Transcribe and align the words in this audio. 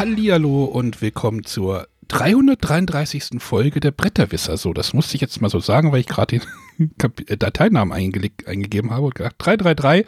Hallihallo 0.00 0.64
und 0.64 1.02
willkommen 1.02 1.44
zur 1.44 1.86
333. 2.08 3.32
Folge 3.38 3.80
der 3.80 3.90
Bretterwisser. 3.90 4.56
So, 4.56 4.72
das 4.72 4.94
musste 4.94 5.14
ich 5.14 5.20
jetzt 5.20 5.42
mal 5.42 5.50
so 5.50 5.60
sagen, 5.60 5.92
weil 5.92 6.00
ich 6.00 6.06
gerade 6.06 6.40
den 6.78 6.90
äh, 7.26 7.36
Dateinamen 7.36 7.92
eingegeben 7.92 8.92
habe 8.92 9.04
und 9.04 9.14
gedacht, 9.14 9.34
333. 9.36 10.06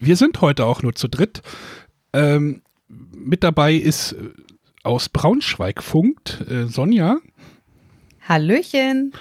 Wir 0.00 0.16
sind 0.16 0.40
heute 0.40 0.66
auch 0.66 0.82
nur 0.82 0.96
zu 0.96 1.06
dritt. 1.06 1.42
Ähm, 2.12 2.62
mit 2.88 3.44
dabei 3.44 3.74
ist 3.74 4.14
äh, 4.14 4.30
aus 4.82 5.08
Braunschweig 5.08 5.80
funkt 5.80 6.44
äh, 6.50 6.66
Sonja. 6.66 7.18
Hallöchen. 8.28 9.12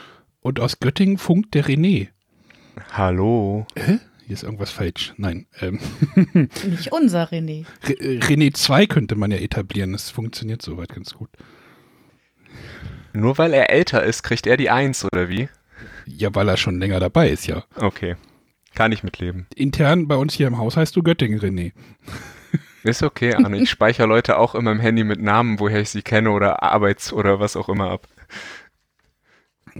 Und 0.42 0.60
aus 0.60 0.80
Göttingen 0.80 1.20
funkt 1.20 1.54
der 1.54 1.66
René. 1.66 2.08
Hallo. 2.94 3.68
Hä? 3.76 4.00
Hier 4.30 4.36
ist 4.36 4.44
irgendwas 4.44 4.70
falsch. 4.70 5.16
Nein. 5.18 5.48
Ähm. 5.60 5.80
Nicht 6.64 6.92
unser 6.92 7.32
René. 7.32 7.66
Re 7.84 7.94
René 7.94 8.54
2 8.54 8.86
könnte 8.86 9.16
man 9.16 9.32
ja 9.32 9.38
etablieren. 9.38 9.94
Das 9.94 10.12
funktioniert 10.12 10.62
soweit 10.62 10.90
ganz 10.90 11.16
gut. 11.16 11.32
Nur 13.12 13.40
weil 13.40 13.56
er 13.56 13.72
älter 13.72 14.04
ist, 14.04 14.22
kriegt 14.22 14.46
er 14.46 14.56
die 14.56 14.70
Eins, 14.70 15.04
oder 15.04 15.30
wie? 15.30 15.50
Ja, 16.06 16.30
weil 16.36 16.48
er 16.48 16.58
schon 16.58 16.80
länger 16.80 17.00
dabei 17.00 17.32
ist, 17.32 17.48
ja. 17.48 17.64
Okay. 17.76 18.18
Kann 18.76 18.92
ich 18.92 19.02
mitleben. 19.02 19.48
Intern 19.56 20.08
bei 20.08 20.16
uns 20.16 20.36
hier 20.36 20.46
im 20.46 20.60
Haus 20.60 20.78
heißt 20.78 20.96
du 20.96 21.02
Göttingen, 21.02 21.40
René. 21.40 21.72
Ist 22.84 23.02
okay, 23.02 23.34
Arne. 23.34 23.58
Ich 23.58 23.72
speichere 23.72 24.06
Leute 24.06 24.38
auch 24.38 24.54
immer 24.54 24.72
im 24.72 24.80
Handy 24.80 25.04
mit 25.04 25.20
Namen, 25.20 25.60
woher 25.60 25.82
ich 25.82 25.90
sie 25.90 26.04
kenne 26.04 26.30
oder 26.30 26.62
Arbeits- 26.62 27.12
oder 27.12 27.40
was 27.40 27.56
auch 27.56 27.68
immer 27.68 27.90
ab. 27.90 28.08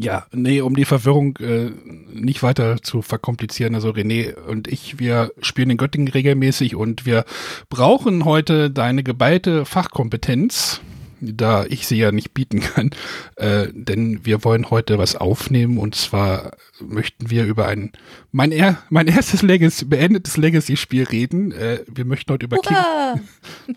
Ja, 0.02 0.26
nee, 0.32 0.62
um 0.62 0.76
die 0.76 0.86
Verwirrung 0.86 1.38
äh, 1.38 1.72
nicht 2.14 2.42
weiter 2.42 2.82
zu 2.82 3.02
verkomplizieren. 3.02 3.76
Also 3.76 3.90
René 3.90 4.34
und 4.36 4.68
ich, 4.68 4.98
wir 4.98 5.32
spielen 5.42 5.72
in 5.72 5.78
Göttingen 5.78 6.08
regelmäßig 6.08 6.76
und 6.76 7.06
wir 7.06 7.26
brauchen 7.70 8.24
heute 8.24 8.72
deine 8.72 9.04
geballte 9.04 9.66
Fachkompetenz, 9.66 10.80
da 11.20 11.66
ich 11.66 11.86
sie 11.86 11.98
ja 11.98 12.14
nicht 12.14 12.34
bieten 12.34 12.62
kann. 12.62 12.92
Äh, 13.36 13.68
denn 13.74 14.26
wir 14.26 14.46
wollen 14.46 14.70
heute 14.70 14.98
was 14.98 15.18
aufnehmen 15.18 15.78
und 15.78 15.96
zwar 15.96 16.54
möchten 16.80 17.30
wir 17.30 17.46
über 17.46 17.68
ein 17.68 17.92
mein, 18.32 18.54
er, 18.54 18.82
mein 18.90 19.08
erstes 19.08 19.42
Legacy, 19.42 19.84
beendetes 19.84 20.38
Legacy-Spiel 20.38 21.04
reden. 21.04 21.52
Äh, 21.52 21.84
wir 21.88 22.06
möchten 22.06 22.32
heute 22.32 22.46
über 22.46 22.58
King, 22.58 22.78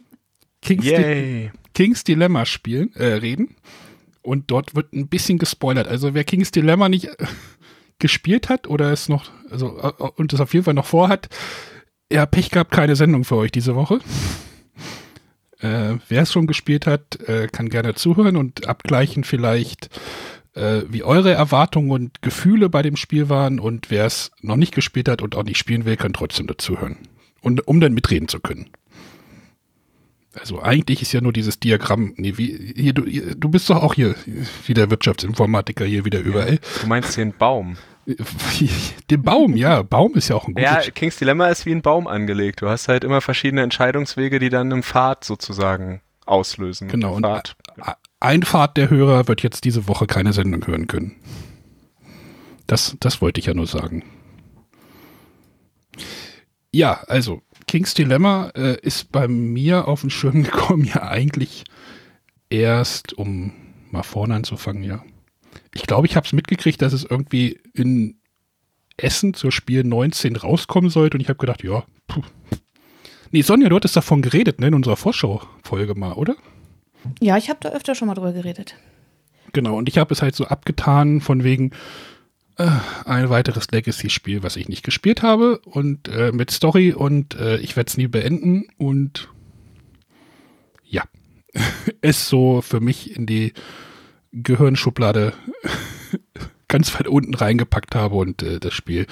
King's, 0.63 0.85
Di 0.85 1.51
King's 1.75 2.05
Dilemma 2.05 2.47
spielen, 2.47 2.95
äh, 2.95 3.07
reden. 3.07 3.57
Und 4.23 4.51
dort 4.51 4.75
wird 4.77 4.93
ein 4.93 5.09
bisschen 5.09 5.39
gespoilert. 5.39 5.89
Also 5.89 6.15
wer 6.15 6.25
King's 6.25 6.53
Dilemma 6.53 6.89
nicht 6.89 7.07
äh, 7.07 7.27
gespielt 7.99 8.49
hat 8.49 8.69
oder 8.69 8.93
es 8.93 9.09
noch, 9.09 9.31
also 9.51 9.79
äh, 9.79 9.93
und 10.17 10.33
es 10.33 10.41
auf 10.41 10.55
jeden 10.55 10.65
Fall 10.65 10.75
noch 10.75 10.87
vorhat, 10.87 11.29
ja, 12.11 12.27
Pech 12.27 12.51
gehabt, 12.51 12.71
keine 12.71 12.95
Sendung 12.95 13.25
für 13.25 13.37
euch 13.37 13.53
diese 13.53 13.75
Woche. 13.75 14.01
Äh, 15.61 15.99
wer 16.09 16.23
es 16.23 16.33
schon 16.33 16.47
gespielt 16.47 16.87
hat, 16.87 17.21
äh, 17.29 17.47
kann 17.47 17.69
gerne 17.69 17.95
zuhören 17.95 18.37
und 18.37 18.67
abgleichen 18.67 19.25
vielleicht, 19.25 19.89
äh, 20.55 20.83
wie 20.89 21.05
eure 21.05 21.33
Erwartungen 21.33 21.91
und 21.91 22.21
Gefühle 22.21 22.69
bei 22.69 22.83
dem 22.83 22.97
Spiel 22.97 23.29
waren 23.29 23.61
und 23.61 23.91
wer 23.91 24.05
es 24.05 24.33
noch 24.41 24.57
nicht 24.57 24.75
gespielt 24.75 25.09
hat 25.09 25.23
und 25.23 25.37
auch 25.37 25.45
nicht 25.45 25.59
spielen 25.59 25.85
will, 25.85 25.97
kann 25.97 26.13
trotzdem 26.13 26.47
dazuhören. 26.47 26.97
Und 27.41 27.67
um 27.67 27.81
dann 27.81 27.95
mitreden 27.95 28.29
zu 28.29 28.41
können. 28.41 28.71
Also 30.39 30.63
eigentlich 30.63 31.03
ist 31.03 31.13
ja 31.13 31.21
nur 31.21 31.33
dieses 31.33 31.61
Diagramm, 31.61 32.15
nee, 32.17 32.35
wie, 32.37 32.73
hier, 32.75 32.95
du, 32.95 33.03
du 33.03 33.49
bist 33.51 33.69
doch 33.69 33.83
auch 33.83 33.95
hier, 33.95 34.15
wie 34.67 34.75
der 34.75 34.91
Wirtschaftsinformatiker 34.91 35.85
hier 35.85 36.05
wieder 36.05 36.21
überall. 36.21 36.59
Du 36.81 36.87
meinst 36.87 37.17
den 37.17 37.35
Baum. 37.37 37.77
Den 39.11 39.23
Baum, 39.23 39.57
ja, 39.57 39.83
Baum 39.83 40.15
ist 40.15 40.29
ja 40.29 40.35
auch 40.35 40.49
ein 40.49 40.55
gutes. 40.55 40.87
Ja, 40.87 40.91
King's 40.91 41.19
Dilemma 41.19 41.47
ist 41.49 41.67
wie 41.67 41.73
ein 41.73 41.83
Baum 41.83 42.09
angelegt. 42.09 42.61
Du 42.61 42.69
hast 42.69 42.89
halt 42.89 43.05
immer 43.05 43.21
verschiedene 43.21 43.63
Entscheidungswege, 43.63 44.41
die 44.41 44.49
dann 44.49 44.73
im 44.73 44.83
Pfad 44.83 45.23
sozusagen 45.23 46.01
auslösen. 46.27 46.89
Genau, 46.89 47.15
und 47.15 47.25
Pfad. 47.25 47.55
ein 48.19 48.43
Pfad 48.43 48.77
der 48.77 48.91
Hörer 48.91 49.29
wird 49.29 49.43
jetzt 49.43 49.65
diese 49.65 49.87
Woche 49.87 50.07
keine 50.07 50.33
Sendung 50.33 50.67
hören 50.67 50.89
können. 50.89 51.17
Das, 52.67 52.97
das 52.99 53.21
wollte 53.21 53.39
ich 53.39 53.47
ja 53.47 53.55
nur 53.55 53.67
sagen. 53.67 54.05
Ja, 56.73 57.05
also 57.07 57.43
King's 57.67 57.95
Dilemma 57.95 58.51
äh, 58.55 58.79
ist 58.81 59.13
bei 59.13 59.29
mir 59.29 59.89
auf 59.89 60.03
den 60.03 60.11
Schirm 60.11 60.43
gekommen, 60.45 60.85
ja 60.85 61.03
eigentlich 61.09 61.65
erst, 62.51 63.17
um 63.17 63.53
mal 63.91 64.03
vorne 64.03 64.35
anzufangen, 64.35 64.83
ja. 64.83 65.03
Ich 65.75 65.83
glaube, 65.83 66.07
ich 66.07 66.17
habe 66.17 66.27
es 66.27 66.33
mitgekriegt, 66.33 66.81
dass 66.83 66.93
es 66.93 67.05
irgendwie 67.05 67.61
in 67.75 68.19
Essen 68.97 69.35
zur 69.35 69.53
Spiel 69.53 69.85
19 69.85 70.37
rauskommen 70.37 70.91
sollte 70.91 71.17
und 71.17 71.21
ich 71.21 71.29
habe 71.29 71.39
gedacht, 71.39 71.63
ja, 71.63 71.85
puh. 72.07 72.23
Nee, 73.31 73.43
Sonja, 73.43 73.69
du 73.71 73.77
hattest 73.77 73.97
davon 73.97 74.21
geredet, 74.21 74.61
ne, 74.61 74.69
in 74.69 74.75
unserer 74.75 74.97
Vorschau-Folge 74.97 75.95
mal, 75.95 76.13
oder? 76.13 76.37
Ja, 77.21 77.39
ich 77.39 77.49
habe 77.49 77.61
da 77.63 77.71
öfter 77.71 77.95
schon 77.95 78.09
mal 78.09 78.15
drüber 78.15 78.33
geredet. 78.33 78.77
Genau, 79.53 79.77
und 79.77 79.89
ich 79.89 79.99
habe 79.99 80.13
es 80.13 80.23
halt 80.23 80.35
so 80.35 80.47
abgetan, 80.47 81.21
von 81.21 81.43
wegen, 81.43 81.73
ein 82.57 83.31
weiteres 83.31 83.71
Legacy-Spiel, 83.71 84.43
was 84.43 84.57
ich 84.57 84.69
nicht 84.69 84.83
gespielt 84.83 85.23
habe 85.23 85.59
und 85.61 86.09
äh, 86.09 86.33
mit 86.33 86.51
Story 86.51 86.93
und 86.93 87.35
äh, 87.35 87.57
ich 87.59 87.77
werde 87.77 87.89
es 87.89 87.97
nie 87.97 88.09
beenden 88.09 88.67
und 88.77 89.29
ja, 90.85 91.05
es 92.01 92.29
so 92.29 92.61
für 92.61 92.81
mich 92.81 93.17
in 93.17 93.27
die 93.27 93.53
Gehirnschublade 94.33 95.33
ganz 96.69 96.95
weit 96.95 97.07
unten 97.07 97.35
reingepackt 97.35 97.95
habe 97.95 98.17
und 98.17 98.43
äh, 98.43 98.61
das 98.61 98.75
Spiel 98.75 99.07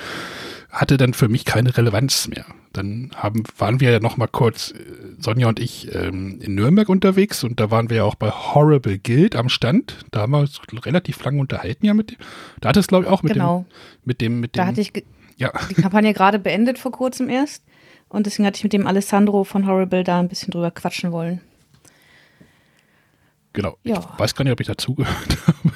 hatte 0.70 0.96
dann 0.96 1.14
für 1.14 1.28
mich 1.28 1.44
keine 1.44 1.76
Relevanz 1.76 2.28
mehr. 2.28 2.44
Dann 2.72 3.10
haben, 3.16 3.42
waren 3.58 3.80
wir 3.80 3.90
ja 3.90 4.00
noch 4.00 4.16
mal 4.16 4.28
kurz, 4.28 4.70
äh, 4.70 4.76
Sonja 5.18 5.48
und 5.48 5.58
ich, 5.58 5.92
ähm, 5.94 6.40
in 6.40 6.54
Nürnberg 6.54 6.88
unterwegs 6.88 7.42
und 7.42 7.58
da 7.58 7.70
waren 7.70 7.90
wir 7.90 7.98
ja 7.98 8.04
auch 8.04 8.14
bei 8.14 8.30
Horrible 8.30 8.98
Guild 8.98 9.34
am 9.34 9.48
Stand. 9.48 10.04
Da 10.12 10.20
haben 10.20 10.32
wir 10.32 10.38
uns 10.38 10.60
relativ 10.84 11.22
lange 11.24 11.40
unterhalten 11.40 11.84
ja 11.86 11.94
mit 11.94 12.12
dem. 12.12 12.18
Da 12.60 12.68
hat 12.68 12.76
es, 12.76 12.86
glaube 12.86 13.06
ich, 13.06 13.10
auch 13.10 13.22
mit 13.22 13.32
genau. 13.32 13.66
dem, 13.68 14.00
mit 14.04 14.20
dem, 14.20 14.40
mit 14.40 14.54
dem. 14.54 14.58
Da 14.58 14.66
hatte 14.66 14.80
ich 14.80 14.92
ja. 15.36 15.52
die 15.68 15.74
Kampagne 15.74 16.14
gerade 16.14 16.38
beendet 16.38 16.78
vor 16.78 16.92
kurzem 16.92 17.28
erst. 17.28 17.64
Und 18.08 18.26
deswegen 18.26 18.46
hatte 18.46 18.56
ich 18.56 18.64
mit 18.64 18.72
dem 18.72 18.86
Alessandro 18.86 19.44
von 19.44 19.66
Horrible 19.66 20.04
da 20.04 20.20
ein 20.20 20.28
bisschen 20.28 20.50
drüber 20.50 20.70
quatschen 20.70 21.12
wollen. 21.12 21.40
Genau. 23.52 23.76
Ja. 23.82 23.98
Ich 23.98 24.18
weiß 24.18 24.34
gar 24.34 24.44
nicht, 24.44 24.52
ob 24.52 24.60
ich 24.60 24.66
dazugehört 24.66 25.38
habe. 25.46 25.72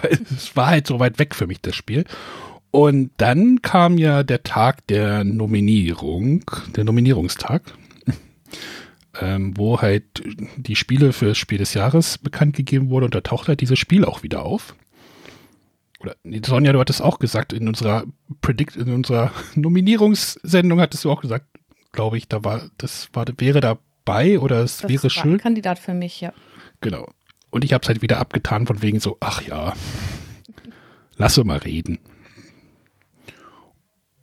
Weil 0.00 0.18
es 0.34 0.54
war 0.54 0.68
halt 0.68 0.86
so 0.86 1.00
weit 1.00 1.18
weg 1.18 1.34
für 1.34 1.46
mich, 1.46 1.60
das 1.60 1.74
Spiel. 1.74 2.04
Und 2.74 3.12
dann 3.18 3.62
kam 3.62 3.98
ja 3.98 4.24
der 4.24 4.42
Tag 4.42 4.84
der 4.88 5.22
Nominierung, 5.22 6.44
der 6.74 6.82
Nominierungstag, 6.82 7.62
ähm, 9.20 9.56
wo 9.56 9.80
halt 9.80 10.02
die 10.56 10.74
Spiele 10.74 11.12
für 11.12 11.26
das 11.26 11.38
Spiel 11.38 11.58
des 11.58 11.74
Jahres 11.74 12.18
bekannt 12.18 12.56
gegeben 12.56 12.90
wurde 12.90 13.04
und 13.04 13.14
da 13.14 13.20
taucht 13.20 13.46
halt 13.46 13.60
dieses 13.60 13.78
Spiel 13.78 14.04
auch 14.04 14.24
wieder 14.24 14.44
auf. 14.44 14.74
Oder 16.00 16.16
Sonja, 16.44 16.72
du 16.72 16.80
hattest 16.80 17.00
auch 17.00 17.20
gesagt, 17.20 17.52
in 17.52 17.68
unserer 17.68 18.06
Predict, 18.40 18.74
in 18.74 18.92
unserer 18.92 19.30
Nominierungssendung 19.54 20.80
hattest 20.80 21.04
du 21.04 21.12
auch 21.12 21.20
gesagt, 21.20 21.46
glaube 21.92 22.18
ich, 22.18 22.26
da 22.26 22.42
war, 22.42 22.70
das 22.76 23.08
war, 23.12 23.24
wäre 23.38 23.60
dabei 23.60 24.40
oder 24.40 24.64
es 24.64 24.78
das 24.78 24.90
wäre 24.90 25.10
schön. 25.10 25.38
Kandidat 25.38 25.78
für 25.78 25.94
mich, 25.94 26.20
ja. 26.20 26.32
Genau. 26.80 27.08
Und 27.50 27.62
ich 27.62 27.72
habe 27.72 27.82
es 27.82 27.88
halt 27.88 28.02
wieder 28.02 28.18
abgetan 28.18 28.66
von 28.66 28.82
wegen 28.82 28.98
so, 28.98 29.16
ach 29.20 29.42
ja, 29.42 29.74
lasse 31.16 31.44
mal 31.44 31.58
reden. 31.58 32.00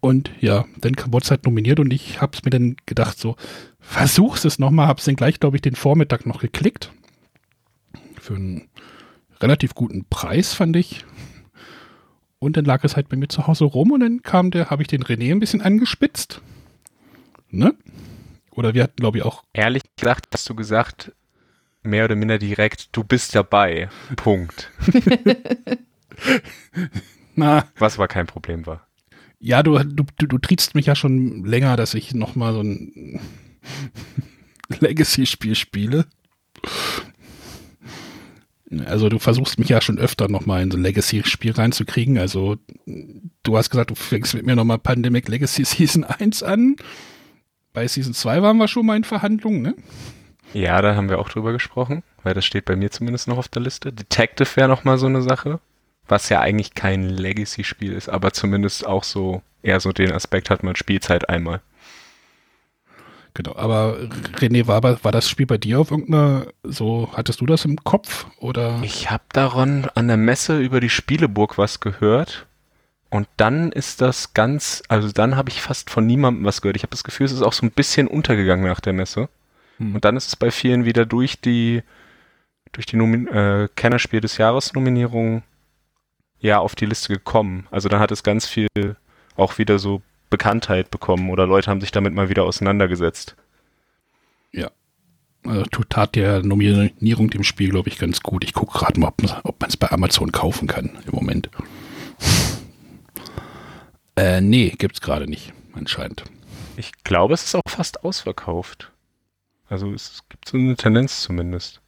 Und 0.02 0.32
ja, 0.42 0.66
dann 0.80 0.96
wurde 1.08 1.24
es 1.24 1.32
halt 1.32 1.46
nominiert 1.46 1.80
und 1.80 1.94
ich 1.94 2.22
habe 2.22 2.36
es 2.36 2.44
mir 2.44 2.50
dann 2.50 2.76
gedacht, 2.88 3.20
so, 3.20 3.36
versuch's 3.80 4.46
es 4.46 4.58
nochmal, 4.58 4.88
habe 4.88 5.00
es 5.00 5.06
dann 5.06 5.16
gleich, 5.16 5.40
glaube 5.40 5.58
ich, 5.58 5.62
den 5.62 5.76
Vormittag 5.76 6.26
noch 6.26 6.42
geklickt. 6.42 6.92
Für 8.20 8.36
einen 8.36 8.68
relativ 9.40 9.76
guten 9.76 10.06
Preis, 10.10 10.54
fand 10.54 10.76
ich. 10.76 11.06
Und 12.40 12.58
dann 12.58 12.66
lag 12.66 12.84
es 12.84 12.96
halt 12.96 13.10
bei 13.10 13.18
mir 13.18 13.28
zu 13.28 13.46
Hause 13.46 13.66
rum 13.66 13.92
und 13.92 14.00
dann 14.00 14.24
kam 14.24 14.50
der, 14.50 14.72
habe 14.72 14.82
ich 14.82 14.88
den 14.88 15.04
René 15.04 15.32
ein 15.32 15.40
bisschen 15.40 15.62
angespitzt. 15.62 16.42
Ne? 17.52 17.76
Oder 18.50 18.74
wir 18.74 18.82
hatten, 18.82 18.96
glaube 18.96 19.20
ich, 19.20 19.24
auch. 19.24 19.44
Ehrlich 19.54 19.84
gesagt, 19.96 20.30
hast 20.34 20.50
du 20.50 20.56
gesagt, 20.56 21.12
mehr 21.84 22.06
oder 22.06 22.16
minder 22.16 22.40
direkt, 22.40 22.96
du 22.96 23.04
bist 23.04 23.36
dabei. 23.36 23.90
Punkt. 24.16 24.72
Na. 27.36 27.66
Was 27.78 27.96
aber 27.96 28.08
kein 28.08 28.26
Problem 28.26 28.66
war. 28.66 28.88
Ja, 29.44 29.64
du, 29.64 29.80
du, 29.80 30.06
du, 30.18 30.28
du 30.28 30.38
triebst 30.38 30.76
mich 30.76 30.86
ja 30.86 30.96
schon 30.96 31.44
länger, 31.44 31.76
dass 31.76 31.96
ich 31.96 32.14
nochmal 32.14 32.54
so 32.54 32.62
ein 32.62 33.20
Legacy-Spiel 34.80 35.56
spiele. 35.56 36.06
Also 38.86 39.10
du 39.10 39.18
versuchst 39.18 39.58
mich 39.58 39.68
ja 39.68 39.82
schon 39.82 39.98
öfter 39.98 40.30
nochmal 40.30 40.62
in 40.62 40.70
so 40.70 40.78
ein 40.78 40.84
Legacy-Spiel 40.84 41.54
reinzukriegen. 41.54 42.20
Also 42.20 42.58
du 43.42 43.58
hast 43.58 43.72
gesagt, 43.72 43.90
du 43.90 43.96
fängst 43.96 44.36
mit 44.36 44.46
mir 44.46 44.56
nochmal 44.56 44.78
Pandemic 44.78 45.28
Legacy 45.28 45.66
Season 45.66 46.04
1 46.04 46.44
an. 46.44 46.76
Bei 47.74 47.88
Season 47.88 48.14
2 48.14 48.44
waren 48.44 48.58
wir 48.58 48.68
schon 48.68 48.86
mal 48.86 48.96
in 48.96 49.04
Verhandlungen, 49.04 49.64
ne? 49.64 49.76
Ja, 50.54 50.82
da 50.82 50.96
haben 50.96 51.10
wir 51.10 51.18
auch 51.18 51.30
drüber 51.30 51.52
gesprochen, 51.52 52.04
weil 52.24 52.34
das 52.34 52.46
steht 52.46 52.66
bei 52.66 52.76
mir 52.76 52.92
zumindest 52.92 53.28
noch 53.28 53.38
auf 53.38 53.48
der 53.48 53.62
Liste. 53.62 53.92
Detective 53.92 54.56
wäre 54.56 54.68
nochmal 54.68 54.98
so 54.98 55.08
eine 55.08 55.22
Sache 55.22 55.62
was 56.12 56.30
ja 56.30 56.42
eigentlich 56.42 56.74
kein 56.74 57.10
Legacy-Spiel 57.10 57.94
ist, 57.94 58.10
aber 58.10 58.34
zumindest 58.34 58.86
auch 58.86 59.04
so 59.04 59.42
eher 59.64 59.80
so 59.80 59.92
den 59.92 60.12
Aspekt 60.12 60.50
hat, 60.50 60.64
man 60.64 60.76
spielt 60.76 61.10
halt 61.10 61.30
einmal. 61.30 61.62
Genau, 63.34 63.56
aber 63.56 63.98
René, 64.38 64.68
war, 64.68 64.84
war 64.84 65.12
das 65.12 65.30
Spiel 65.30 65.46
bei 65.46 65.58
dir 65.58 65.80
auf 65.80 65.90
irgendeiner, 65.90 66.48
so, 66.64 67.10
hattest 67.14 67.40
du 67.40 67.46
das 67.46 67.64
im 67.64 67.78
Kopf 67.78 68.26
oder? 68.40 68.82
Ich 68.84 69.10
habe 69.10 69.24
daran 69.32 69.90
an 69.96 70.10
der 70.10 70.18
Messe 70.18 70.60
über 70.60 70.82
die 70.82 70.90
Spieleburg 70.90 71.58
was 71.58 71.80
gehört 71.80 72.46
und 73.10 73.28
dann 73.38 73.72
ist 73.72 74.02
das 74.02 74.34
ganz, 74.34 74.84
also 74.90 75.12
dann 75.12 75.38
habe 75.38 75.50
ich 75.50 75.62
fast 75.62 75.90
von 75.90 76.06
niemandem 76.06 76.44
was 76.44 76.62
gehört. 76.62 76.76
Ich 76.76 76.84
habe 76.84 76.92
das 76.92 77.06
Gefühl, 77.06 77.26
es 77.26 77.32
ist 77.32 77.42
auch 77.42 77.54
so 77.54 77.66
ein 77.66 77.72
bisschen 77.72 78.08
untergegangen 78.08 78.66
nach 78.66 78.82
der 78.82 78.94
Messe. 78.94 79.30
Hm. 79.78 79.96
Und 79.96 80.06
dann 80.06 80.18
ist 80.18 80.28
es 80.28 80.36
bei 80.36 80.52
vielen 80.52 80.86
wieder 80.86 81.06
durch 81.06 81.40
die, 81.40 81.84
durch 82.74 82.86
die 82.86 82.98
Nomin 82.98 83.28
äh, 83.28 83.70
Kennerspiel 83.76 84.22
des 84.22 84.38
Jahres 84.38 84.74
Nominierung 84.74 85.44
ja 86.42 86.60
auf 86.60 86.76
die 86.76 86.86
Liste 86.86 87.14
gekommen. 87.14 87.68
Also 87.72 87.88
dann 87.88 88.00
hat 88.00 88.12
es 88.12 88.24
ganz 88.24 88.46
viel 88.46 88.68
auch 89.36 89.58
wieder 89.58 89.80
so 89.80 90.02
Bekanntheit 90.30 90.92
bekommen 90.92 91.30
oder 91.30 91.46
Leute 91.46 91.70
haben 91.70 91.82
sich 91.82 91.92
damit 91.92 92.14
mal 92.14 92.30
wieder 92.30 92.44
auseinandergesetzt. 92.44 93.36
Ja. 94.52 94.72
Also 95.46 95.64
tut 95.66 95.90
tat 95.90 96.16
der 96.16 96.44
Nominierung 96.44 97.30
dem 97.30 97.44
Spiel, 97.44 97.70
glaube 97.70 97.90
ich, 97.90 97.98
ganz 97.98 98.22
gut. 98.22 98.44
Ich 98.44 98.54
gucke 98.54 98.78
gerade 98.78 99.00
mal, 99.00 99.12
ob 99.44 99.60
man 99.60 99.70
es 99.70 99.78
bei 99.78 99.92
Amazon 99.92 100.32
kaufen 100.32 100.68
kann 100.68 100.98
im 101.06 101.14
Moment. 101.14 101.50
äh, 104.16 104.42
nee, 104.42 104.70
gibt's 104.78 105.02
gerade 105.02 105.28
nicht, 105.28 105.54
anscheinend. 105.74 106.24
Ich 106.78 106.92
glaube, 107.04 107.34
es 107.34 107.44
ist 107.44 107.56
auch 107.56 107.62
fast 107.68 108.04
ausverkauft. 108.04 108.92
Also 109.68 109.94
es 109.94 110.22
gibt 110.30 110.48
so 110.50 110.58
eine 110.58 110.76
Tendenz 110.76 111.22
zumindest. 111.22 111.82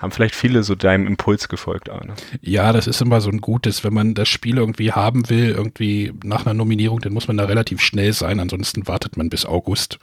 Haben 0.00 0.12
vielleicht 0.12 0.34
viele 0.34 0.62
so 0.62 0.74
deinem 0.74 1.06
Impuls 1.06 1.50
gefolgt, 1.50 1.90
Arne? 1.90 2.14
Ja, 2.40 2.72
das 2.72 2.86
ist 2.86 3.02
immer 3.02 3.20
so 3.20 3.28
ein 3.28 3.42
gutes, 3.42 3.84
wenn 3.84 3.92
man 3.92 4.14
das 4.14 4.30
Spiel 4.30 4.56
irgendwie 4.56 4.92
haben 4.92 5.28
will, 5.28 5.50
irgendwie 5.50 6.14
nach 6.24 6.46
einer 6.46 6.54
Nominierung, 6.54 7.00
dann 7.00 7.12
muss 7.12 7.28
man 7.28 7.36
da 7.36 7.44
relativ 7.44 7.82
schnell 7.82 8.14
sein, 8.14 8.40
ansonsten 8.40 8.88
wartet 8.88 9.18
man 9.18 9.28
bis 9.28 9.44
August. 9.44 9.98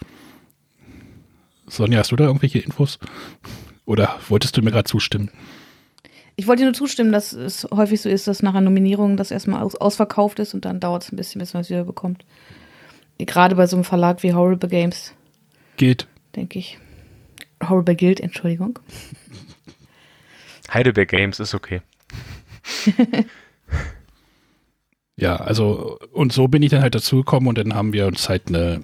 Sonja, 1.65 1.97
hast 1.97 2.11
du 2.11 2.15
da 2.15 2.25
irgendwelche 2.25 2.59
Infos? 2.59 2.99
Oder 3.85 4.19
wolltest 4.29 4.55
du 4.55 4.61
mir 4.61 4.69
gerade 4.69 4.87
zustimmen? 4.87 5.31
Ich 6.35 6.45
wollte 6.45 6.63
nur 6.63 6.73
zustimmen, 6.73 7.11
dass 7.11 7.33
es 7.33 7.67
häufig 7.73 7.99
so 7.99 8.07
ist, 8.07 8.27
dass 8.27 8.43
nach 8.43 8.51
einer 8.51 8.61
Nominierung 8.61 9.17
das 9.17 9.31
erstmal 9.31 9.63
aus 9.63 9.73
ausverkauft 9.73 10.37
ist 10.37 10.53
und 10.53 10.63
dann 10.65 10.79
dauert 10.79 11.05
es 11.05 11.11
ein 11.11 11.15
bisschen, 11.15 11.39
bis 11.39 11.55
man 11.55 11.61
es 11.61 11.71
wieder 11.71 11.85
bekommt. 11.85 12.23
Gerade 13.17 13.55
bei 13.55 13.65
so 13.65 13.75
einem 13.75 13.83
Verlag 13.83 14.21
wie 14.21 14.35
Horrible 14.35 14.69
Games. 14.69 15.13
Geht. 15.75 16.05
Denke 16.35 16.59
ich. 16.59 16.77
Horrible 17.67 17.95
Guild, 17.95 18.19
Entschuldigung. 18.19 18.77
Heidelberg 20.73 21.09
Games 21.09 21.39
ist 21.39 21.53
okay. 21.53 21.81
ja, 25.15 25.35
also 25.37 25.99
und 26.11 26.33
so 26.33 26.47
bin 26.47 26.63
ich 26.63 26.71
dann 26.71 26.81
halt 26.81 26.95
dazu 26.95 27.17
gekommen 27.17 27.47
und 27.47 27.57
dann 27.57 27.73
haben 27.73 27.93
wir 27.93 28.07
uns 28.07 28.27
halt 28.29 28.47
eine 28.47 28.83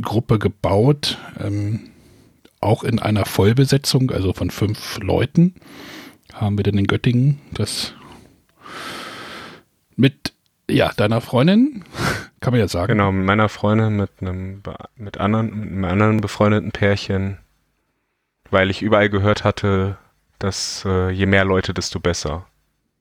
Gruppe 0.00 0.38
gebaut, 0.38 1.18
ähm, 1.40 1.90
auch 2.60 2.84
in 2.84 2.98
einer 2.98 3.24
Vollbesetzung, 3.24 4.10
also 4.10 4.32
von 4.32 4.50
fünf 4.50 4.98
Leuten 4.98 5.54
haben 6.32 6.58
wir 6.58 6.64
dann 6.64 6.78
in 6.78 6.86
Göttingen 6.86 7.40
das 7.52 7.94
mit 9.96 10.32
ja, 10.68 10.92
deiner 10.96 11.20
Freundin, 11.20 11.84
kann 12.40 12.52
man 12.52 12.60
ja 12.60 12.68
sagen. 12.68 12.92
Genau, 12.92 13.12
mit 13.12 13.24
meiner 13.24 13.48
Freundin, 13.48 13.96
mit 13.96 14.10
einem, 14.20 14.62
mit 14.96 15.18
anderen, 15.18 15.58
mit 15.58 15.68
einem 15.68 15.84
anderen 15.84 16.20
befreundeten 16.20 16.72
Pärchen, 16.72 17.38
weil 18.50 18.70
ich 18.70 18.82
überall 18.82 19.08
gehört 19.08 19.44
hatte, 19.44 19.96
dass 20.38 20.84
äh, 20.84 21.10
je 21.10 21.26
mehr 21.26 21.44
Leute, 21.44 21.74
desto 21.74 22.00
besser, 22.00 22.46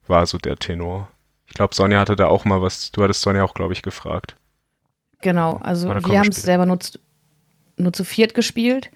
war 0.07 0.25
so 0.25 0.37
der 0.37 0.57
Tenor. 0.57 1.09
Ich 1.47 1.53
glaube, 1.53 1.75
Sonja 1.75 1.99
hatte 1.99 2.15
da 2.15 2.27
auch 2.27 2.45
mal 2.45 2.61
was, 2.61 2.91
du 2.91 3.03
hattest 3.03 3.21
Sonja 3.21 3.43
auch, 3.43 3.53
glaube 3.53 3.73
ich, 3.73 3.81
gefragt. 3.81 4.35
Genau, 5.21 5.57
also 5.57 5.89
wir 5.89 6.19
haben 6.19 6.29
es 6.29 6.41
selber 6.41 6.65
nur 6.65 6.79
zu, 6.79 6.99
nur 7.77 7.93
zu 7.93 8.03
viert 8.03 8.33
gespielt. 8.33 8.91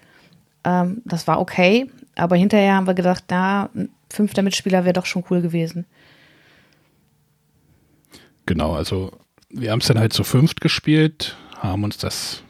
Ähm, 0.64 1.02
das 1.04 1.26
war 1.26 1.40
okay, 1.40 1.90
aber 2.16 2.36
hinterher 2.36 2.74
haben 2.74 2.86
wir 2.86 2.94
gedacht, 2.94 3.24
na, 3.30 3.70
ein 3.74 3.90
fünfter 4.10 4.42
Mitspieler 4.42 4.84
wäre 4.84 4.92
doch 4.92 5.06
schon 5.06 5.24
cool 5.30 5.40
gewesen. 5.40 5.86
Genau, 8.46 8.74
also 8.74 9.12
wir 9.48 9.70
haben 9.70 9.80
es 9.80 9.86
dann 9.86 9.98
halt 9.98 10.12
zu 10.12 10.24
fünft 10.24 10.60
gespielt, 10.60 11.36
haben 11.58 11.84
uns 11.84 11.98
das. 11.98 12.42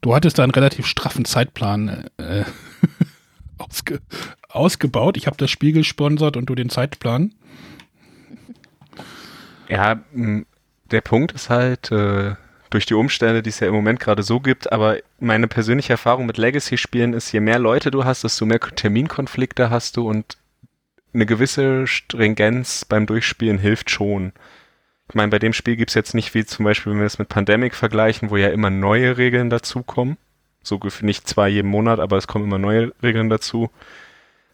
Du 0.00 0.14
hattest 0.14 0.38
da 0.38 0.42
einen 0.42 0.52
relativ 0.52 0.86
straffen 0.86 1.24
Zeitplan 1.24 2.08
äh, 2.16 2.44
ausge, 3.58 4.00
ausgebaut. 4.54 5.16
Ich 5.16 5.26
habe 5.26 5.36
das 5.36 5.50
Spiel 5.50 5.72
gesponsert 5.72 6.36
und 6.36 6.46
du 6.46 6.54
den 6.54 6.70
Zeitplan. 6.70 7.32
Ja, 9.68 10.00
der 10.90 11.00
Punkt 11.00 11.32
ist 11.32 11.50
halt, 11.50 11.90
äh, 11.90 12.34
durch 12.72 12.86
die 12.86 12.94
Umstände, 12.94 13.42
die 13.42 13.50
es 13.50 13.60
ja 13.60 13.68
im 13.68 13.74
Moment 13.74 14.00
gerade 14.00 14.22
so 14.22 14.40
gibt, 14.40 14.72
aber 14.72 14.98
meine 15.20 15.46
persönliche 15.46 15.92
Erfahrung 15.92 16.26
mit 16.26 16.38
Legacy-Spielen 16.38 17.12
ist, 17.12 17.32
je 17.32 17.40
mehr 17.40 17.58
Leute 17.58 17.90
du 17.90 18.04
hast, 18.04 18.24
desto 18.24 18.46
mehr 18.46 18.60
Terminkonflikte 18.60 19.70
hast 19.70 19.96
du 19.96 20.08
und 20.08 20.38
eine 21.14 21.26
gewisse 21.26 21.86
Stringenz 21.86 22.86
beim 22.86 23.06
Durchspielen 23.06 23.58
hilft 23.58 23.90
schon. 23.90 24.32
Ich 25.08 25.14
meine, 25.14 25.28
bei 25.28 25.38
dem 25.38 25.52
Spiel 25.52 25.76
gibt 25.76 25.90
es 25.90 25.94
jetzt 25.94 26.14
nicht 26.14 26.32
wie 26.34 26.44
zum 26.46 26.64
Beispiel, 26.64 26.92
wenn 26.92 27.00
wir 27.00 27.06
es 27.06 27.18
mit 27.18 27.28
Pandemic 27.28 27.74
vergleichen, 27.74 28.30
wo 28.30 28.38
ja 28.38 28.48
immer 28.48 28.70
neue 28.70 29.18
Regeln 29.18 29.50
dazukommen. 29.50 30.16
So 30.62 30.80
nicht 31.02 31.28
zwei 31.28 31.48
jeden 31.48 31.68
Monat, 31.68 32.00
aber 32.00 32.16
es 32.16 32.26
kommen 32.26 32.44
immer 32.44 32.58
neue 32.58 32.92
Regeln 33.02 33.28
dazu 33.28 33.70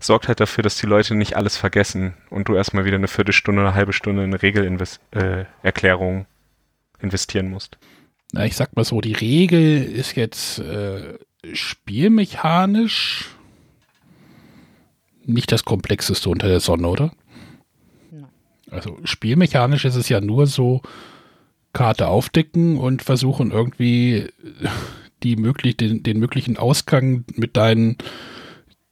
sorgt 0.01 0.29
halt 0.29 0.41
dafür, 0.41 0.63
dass 0.63 0.77
die 0.77 0.87
Leute 0.87 1.15
nicht 1.15 1.37
alles 1.37 1.57
vergessen 1.57 2.15
und 2.31 2.49
du 2.49 2.55
erstmal 2.55 2.85
wieder 2.85 2.97
eine 2.97 3.09
Viertelstunde 3.09 3.61
oder 3.61 3.71
eine 3.71 3.77
halbe 3.77 3.93
Stunde 3.93 4.25
in 4.25 4.35
Regelerklärung 4.35 6.23
äh, 6.23 7.03
investieren 7.03 7.51
musst. 7.51 7.79
Na, 8.33 8.45
ich 8.45 8.57
sag 8.57 8.77
mal 8.77 8.85
so, 8.85 9.01
die 9.01 9.15
Regel 9.15 9.83
ist 9.83 10.17
jetzt 10.17 10.59
äh, 10.59 11.19
spielmechanisch 11.53 13.31
nicht 15.25 15.53
das 15.53 15.65
komplexeste 15.65 16.29
unter 16.29 16.49
der 16.49 16.61
Sonne, 16.61 16.89
oder? 16.89 17.13
Also 18.71 18.99
spielmechanisch 19.05 19.85
ist 19.85 19.95
es 19.95 20.09
ja 20.09 20.21
nur 20.21 20.47
so, 20.47 20.83
Karte 21.73 22.09
aufdecken 22.09 22.77
und 22.77 23.03
versuchen 23.03 23.51
irgendwie 23.51 24.29
die 25.23 25.37
möglich, 25.37 25.77
den, 25.77 26.03
den 26.03 26.19
möglichen 26.19 26.57
Ausgang 26.57 27.25
mit 27.35 27.57
deinen 27.57 27.97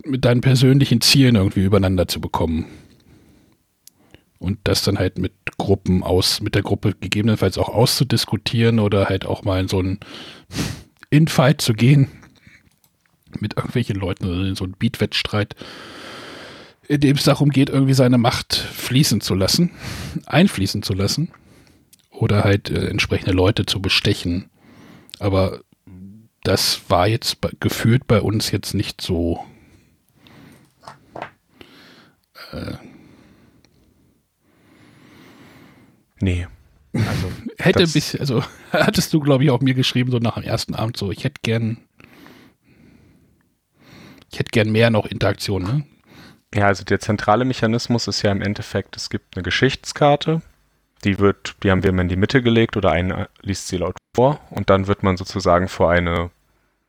mit 0.06 0.24
deinen 0.24 0.40
persönlichen 0.40 1.00
Zielen 1.00 1.36
irgendwie 1.36 1.64
übereinander 1.64 2.08
zu 2.08 2.20
bekommen. 2.20 2.66
Und 4.38 4.58
das 4.64 4.82
dann 4.82 4.98
halt 4.98 5.18
mit 5.18 5.32
Gruppen 5.56 6.02
aus, 6.02 6.40
mit 6.40 6.54
der 6.54 6.62
Gruppe 6.62 6.94
gegebenenfalls 6.98 7.56
auch 7.58 7.68
auszudiskutieren 7.68 8.78
oder 8.78 9.06
halt 9.08 9.24
auch 9.24 9.44
mal 9.44 9.60
in 9.60 9.68
so 9.68 9.78
einen 9.78 10.00
Infight 11.10 11.60
zu 11.60 11.72
gehen 11.72 12.08
mit 13.40 13.56
irgendwelchen 13.56 13.96
Leuten 13.96 14.26
oder 14.26 14.46
in 14.46 14.54
so 14.54 14.64
einen 14.64 14.76
Beatwettstreit, 14.78 15.54
in 16.88 17.00
dem 17.00 17.16
es 17.16 17.24
darum 17.24 17.50
geht, 17.50 17.70
irgendwie 17.70 17.94
seine 17.94 18.18
Macht 18.18 18.54
fließen 18.54 19.20
zu 19.20 19.34
lassen, 19.34 19.70
einfließen 20.26 20.82
zu 20.82 20.92
lassen 20.94 21.30
oder 22.10 22.44
halt 22.44 22.70
äh, 22.70 22.88
entsprechende 22.88 23.32
Leute 23.32 23.66
zu 23.66 23.80
bestechen. 23.80 24.50
Aber 25.18 25.60
das 26.42 26.82
war 26.88 27.08
jetzt 27.08 27.38
gefühlt 27.60 28.06
bei 28.06 28.20
uns 28.20 28.50
jetzt 28.50 28.74
nicht 28.74 29.00
so 29.00 29.44
äh, 32.56 32.76
nee. 36.20 36.46
Also, 36.92 37.32
hätte 37.58 37.82
ein 37.84 37.92
bisschen, 37.92 38.20
also 38.20 38.42
hattest 38.72 39.12
du, 39.12 39.20
glaube 39.20 39.44
ich, 39.44 39.50
auch 39.50 39.60
mir 39.60 39.74
geschrieben, 39.74 40.10
so 40.10 40.18
nach 40.18 40.34
dem 40.34 40.44
ersten 40.44 40.74
Abend, 40.74 40.96
so, 40.96 41.10
ich 41.10 41.24
hätte 41.24 41.40
gern, 41.42 41.78
ich 44.32 44.38
hätte 44.38 44.50
gern 44.50 44.70
mehr 44.70 44.90
noch 44.90 45.06
Interaktion, 45.06 45.62
ne? 45.62 45.86
Ja, 46.54 46.68
also 46.68 46.84
der 46.84 47.00
zentrale 47.00 47.44
Mechanismus 47.44 48.06
ist 48.06 48.22
ja 48.22 48.32
im 48.32 48.40
Endeffekt, 48.40 48.96
es 48.96 49.10
gibt 49.10 49.36
eine 49.36 49.42
Geschichtskarte, 49.42 50.42
die 51.04 51.18
wird, 51.18 51.56
die 51.62 51.70
haben 51.70 51.82
wir 51.82 51.90
immer 51.90 52.02
in 52.02 52.08
die 52.08 52.16
Mitte 52.16 52.42
gelegt 52.42 52.76
oder 52.76 52.92
einer 52.92 53.28
liest 53.42 53.68
sie 53.68 53.76
laut 53.76 53.96
vor 54.14 54.40
und 54.50 54.70
dann 54.70 54.86
wird 54.86 55.02
man 55.02 55.16
sozusagen 55.16 55.68
vor 55.68 55.90
eine 55.90 56.30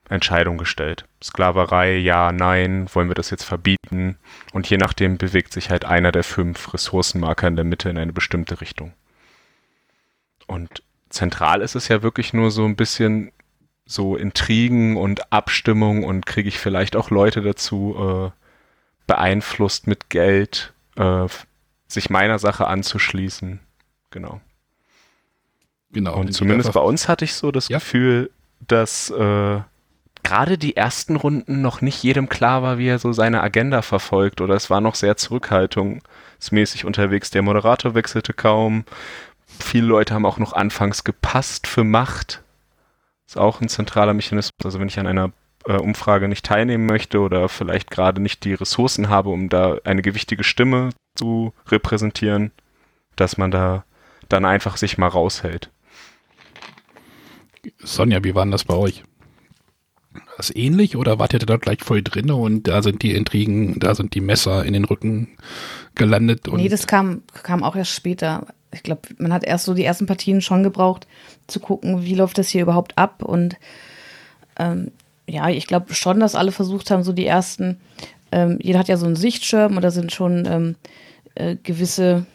Entscheidung 0.09 0.57
gestellt. 0.57 1.05
Sklaverei, 1.21 1.97
ja, 1.97 2.31
nein, 2.31 2.87
wollen 2.93 3.09
wir 3.09 3.15
das 3.15 3.29
jetzt 3.29 3.43
verbieten? 3.43 4.17
Und 4.53 4.69
je 4.69 4.77
nachdem 4.77 5.17
bewegt 5.17 5.53
sich 5.53 5.69
halt 5.69 5.85
einer 5.85 6.11
der 6.11 6.23
fünf 6.23 6.73
Ressourcenmarker 6.73 7.47
in 7.47 7.55
der 7.55 7.65
Mitte 7.65 7.89
in 7.89 7.97
eine 7.97 8.13
bestimmte 8.13 8.61
Richtung. 8.61 8.93
Und 10.47 10.81
zentral 11.09 11.61
ist 11.61 11.75
es 11.75 11.87
ja 11.89 12.03
wirklich 12.03 12.33
nur 12.33 12.51
so 12.51 12.65
ein 12.65 12.75
bisschen 12.75 13.31
so 13.85 14.15
Intrigen 14.15 14.97
und 14.97 15.31
Abstimmung 15.31 16.03
und 16.03 16.25
kriege 16.25 16.49
ich 16.49 16.59
vielleicht 16.59 16.95
auch 16.95 17.09
Leute 17.09 17.41
dazu 17.41 17.95
äh, 17.97 18.31
beeinflusst 19.07 19.87
mit 19.87 20.09
Geld, 20.09 20.73
äh, 20.95 21.25
sich 21.87 22.09
meiner 22.09 22.39
Sache 22.39 22.67
anzuschließen. 22.67 23.59
Genau. 24.11 24.41
Genau. 25.91 26.17
Und 26.17 26.33
zumindest 26.33 26.73
bei 26.73 26.81
uns 26.81 27.07
hatte 27.07 27.25
ich 27.25 27.33
so 27.33 27.51
das 27.51 27.69
ja. 27.69 27.77
Gefühl, 27.77 28.29
dass 28.59 29.09
äh, 29.09 29.61
gerade 30.27 30.57
die 30.57 30.75
ersten 30.75 31.15
Runden 31.15 31.61
noch 31.61 31.79
nicht 31.79 32.03
jedem 32.03 32.27
klar 32.27 32.61
war, 32.61 32.77
wie 32.77 32.89
er 32.89 32.99
so 32.99 33.13
seine 33.13 33.41
Agenda 33.41 33.81
verfolgt 33.81 34.41
oder 34.41 34.55
es 34.55 34.69
war 34.69 34.81
noch 34.81 34.95
sehr 34.95 35.15
zurückhaltungsmäßig 35.15 36.83
unterwegs. 36.83 37.31
Der 37.31 37.43
Moderator 37.43 37.95
wechselte 37.95 38.33
kaum. 38.33 38.83
Viele 39.47 39.87
Leute 39.87 40.13
haben 40.13 40.25
auch 40.25 40.37
noch 40.37 40.51
anfangs 40.51 41.05
gepasst 41.05 41.65
für 41.65 41.85
Macht. 41.85 42.43
Ist 43.25 43.37
auch 43.37 43.61
ein 43.61 43.69
zentraler 43.69 44.13
Mechanismus. 44.13 44.51
Also 44.65 44.81
wenn 44.81 44.89
ich 44.89 44.99
an 44.99 45.07
einer 45.07 45.31
äh, 45.65 45.77
Umfrage 45.77 46.27
nicht 46.27 46.45
teilnehmen 46.45 46.87
möchte 46.87 47.21
oder 47.21 47.47
vielleicht 47.47 47.89
gerade 47.89 48.21
nicht 48.21 48.43
die 48.43 48.53
Ressourcen 48.53 49.07
habe, 49.07 49.29
um 49.29 49.47
da 49.47 49.77
eine 49.85 50.01
gewichtige 50.01 50.43
Stimme 50.43 50.89
zu 51.15 51.53
repräsentieren, 51.69 52.51
dass 53.15 53.37
man 53.37 53.49
da 53.49 53.85
dann 54.27 54.43
einfach 54.43 54.75
sich 54.75 54.97
mal 54.97 55.07
raushält. 55.07 55.71
Sonja, 57.77 58.25
wie 58.25 58.35
war 58.35 58.43
denn 58.43 58.51
das 58.51 58.65
bei 58.65 58.75
euch? 58.75 59.05
Das 60.37 60.55
ähnlich 60.55 60.95
oder 60.95 61.17
wart 61.17 61.33
ihr 61.33 61.39
da 61.39 61.57
gleich 61.57 61.79
voll 61.83 62.03
drin 62.03 62.29
und 62.29 62.67
da 62.67 62.83
sind 62.83 63.01
die 63.01 63.15
Intrigen, 63.15 63.79
da 63.79 63.95
sind 63.95 64.13
die 64.13 64.21
Messer 64.21 64.63
in 64.63 64.73
den 64.73 64.85
Rücken 64.85 65.29
gelandet? 65.95 66.47
Und 66.47 66.61
nee, 66.61 66.69
das 66.69 66.85
kam, 66.85 67.23
kam 67.41 67.63
auch 67.63 67.75
erst 67.75 67.91
später. 67.91 68.45
Ich 68.71 68.83
glaube, 68.83 69.01
man 69.17 69.33
hat 69.33 69.43
erst 69.43 69.65
so 69.65 69.73
die 69.73 69.83
ersten 69.83 70.05
Partien 70.05 70.41
schon 70.41 70.61
gebraucht, 70.61 71.07
zu 71.47 71.59
gucken, 71.59 72.03
wie 72.03 72.13
läuft 72.13 72.37
das 72.37 72.49
hier 72.49 72.61
überhaupt 72.61 72.97
ab. 72.99 73.23
Und 73.23 73.57
ähm, 74.59 74.91
ja, 75.27 75.49
ich 75.49 75.65
glaube 75.65 75.95
schon, 75.95 76.19
dass 76.19 76.35
alle 76.35 76.51
versucht 76.51 76.91
haben, 76.91 77.03
so 77.03 77.13
die 77.13 77.25
ersten, 77.25 77.77
ähm, 78.31 78.59
jeder 78.61 78.77
hat 78.77 78.89
ja 78.89 78.97
so 78.97 79.07
einen 79.07 79.15
Sichtschirm 79.15 79.75
oder 79.75 79.89
sind 79.89 80.11
schon 80.11 80.45
ähm, 80.45 80.75
äh, 81.33 81.55
gewisse 81.63 82.27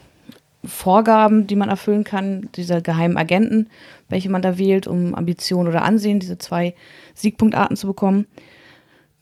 Vorgaben, 0.64 1.46
die 1.46 1.56
man 1.56 1.68
erfüllen 1.68 2.04
kann, 2.04 2.48
dieser 2.54 2.80
geheimen 2.80 3.16
Agenten, 3.16 3.68
welche 4.08 4.30
man 4.30 4.42
da 4.42 4.58
wählt, 4.58 4.86
um 4.86 5.14
Ambition 5.14 5.66
oder 5.66 5.82
Ansehen, 5.82 6.20
diese 6.20 6.38
zwei 6.38 6.74
Siegpunktarten 7.14 7.76
zu 7.76 7.88
bekommen. 7.88 8.26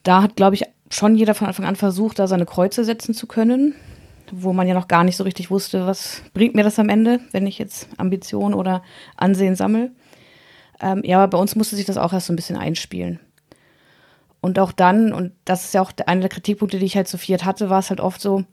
Da 0.03 0.23
hat, 0.23 0.37
glaube 0.37 0.55
ich, 0.55 0.65
schon 0.91 1.15
jeder 1.15 1.35
von 1.35 1.47
Anfang 1.47 1.65
an 1.65 1.77
versucht, 1.77 2.19
da 2.19 2.27
seine 2.27 2.47
Kreuze 2.47 2.85
setzen 2.85 3.15
zu 3.15 3.27
können, 3.27 3.75
wo 4.31 4.53
man 4.53 4.69
ja 4.69 4.75
noch 4.75 4.89
gar 4.89 5.05
nicht 5.05 5.17
so 5.17 5.25
richtig 5.25 5.51
wusste, 5.51 5.87
was 5.87 6.23
bringt 6.35 6.55
mir 6.55 6.63
das 6.63 6.79
am 6.79 6.89
Ende, 6.89 7.21
wenn 7.33 7.47
ich 7.47 7.59
jetzt 7.59 7.89
Ambition 7.97 8.53
oder 8.53 8.83
Ansehen 9.17 9.57
sammle. 9.57 9.93
Ähm, 10.81 11.03
ja, 11.05 11.19
aber 11.19 11.29
bei 11.29 11.39
uns 11.39 11.57
musste 11.57 11.77
sich 11.77 11.87
das 11.87 11.97
auch 11.97 12.13
erst 12.13 12.27
so 12.27 12.33
ein 12.33 12.37
bisschen 12.37 12.57
einspielen. 12.57 13.21
Und 14.41 14.59
auch 14.59 14.73
dann, 14.73 15.13
und 15.13 15.33
das 15.45 15.67
ist 15.67 15.75
ja 15.75 15.83
auch 15.83 15.93
einer 16.07 16.23
der 16.23 16.31
Kritikpunkte, 16.31 16.79
die 16.79 16.87
ich 16.87 16.97
halt 16.97 17.09
zu 17.09 17.19
viert 17.19 17.45
hatte, 17.45 17.71
war 17.71 17.79
es 17.79 17.91
halt 17.91 18.01
oft 18.01 18.21
so, 18.21 18.45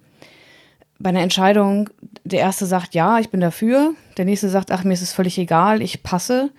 bei 0.99 1.09
einer 1.09 1.21
Entscheidung, 1.21 1.89
der 2.23 2.39
erste 2.39 2.65
sagt, 2.65 2.95
ja, 2.95 3.19
ich 3.19 3.29
bin 3.29 3.39
dafür, 3.39 3.93
der 4.17 4.25
nächste 4.25 4.49
sagt, 4.49 4.71
ach, 4.71 4.83
mir 4.83 4.93
ist 4.93 5.01
es 5.01 5.13
völlig 5.13 5.37
egal, 5.37 5.81
ich 5.81 6.03
passe. 6.03 6.49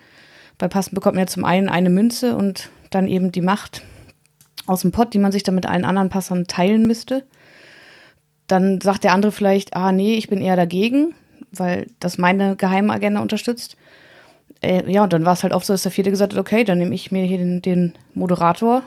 Bei 0.57 0.67
Passen 0.67 0.95
bekommt 0.95 1.15
man 1.15 1.23
ja 1.23 1.27
zum 1.27 1.45
einen 1.45 1.69
eine 1.69 1.89
Münze 1.89 2.35
und 2.35 2.69
dann 2.89 3.07
eben 3.07 3.31
die 3.31 3.41
Macht 3.41 3.83
aus 4.65 4.81
dem 4.81 4.91
Pott, 4.91 5.13
die 5.13 5.19
man 5.19 5.31
sich 5.31 5.43
dann 5.43 5.55
mit 5.55 5.65
allen 5.65 5.85
anderen 5.85 6.09
Passern 6.09 6.47
teilen 6.47 6.83
müsste. 6.83 7.25
Dann 8.47 8.81
sagt 8.81 9.03
der 9.03 9.13
andere 9.13 9.31
vielleicht, 9.31 9.75
ah, 9.75 9.91
nee, 9.91 10.15
ich 10.15 10.29
bin 10.29 10.41
eher 10.41 10.55
dagegen, 10.55 11.13
weil 11.51 11.87
das 11.99 12.17
meine 12.17 12.55
geheime 12.55 12.93
Agenda 12.93 13.21
unterstützt. 13.21 13.77
Äh, 14.61 14.89
ja, 14.91 15.03
und 15.03 15.13
dann 15.13 15.25
war 15.25 15.33
es 15.33 15.43
halt 15.43 15.53
oft 15.53 15.65
so, 15.65 15.73
dass 15.73 15.83
der 15.83 15.91
vierte 15.91 16.11
gesagt 16.11 16.33
hat, 16.33 16.39
okay, 16.39 16.63
dann 16.63 16.77
nehme 16.77 16.95
ich 16.95 17.11
mir 17.11 17.23
hier 17.23 17.37
den, 17.37 17.61
den 17.61 17.93
Moderator 18.13 18.83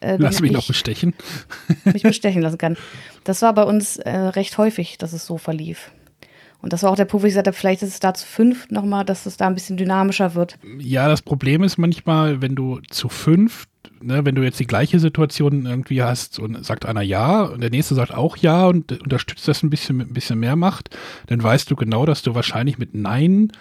äh, 0.00 0.16
Lass 0.18 0.40
mich 0.40 0.52
noch 0.52 0.66
bestechen. 0.66 1.14
mich 1.84 2.02
bestechen 2.02 2.42
lassen 2.42 2.58
kann. 2.58 2.76
Das 3.24 3.42
war 3.42 3.54
bei 3.54 3.64
uns 3.64 3.96
äh, 3.96 4.10
recht 4.10 4.58
häufig, 4.58 4.98
dass 4.98 5.12
es 5.12 5.26
so 5.26 5.38
verlief. 5.38 5.90
Und 6.62 6.72
das 6.72 6.82
war 6.82 6.90
auch 6.90 6.96
der 6.96 7.04
Punkt, 7.04 7.22
wo 7.22 7.26
ich 7.26 7.32
gesagt 7.32 7.46
habe, 7.46 7.56
vielleicht 7.56 7.82
ist 7.82 7.90
es 7.90 8.00
da 8.00 8.14
zu 8.14 8.26
fünf 8.26 8.70
nochmal, 8.70 9.04
dass 9.04 9.26
es 9.26 9.36
da 9.36 9.46
ein 9.46 9.54
bisschen 9.54 9.76
dynamischer 9.76 10.34
wird. 10.34 10.58
Ja, 10.78 11.08
das 11.08 11.22
Problem 11.22 11.62
ist 11.62 11.76
manchmal, 11.76 12.40
wenn 12.40 12.54
du 12.54 12.80
zu 12.90 13.08
fünf, 13.08 13.66
ne, 14.00 14.24
wenn 14.24 14.34
du 14.34 14.42
jetzt 14.42 14.58
die 14.58 14.66
gleiche 14.66 14.98
Situation 14.98 15.66
irgendwie 15.66 16.02
hast 16.02 16.38
und 16.38 16.64
sagt 16.64 16.86
einer 16.86 17.02
ja 17.02 17.42
und 17.42 17.60
der 17.60 17.70
nächste 17.70 17.94
sagt 17.94 18.12
auch 18.12 18.36
ja 18.36 18.66
und 18.66 19.00
unterstützt 19.00 19.46
das 19.46 19.62
ein 19.62 19.70
bisschen 19.70 19.98
mit 19.98 20.10
ein 20.10 20.14
bisschen 20.14 20.38
mehr 20.38 20.56
Macht, 20.56 20.90
dann 21.26 21.42
weißt 21.42 21.70
du 21.70 21.76
genau, 21.76 22.06
dass 22.06 22.22
du 22.22 22.34
wahrscheinlich 22.34 22.78
mit 22.78 22.94
Nein 22.94 23.52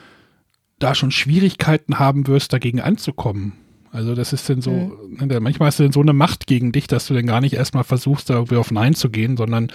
da 0.79 0.95
schon 0.95 1.11
Schwierigkeiten 1.11 1.99
haben 1.99 2.27
wirst, 2.27 2.53
dagegen 2.53 2.81
anzukommen. 2.81 3.53
Also 3.95 4.13
das 4.13 4.33
ist 4.33 4.49
dann 4.49 4.61
so, 4.61 4.71
mhm. 4.71 5.25
Ne, 5.25 5.39
manchmal 5.39 5.67
hast 5.67 5.79
du 5.79 5.83
dann 5.83 5.93
so 5.93 6.01
eine 6.01 6.11
Macht 6.11 6.47
gegen 6.47 6.73
dich, 6.73 6.87
dass 6.87 7.07
du 7.07 7.13
dann 7.13 7.25
gar 7.25 7.39
nicht 7.39 7.53
erstmal 7.53 7.85
versuchst, 7.85 8.29
da 8.29 8.33
irgendwie 8.33 8.57
auf 8.57 8.69
Nein 8.69 8.93
zu 8.93 9.09
gehen, 9.09 9.37
sondern 9.37 9.71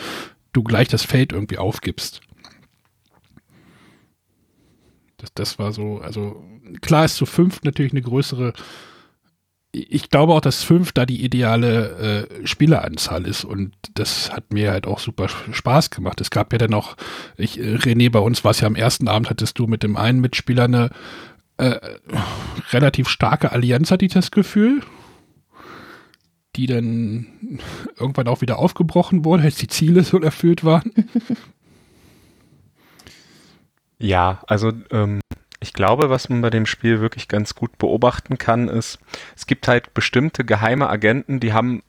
du 0.53 0.63
gleich 0.63 0.89
das 0.89 1.05
Feld 1.05 1.33
irgendwie 1.33 1.57
aufgibst. 1.57 2.21
Das, 5.17 5.33
das 5.33 5.59
war 5.59 5.73
so, 5.73 6.01
also 6.01 6.45
klar 6.83 7.07
ist 7.07 7.17
zu 7.17 7.25
fünf 7.25 7.63
natürlich 7.63 7.93
eine 7.93 8.03
größere, 8.03 8.53
ich 9.73 10.11
glaube 10.11 10.35
auch, 10.35 10.43
dass 10.43 10.65
fünf 10.65 10.93
da 10.93 11.07
die 11.07 11.25
ideale 11.25 12.29
äh, 12.43 12.47
Spieleranzahl 12.47 13.27
ist 13.27 13.45
und 13.45 13.73
das 13.95 14.33
hat 14.33 14.53
mir 14.53 14.73
halt 14.73 14.87
auch 14.87 14.99
super 14.99 15.29
Spaß 15.29 15.89
gemacht. 15.89 16.21
Es 16.21 16.31
gab 16.31 16.53
ja 16.53 16.59
dann 16.59 16.75
auch, 16.75 16.97
ich, 17.39 17.59
René, 17.59 18.11
bei 18.11 18.19
uns 18.19 18.45
war 18.45 18.51
es 18.51 18.61
ja 18.61 18.67
am 18.67 18.77
ersten 18.77 19.09
Abend, 19.09 19.31
hattest 19.31 19.59
du 19.59 19.67
mit 19.67 19.83
dem 19.83 19.97
einen 19.97 20.21
Mitspieler 20.21 20.65
eine 20.65 20.91
äh, 21.61 21.99
relativ 22.71 23.09
starke 23.09 23.53
Allianz, 23.53 23.91
hatte 23.91 24.05
ich 24.05 24.13
das 24.13 24.31
Gefühl. 24.31 24.83
Die 26.57 26.67
dann 26.67 27.61
irgendwann 27.99 28.29
auch 28.29 28.41
wieder 28.41 28.59
aufgebrochen 28.59 29.25
wurde, 29.25 29.45
als 29.45 29.57
die 29.57 29.69
Ziele 29.69 30.03
so 30.03 30.21
erfüllt 30.21 30.65
waren. 30.65 30.93
Ja, 34.03 34.43
also 34.47 34.73
ähm, 34.91 35.21
ich 35.61 35.75
glaube, 35.75 36.09
was 36.09 36.31
man 36.31 36.41
bei 36.41 36.49
dem 36.49 36.65
Spiel 36.65 37.01
wirklich 37.01 37.29
ganz 37.29 37.55
gut 37.55 37.77
beobachten 37.77 38.39
kann, 38.39 38.69
ist, 38.69 38.99
es 39.37 39.47
gibt 39.47 39.69
halt 39.69 39.93
bestimmte 39.93 40.43
geheime 40.43 40.89
Agenten, 40.89 41.39
die 41.39 41.53
haben 41.53 41.83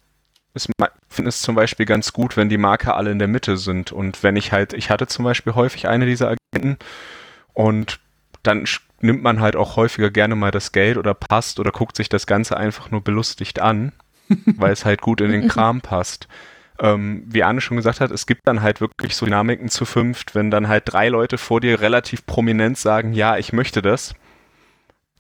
ich 0.54 0.66
finde 1.08 1.30
es 1.30 1.42
zum 1.42 1.56
Beispiel 1.56 1.86
ganz 1.86 2.12
gut, 2.12 2.36
wenn 2.36 2.50
die 2.50 2.58
Marker 2.58 2.98
alle 2.98 3.12
in 3.12 3.20
der 3.20 3.30
Mitte 3.30 3.56
sind. 3.56 3.94
Und 3.94 4.22
wenn 4.22 4.36
ich 4.36 4.51
halt, 4.51 4.74
ich 4.74 4.90
hatte 4.90 5.08
zum 5.08 5.24
Beispiel 5.24 5.56
häufig 5.56 5.88
eine 5.88 6.06
dieser 6.06 6.36
Agenten 6.54 6.78
und 7.54 8.01
dann 8.44 8.66
nimmt 9.03 9.24
man 9.24 9.39
halt 9.39 9.55
auch 9.55 9.75
häufiger 9.75 10.10
gerne 10.10 10.36
mal 10.36 10.51
das 10.51 10.72
Geld 10.72 10.98
oder 10.98 11.13
passt 11.13 11.60
oder 11.60 11.72
guckt 11.72 11.96
sich 11.96 12.10
das 12.10 12.27
Ganze 12.27 12.58
einfach 12.58 12.91
nur 12.91 13.01
belustigt 13.01 13.60
an, 13.60 13.91
weil 14.29 14.72
es 14.72 14.86
halt 14.86 15.01
gut 15.01 15.22
in 15.22 15.31
den 15.31 15.48
Kram 15.48 15.81
passt. 15.81 16.27
Ähm, 16.79 17.24
wie 17.27 17.43
Anne 17.43 17.62
schon 17.62 17.77
gesagt 17.77 18.00
hat, 18.00 18.12
es 18.12 18.25
gibt 18.25 18.48
dann 18.48 18.62
halt 18.62 18.81
wirklich 18.81 19.15
so 19.15 19.25
Dynamiken 19.25 19.70
zu 19.70 19.86
fünft, 19.86 20.34
wenn 20.34 20.50
dann 20.50 20.67
halt 20.67 20.84
drei 20.88 21.10
Leute 21.10 21.38
vor 21.38 21.62
dir 21.62 21.79
relativ 21.79 22.25
prominent 22.25 22.77
sagen, 22.77 23.13
ja, 23.13 23.38
ich 23.38 23.53
möchte 23.53 23.81
das, 23.81 24.15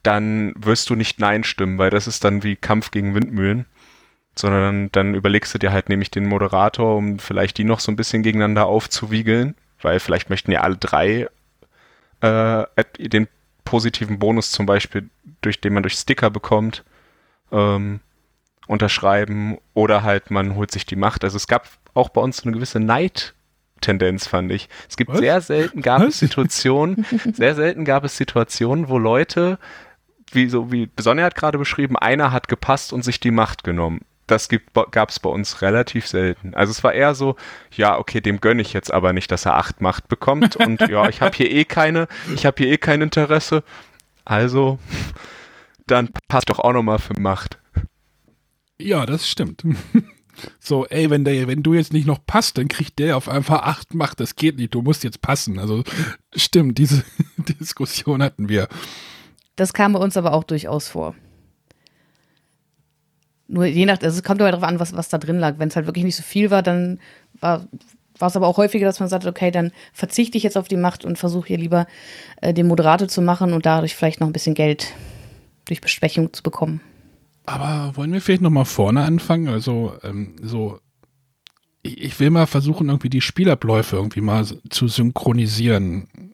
dann 0.03 0.53
wirst 0.57 0.89
du 0.89 0.95
nicht 0.95 1.19
Nein 1.19 1.43
stimmen, 1.43 1.77
weil 1.77 1.91
das 1.91 2.07
ist 2.07 2.23
dann 2.23 2.43
wie 2.43 2.55
Kampf 2.55 2.91
gegen 2.91 3.13
Windmühlen. 3.13 3.65
Sondern 4.33 4.89
dann 4.93 5.13
überlegst 5.13 5.53
du 5.53 5.57
dir 5.57 5.73
halt 5.73 5.89
nämlich 5.89 6.09
den 6.09 6.25
Moderator, 6.25 6.95
um 6.95 7.19
vielleicht 7.19 7.57
die 7.57 7.65
noch 7.65 7.81
so 7.81 7.91
ein 7.91 7.97
bisschen 7.97 8.23
gegeneinander 8.23 8.65
aufzuwiegeln, 8.65 9.55
weil 9.81 9.99
vielleicht 9.99 10.29
möchten 10.29 10.51
ja 10.51 10.61
alle 10.61 10.77
drei 10.77 11.27
äh, 12.21 12.65
den 12.97 13.27
positiven 13.71 14.19
Bonus 14.19 14.51
zum 14.51 14.65
Beispiel, 14.65 15.09
durch 15.39 15.61
den 15.61 15.71
man 15.71 15.81
durch 15.81 15.93
Sticker 15.93 16.29
bekommt, 16.29 16.83
ähm, 17.53 18.01
unterschreiben 18.67 19.59
oder 19.73 20.03
halt 20.03 20.29
man 20.29 20.55
holt 20.55 20.71
sich 20.71 20.85
die 20.85 20.97
Macht. 20.97 21.23
Also 21.23 21.37
es 21.37 21.47
gab 21.47 21.69
auch 21.93 22.09
bei 22.09 22.19
uns 22.19 22.37
so 22.37 22.43
eine 22.43 22.51
gewisse 22.51 22.81
Neid. 22.81 23.33
Tendenz 23.79 24.27
fand 24.27 24.51
ich. 24.51 24.67
Es 24.89 24.97
gibt 24.97 25.11
Was? 25.11 25.19
sehr 25.19 25.39
selten 25.39 25.81
gab 25.81 26.01
Was? 26.01 26.09
es 26.09 26.19
Situationen, 26.19 27.05
sehr 27.33 27.55
selten 27.55 27.85
gab 27.85 28.03
es 28.03 28.17
Situationen, 28.17 28.89
wo 28.89 28.97
Leute, 28.97 29.57
wie 30.33 30.49
so 30.49 30.69
wie 30.73 30.89
Sonja 30.99 31.23
hat 31.23 31.35
gerade 31.35 31.57
beschrieben, 31.57 31.95
einer 31.95 32.33
hat 32.33 32.49
gepasst 32.49 32.91
und 32.91 33.05
sich 33.05 33.21
die 33.21 33.31
Macht 33.31 33.63
genommen 33.63 34.01
das 34.31 34.49
gab 34.91 35.09
es 35.09 35.19
bei 35.19 35.29
uns 35.29 35.61
relativ 35.61 36.07
selten. 36.07 36.53
Also 36.53 36.71
es 36.71 36.83
war 36.83 36.93
eher 36.93 37.13
so, 37.15 37.35
ja, 37.75 37.97
okay, 37.97 38.21
dem 38.21 38.39
gönne 38.39 38.61
ich 38.61 38.73
jetzt 38.73 38.91
aber 38.91 39.13
nicht, 39.13 39.31
dass 39.31 39.45
er 39.45 39.57
acht 39.57 39.81
Macht 39.81 40.07
bekommt 40.07 40.55
und 40.55 40.81
ja, 40.89 41.09
ich 41.09 41.21
habe 41.21 41.35
hier 41.35 41.51
eh 41.51 41.65
keine, 41.65 42.07
ich 42.33 42.45
habe 42.45 42.63
hier 42.63 42.71
eh 42.71 42.77
kein 42.77 43.01
Interesse. 43.01 43.63
Also 44.25 44.79
dann 45.87 46.09
passt 46.27 46.49
doch 46.49 46.59
auch 46.59 46.73
nochmal 46.73 46.99
für 46.99 47.19
Macht. 47.19 47.59
Ja, 48.79 49.05
das 49.05 49.29
stimmt. 49.29 49.63
So, 50.59 50.87
ey, 50.87 51.09
wenn 51.11 51.23
der, 51.23 51.47
wenn 51.47 51.61
du 51.61 51.75
jetzt 51.75 51.93
nicht 51.93 52.07
noch 52.07 52.25
passt, 52.25 52.57
dann 52.57 52.67
kriegt 52.67 52.97
der 52.97 53.15
auf 53.15 53.29
einfach 53.29 53.61
acht 53.61 53.93
Macht. 53.93 54.19
Das 54.19 54.35
geht 54.35 54.57
nicht. 54.57 54.73
Du 54.73 54.81
musst 54.81 55.03
jetzt 55.03 55.21
passen. 55.21 55.59
Also 55.59 55.83
stimmt, 56.35 56.79
diese 56.79 57.03
Diskussion 57.37 58.23
hatten 58.23 58.49
wir. 58.49 58.67
Das 59.55 59.73
kam 59.73 59.93
bei 59.93 59.99
uns 59.99 60.17
aber 60.17 60.33
auch 60.33 60.43
durchaus 60.43 60.87
vor. 60.87 61.13
Nur 63.51 63.65
je 63.65 63.85
nach, 63.85 64.01
also 64.01 64.17
es 64.17 64.23
kommt 64.23 64.39
aber 64.39 64.49
darauf 64.51 64.67
an, 64.67 64.79
was, 64.79 64.95
was 64.95 65.09
da 65.09 65.17
drin 65.17 65.37
lag. 65.37 65.55
Wenn 65.57 65.67
es 65.67 65.75
halt 65.75 65.85
wirklich 65.85 66.05
nicht 66.05 66.15
so 66.15 66.23
viel 66.23 66.51
war, 66.51 66.63
dann 66.63 66.99
war, 67.41 67.67
war 68.17 68.29
es 68.29 68.35
aber 68.37 68.47
auch 68.47 68.55
häufiger, 68.55 68.85
dass 68.85 69.01
man 69.01 69.09
sagt, 69.09 69.25
okay, 69.25 69.51
dann 69.51 69.71
verzichte 69.91 70.37
ich 70.37 70.43
jetzt 70.43 70.57
auf 70.57 70.69
die 70.69 70.77
Macht 70.77 71.03
und 71.03 71.17
versuche 71.17 71.49
hier 71.49 71.57
lieber 71.57 71.85
äh, 72.41 72.53
den 72.53 72.67
Moderator 72.67 73.09
zu 73.09 73.21
machen 73.21 73.51
und 73.51 73.65
dadurch 73.65 73.93
vielleicht 73.93 74.21
noch 74.21 74.27
ein 74.27 74.33
bisschen 74.33 74.53
Geld 74.53 74.93
durch 75.65 75.81
Besprechung 75.81 76.31
zu 76.31 76.43
bekommen. 76.43 76.79
Aber 77.45 77.91
wollen 77.97 78.13
wir 78.13 78.21
vielleicht 78.21 78.41
nochmal 78.41 78.65
vorne 78.65 79.03
anfangen? 79.03 79.49
Also, 79.49 79.95
ähm, 80.01 80.37
so, 80.41 80.79
ich 81.81 82.17
will 82.21 82.29
mal 82.29 82.47
versuchen, 82.47 82.87
irgendwie 82.87 83.09
die 83.09 83.19
Spielabläufe 83.19 83.97
irgendwie 83.97 84.21
mal 84.21 84.45
zu 84.45 84.87
synchronisieren 84.87 86.30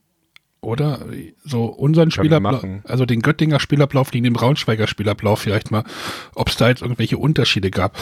oder? 0.61 0.99
So 1.43 1.65
unseren 1.65 2.11
Spielablauf, 2.11 2.63
also 2.83 3.05
den 3.05 3.21
Göttinger 3.21 3.59
Spielablauf 3.59 4.11
gegen 4.11 4.23
den 4.23 4.33
Braunschweiger 4.33 4.87
Spielablauf 4.87 5.39
vielleicht 5.39 5.71
mal, 5.71 5.83
ob 6.35 6.49
es 6.49 6.57
da 6.57 6.69
jetzt 6.69 6.81
irgendwelche 6.81 7.17
Unterschiede 7.17 7.71
gab. 7.71 7.97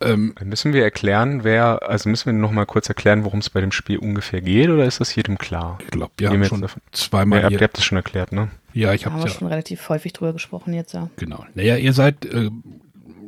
Ähm, 0.00 0.34
müssen 0.42 0.72
wir 0.72 0.82
erklären, 0.82 1.44
wer, 1.44 1.88
also 1.88 2.08
müssen 2.08 2.26
wir 2.26 2.32
noch 2.32 2.50
mal 2.50 2.66
kurz 2.66 2.88
erklären, 2.88 3.24
worum 3.24 3.38
es 3.38 3.50
bei 3.50 3.60
dem 3.60 3.70
Spiel 3.72 3.98
ungefähr 3.98 4.40
geht, 4.40 4.68
oder 4.68 4.84
ist 4.84 5.00
das 5.00 5.14
jedem 5.14 5.38
klar? 5.38 5.78
Ich 5.80 5.90
glaube, 5.90 6.12
wir 6.16 6.30
haben 6.30 6.44
schon 6.44 6.66
zweimal. 6.90 7.42
Ja, 7.42 7.48
ihr 7.50 7.60
habt 7.60 7.76
das 7.76 7.84
schon 7.84 7.96
erklärt, 7.96 8.32
ne? 8.32 8.48
Ja, 8.72 8.94
ich 8.94 9.06
habe 9.06 9.20
ja 9.20 9.28
schon 9.28 9.48
relativ 9.48 9.88
häufig 9.88 10.12
drüber 10.12 10.32
gesprochen 10.32 10.74
jetzt, 10.74 10.94
ja. 10.94 11.08
Genau. 11.16 11.44
Naja, 11.54 11.76
ihr 11.76 11.92
seid, 11.92 12.24
äh, 12.24 12.50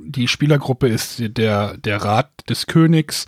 die 0.05 0.27
Spielergruppe 0.27 0.89
ist 0.89 1.23
der, 1.37 1.77
der 1.77 1.99
Rat 1.99 2.31
des 2.49 2.67
Königs. 2.67 3.27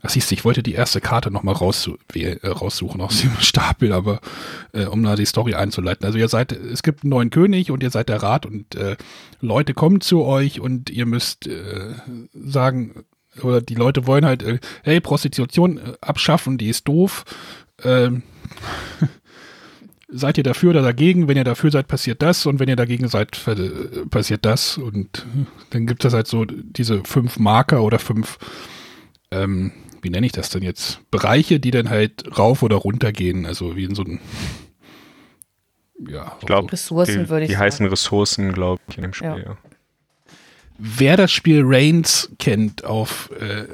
Ach 0.00 0.10
siehst 0.10 0.30
du, 0.30 0.34
ich 0.34 0.44
wollte 0.44 0.62
die 0.62 0.74
erste 0.74 1.00
Karte 1.00 1.30
nochmal 1.30 1.56
äh, 1.56 2.46
raussuchen 2.46 3.00
aus 3.00 3.20
dem 3.22 3.36
Stapel, 3.40 3.92
aber 3.92 4.20
äh, 4.72 4.84
um 4.84 5.02
da 5.02 5.16
die 5.16 5.26
Story 5.26 5.54
einzuleiten. 5.54 6.06
Also 6.06 6.18
ihr 6.18 6.28
seid, 6.28 6.52
es 6.52 6.82
gibt 6.82 7.02
einen 7.02 7.10
neuen 7.10 7.30
König 7.30 7.70
und 7.70 7.82
ihr 7.82 7.90
seid 7.90 8.08
der 8.08 8.22
Rat 8.22 8.46
und 8.46 8.74
äh, 8.76 8.96
Leute 9.40 9.74
kommen 9.74 10.00
zu 10.00 10.24
euch 10.24 10.60
und 10.60 10.90
ihr 10.90 11.06
müsst 11.06 11.48
äh, 11.48 11.94
sagen, 12.32 13.04
oder 13.42 13.60
die 13.60 13.74
Leute 13.74 14.06
wollen 14.06 14.24
halt, 14.24 14.42
äh, 14.42 14.60
hey, 14.84 15.00
Prostitution 15.00 15.80
abschaffen, 16.00 16.58
die 16.58 16.68
ist 16.68 16.86
doof. 16.86 17.24
Ähm, 17.82 18.22
seid 20.08 20.38
ihr 20.38 20.44
dafür 20.44 20.70
oder 20.70 20.82
dagegen? 20.82 21.26
Wenn 21.26 21.36
ihr 21.36 21.44
dafür 21.44 21.72
seid, 21.72 21.88
passiert 21.88 22.22
das 22.22 22.46
und 22.46 22.60
wenn 22.60 22.68
ihr 22.68 22.76
dagegen 22.76 23.08
seid, 23.08 23.38
passiert 24.10 24.44
das. 24.44 24.78
Und 24.78 25.26
dann 25.70 25.86
gibt 25.86 26.04
es 26.04 26.14
halt 26.14 26.28
so 26.28 26.44
diese 26.44 27.02
fünf 27.04 27.38
Marker 27.38 27.82
oder 27.82 27.98
fünf 27.98 28.38
ähm, 29.30 29.72
wie 30.02 30.10
nenne 30.10 30.26
ich 30.26 30.32
das 30.32 30.50
denn 30.50 30.62
jetzt? 30.62 31.00
Bereiche, 31.10 31.60
die 31.60 31.70
dann 31.70 31.90
halt 31.90 32.38
rauf 32.38 32.62
oder 32.62 32.76
runter 32.76 33.12
gehen, 33.12 33.46
also 33.46 33.76
wie 33.76 33.84
in 33.84 33.94
so 33.94 34.04
einem 34.04 34.20
ja, 36.06 36.36
ich 36.40 36.46
glaube, 36.46 36.72
Ressourcen 36.72 37.24
die, 37.24 37.28
würde 37.28 37.44
ich 37.44 37.48
Die 37.48 37.54
sagen. 37.54 37.64
heißen 37.64 37.86
Ressourcen, 37.86 38.52
glaube 38.52 38.80
ich, 38.88 38.96
in 38.96 39.02
dem 39.02 39.12
Spiel, 39.12 39.28
ja. 39.28 39.38
ja. 39.38 39.56
Wer 40.78 41.16
das 41.16 41.32
Spiel 41.32 41.62
Reigns 41.64 42.30
kennt 42.38 42.84
auf 42.84 43.30
äh, 43.40 43.64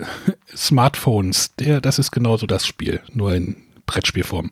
Smartphones, 0.57 1.55
der, 1.57 1.83
das 1.83 1.99
ist 1.99 2.13
genauso 2.13 2.47
das 2.47 2.67
Spiel, 2.67 3.01
nur 3.13 3.35
in 3.35 3.57
Brettspielform. 3.85 4.51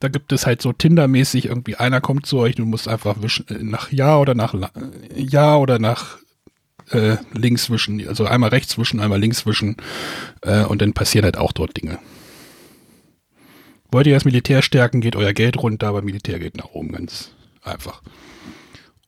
Da 0.00 0.08
gibt 0.08 0.32
es 0.32 0.46
halt 0.46 0.62
so 0.62 0.72
Tinder-mäßig 0.72 1.46
irgendwie, 1.46 1.76
einer 1.76 2.00
kommt 2.00 2.24
zu 2.24 2.38
euch, 2.38 2.54
du 2.54 2.64
musst 2.64 2.88
einfach 2.88 3.20
wischen, 3.20 3.46
äh, 3.48 3.62
nach 3.62 3.92
Ja 3.92 4.16
oder 4.16 4.34
nach 4.34 4.54
Ja 5.14 5.56
oder 5.56 5.78
nach 5.78 6.18
äh, 6.90 7.16
links 7.32 7.70
wischen, 7.70 8.06
also 8.08 8.26
einmal 8.26 8.50
rechts 8.50 8.78
wischen, 8.78 9.00
einmal 9.00 9.20
links 9.20 9.46
wischen 9.46 9.76
äh, 10.42 10.64
und 10.64 10.82
dann 10.82 10.92
passieren 10.92 11.24
halt 11.24 11.36
auch 11.36 11.52
dort 11.52 11.76
Dinge. 11.76 11.98
Wollt 13.90 14.06
ihr 14.06 14.14
das 14.14 14.24
Militär 14.24 14.62
stärken, 14.62 15.00
geht 15.00 15.16
euer 15.16 15.32
Geld 15.32 15.56
runter, 15.62 15.88
aber 15.88 16.02
Militär 16.02 16.38
geht 16.38 16.56
nach 16.56 16.72
oben, 16.72 16.92
ganz 16.92 17.30
einfach. 17.62 18.02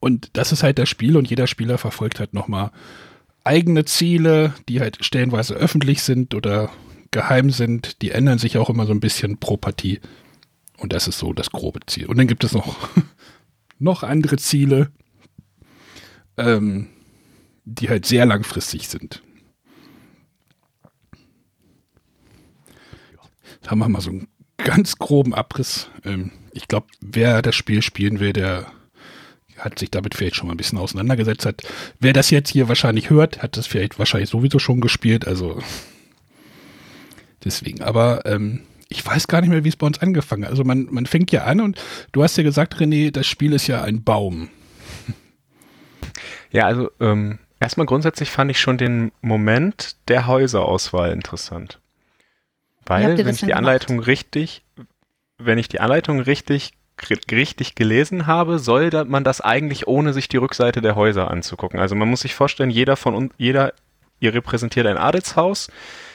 Und 0.00 0.30
das 0.32 0.52
ist 0.52 0.62
halt 0.62 0.78
das 0.78 0.88
Spiel 0.88 1.16
und 1.16 1.28
jeder 1.28 1.46
Spieler 1.46 1.76
verfolgt 1.76 2.20
halt 2.20 2.32
nochmal 2.32 2.70
eigene 3.44 3.84
Ziele, 3.84 4.54
die 4.68 4.80
halt 4.80 5.04
stellenweise 5.04 5.54
öffentlich 5.54 6.02
sind 6.02 6.34
oder 6.34 6.70
geheim 7.10 7.50
sind. 7.50 8.00
Die 8.02 8.10
ändern 8.10 8.38
sich 8.38 8.56
auch 8.56 8.70
immer 8.70 8.86
so 8.86 8.92
ein 8.92 9.00
bisschen 9.00 9.38
pro 9.38 9.56
Partie. 9.56 10.00
Und 10.78 10.94
das 10.94 11.08
ist 11.08 11.18
so 11.18 11.34
das 11.34 11.50
grobe 11.50 11.80
Ziel. 11.86 12.06
Und 12.06 12.18
dann 12.18 12.26
gibt 12.26 12.44
es 12.44 12.52
noch, 12.52 12.76
noch 13.78 14.02
andere 14.02 14.38
Ziele. 14.38 14.90
Ähm, 16.38 16.88
die 17.74 17.88
halt 17.88 18.06
sehr 18.06 18.26
langfristig 18.26 18.88
sind. 18.88 19.22
Da 23.62 23.70
haben 23.70 23.78
wir 23.78 23.88
mal 23.88 24.00
so 24.00 24.10
einen 24.10 24.28
ganz 24.56 24.96
groben 24.96 25.34
Abriss. 25.34 25.88
Ähm, 26.04 26.32
ich 26.52 26.66
glaube, 26.68 26.86
wer 27.00 27.42
das 27.42 27.54
Spiel 27.54 27.82
spielen 27.82 28.20
will, 28.20 28.32
der 28.32 28.66
hat 29.58 29.78
sich 29.78 29.90
damit 29.90 30.14
vielleicht 30.14 30.36
schon 30.36 30.46
mal 30.46 30.54
ein 30.54 30.56
bisschen 30.56 30.78
auseinandergesetzt 30.78 31.44
hat. 31.44 31.62
Wer 31.98 32.14
das 32.14 32.30
jetzt 32.30 32.50
hier 32.50 32.68
wahrscheinlich 32.68 33.10
hört, 33.10 33.42
hat 33.42 33.56
das 33.56 33.66
vielleicht 33.66 33.98
wahrscheinlich 33.98 34.30
sowieso 34.30 34.58
schon 34.58 34.80
gespielt. 34.80 35.28
Also 35.28 35.62
deswegen. 37.44 37.82
Aber 37.82 38.24
ähm, 38.24 38.62
ich 38.88 39.04
weiß 39.04 39.28
gar 39.28 39.42
nicht 39.42 39.50
mehr, 39.50 39.64
wie 39.64 39.68
es 39.68 39.76
bei 39.76 39.86
uns 39.86 40.00
angefangen 40.00 40.44
hat. 40.44 40.50
Also 40.50 40.64
man, 40.64 40.88
man 40.90 41.06
fängt 41.06 41.30
ja 41.30 41.44
an 41.44 41.60
und 41.60 41.80
du 42.12 42.22
hast 42.22 42.36
ja 42.38 42.42
gesagt, 42.42 42.76
René, 42.76 43.10
das 43.10 43.26
Spiel 43.26 43.52
ist 43.52 43.66
ja 43.66 43.82
ein 43.82 44.02
Baum. 44.02 44.48
Ja, 46.52 46.66
also 46.66 46.90
ähm, 46.98 47.38
Erstmal 47.60 47.86
grundsätzlich 47.86 48.30
fand 48.30 48.50
ich 48.50 48.58
schon 48.58 48.78
den 48.78 49.12
Moment 49.20 49.96
der 50.08 50.26
Häuserauswahl 50.26 51.12
interessant. 51.12 51.78
Weil, 52.86 53.18
wenn 53.18 53.28
ich 53.28 53.40
die 53.40 53.54
Anleitung 53.54 53.98
gemacht? 53.98 54.08
richtig, 54.08 54.64
wenn 55.38 55.58
ich 55.58 55.68
die 55.68 55.80
Anleitung 55.80 56.20
richtig, 56.20 56.72
richtig 57.30 57.74
gelesen 57.74 58.26
habe, 58.26 58.58
soll 58.58 58.90
man 59.04 59.24
das 59.24 59.42
eigentlich 59.42 59.86
ohne 59.86 60.14
sich 60.14 60.28
die 60.28 60.38
Rückseite 60.38 60.80
der 60.80 60.96
Häuser 60.96 61.30
anzugucken. 61.30 61.78
Also 61.78 61.94
man 61.94 62.08
muss 62.08 62.22
sich 62.22 62.34
vorstellen, 62.34 62.70
jeder 62.70 62.96
von 62.96 63.14
uns, 63.14 63.32
jeder, 63.36 63.74
ihr 64.20 64.34
repräsentiert 64.34 64.86
ein 64.86 64.98
Adelshaus. 64.98 65.70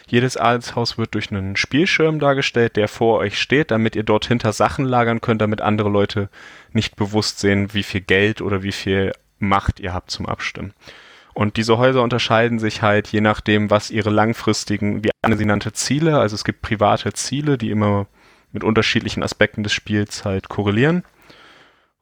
Jedes 0.07 0.37
Adelshaus 0.37 0.97
wird 0.97 1.13
durch 1.13 1.31
einen 1.31 1.55
Spielschirm 1.55 2.19
dargestellt, 2.19 2.75
der 2.75 2.87
vor 2.87 3.19
euch 3.19 3.39
steht, 3.39 3.71
damit 3.71 3.95
ihr 3.95 4.03
dort 4.03 4.27
hinter 4.27 4.51
Sachen 4.51 4.85
lagern 4.85 5.21
könnt, 5.21 5.41
damit 5.41 5.61
andere 5.61 5.89
Leute 5.89 6.29
nicht 6.73 6.95
bewusst 6.95 7.39
sehen, 7.39 7.73
wie 7.73 7.83
viel 7.83 8.01
Geld 8.01 8.41
oder 8.41 8.63
wie 8.63 8.71
viel 8.71 9.13
Macht 9.37 9.79
ihr 9.79 9.93
habt 9.93 10.11
zum 10.11 10.27
Abstimmen. 10.27 10.73
Und 11.35 11.57
diese 11.57 11.77
Häuser 11.77 12.01
unterscheiden 12.01 12.59
sich 12.59 12.81
halt 12.81 13.09
je 13.09 13.19
nachdem, 13.19 13.69
was 13.69 13.91
ihre 13.91 14.09
langfristigen, 14.09 15.03
wie 15.03 15.11
Anne 15.21 15.35
sie 15.35 15.45
nannte, 15.45 15.73
Ziele, 15.73 16.17
also 16.17 16.33
es 16.33 16.45
gibt 16.45 16.61
private 16.61 17.11
Ziele, 17.11 17.57
die 17.57 17.71
immer 17.71 18.07
mit 18.53 18.63
unterschiedlichen 18.63 19.21
Aspekten 19.21 19.61
des 19.61 19.73
Spiels 19.73 20.23
halt 20.23 20.47
korrelieren. 20.47 21.03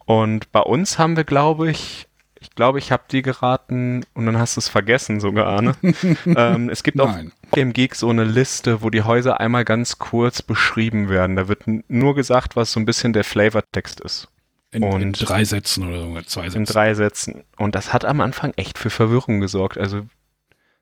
Und 0.06 0.52
bei 0.52 0.60
uns 0.60 1.00
haben 1.00 1.18
wir, 1.18 1.24
glaube 1.24 1.72
ich, 1.72 2.08
ich 2.40 2.52
glaube, 2.54 2.78
ich 2.78 2.92
habe 2.92 3.04
dir 3.10 3.24
geraten 3.24 4.06
und 4.14 4.28
dann 4.28 4.38
hast 4.38 4.56
du 4.56 4.60
es 4.60 4.70
vergessen 4.70 5.20
sogar, 5.20 5.48
Arne. 5.48 5.76
ähm, 6.28 6.70
es 6.70 6.84
gibt 6.84 6.98
Nein. 6.98 7.32
auf 7.34 7.52
Game 7.54 7.74
Geek 7.74 7.96
so 7.96 8.10
eine 8.10 8.26
Liste, 8.26 8.84
wo 8.84 8.92
die 8.92 9.02
Häuser 9.02 9.40
einmal 9.40 9.66
ganz 9.66 9.98
kurz 9.98 10.44
beschrieben 10.44 11.10
werden. 11.10 11.38
Da 11.38 11.48
wird 11.48 11.64
nur 11.88 12.14
gesagt, 12.14 12.56
was 12.56 12.72
so 12.72 12.80
ein 12.80 12.86
bisschen 12.86 13.14
der 13.14 13.24
Flavortext 13.24 14.00
ist. 14.02 14.28
In, 14.74 14.84
und 14.84 15.02
in 15.02 15.14
drei 15.14 15.46
Sätzen 15.46 15.88
oder 15.88 16.02
so, 16.02 16.22
zwei 16.24 16.44
Sätzen. 16.50 16.58
In 16.58 16.66
drei 16.66 16.94
Sätzen. 16.96 17.44
Und 17.58 17.76
das 17.76 17.94
hat 17.94 18.06
am 18.06 18.22
Anfang 18.22 18.54
echt 18.56 18.80
für 18.80 18.90
Verwirrung 18.90 19.40
gesorgt. 19.40 19.78
Also, 19.78 20.08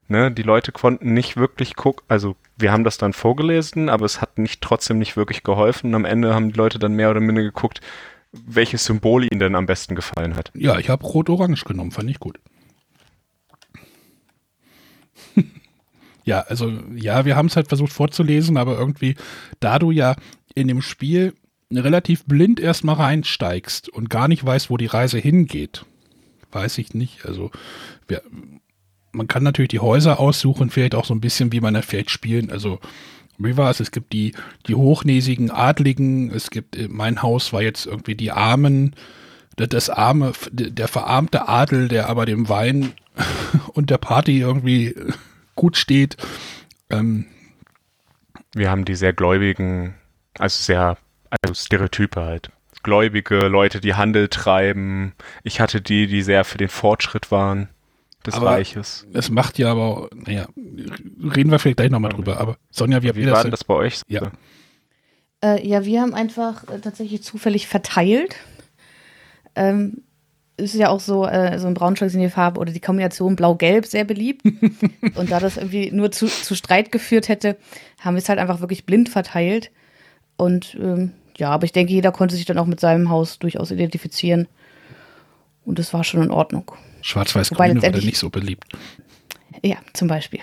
ne, 0.08 0.32
die 0.32 0.44
Leute 0.44 0.72
konnten 0.72 1.14
nicht 1.14 1.36
wirklich 1.36 1.76
gucken, 1.76 2.06
also 2.08 2.38
wir 2.58 2.72
haben 2.72 2.86
das 2.86 2.98
dann 2.98 3.12
vorgelesen, 3.12 3.90
aber 3.90 4.06
es 4.06 4.22
hat 4.22 4.38
nicht 4.38 4.62
trotzdem 4.62 4.98
nicht 4.98 5.18
wirklich 5.18 5.44
geholfen. 5.44 5.88
Und 5.88 5.96
am 5.96 6.06
Ende 6.06 6.34
haben 6.34 6.52
die 6.52 6.58
Leute 6.58 6.80
dann 6.80 6.94
mehr 6.94 7.12
oder 7.12 7.20
minder 7.20 7.42
geguckt, 7.42 7.82
welches 8.32 8.86
Symbol 8.86 9.26
ihnen 9.26 9.40
denn 9.40 9.56
am 9.56 9.66
besten 9.66 9.96
gefallen 9.96 10.36
hat. 10.36 10.52
Ja, 10.56 10.80
ich 10.80 10.90
habe 10.90 11.06
Rot-Orange 11.06 11.66
genommen, 11.66 11.92
fand 11.92 12.10
ich 12.10 12.20
gut. 12.20 12.40
ja, 16.24 16.40
also 16.42 16.72
ja, 16.96 17.26
wir 17.26 17.36
haben 17.36 17.48
es 17.48 17.58
halt 17.58 17.68
versucht 17.68 17.92
vorzulesen, 17.92 18.56
aber 18.56 18.78
irgendwie, 18.78 19.16
da 19.60 19.80
du 19.80 19.92
ja 19.92 20.16
in 20.56 20.70
dem 20.70 20.82
Spiel 20.82 21.34
relativ 21.78 22.26
blind 22.26 22.60
erstmal 22.60 22.96
reinsteigst 22.96 23.90
und 23.90 24.10
gar 24.10 24.28
nicht 24.28 24.46
weißt, 24.46 24.70
wo 24.70 24.78
die 24.78 24.88
Reise 24.88 25.18
hingeht, 25.20 25.86
weiß 26.52 26.78
ich 26.78 26.94
nicht. 26.94 27.26
Also 27.26 27.52
wir, 28.08 28.22
man 29.12 29.28
kann 29.28 29.44
natürlich 29.44 29.70
die 29.70 29.80
Häuser 29.80 30.20
aussuchen, 30.20 30.70
vielleicht 30.70 30.96
auch 30.96 31.06
so 31.06 31.14
ein 31.14 31.22
bisschen, 31.22 31.52
wie 31.52 31.62
man 31.62 31.74
da 31.74 31.82
vielleicht 31.82 32.12
spielen. 32.12 32.52
Also 32.52 32.80
wie 33.38 33.58
war 33.58 33.70
es? 33.70 33.80
Es 33.80 33.92
gibt 33.92 34.14
die, 34.14 34.34
die 34.68 34.76
hochnäsigen 34.76 35.52
Adligen, 35.52 36.32
es 36.32 36.50
gibt, 36.50 36.78
äh, 36.78 36.88
mein 36.90 37.22
Haus 37.22 37.54
war 37.54 37.62
jetzt 37.62 37.86
irgendwie 37.86 38.16
die 38.16 38.32
Armen, 38.32 38.96
das 39.56 39.90
arme, 39.90 40.32
der 40.52 40.88
verarmte 40.88 41.48
Adel, 41.48 41.88
der 41.88 42.10
aber 42.10 42.26
dem 42.26 42.50
Wein 42.50 42.94
und 43.74 43.90
der 43.90 43.98
Party 43.98 44.40
irgendwie 44.40 44.96
gut 45.56 45.78
steht. 45.78 46.18
Ähm, 46.90 47.26
Wir 48.54 48.72
haben 48.72 48.86
die 48.86 48.96
sehr 48.96 49.14
gläubigen, 49.14 49.96
also 50.40 50.62
sehr 50.62 50.98
also 51.42 51.54
Stereotype 51.54 52.20
halt. 52.20 52.52
Gläubige, 52.84 53.48
Leute, 53.48 53.80
die 53.80 53.94
Handel 53.94 54.28
treiben. 54.28 55.14
Ich 55.44 55.60
hatte 55.60 55.82
die, 55.82 56.08
die 56.08 56.22
sehr 56.24 56.44
für 56.44 56.58
den 56.58 56.70
Fortschritt 56.70 57.32
waren 57.32 57.70
des 58.26 58.36
aber 58.36 58.48
Reiches. 58.48 59.08
Es 59.14 59.30
macht 59.30 59.58
ja 59.58 59.72
aber, 59.72 60.10
naja, 60.14 60.48
reden 60.56 61.52
wir 61.52 61.60
vielleicht 61.60 61.78
gleich 61.78 61.92
nochmal 61.92 62.12
drüber. 62.12 62.40
Aber 62.40 62.58
Sonja, 62.70 63.02
wie 63.02 63.08
habt 63.08 63.18
wie 63.18 63.22
ihr 63.22 63.30
das? 63.30 63.44
War 63.44 63.52
das 63.52 63.64
bei 63.64 63.74
euch? 63.74 64.02
Ja. 64.08 64.32
Äh, 65.44 65.68
ja, 65.68 65.86
wir 65.86 66.02
haben 66.02 66.14
einfach 66.14 66.68
äh, 66.70 66.80
tatsächlich 66.80 67.24
zufällig 67.24 67.68
verteilt. 67.68 68.36
Ähm, 69.56 70.04
ist 70.58 70.76
ja 70.76 70.90
auch 70.90 71.00
so, 71.00 71.26
äh, 71.26 71.58
so 71.58 71.68
in 71.68 71.74
Braunschweig 71.74 72.12
sind 72.12 72.22
die 72.22 72.30
Farbe 72.30 72.60
oder 72.60 72.72
die 72.72 72.80
Kombination 72.80 73.36
Blau-Gelb 73.36 73.86
sehr 73.86 74.04
beliebt. 74.04 74.44
und 75.16 75.32
da 75.32 75.40
das 75.40 75.58
irgendwie 75.58 75.92
nur 75.92 76.12
zu, 76.12 76.28
zu 76.28 76.56
Streit 76.56 76.92
geführt 76.92 77.28
hätte, 77.28 77.58
haben 78.00 78.16
wir 78.16 78.20
es 78.22 78.30
halt 78.30 78.40
einfach 78.40 78.60
wirklich 78.62 78.86
blind 78.86 79.10
verteilt. 79.10 79.72
Und 80.38 80.78
ähm, 80.80 81.14
ja, 81.42 81.50
aber 81.50 81.66
ich 81.66 81.72
denke, 81.72 81.92
jeder 81.92 82.12
konnte 82.12 82.36
sich 82.36 82.46
dann 82.46 82.60
auch 82.60 82.68
mit 82.68 82.80
seinem 82.80 83.10
Haus 83.10 83.40
durchaus 83.40 83.72
identifizieren. 83.72 84.48
Und 85.66 85.80
das 85.80 85.92
war 85.92 86.04
schon 86.04 86.22
in 86.22 86.30
Ordnung. 86.30 86.72
Schwarz-Weiß-Grün 87.02 87.82
war 87.82 87.90
nicht 87.90 88.20
so 88.20 88.30
beliebt. 88.30 88.66
Ja, 89.64 89.78
zum 89.94 90.08
Beispiel. 90.08 90.40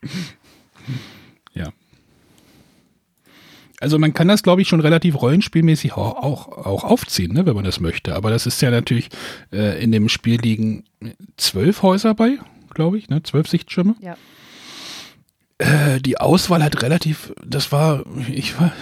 ja. 1.52 1.70
Also 3.78 3.98
man 3.98 4.14
kann 4.14 4.28
das, 4.28 4.42
glaube 4.42 4.62
ich, 4.62 4.68
schon 4.68 4.80
relativ 4.80 5.20
rollenspielmäßig 5.20 5.92
auch, 5.92 6.16
auch, 6.16 6.48
auch 6.48 6.84
aufziehen, 6.84 7.34
ne, 7.34 7.44
wenn 7.44 7.54
man 7.54 7.64
das 7.64 7.78
möchte. 7.78 8.14
Aber 8.14 8.30
das 8.30 8.46
ist 8.46 8.62
ja 8.62 8.70
natürlich, 8.70 9.10
äh, 9.52 9.84
in 9.84 9.92
dem 9.92 10.08
Spiel 10.08 10.40
liegen 10.40 10.84
zwölf 11.36 11.82
Häuser 11.82 12.14
bei, 12.14 12.38
glaube 12.72 12.96
ich, 12.96 13.10
ne? 13.10 13.22
Zwölf 13.22 13.48
Sichtschirme. 13.48 13.96
Ja. 14.00 14.16
Äh, 15.60 16.00
die 16.00 16.18
Auswahl 16.18 16.64
hat 16.64 16.82
relativ, 16.82 17.34
das 17.44 17.70
war, 17.70 18.04
ich 18.28 18.58
war. 18.58 18.72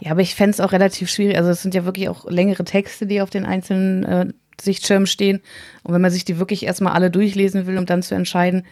Ja, 0.00 0.12
aber 0.12 0.20
ich 0.20 0.34
fände 0.34 0.50
es 0.50 0.60
auch 0.60 0.72
relativ 0.72 1.10
schwierig. 1.10 1.36
Also 1.36 1.50
es 1.50 1.62
sind 1.62 1.74
ja 1.74 1.84
wirklich 1.84 2.08
auch 2.08 2.30
längere 2.30 2.64
Texte, 2.64 3.06
die 3.06 3.22
auf 3.22 3.30
den 3.30 3.46
einzelnen 3.46 4.04
äh, 4.04 4.26
Sichtschirmen 4.60 5.06
stehen. 5.06 5.40
Und 5.82 5.94
wenn 5.94 6.00
man 6.00 6.10
sich 6.10 6.26
die 6.26 6.38
wirklich 6.38 6.64
erstmal 6.64 6.92
alle 6.92 7.10
durchlesen 7.10 7.66
will, 7.66 7.78
um 7.78 7.86
dann 7.86 8.02
zu 8.02 8.14
entscheiden, 8.14 8.66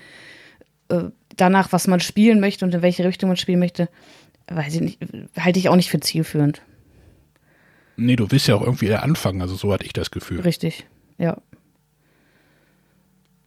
äh, 0.91 1.05
danach, 1.37 1.73
was 1.73 1.87
man 1.87 2.01
spielen 2.01 2.41
möchte 2.41 2.67
und 2.67 2.75
in 2.75 2.83
welche 2.83 3.05
Richtung 3.05 3.29
man 3.29 3.37
spielen 3.39 3.61
möchte, 3.61 3.89
weiß 4.49 4.75
ich 4.75 4.81
nicht, 4.81 4.99
halte 5.39 5.59
ich 5.59 5.71
auch 5.71 5.77
nicht 5.77 5.91
für 5.91 6.01
zielführend. 6.01 6.63
Nee, 7.97 8.17
du 8.17 8.31
willst 8.31 8.47
ja 8.47 8.55
auch 8.55 8.63
irgendwie 8.63 8.93
anfangen, 8.93 9.41
also 9.41 9.57
so 9.57 9.73
hatte 9.73 9.85
ich 9.85 9.93
das 9.93 10.11
Gefühl. 10.11 10.41
Richtig, 10.41 10.87
ja. 11.17 11.39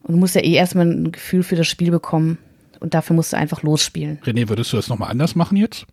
Und 0.02 0.14
du 0.14 0.16
musst 0.16 0.34
ja 0.34 0.42
eh 0.42 0.54
erstmal 0.54 0.86
ein 0.86 1.12
Gefühl 1.12 1.44
für 1.44 1.56
das 1.56 1.68
Spiel 1.68 1.90
bekommen. 1.90 2.38
Und 2.82 2.94
dafür 2.94 3.14
musst 3.14 3.32
du 3.32 3.36
einfach 3.36 3.62
losspielen. 3.62 4.18
René, 4.24 4.48
würdest 4.48 4.72
du 4.72 4.76
das 4.76 4.88
nochmal 4.88 5.10
anders 5.10 5.34
machen 5.34 5.56
jetzt? 5.56 5.86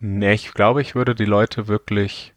Nee, 0.00 0.34
ich 0.34 0.52
glaube, 0.52 0.82
ich 0.82 0.94
würde 0.94 1.14
die 1.14 1.24
Leute 1.24 1.68
wirklich 1.68 2.34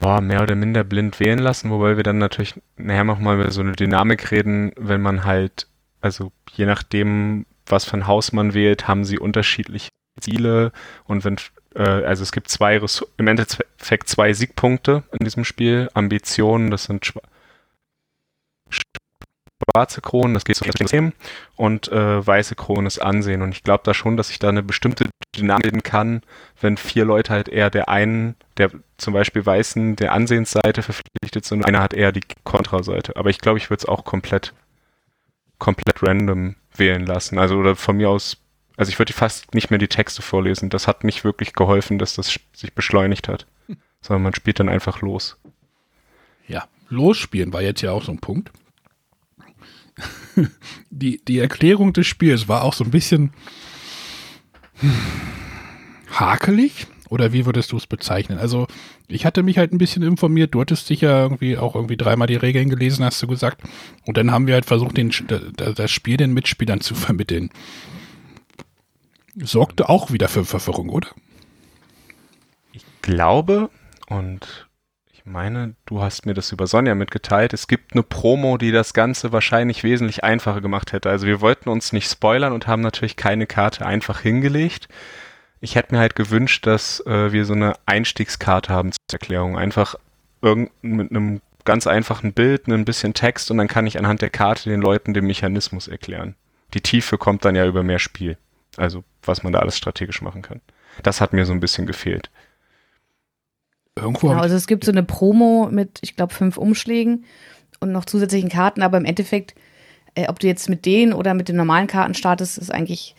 boah, 0.00 0.20
mehr 0.20 0.42
oder 0.42 0.54
minder 0.54 0.84
blind 0.84 1.20
wählen 1.20 1.38
lassen, 1.38 1.70
wobei 1.70 1.96
wir 1.96 2.02
dann 2.02 2.18
natürlich 2.18 2.60
nachher 2.76 3.04
nochmal 3.04 3.36
über 3.36 3.50
so 3.50 3.60
eine 3.60 3.72
Dynamik 3.72 4.30
reden, 4.30 4.72
wenn 4.76 5.00
man 5.00 5.24
halt, 5.24 5.68
also 6.00 6.32
je 6.52 6.66
nachdem, 6.66 7.46
was 7.66 7.84
für 7.84 7.96
ein 7.96 8.06
Haus 8.06 8.32
man 8.32 8.52
wählt, 8.54 8.88
haben 8.88 9.04
sie 9.04 9.18
unterschiedliche 9.18 9.90
Ziele 10.20 10.72
und 11.04 11.24
wenn, 11.24 11.36
äh, 11.74 11.82
also 11.82 12.22
es 12.22 12.32
gibt 12.32 12.48
zwei, 12.48 12.80
im 13.16 13.26
Endeffekt 13.26 14.08
zwei 14.08 14.32
Siegpunkte 14.32 15.04
in 15.12 15.24
diesem 15.24 15.44
Spiel, 15.44 15.88
Ambitionen, 15.94 16.70
das 16.70 16.84
sind 16.84 17.12
schwarze 19.70 20.00
Kronen, 20.00 20.34
das 20.34 20.44
geht 20.44 20.56
so 20.56 20.64
System 20.64 21.12
und 21.56 21.90
äh, 21.90 22.26
weiße 22.26 22.54
Kronen 22.54 22.86
ist 22.86 23.00
Ansehen. 23.00 23.42
Und 23.42 23.52
ich 23.52 23.64
glaube 23.64 23.82
da 23.84 23.94
schon, 23.94 24.16
dass 24.16 24.30
ich 24.30 24.38
da 24.38 24.48
eine 24.48 24.62
bestimmte 24.62 25.08
Dynamik 25.34 25.72
bilden 25.72 25.82
kann, 25.82 26.22
wenn 26.60 26.76
vier 26.76 27.04
Leute 27.04 27.32
halt 27.32 27.48
eher 27.48 27.70
der 27.70 27.88
einen, 27.88 28.36
der 28.58 28.70
zum 28.98 29.14
Beispiel 29.14 29.44
Weißen 29.44 29.96
der 29.96 30.12
Ansehensseite 30.12 30.82
verpflichtet 30.82 31.44
sind 31.44 31.60
und 31.60 31.64
einer 31.64 31.82
hat 31.82 31.94
eher 31.94 32.12
die 32.12 32.22
Kontraseite. 32.44 33.16
Aber 33.16 33.30
ich 33.30 33.38
glaube, 33.38 33.58
ich 33.58 33.70
würde 33.70 33.80
es 33.80 33.88
auch 33.88 34.04
komplett, 34.04 34.52
komplett 35.58 36.02
random 36.02 36.56
wählen 36.74 37.06
lassen. 37.06 37.38
Also 37.38 37.56
oder 37.56 37.74
von 37.74 37.96
mir 37.96 38.10
aus, 38.10 38.36
also 38.76 38.90
ich 38.90 38.98
würde 38.98 39.12
fast 39.12 39.54
nicht 39.54 39.70
mehr 39.70 39.78
die 39.78 39.88
Texte 39.88 40.22
vorlesen. 40.22 40.70
Das 40.70 40.86
hat 40.86 41.04
nicht 41.04 41.24
wirklich 41.24 41.54
geholfen, 41.54 41.98
dass 41.98 42.14
das 42.14 42.38
sich 42.52 42.74
beschleunigt 42.74 43.28
hat. 43.28 43.46
Sondern 44.02 44.22
man 44.22 44.34
spielt 44.34 44.60
dann 44.60 44.68
einfach 44.68 45.00
los. 45.00 45.38
Ja, 46.48 46.66
losspielen 46.88 47.52
war 47.52 47.62
jetzt 47.62 47.82
ja 47.82 47.92
auch 47.92 48.02
so 48.02 48.12
ein 48.12 48.18
Punkt 48.18 48.50
die, 50.90 51.20
die 51.26 51.38
Erklärung 51.38 51.92
des 51.92 52.06
Spiels 52.06 52.48
war 52.48 52.62
auch 52.62 52.74
so 52.74 52.84
ein 52.84 52.90
bisschen 52.90 53.32
hakelig. 56.10 56.86
Oder 57.08 57.34
wie 57.34 57.44
würdest 57.44 57.72
du 57.72 57.76
es 57.76 57.86
bezeichnen? 57.86 58.38
Also, 58.38 58.66
ich 59.06 59.26
hatte 59.26 59.42
mich 59.42 59.58
halt 59.58 59.70
ein 59.70 59.78
bisschen 59.78 60.02
informiert. 60.02 60.54
Du 60.54 60.62
hattest 60.62 60.86
sicher 60.86 61.20
irgendwie 61.20 61.58
auch 61.58 61.74
irgendwie 61.74 61.98
dreimal 61.98 62.26
die 62.26 62.36
Regeln 62.36 62.70
gelesen, 62.70 63.04
hast 63.04 63.22
du 63.22 63.26
gesagt. 63.26 63.62
Und 64.06 64.16
dann 64.16 64.30
haben 64.30 64.46
wir 64.46 64.54
halt 64.54 64.64
versucht, 64.64 64.96
den, 64.96 65.12
das 65.56 65.90
Spiel 65.90 66.16
den 66.16 66.32
Mitspielern 66.32 66.80
zu 66.80 66.94
vermitteln. 66.94 67.50
Sorgte 69.36 69.90
auch 69.90 70.10
wieder 70.10 70.28
für 70.28 70.46
Verwirrung, 70.46 70.88
oder? 70.88 71.08
Ich 72.72 72.84
glaube, 73.02 73.68
und 74.08 74.68
meine, 75.24 75.74
du 75.86 76.02
hast 76.02 76.26
mir 76.26 76.34
das 76.34 76.52
über 76.52 76.66
Sonja 76.66 76.94
mitgeteilt. 76.94 77.52
Es 77.52 77.68
gibt 77.68 77.92
eine 77.92 78.02
Promo, 78.02 78.58
die 78.58 78.72
das 78.72 78.94
Ganze 78.94 79.32
wahrscheinlich 79.32 79.84
wesentlich 79.84 80.24
einfacher 80.24 80.60
gemacht 80.60 80.92
hätte. 80.92 81.10
Also 81.10 81.26
wir 81.26 81.40
wollten 81.40 81.68
uns 81.68 81.92
nicht 81.92 82.10
spoilern 82.10 82.52
und 82.52 82.66
haben 82.66 82.82
natürlich 82.82 83.16
keine 83.16 83.46
Karte 83.46 83.86
einfach 83.86 84.20
hingelegt. 84.20 84.88
Ich 85.60 85.76
hätte 85.76 85.94
mir 85.94 86.00
halt 86.00 86.16
gewünscht, 86.16 86.66
dass 86.66 87.00
äh, 87.06 87.32
wir 87.32 87.44
so 87.44 87.52
eine 87.52 87.74
Einstiegskarte 87.86 88.72
haben 88.72 88.92
zur 88.92 89.20
Erklärung. 89.20 89.56
Einfach 89.56 89.94
irgend 90.40 90.70
mit 90.82 91.10
einem 91.10 91.40
ganz 91.64 91.86
einfachen 91.86 92.32
Bild, 92.32 92.66
ein 92.66 92.84
bisschen 92.84 93.14
Text 93.14 93.50
und 93.50 93.58
dann 93.58 93.68
kann 93.68 93.86
ich 93.86 93.98
anhand 93.98 94.22
der 94.22 94.30
Karte 94.30 94.68
den 94.68 94.82
Leuten 94.82 95.14
den 95.14 95.26
Mechanismus 95.26 95.86
erklären. 95.86 96.34
Die 96.74 96.80
Tiefe 96.80 97.18
kommt 97.18 97.44
dann 97.44 97.54
ja 97.54 97.66
über 97.66 97.82
mehr 97.82 98.00
Spiel. 98.00 98.36
Also 98.76 99.04
was 99.22 99.42
man 99.42 99.52
da 99.52 99.60
alles 99.60 99.76
strategisch 99.76 100.22
machen 100.22 100.42
kann. 100.42 100.60
Das 101.02 101.20
hat 101.20 101.32
mir 101.32 101.46
so 101.46 101.52
ein 101.52 101.60
bisschen 101.60 101.86
gefehlt. 101.86 102.30
Irgendwo 103.96 104.28
genau, 104.28 104.40
also 104.40 104.56
es 104.56 104.66
gibt 104.66 104.84
so 104.84 104.92
eine 104.92 105.02
Promo 105.02 105.68
mit, 105.70 105.98
ich 106.00 106.16
glaube, 106.16 106.32
fünf 106.32 106.56
Umschlägen 106.56 107.24
und 107.80 107.92
noch 107.92 108.04
zusätzlichen 108.04 108.48
Karten, 108.48 108.82
aber 108.82 108.96
im 108.96 109.04
Endeffekt, 109.04 109.54
äh, 110.14 110.28
ob 110.28 110.38
du 110.38 110.46
jetzt 110.46 110.68
mit 110.70 110.86
denen 110.86 111.12
oder 111.12 111.34
mit 111.34 111.48
den 111.48 111.56
normalen 111.56 111.88
Karten 111.88 112.14
startest, 112.14 112.56
ist 112.56 112.72
eigentlich, 112.72 113.14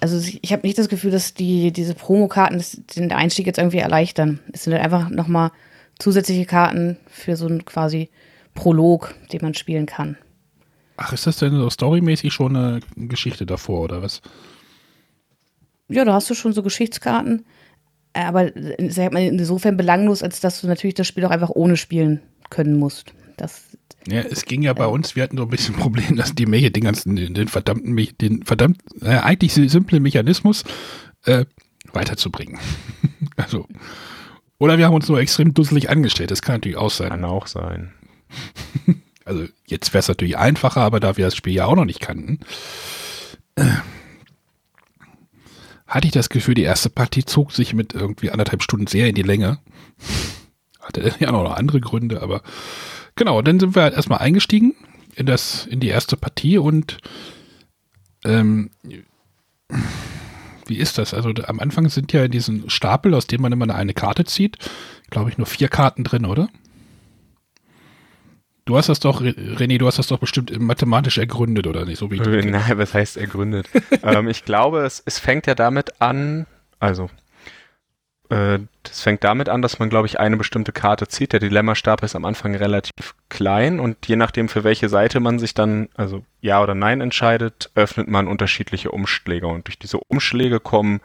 also 0.00 0.20
ich 0.40 0.52
habe 0.52 0.66
nicht 0.66 0.78
das 0.78 0.88
Gefühl, 0.88 1.10
dass 1.10 1.34
die, 1.34 1.72
diese 1.72 1.94
Promokarten 1.94 2.62
den 2.96 3.12
Einstieg 3.12 3.46
jetzt 3.46 3.58
irgendwie 3.58 3.78
erleichtern. 3.78 4.38
Es 4.52 4.64
sind 4.64 4.74
halt 4.74 4.84
einfach 4.84 5.10
nochmal 5.10 5.50
zusätzliche 5.98 6.46
Karten 6.46 6.96
für 7.08 7.36
so 7.36 7.46
einen 7.46 7.64
quasi 7.64 8.10
Prolog, 8.54 9.14
den 9.32 9.42
man 9.42 9.54
spielen 9.54 9.86
kann. 9.86 10.16
Ach, 10.96 11.12
ist 11.12 11.26
das 11.26 11.38
denn 11.38 11.52
so 11.52 11.68
storymäßig 11.68 12.32
schon 12.32 12.54
eine 12.54 12.80
Geschichte 12.96 13.46
davor, 13.46 13.80
oder 13.80 14.02
was? 14.02 14.20
Ja, 15.88 16.04
da 16.04 16.12
hast 16.14 16.30
du 16.30 16.34
schon 16.34 16.52
so 16.52 16.62
Geschichtskarten. 16.62 17.44
Äh, 18.12 18.24
aber 18.24 18.50
sag 18.88 19.12
mal, 19.12 19.22
insofern 19.22 19.76
belanglos, 19.76 20.22
als 20.22 20.40
dass 20.40 20.60
du 20.60 20.66
natürlich 20.66 20.94
das 20.94 21.06
Spiel 21.06 21.24
auch 21.24 21.30
einfach 21.30 21.50
ohne 21.50 21.76
spielen 21.76 22.20
können 22.50 22.76
musst. 22.76 23.12
Das, 23.36 23.62
ja, 24.06 24.20
es 24.20 24.44
ging 24.44 24.62
ja 24.62 24.72
bei 24.72 24.84
äh, 24.84 24.88
uns, 24.88 25.14
wir 25.14 25.22
hatten 25.22 25.36
so 25.36 25.44
ein 25.44 25.50
bisschen 25.50 25.74
Problem, 25.76 26.16
dass 26.16 26.34
die 26.34 26.46
Meche 26.46 26.70
den 26.70 26.84
ganzen, 26.84 27.16
den, 27.16 27.34
den 27.34 27.48
verdammten, 27.48 27.96
den 28.20 28.42
verdammt, 28.44 28.78
äh, 29.02 29.16
eigentlich 29.16 29.52
simplen 29.54 30.02
Mechanismus 30.02 30.64
äh, 31.24 31.44
weiterzubringen. 31.92 32.58
also, 33.36 33.66
oder 34.58 34.78
wir 34.78 34.86
haben 34.86 34.94
uns 34.94 35.08
nur 35.08 35.20
extrem 35.20 35.54
dusselig 35.54 35.88
angestellt, 35.88 36.30
das 36.30 36.42
kann 36.42 36.56
natürlich 36.56 36.76
auch 36.76 36.90
sein. 36.90 37.10
Kann 37.10 37.24
auch 37.24 37.46
sein. 37.46 37.92
also, 39.24 39.46
jetzt 39.66 39.92
wäre 39.92 40.00
es 40.00 40.08
natürlich 40.08 40.36
einfacher, 40.36 40.80
aber 40.80 41.00
da 41.00 41.16
wir 41.16 41.26
das 41.26 41.36
Spiel 41.36 41.54
ja 41.54 41.66
auch 41.66 41.76
noch 41.76 41.84
nicht 41.84 42.00
kannten, 42.00 42.40
äh, 43.54 43.64
hatte 45.90 46.06
ich 46.06 46.12
das 46.12 46.28
Gefühl, 46.28 46.54
die 46.54 46.62
erste 46.62 46.88
Partie 46.88 47.24
zog 47.24 47.52
sich 47.52 47.74
mit 47.74 47.94
irgendwie 47.94 48.30
anderthalb 48.30 48.62
Stunden 48.62 48.86
sehr 48.86 49.08
in 49.08 49.16
die 49.16 49.22
Länge. 49.22 49.58
Hatte 50.80 51.12
ja 51.18 51.32
noch 51.32 51.50
andere 51.56 51.80
Gründe, 51.80 52.22
aber 52.22 52.42
genau, 53.16 53.42
dann 53.42 53.60
sind 53.60 53.74
wir 53.74 53.82
halt 53.82 53.94
erstmal 53.94 54.20
eingestiegen 54.20 54.74
in 55.16 55.26
das, 55.26 55.66
in 55.66 55.80
die 55.80 55.88
erste 55.88 56.16
Partie 56.16 56.58
und 56.58 56.98
ähm, 58.24 58.70
wie 60.66 60.76
ist 60.76 60.98
das? 60.98 61.12
Also 61.12 61.30
am 61.46 61.58
Anfang 61.58 61.88
sind 61.88 62.12
ja 62.12 62.24
in 62.24 62.30
diesem 62.30 62.70
Stapel, 62.70 63.14
aus 63.14 63.26
dem 63.26 63.42
man 63.42 63.52
immer 63.52 63.74
eine 63.74 63.94
Karte 63.94 64.24
zieht, 64.24 64.58
glaube 65.10 65.30
ich, 65.30 65.38
nur 65.38 65.46
vier 65.46 65.68
Karten 65.68 66.04
drin, 66.04 66.24
oder? 66.24 66.48
Du 68.64 68.76
hast 68.76 68.88
das 68.88 69.00
doch, 69.00 69.20
René, 69.22 69.78
du 69.78 69.86
hast 69.86 69.98
das 69.98 70.08
doch 70.08 70.18
bestimmt 70.18 70.58
mathematisch 70.60 71.18
ergründet, 71.18 71.66
oder 71.66 71.84
nicht? 71.84 71.98
So 71.98 72.10
wie 72.10 72.18
äh, 72.18 72.44
Nein, 72.44 72.78
was 72.78 72.94
heißt 72.94 73.16
ergründet? 73.16 73.68
ähm, 74.02 74.28
ich 74.28 74.44
glaube, 74.44 74.80
es, 74.80 75.02
es 75.04 75.18
fängt 75.18 75.46
ja 75.46 75.54
damit 75.54 76.00
an, 76.00 76.46
also 76.78 77.10
äh, 78.30 78.60
das 78.84 79.02
fängt 79.02 79.24
damit 79.24 79.48
an, 79.48 79.60
dass 79.60 79.78
man, 79.78 79.90
glaube 79.90 80.06
ich, 80.06 80.18
eine 80.18 80.36
bestimmte 80.36 80.72
Karte 80.72 81.08
zieht. 81.08 81.32
Der 81.32 81.40
Dilemma-Stab 81.40 82.02
ist 82.02 82.16
am 82.16 82.24
Anfang 82.24 82.54
relativ 82.54 83.14
klein 83.28 83.80
und 83.80 84.06
je 84.06 84.16
nachdem, 84.16 84.48
für 84.48 84.64
welche 84.64 84.88
Seite 84.88 85.20
man 85.20 85.38
sich 85.38 85.52
dann, 85.52 85.88
also 85.94 86.24
ja 86.40 86.62
oder 86.62 86.74
nein 86.74 87.00
entscheidet, 87.00 87.70
öffnet 87.74 88.08
man 88.08 88.28
unterschiedliche 88.28 88.92
Umschläge. 88.92 89.46
Und 89.48 89.66
durch 89.66 89.78
diese 89.78 89.98
Umschläge 89.98 90.60
kommen 90.60 91.00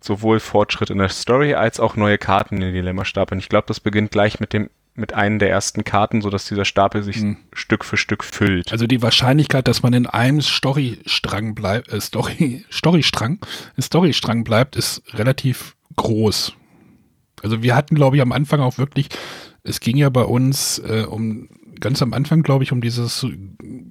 sowohl 0.00 0.40
Fortschritt 0.40 0.90
in 0.90 0.98
der 0.98 1.08
Story 1.08 1.54
als 1.54 1.80
auch 1.80 1.96
neue 1.96 2.18
Karten 2.18 2.56
in 2.56 2.62
den 2.62 2.74
Dilemma-Stab. 2.74 3.32
Und 3.32 3.38
ich 3.38 3.48
glaube, 3.48 3.66
das 3.66 3.80
beginnt 3.80 4.12
gleich 4.12 4.40
mit 4.40 4.52
dem 4.52 4.70
mit 4.94 5.14
einem 5.14 5.38
der 5.38 5.50
ersten 5.50 5.84
Karten, 5.84 6.20
sodass 6.20 6.46
dieser 6.46 6.64
Stapel 6.64 7.02
sich 7.02 7.20
mhm. 7.20 7.38
Stück 7.52 7.84
für 7.84 7.96
Stück 7.96 8.24
füllt. 8.24 8.72
Also 8.72 8.86
die 8.86 9.02
Wahrscheinlichkeit, 9.02 9.66
dass 9.66 9.82
man 9.82 9.94
in 9.94 10.06
einem 10.06 10.42
Storystrang 10.42 11.54
bleibt, 11.54 11.92
äh, 11.92 12.00
Story, 12.00 12.64
Storystrang, 12.70 13.38
Storystrang 13.80 14.44
bleibt, 14.44 14.76
ist 14.76 15.02
relativ 15.14 15.76
groß. 15.96 16.52
Also 17.42 17.62
wir 17.62 17.74
hatten, 17.74 17.94
glaube 17.94 18.16
ich, 18.16 18.22
am 18.22 18.32
Anfang 18.32 18.60
auch 18.60 18.78
wirklich, 18.78 19.08
es 19.62 19.80
ging 19.80 19.96
ja 19.96 20.10
bei 20.10 20.22
uns 20.22 20.78
äh, 20.78 21.06
um 21.08 21.48
ganz 21.80 22.00
am 22.00 22.12
Anfang, 22.12 22.42
glaube 22.42 22.64
ich, 22.64 22.72
um 22.72 22.80
dieses 22.80 23.26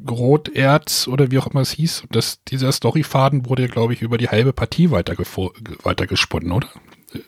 Roterz 0.09 1.07
oder 1.07 1.29
wie 1.29 1.39
auch 1.39 1.47
immer 1.47 1.61
es 1.61 1.71
hieß. 1.71 2.05
Das, 2.11 2.43
dieser 2.45 2.71
Storyfaden 2.71 3.47
wurde, 3.47 3.67
glaube 3.67 3.93
ich, 3.93 4.01
über 4.01 4.17
die 4.17 4.29
halbe 4.29 4.53
Partie 4.53 4.91
weitergesponnen, 4.91 6.51
oder? 6.51 6.69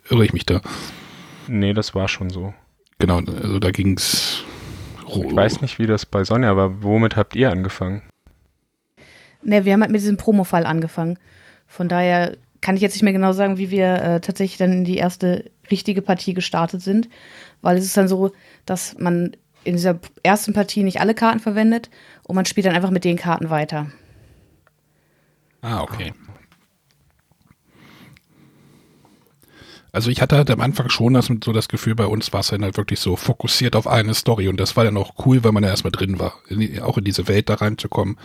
Irre 0.10 0.26
ich 0.26 0.34
mich 0.34 0.46
da? 0.46 0.62
Nee, 1.48 1.74
das 1.74 1.94
war 1.94 2.08
schon 2.08 2.30
so. 2.30 2.54
Genau, 3.04 3.18
also 3.18 3.60
da 3.60 3.72
ging 3.72 3.98
es. 3.98 4.46
Ich 5.06 5.36
weiß 5.36 5.60
nicht, 5.60 5.78
wie 5.78 5.88
das 5.88 6.06
bei 6.06 6.24
Sonja 6.24 6.56
war. 6.56 6.84
Womit 6.84 7.18
habt 7.18 7.36
ihr 7.36 7.52
angefangen? 7.52 8.02
Ne, 9.42 9.66
wir 9.66 9.74
haben 9.74 9.82
halt 9.82 9.92
mit 9.92 10.00
diesem 10.00 10.16
Promo-Fall 10.16 10.66
angefangen. 10.66 11.20
Von 11.68 11.90
daher 11.90 12.38
kann 12.62 12.78
ich 12.78 12.82
jetzt 12.82 12.94
nicht 12.94 13.04
mehr 13.04 13.12
genau 13.12 13.34
sagen, 13.34 13.58
wie 13.58 13.72
wir 13.72 13.96
äh, 13.96 14.22
tatsächlich 14.22 14.58
dann 14.58 14.72
in 14.72 14.84
die 14.86 14.96
erste 14.96 15.52
richtige 15.70 16.02
Partie 16.02 16.34
gestartet 16.34 16.82
sind. 16.82 17.10
Weil 17.62 17.76
es 17.76 17.84
ist 17.84 17.98
dann 17.98 18.08
so, 18.08 18.32
dass 18.66 18.98
man 18.98 19.36
in 19.66 19.76
dieser 19.76 20.00
ersten 20.24 20.54
Partie 20.54 20.84
nicht 20.84 21.02
alle 21.02 21.14
Karten 21.14 21.42
verwendet 21.42 21.90
und 22.24 22.38
man 22.38 22.46
spielt 22.46 22.68
dann 22.68 22.76
einfach 22.76 22.90
mit 22.90 23.04
den 23.04 23.18
Karten 23.18 23.50
weiter. 23.50 23.88
Ah, 25.62 25.82
okay. 25.82 26.14
Also 29.94 30.10
ich 30.10 30.22
hatte 30.22 30.38
halt 30.38 30.50
am 30.50 30.60
Anfang 30.60 30.90
schon 30.90 31.14
das, 31.14 31.28
so 31.28 31.54
das 31.54 31.68
Gefühl, 31.68 31.94
bei 31.94 32.08
uns 32.08 32.34
war 32.34 32.40
es 32.40 32.48
dann 32.48 32.64
halt 32.64 32.78
wirklich 32.78 33.00
so 33.00 33.16
fokussiert 33.16 33.76
auf 33.76 33.86
eine 33.86 34.16
Story 34.16 34.48
und 34.48 34.60
das 34.60 34.76
war 34.76 34.84
dann 34.84 34.98
auch 34.98 35.14
cool, 35.26 35.44
weil 35.44 35.52
man 35.52 35.64
ja 35.64 35.70
erstmal 35.70 35.92
drin 35.92 36.20
war, 36.20 36.34
in 36.50 36.82
auch 36.82 36.98
in 36.98 37.04
diese 37.04 37.28
Welt 37.28 37.48
da 37.48 37.54
reinzukommen. 37.54 38.18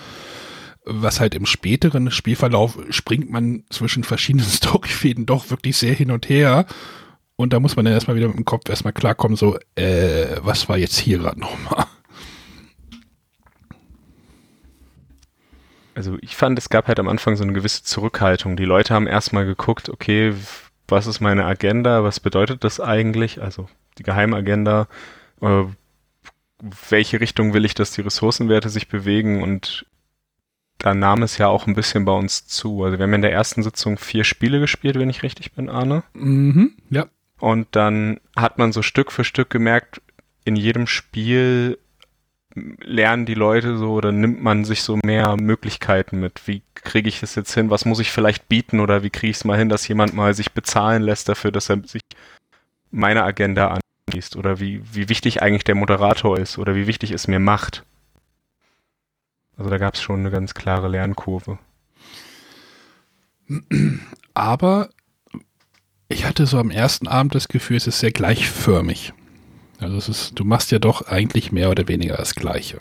Was 0.87 1.21
halt 1.21 1.35
im 1.35 1.45
späteren 1.45 2.11
Spielverlauf 2.11 2.79
springt 2.89 3.31
man 3.31 3.65
zwischen 3.69 4.03
verschiedenen 4.03 4.47
Storyfäden 4.51 5.27
doch 5.27 5.51
wirklich 5.51 5.77
sehr 5.77 5.93
hin 5.93 6.11
und 6.11 6.31
her 6.31 6.65
und 7.37 7.53
da 7.53 7.61
muss 7.61 7.77
man 7.77 7.85
dann 7.85 7.93
erstmal 7.93 8.17
wieder 8.17 8.29
mit 8.29 8.39
dem 8.39 8.47
Kopf 8.47 8.67
erstmal 8.71 8.95
klarkommen, 8.95 9.37
so, 9.37 9.59
äh, 9.75 10.39
was 10.41 10.71
war 10.71 10.79
jetzt 10.79 10.99
hier 10.99 11.19
gerade 11.19 11.39
nochmal? 11.39 11.85
Also 15.95 16.17
ich 16.23 16.35
fand, 16.35 16.59
es 16.59 16.71
gab 16.71 16.89
halt 16.89 16.99
am 16.99 17.09
Anfang 17.09 17.37
so 17.37 17.43
eine 17.43 17.53
gewisse 17.53 17.83
Zurückhaltung. 17.83 18.57
Die 18.57 18.65
Leute 18.65 18.95
haben 18.95 19.07
erstmal 19.07 19.45
geguckt, 19.45 19.91
okay, 19.91 20.33
was 20.89 21.07
ist 21.07 21.21
meine 21.21 21.45
Agenda, 21.45 22.03
was 22.03 22.21
bedeutet 22.21 22.65
das 22.65 22.81
eigentlich, 22.81 23.43
also 23.43 23.69
die 23.99 24.03
Geheimagenda, 24.03 24.89
äh, 25.41 25.65
welche 26.91 27.21
Richtung 27.21 27.55
will 27.55 27.65
ich, 27.65 27.75
dass 27.75 27.93
die 27.93 28.01
Ressourcenwerte 28.01 28.69
sich 28.69 28.89
bewegen 28.89 29.43
und 29.43 29.87
da 30.79 30.95
nahm 30.95 31.23
es 31.23 31.39
ja 31.39 31.49
auch 31.49 31.67
ein 31.67 31.75
bisschen 31.75 32.05
bei 32.05 32.13
uns 32.13 32.47
zu. 32.47 32.85
Also 32.85 32.99
wir 32.99 33.05
haben 33.05 33.15
in 33.15 33.23
der 33.23 33.33
ersten 33.33 33.63
Sitzung 33.63 33.99
vier 33.99 34.25
Spiele 34.25 34.61
gespielt, 34.61 34.99
wenn 34.99 35.11
ich 35.11 35.23
richtig 35.23 35.53
bin, 35.53 35.69
Arne. 35.69 36.05
Mhm, 36.15 36.73
ja. 36.89 37.07
Und 37.41 37.69
dann 37.73 38.21
hat 38.37 38.59
man 38.59 38.73
so 38.73 38.83
Stück 38.83 39.13
für 39.13 39.25
Stück 39.25 39.51
gemerkt, 39.51 40.01
in 40.45 40.57
jedem 40.57 40.87
Spiel 40.87 41.79
lernen 42.81 43.27
die 43.27 43.35
Leute 43.35 43.77
so 43.77 43.93
oder 43.93 44.13
nimmt 44.13 44.43
man 44.43 44.65
sich 44.65 44.83
so 44.83 44.99
mehr 45.05 45.37
Möglichkeiten 45.41 46.21
mit. 46.21 46.47
Wie 46.47 46.63
kriege 46.75 47.09
ich 47.09 47.23
es 47.23 47.35
jetzt 47.35 47.55
hin? 47.55 47.71
Was 47.71 47.85
muss 47.85 48.01
ich 48.01 48.11
vielleicht 48.11 48.49
bieten 48.49 48.81
oder 48.81 49.03
wie 49.03 49.11
kriege 49.11 49.31
ich 49.31 49.37
es 49.37 49.45
mal 49.45 49.59
hin, 49.59 49.69
dass 49.69 49.89
jemand 49.89 50.15
mal 50.15 50.35
sich 50.35 50.53
bezahlen 50.53 51.03
lässt 51.03 51.29
dafür, 51.29 51.53
dass 51.53 51.69
er 51.69 51.83
sich 51.85 52.03
meine 52.91 53.23
Agenda 53.25 53.79
anliest 54.09 54.37
oder 54.37 54.61
wie, 54.61 54.83
wie 54.93 55.09
wichtig 55.09 55.43
eigentlich 55.43 55.65
der 55.65 55.75
Moderator 55.75 56.39
ist 56.39 56.59
oder 56.59 56.75
wie 56.75 56.87
wichtig 56.87 57.11
es 57.11 57.29
mir 57.29 57.41
macht. 57.41 57.85
Also 59.57 59.71
da 59.71 59.79
gab 59.79 59.95
es 59.95 60.03
schon 60.03 60.21
eine 60.21 60.31
ganz 60.31 60.55
klare 60.55 60.89
Lernkurve. 60.89 61.59
Aber 64.35 64.91
ich 66.09 66.25
hatte 66.25 66.47
so 66.47 66.59
am 66.59 66.71
ersten 66.71 67.09
Abend 67.09 67.35
das 67.35 67.49
Gefühl, 67.49 67.77
es 67.77 67.87
ist 67.87 68.01
sehr 68.01 68.13
gleichförmig. 68.13 69.13
Also 69.79 69.97
es 69.97 70.09
ist, 70.09 70.39
du 70.39 70.45
machst 70.45 70.71
ja 70.73 70.79
doch 70.79 71.03
eigentlich 71.07 71.53
mehr 71.53 71.71
oder 71.71 71.87
weniger 71.89 72.17
das 72.17 72.35
Gleiche. 72.35 72.81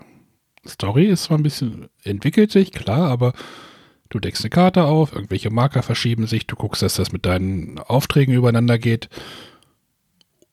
Story 0.65 1.05
ist 1.05 1.25
zwar 1.25 1.37
ein 1.37 1.43
bisschen, 1.43 1.89
entwickelt 2.03 2.51
sich, 2.51 2.71
klar, 2.71 3.09
aber 3.09 3.33
du 4.09 4.19
deckst 4.19 4.41
eine 4.41 4.49
Karte 4.49 4.83
auf, 4.85 5.13
irgendwelche 5.13 5.49
Marker 5.49 5.83
verschieben 5.83 6.27
sich, 6.27 6.47
du 6.47 6.55
guckst, 6.55 6.81
dass 6.81 6.95
das 6.95 7.11
mit 7.11 7.25
deinen 7.25 7.79
Aufträgen 7.79 8.33
übereinander 8.33 8.77
geht. 8.77 9.09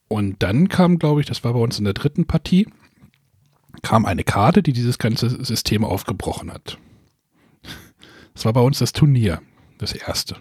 Und 0.09 0.42
dann 0.42 0.68
kam, 0.68 0.98
glaube 0.98 1.20
ich, 1.20 1.26
das 1.26 1.44
war 1.44 1.54
bei 1.54 1.59
uns 1.59 1.78
in 1.78 1.85
der 1.85 1.94
dritten 1.94 2.26
Partie, 2.26 2.68
kam 3.83 4.04
eine 4.07 4.22
Karte, 4.22 4.62
die 4.62 4.72
dieses 4.72 4.98
ganze 4.98 5.44
System 5.44 5.85
aufgebrochen 5.85 6.52
hat. 6.52 6.78
Das 8.35 8.44
war 8.44 8.52
bei 8.52 8.61
uns 8.61 8.78
das 8.78 8.92
Turnier, 8.92 9.40
das 9.78 9.92
erste. 9.92 10.37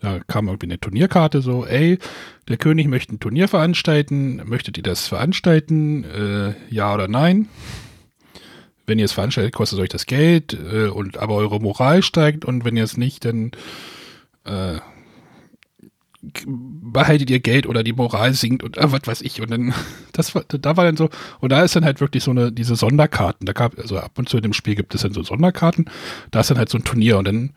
Da 0.00 0.20
kam 0.26 0.46
irgendwie 0.46 0.66
eine 0.66 0.78
Turnierkarte 0.78 1.42
so, 1.42 1.66
ey, 1.66 1.98
der 2.48 2.56
König 2.56 2.86
möchte 2.86 3.14
ein 3.14 3.20
Turnier 3.20 3.48
veranstalten, 3.48 4.42
möchtet 4.44 4.76
ihr 4.76 4.82
das 4.82 5.08
veranstalten? 5.08 6.04
Äh, 6.04 6.54
ja 6.70 6.94
oder 6.94 7.08
nein? 7.08 7.48
Wenn 8.86 8.98
ihr 8.98 9.04
es 9.04 9.12
veranstaltet, 9.12 9.54
kostet 9.54 9.80
euch 9.80 9.88
das 9.88 10.06
Geld, 10.06 10.54
äh, 10.54 10.86
und 10.86 11.18
aber 11.18 11.34
eure 11.34 11.60
Moral 11.60 12.02
steigt 12.02 12.44
und 12.44 12.64
wenn 12.64 12.76
ihr 12.76 12.84
es 12.84 12.96
nicht, 12.96 13.24
dann 13.24 13.50
äh, 14.44 14.78
behaltet 16.46 17.30
ihr 17.30 17.40
Geld 17.40 17.66
oder 17.66 17.84
die 17.84 17.92
Moral 17.92 18.34
sinkt 18.34 18.62
und 18.62 18.76
äh, 18.76 18.90
was 18.90 19.06
weiß 19.06 19.22
ich. 19.22 19.40
Und 19.40 19.50
dann, 19.50 19.74
das 20.12 20.34
war, 20.34 20.44
da 20.48 20.76
war 20.76 20.84
dann 20.84 20.96
so, 20.96 21.10
und 21.40 21.50
da 21.50 21.62
ist 21.62 21.76
dann 21.76 21.84
halt 21.84 22.00
wirklich 22.00 22.24
so 22.24 22.30
eine, 22.30 22.52
diese 22.52 22.76
Sonderkarten. 22.76 23.46
Da 23.46 23.52
gab, 23.52 23.78
also 23.78 23.98
ab 23.98 24.12
und 24.16 24.28
zu 24.28 24.36
in 24.36 24.42
dem 24.42 24.52
Spiel 24.52 24.74
gibt 24.74 24.94
es 24.94 25.02
dann 25.02 25.12
so 25.12 25.22
Sonderkarten, 25.22 25.90
da 26.30 26.40
ist 26.40 26.50
dann 26.50 26.58
halt 26.58 26.68
so 26.68 26.78
ein 26.78 26.84
Turnier 26.84 27.18
und 27.18 27.26
dann 27.26 27.50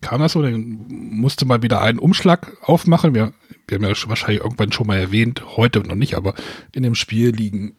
kam 0.00 0.20
das 0.20 0.32
so, 0.32 0.42
dann 0.42 0.86
musste 0.88 1.44
man 1.46 1.62
wieder 1.62 1.80
einen 1.80 1.98
Umschlag 1.98 2.56
aufmachen. 2.62 3.14
Wir, 3.14 3.32
wir 3.66 3.76
haben 3.76 3.84
ja 3.84 4.08
wahrscheinlich 4.08 4.42
irgendwann 4.42 4.72
schon 4.72 4.86
mal 4.86 4.98
erwähnt, 4.98 5.56
heute 5.56 5.80
noch 5.80 5.96
nicht, 5.96 6.14
aber 6.14 6.34
in 6.72 6.82
dem 6.82 6.94
Spiel 6.94 7.30
liegen 7.30 7.76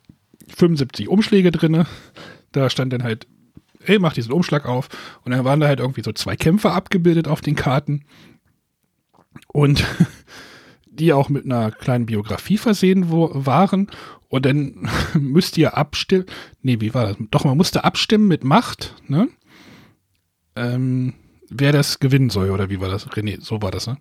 75 0.55 1.07
Umschläge 1.07 1.51
drin. 1.51 1.85
Da 2.51 2.69
stand 2.69 2.91
dann 2.91 3.03
halt, 3.03 3.27
ey, 3.85 3.97
mach 3.99 4.13
diesen 4.13 4.33
Umschlag 4.33 4.65
auf. 4.65 4.89
Und 5.23 5.31
dann 5.31 5.45
waren 5.45 5.59
da 5.59 5.67
halt 5.67 5.79
irgendwie 5.79 6.03
so 6.03 6.11
zwei 6.11 6.35
Kämpfer 6.35 6.73
abgebildet 6.73 7.27
auf 7.27 7.41
den 7.41 7.55
Karten. 7.55 8.03
Und 9.47 9.85
die 10.85 11.13
auch 11.13 11.29
mit 11.29 11.45
einer 11.45 11.71
kleinen 11.71 12.05
Biografie 12.05 12.57
versehen 12.57 13.09
wo, 13.09 13.31
waren. 13.33 13.89
Und 14.27 14.45
dann 14.45 14.89
müsst 15.19 15.57
ihr 15.57 15.77
abstimmen. 15.77 16.25
Nee, 16.61 16.81
wie 16.81 16.93
war 16.93 17.07
das? 17.07 17.17
Doch, 17.31 17.45
man 17.45 17.57
musste 17.57 17.83
abstimmen 17.85 18.27
mit 18.27 18.43
Macht, 18.43 18.95
ne? 19.07 19.29
Ähm, 20.55 21.13
wer 21.55 21.71
das 21.71 21.99
gewinnen 21.99 22.29
soll, 22.29 22.49
oder 22.49 22.69
wie 22.69 22.79
war 22.79 22.89
das? 22.89 23.07
René, 23.09 23.41
so 23.41 23.61
war 23.61 23.71
das, 23.71 23.87
ne? 23.87 23.97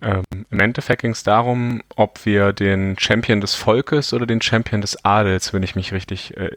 Ähm, 0.00 0.24
Im 0.50 0.60
Endeffekt 0.60 1.00
ging 1.00 1.12
es 1.12 1.22
darum, 1.22 1.82
ob 1.96 2.26
wir 2.26 2.52
den 2.52 2.98
Champion 2.98 3.40
des 3.40 3.54
Volkes 3.54 4.12
oder 4.12 4.26
den 4.26 4.42
Champion 4.42 4.82
des 4.82 5.02
Adels, 5.04 5.54
wenn 5.54 5.62
ich 5.62 5.76
mich 5.76 5.92
richtig 5.92 6.36
äh, 6.36 6.50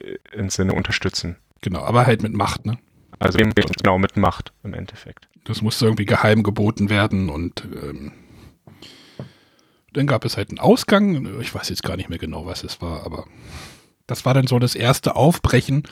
Sinne 0.49 0.73
unterstützen. 0.73 1.37
Genau, 1.61 1.79
aber 1.79 2.05
halt 2.05 2.21
mit 2.21 2.33
Macht, 2.33 2.65
ne? 2.65 2.77
Also 3.19 3.39
genau 3.39 3.97
mit 3.97 4.17
Macht 4.17 4.51
im 4.63 4.73
Endeffekt. 4.73 5.27
Das 5.45 5.61
musste 5.61 5.85
irgendwie 5.85 6.05
geheim 6.05 6.43
geboten 6.43 6.89
werden 6.89 7.29
und 7.29 7.65
ähm, 7.81 8.11
dann 9.93 10.07
gab 10.07 10.25
es 10.25 10.37
halt 10.37 10.49
einen 10.49 10.59
Ausgang. 10.59 11.39
Ich 11.41 11.55
weiß 11.55 11.69
jetzt 11.69 11.83
gar 11.83 11.95
nicht 11.95 12.09
mehr 12.09 12.19
genau, 12.19 12.45
was 12.45 12.63
es 12.63 12.81
war, 12.81 13.05
aber 13.05 13.25
das 14.05 14.25
war 14.25 14.33
dann 14.33 14.47
so 14.47 14.59
das 14.59 14.75
erste 14.75 15.15
Aufbrechen 15.15 15.83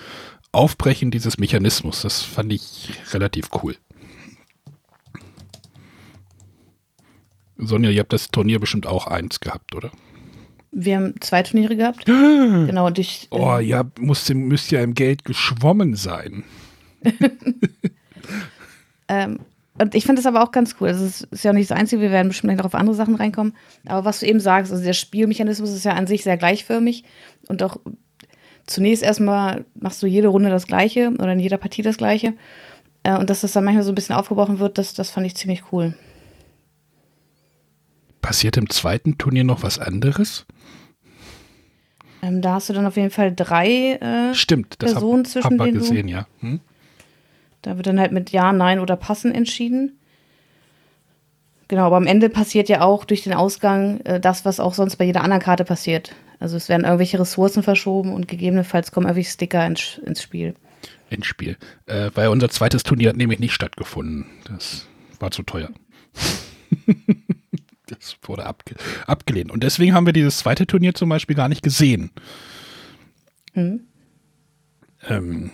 Aufbrechen 0.55 1.11
dieses 1.11 1.37
Mechanismus. 1.37 2.01
Das 2.01 2.21
fand 2.21 2.51
ich 2.51 2.89
relativ 3.11 3.49
cool. 3.61 3.75
Sonja, 7.57 7.89
ihr 7.89 8.01
habt 8.01 8.13
das 8.13 8.29
Turnier 8.29 8.59
bestimmt 8.59 8.87
auch 8.87 9.07
eins 9.07 9.39
gehabt, 9.39 9.75
oder? 9.75 9.91
Wir 10.71 10.97
haben 10.97 11.13
zwei 11.21 11.41
Turniere 11.41 11.75
gehabt. 11.75 12.05
genau, 12.05 12.87
und 12.87 12.99
ich. 12.99 13.27
Oh, 13.31 13.57
ja, 13.59 13.85
müsst, 13.99 14.33
müsst 14.33 14.71
ja 14.71 14.81
im 14.81 14.93
Geld 14.93 15.23
geschwommen 15.23 15.95
sein. 15.95 16.43
ähm, 19.07 19.39
und 19.77 19.95
ich 19.95 20.05
finde 20.05 20.21
das 20.21 20.25
aber 20.25 20.43
auch 20.43 20.51
ganz 20.51 20.75
cool. 20.79 20.89
Ist, 20.89 21.23
ist, 21.23 21.43
ja 21.43 21.53
nicht 21.53 21.69
das 21.69 21.77
Einzige, 21.77 22.01
wir 22.01 22.11
werden 22.11 22.29
bestimmt 22.29 22.57
noch 22.57 22.65
auf 22.65 22.75
andere 22.75 22.95
Sachen 22.95 23.15
reinkommen. 23.15 23.53
Aber 23.85 24.05
was 24.05 24.19
du 24.19 24.25
eben 24.25 24.39
sagst, 24.39 24.71
also 24.71 24.83
der 24.83 24.93
Spielmechanismus 24.93 25.71
ist 25.71 25.85
ja 25.85 25.93
an 25.93 26.07
sich 26.07 26.23
sehr 26.23 26.37
gleichförmig 26.37 27.03
und 27.47 27.63
auch 27.63 27.77
zunächst 28.67 29.04
erstmal 29.04 29.65
machst 29.75 30.01
du 30.01 30.08
jede 30.08 30.28
Runde 30.28 30.49
das 30.49 30.67
Gleiche 30.67 31.12
oder 31.19 31.34
in 31.34 31.39
jeder 31.39 31.58
Partie 31.58 31.82
das 31.82 31.97
Gleiche. 31.97 32.34
Äh, 33.04 33.17
und 33.17 33.30
dass 33.30 33.41
das 33.41 33.54
dann 33.54 33.63
manchmal 33.63 33.84
so 33.84 33.91
ein 33.91 33.95
bisschen 33.95 34.15
aufgebrochen 34.15 34.60
wird, 34.60 34.78
das, 34.78 34.93
das 34.93 35.10
fand 35.10 35.28
ich 35.28 35.36
ziemlich 35.36 35.71
cool. 35.71 35.93
Passiert 38.21 38.58
im 38.58 38.69
zweiten 38.69 39.17
Turnier 39.17 39.43
noch 39.43 39.62
was 39.62 39.78
anderes? 39.78 40.45
Ähm, 42.23 42.41
da 42.41 42.56
hast 42.56 42.69
du 42.69 42.73
dann 42.73 42.88
auf 42.88 42.97
jeden 42.97 43.12
Fall 43.12 43.34
drei 43.36 43.93
äh, 43.93 44.34
Stimmt, 44.34 44.75
das 44.80 44.93
Personen 44.93 45.23
hab, 45.23 45.28
zwischen 45.28 45.60
hab 45.60 45.65
denen 45.65 45.78
gesehen, 45.78 46.08
ja. 46.08 46.25
Hm? 46.39 46.60
Da 47.62 47.78
wird 47.78 47.88
dann 47.88 47.99
halt 47.99 48.12
mit 48.12 48.32
Ja, 48.32 48.51
Nein 48.51 48.80
oder 48.80 48.95
Passen 48.95 49.32
entschieden. 49.32 49.99
Genau, 51.67 51.84
aber 51.84 51.97
am 51.97 52.08
Ende 52.08 52.30
passiert 52.30 52.69
ja 52.69 52.82
auch 52.82 53.06
durch 53.06 53.23
den 53.23 53.34
Ausgang 53.34 53.99
äh, 54.01 54.19
das, 54.19 54.45
was 54.45 54.60
auch 54.60 54.73
sonst 54.73 54.97
bei 54.97 55.06
jeder 55.06 55.21
anderen 55.21 55.41
Karte 55.41 55.65
passiert. 55.65 56.15
Also 56.39 56.57
es 56.57 56.69
werden 56.69 56.83
irgendwelche 56.83 57.19
Ressourcen 57.19 57.63
verschoben 57.63 58.13
und 58.13 58.27
gegebenenfalls 58.27 58.91
kommen 58.91 59.07
irgendwelche 59.07 59.31
Sticker 59.31 59.65
ins, 59.65 59.99
ins 60.05 60.21
Spiel. 60.21 60.55
Ins 61.09 61.25
Spiel. 61.25 61.57
Äh, 61.85 62.11
weil 62.13 62.29
unser 62.29 62.49
zweites 62.49 62.83
Turnier 62.83 63.09
hat 63.09 63.17
nämlich 63.17 63.39
nicht 63.39 63.53
stattgefunden. 63.53 64.25
Das 64.47 64.87
war 65.19 65.31
zu 65.31 65.43
teuer. 65.43 65.69
das 67.87 68.17
wurde 68.23 68.45
abge 68.45 68.75
abgelehnt. 69.07 69.51
Und 69.51 69.63
deswegen 69.63 69.93
haben 69.93 70.05
wir 70.05 70.13
dieses 70.13 70.39
zweite 70.39 70.67
Turnier 70.67 70.93
zum 70.93 71.09
Beispiel 71.09 71.35
gar 71.35 71.49
nicht 71.49 71.63
gesehen. 71.63 72.11
Mhm. 73.53 73.81
Ähm, 75.07 75.51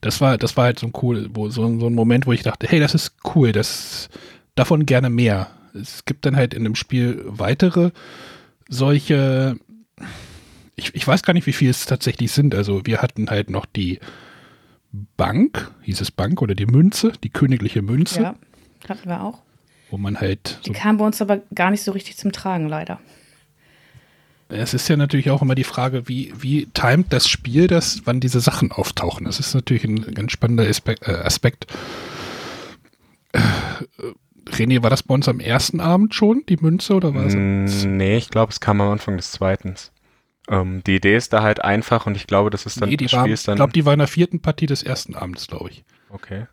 das 0.00 0.20
war, 0.20 0.38
das 0.38 0.56
war 0.56 0.64
halt 0.64 0.78
so 0.78 0.86
ein 0.86 0.92
cool, 1.02 1.28
wo, 1.32 1.48
so, 1.50 1.78
so 1.78 1.86
ein 1.86 1.94
Moment, 1.94 2.26
wo 2.26 2.32
ich 2.32 2.42
dachte, 2.42 2.66
hey, 2.66 2.80
das 2.80 2.94
ist 2.94 3.16
cool, 3.34 3.52
das 3.52 4.08
davon 4.54 4.86
gerne 4.86 5.10
mehr. 5.10 5.50
Es 5.74 6.04
gibt 6.04 6.26
dann 6.26 6.36
halt 6.36 6.54
in 6.54 6.64
dem 6.64 6.74
Spiel 6.74 7.22
weitere 7.26 7.90
solche, 8.70 9.58
ich, 10.76 10.94
ich 10.94 11.06
weiß 11.06 11.22
gar 11.22 11.34
nicht, 11.34 11.46
wie 11.46 11.52
viel 11.52 11.68
es 11.68 11.84
tatsächlich 11.84 12.32
sind. 12.32 12.54
Also 12.54 12.86
wir 12.86 13.02
hatten 13.02 13.28
halt 13.28 13.50
noch 13.50 13.66
die 13.66 14.00
Bank, 15.16 15.70
hieß 15.82 16.00
es 16.00 16.10
Bank 16.10 16.40
oder 16.40 16.54
die 16.54 16.66
Münze, 16.66 17.12
die 17.22 17.28
königliche 17.28 17.82
Münze. 17.82 18.22
Ja, 18.22 18.34
hatten 18.88 19.08
wir 19.08 19.22
auch. 19.22 19.42
Wo 19.90 19.98
man 19.98 20.18
halt. 20.18 20.60
Die 20.64 20.68
so 20.68 20.72
kam 20.72 20.96
bei 20.96 21.04
uns 21.04 21.20
aber 21.20 21.42
gar 21.54 21.70
nicht 21.70 21.82
so 21.82 21.92
richtig 21.92 22.16
zum 22.16 22.32
Tragen, 22.32 22.68
leider. 22.68 23.00
es 24.48 24.72
ist 24.72 24.88
ja 24.88 24.96
natürlich 24.96 25.30
auch 25.30 25.42
immer 25.42 25.56
die 25.56 25.64
Frage, 25.64 26.08
wie, 26.08 26.32
wie 26.38 26.66
timet 26.66 27.12
das 27.12 27.28
Spiel 27.28 27.66
das, 27.66 28.02
wann 28.04 28.20
diese 28.20 28.40
Sachen 28.40 28.72
auftauchen. 28.72 29.26
Das 29.26 29.40
ist 29.40 29.52
natürlich 29.54 29.84
ein 29.84 30.14
ganz 30.14 30.32
spannender 30.32 30.64
Aspekt. 31.24 31.66
René, 34.54 34.82
war 34.82 34.90
das 34.90 35.02
bei 35.02 35.14
uns 35.14 35.28
am 35.28 35.40
ersten 35.40 35.80
Abend 35.80 36.14
schon, 36.14 36.44
die 36.48 36.56
Münze, 36.56 36.94
oder 36.94 37.14
war 37.14 37.26
es? 37.26 37.34
Mm, 37.34 37.96
nee, 37.96 38.16
ich 38.16 38.30
glaube, 38.30 38.50
es 38.50 38.60
kam 38.60 38.80
am 38.80 38.90
Anfang 38.90 39.16
des 39.16 39.32
zweiten. 39.32 39.74
Ähm, 40.48 40.82
die 40.86 40.96
Idee 40.96 41.16
ist 41.16 41.32
da 41.32 41.42
halt 41.42 41.62
einfach 41.62 42.06
und 42.06 42.16
ich 42.16 42.26
glaube, 42.26 42.50
das 42.50 42.66
ist 42.66 42.80
dann 42.80 42.88
nee, 42.88 42.96
die 42.96 43.04
das 43.04 43.12
war, 43.12 43.20
Spiel 43.22 43.34
ist 43.34 43.46
dann. 43.46 43.54
Ich 43.54 43.58
glaube, 43.58 43.72
die 43.72 43.84
war 43.84 43.92
in 43.92 43.98
der 43.98 44.08
vierten 44.08 44.40
Partie 44.40 44.66
des 44.66 44.82
ersten 44.82 45.14
Abends, 45.14 45.46
glaube 45.46 45.70
ich. 45.70 45.84
Okay. 46.10 46.46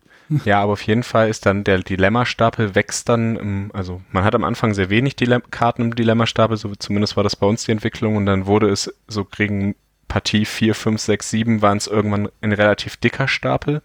Ja, 0.44 0.60
aber 0.60 0.74
auf 0.74 0.82
jeden 0.82 1.02
Fall 1.02 1.30
ist 1.30 1.46
dann 1.46 1.64
der 1.64 1.78
Dilemmastapel 1.78 2.74
wächst 2.74 3.08
dann, 3.08 3.70
also 3.72 4.02
man 4.12 4.24
hat 4.24 4.34
am 4.34 4.44
Anfang 4.44 4.74
sehr 4.74 4.90
wenig 4.90 5.16
Dilem 5.16 5.42
Karten 5.50 5.82
im 5.82 5.94
Dilemmastapel, 5.94 6.56
so 6.56 6.74
zumindest 6.74 7.16
war 7.16 7.24
das 7.24 7.34
bei 7.34 7.46
uns 7.46 7.64
die 7.64 7.72
Entwicklung 7.72 8.16
und 8.16 8.26
dann 8.26 8.46
wurde 8.46 8.68
es 8.68 8.94
so 9.06 9.24
gegen 9.24 9.74
Partie 10.06 10.44
4, 10.44 10.74
5, 10.74 11.00
6, 11.00 11.30
7 11.30 11.62
waren 11.62 11.78
es 11.78 11.86
irgendwann 11.86 12.28
ein 12.40 12.52
relativ 12.52 12.96
dicker 12.96 13.26
Stapel. 13.28 13.82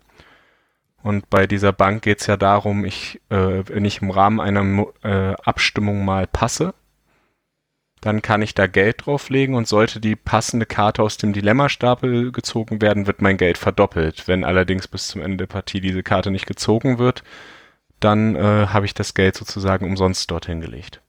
Und 1.04 1.30
bei 1.30 1.48
dieser 1.48 1.74
Bank 1.74 2.02
geht 2.02 2.22
es 2.22 2.28
ja 2.28 2.38
darum, 2.38 2.86
ich, 2.86 3.22
äh, 3.30 3.64
wenn 3.68 3.84
ich 3.84 4.02
im 4.02 4.10
Rahmen 4.10 4.40
einer 4.40 4.88
äh, 5.04 5.36
Abstimmung 5.44 6.06
mal 6.06 6.28
passe, 6.28 6.74
dann 8.00 8.22
kann 8.22 8.42
ich 8.42 8.56
da 8.56 8.68
Geld 8.68 9.06
drauflegen 9.06 9.56
und 9.56 9.68
sollte 9.68 10.00
die 10.00 10.16
passende 10.16 10.66
Karte 10.66 11.04
aus 11.04 11.18
dem 11.18 11.34
Dilemmastapel 11.34 12.32
gezogen 12.32 12.82
werden, 12.82 13.06
wird 13.06 13.22
mein 13.22 13.38
Geld 13.38 13.58
verdoppelt. 13.58 14.30
Wenn 14.30 14.46
allerdings 14.46 14.88
bis 14.88 15.08
zum 15.10 15.22
Ende 15.22 15.38
der 15.38 15.48
Partie 15.48 15.82
diese 15.82 16.04
Karte 16.04 16.32
nicht 16.32 16.48
gezogen 16.48 17.00
wird, 17.00 17.24
dann 18.00 18.36
äh, 18.36 18.68
habe 18.68 18.86
ich 18.86 18.94
das 18.94 19.14
Geld 19.14 19.36
sozusagen 19.36 19.86
umsonst 19.86 20.32
dorthin 20.32 20.62
gelegt. 20.62 21.02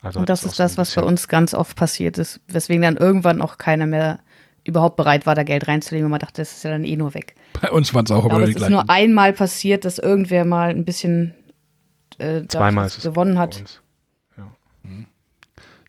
Also 0.00 0.20
und 0.20 0.28
das 0.28 0.44
ist 0.44 0.58
das, 0.58 0.78
was 0.78 0.94
bei 0.94 1.02
uns 1.02 1.28
ganz 1.28 1.54
oft 1.54 1.76
passiert 1.76 2.18
ist, 2.18 2.40
weswegen 2.48 2.82
dann 2.82 2.96
irgendwann 2.96 3.40
auch 3.40 3.56
keiner 3.56 3.86
mehr 3.86 4.18
überhaupt 4.66 4.96
bereit 4.96 5.26
war, 5.26 5.34
da 5.34 5.42
Geld 5.42 5.68
reinzulegen 5.68 6.06
und 6.06 6.10
man 6.10 6.20
dachte, 6.20 6.42
das 6.42 6.52
ist 6.52 6.64
ja 6.64 6.70
dann 6.70 6.84
eh 6.84 6.96
nur 6.96 7.14
weg. 7.14 7.34
Bei 7.60 7.70
uns 7.70 7.94
waren 7.94 8.04
es 8.04 8.10
auch 8.10 8.24
aber 8.24 8.46
die 8.46 8.52
gleichen. 8.52 8.56
Es 8.56 8.62
ist 8.62 8.70
nur 8.70 8.90
einmal 8.90 9.32
passiert, 9.32 9.84
dass 9.84 9.98
irgendwer 9.98 10.44
mal 10.44 10.70
ein 10.70 10.84
bisschen 10.84 11.34
äh, 12.18 12.42
Zweimal 12.48 12.90
gewonnen 13.02 13.38
hat. 13.38 13.82
Ja. 14.36 14.44
Mhm 14.82 15.06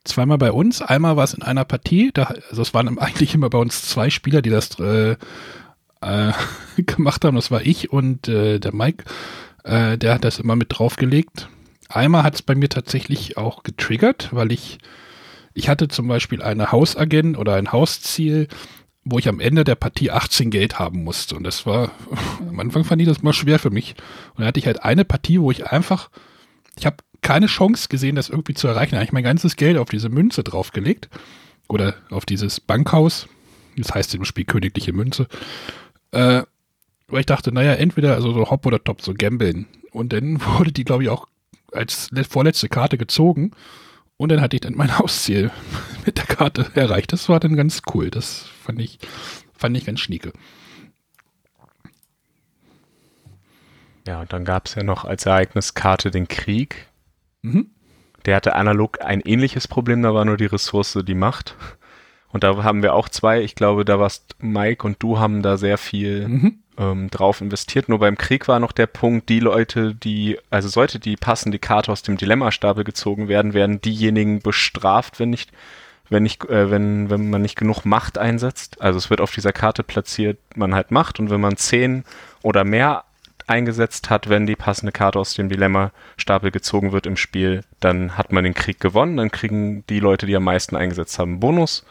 zweimal 0.07 0.37
bei 0.37 0.51
uns. 0.51 0.81
Einmal 0.81 1.15
war 1.17 1.23
es 1.23 1.33
in 1.33 1.43
einer 1.43 1.65
Partie, 1.65 2.11
da, 2.13 2.33
also 2.49 2.61
es 2.61 2.73
waren 2.73 2.97
eigentlich 2.97 3.35
immer 3.35 3.49
bei 3.49 3.57
uns 3.57 3.83
zwei 3.83 4.09
Spieler, 4.09 4.41
die 4.41 4.49
das 4.49 4.79
äh, 4.79 5.15
äh, 6.01 6.31
gemacht 6.77 7.23
haben. 7.25 7.35
Das 7.35 7.51
war 7.51 7.61
ich 7.61 7.91
und 7.91 8.27
äh, 8.27 8.59
der 8.59 8.73
Mike. 8.73 9.03
Äh, 9.63 9.97
der 9.97 10.15
hat 10.15 10.23
das 10.23 10.39
immer 10.39 10.55
mit 10.55 10.77
draufgelegt. 10.77 11.49
Einmal 11.89 12.23
hat 12.23 12.35
es 12.35 12.41
bei 12.41 12.55
mir 12.55 12.69
tatsächlich 12.69 13.37
auch 13.37 13.63
getriggert, 13.63 14.29
weil 14.31 14.51
ich, 14.51 14.79
ich 15.57 15.69
hatte 15.69 15.87
zum 15.87 16.07
Beispiel 16.07 16.43
eine 16.43 16.71
Hausagent 16.71 17.35
oder 17.35 17.55
ein 17.55 17.71
Hausziel, 17.71 18.47
wo 19.03 19.17
ich 19.17 19.27
am 19.27 19.39
Ende 19.39 19.63
der 19.63 19.73
Partie 19.73 20.11
18 20.11 20.51
Geld 20.51 20.77
haben 20.77 21.03
musste. 21.03 21.35
Und 21.35 21.43
das 21.43 21.65
war, 21.65 21.91
am 22.47 22.59
Anfang 22.59 22.83
fand 22.83 23.01
ich 23.01 23.07
das 23.07 23.23
mal 23.23 23.33
schwer 23.33 23.57
für 23.57 23.71
mich. 23.71 23.95
Und 24.29 24.39
dann 24.39 24.47
hatte 24.47 24.59
ich 24.59 24.67
halt 24.67 24.83
eine 24.83 25.03
Partie, 25.03 25.41
wo 25.41 25.49
ich 25.49 25.67
einfach, 25.67 26.11
ich 26.77 26.85
habe 26.85 26.97
keine 27.21 27.47
Chance 27.47 27.87
gesehen, 27.89 28.15
das 28.15 28.29
irgendwie 28.29 28.53
zu 28.53 28.67
erreichen. 28.67 28.91
Da 28.91 28.97
habe 28.97 29.05
ich 29.05 29.11
mein 29.11 29.23
ganzes 29.23 29.55
Geld 29.55 29.77
auf 29.77 29.89
diese 29.89 30.09
Münze 30.09 30.43
draufgelegt. 30.43 31.09
Oder 31.67 31.95
auf 32.11 32.25
dieses 32.25 32.59
Bankhaus. 32.59 33.27
Das 33.77 33.95
heißt 33.95 34.13
im 34.13 34.25
Spiel 34.25 34.45
königliche 34.45 34.93
Münze. 34.93 35.27
Äh, 36.11 36.43
weil 37.07 37.21
ich 37.21 37.25
dachte, 37.25 37.51
naja, 37.51 37.73
entweder 37.73 38.13
also 38.13 38.31
so 38.31 38.51
Hop 38.51 38.65
oder 38.67 38.83
Top, 38.83 39.01
so 39.01 39.15
Gambeln. 39.15 39.65
Und 39.91 40.13
dann 40.13 40.39
wurde 40.57 40.71
die, 40.71 40.83
glaube 40.83 41.01
ich, 41.01 41.09
auch 41.09 41.27
als 41.71 42.11
vorletzte 42.29 42.69
Karte 42.69 42.99
gezogen. 42.99 43.53
Und 44.17 44.29
dann 44.29 44.41
hatte 44.41 44.55
ich 44.55 44.61
dann 44.61 44.75
mein 44.75 44.97
Hausziel 44.99 45.51
mit 46.05 46.17
der 46.17 46.25
Karte 46.25 46.71
erreicht. 46.73 47.13
Das 47.13 47.29
war 47.29 47.39
dann 47.39 47.55
ganz 47.55 47.81
cool. 47.93 48.09
Das 48.09 48.49
fand 48.63 48.81
ich, 48.81 48.99
fand 49.55 49.77
ich 49.77 49.85
ganz 49.85 49.99
schnieke. 49.99 50.33
Ja, 54.07 54.21
und 54.21 54.31
dann 54.31 54.45
gab 54.45 54.67
es 54.67 54.75
ja 54.75 54.83
noch 54.83 55.05
als 55.05 55.25
Ereigniskarte 55.25 56.11
den 56.11 56.27
Krieg. 56.27 56.87
Mhm. 57.41 57.69
Der 58.25 58.35
hatte 58.35 58.55
analog 58.55 59.01
ein 59.01 59.21
ähnliches 59.21 59.67
Problem, 59.67 60.01
da 60.01 60.13
war 60.13 60.25
nur 60.25 60.37
die 60.37 60.45
Ressource 60.45 60.97
die 61.05 61.13
Macht. 61.13 61.55
Und 62.29 62.43
da 62.43 62.63
haben 62.63 62.83
wir 62.83 62.93
auch 62.93 63.09
zwei, 63.09 63.41
ich 63.41 63.55
glaube, 63.55 63.85
da 63.85 63.99
warst 63.99 64.35
Mike 64.39 64.85
und 64.85 65.01
du 65.01 65.19
haben 65.19 65.41
da 65.41 65.57
sehr 65.57 65.77
viel 65.77 66.27
mhm. 66.27 66.59
Ähm, 66.77 67.09
drauf 67.09 67.41
investiert. 67.41 67.89
Nur 67.89 67.99
beim 67.99 68.17
Krieg 68.17 68.47
war 68.47 68.59
noch 68.59 68.71
der 68.71 68.87
Punkt, 68.87 69.29
die 69.29 69.39
Leute, 69.39 69.95
die, 69.95 70.37
also 70.49 70.67
sollte 70.67 70.99
die 70.99 71.15
passende 71.15 71.59
Karte 71.59 71.91
aus 71.91 72.03
dem 72.03 72.17
Dilemmastapel 72.17 72.83
gezogen 72.83 73.27
werden, 73.27 73.53
werden 73.53 73.81
diejenigen 73.81 74.41
bestraft, 74.41 75.19
wenn 75.19 75.29
nicht, 75.29 75.51
wenn 76.09 76.23
nicht, 76.23 76.45
äh, 76.45 76.69
wenn, 76.71 77.09
wenn 77.09 77.29
man 77.29 77.41
nicht 77.41 77.57
genug 77.57 77.85
Macht 77.85 78.17
einsetzt. 78.17 78.81
Also 78.81 78.97
es 78.97 79.09
wird 79.09 79.21
auf 79.21 79.31
dieser 79.31 79.53
Karte 79.53 79.83
platziert, 79.83 80.37
man 80.55 80.75
halt 80.75 80.91
Macht 80.91 81.19
und 81.19 81.29
wenn 81.29 81.41
man 81.41 81.57
zehn 81.57 82.03
oder 82.41 82.63
mehr 82.63 83.03
eingesetzt 83.47 84.09
hat, 84.09 84.29
wenn 84.29 84.45
die 84.45 84.57
passende 84.57 84.91
Karte 84.91 85.19
aus 85.19 85.33
dem 85.33 85.49
Dilemma-Stapel 85.49 86.51
gezogen 86.51 86.91
wird 86.91 87.05
im 87.05 87.15
Spiel, 87.15 87.63
dann 87.79 88.17
hat 88.17 88.31
man 88.31 88.43
den 88.43 88.53
Krieg 88.53 88.79
gewonnen. 88.79 89.17
Dann 89.17 89.31
kriegen 89.31 89.85
die 89.87 89.99
Leute, 89.99 90.25
die 90.25 90.35
am 90.35 90.43
meisten 90.43 90.75
eingesetzt 90.75 91.17
haben, 91.17 91.39
Bonus. 91.39 91.85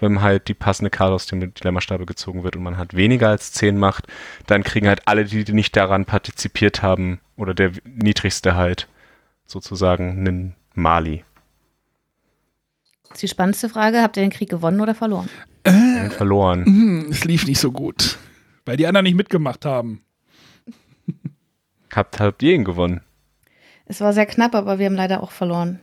Wenn 0.00 0.22
halt 0.22 0.48
die 0.48 0.54
passende 0.54 0.90
Karte 0.90 1.14
aus 1.14 1.26
dem 1.26 1.54
Dilemma-Stapel 1.54 2.06
gezogen 2.06 2.42
wird 2.42 2.56
und 2.56 2.62
man 2.62 2.78
hat 2.78 2.94
weniger 2.94 3.28
als 3.28 3.52
10 3.52 3.78
Macht, 3.78 4.06
dann 4.46 4.64
kriegen 4.64 4.88
halt 4.88 5.06
alle, 5.06 5.24
die, 5.24 5.44
die 5.44 5.52
nicht 5.52 5.76
daran 5.76 6.06
partizipiert 6.06 6.82
haben, 6.82 7.20
oder 7.36 7.54
der 7.54 7.72
niedrigste 7.84 8.54
halt, 8.54 8.88
sozusagen 9.46 10.10
einen 10.10 10.54
Mali. 10.74 11.24
Das 13.04 13.16
ist 13.16 13.22
die 13.22 13.28
spannendste 13.28 13.68
Frage. 13.68 14.02
Habt 14.02 14.16
ihr 14.16 14.22
den 14.22 14.30
Krieg 14.30 14.48
gewonnen 14.48 14.80
oder 14.80 14.94
verloren? 14.94 15.28
Äh, 15.64 16.10
verloren. 16.10 16.64
Hm, 16.64 17.06
es 17.10 17.24
lief 17.24 17.46
nicht 17.46 17.60
so 17.60 17.72
gut, 17.72 18.18
weil 18.64 18.76
die 18.76 18.86
anderen 18.86 19.04
nicht 19.04 19.16
mitgemacht 19.16 19.64
haben. 19.64 20.02
Habt, 21.92 22.20
habt 22.20 22.42
ihr 22.42 22.54
ihn 22.54 22.64
gewonnen? 22.64 23.00
Es 23.86 24.00
war 24.00 24.12
sehr 24.12 24.26
knapp, 24.26 24.54
aber 24.54 24.78
wir 24.78 24.86
haben 24.86 24.94
leider 24.94 25.22
auch 25.22 25.32
verloren. 25.32 25.80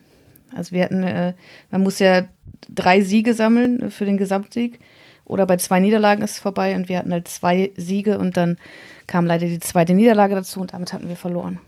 Also 0.56 0.72
wir 0.72 0.84
hatten, 0.84 1.04
äh, 1.04 1.34
man 1.72 1.84
muss 1.84 2.00
ja 2.00 2.24
drei 2.70 3.02
Siege 3.02 3.34
sammeln 3.34 3.92
für 3.92 4.06
den 4.06 4.18
Gesamtsieg. 4.18 4.80
Oder 5.26 5.46
bei 5.46 5.58
zwei 5.58 5.80
Niederlagen 5.80 6.22
ist 6.22 6.32
es 6.32 6.40
vorbei 6.40 6.76
und 6.76 6.88
wir 6.88 6.98
hatten 6.98 7.12
halt 7.12 7.28
zwei 7.28 7.72
Siege 7.76 8.18
und 8.18 8.38
dann 8.38 8.58
kam 9.08 9.26
leider 9.26 9.46
die 9.46 9.60
zweite 9.60 9.94
Niederlage 9.94 10.36
dazu 10.36 10.62
und 10.62 10.74
damit 10.74 10.94
hatten 10.94 11.10
wir 11.10 11.18
verloren. 11.18 11.60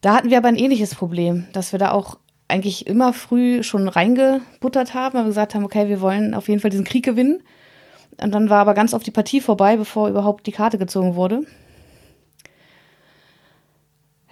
Da 0.00 0.14
hatten 0.14 0.30
wir 0.30 0.38
aber 0.38 0.48
ein 0.48 0.56
ähnliches 0.56 0.94
Problem, 0.94 1.46
dass 1.52 1.72
wir 1.72 1.80
da 1.80 1.90
auch 1.90 2.18
eigentlich 2.46 2.86
immer 2.86 3.12
früh 3.12 3.64
schon 3.64 3.88
reingebuttert 3.88 4.94
haben, 4.94 5.14
weil 5.14 5.24
wir 5.24 5.30
gesagt 5.30 5.56
haben, 5.56 5.64
okay, 5.64 5.88
wir 5.88 6.00
wollen 6.00 6.34
auf 6.34 6.48
jeden 6.48 6.60
Fall 6.60 6.70
diesen 6.70 6.84
Krieg 6.84 7.04
gewinnen. 7.04 7.42
Und 8.22 8.32
dann 8.32 8.48
war 8.48 8.60
aber 8.60 8.74
ganz 8.74 8.94
oft 8.94 9.04
die 9.04 9.10
Partie 9.10 9.40
vorbei, 9.40 9.76
bevor 9.76 10.08
überhaupt 10.08 10.46
die 10.46 10.52
Karte 10.52 10.78
gezogen 10.78 11.16
wurde 11.16 11.42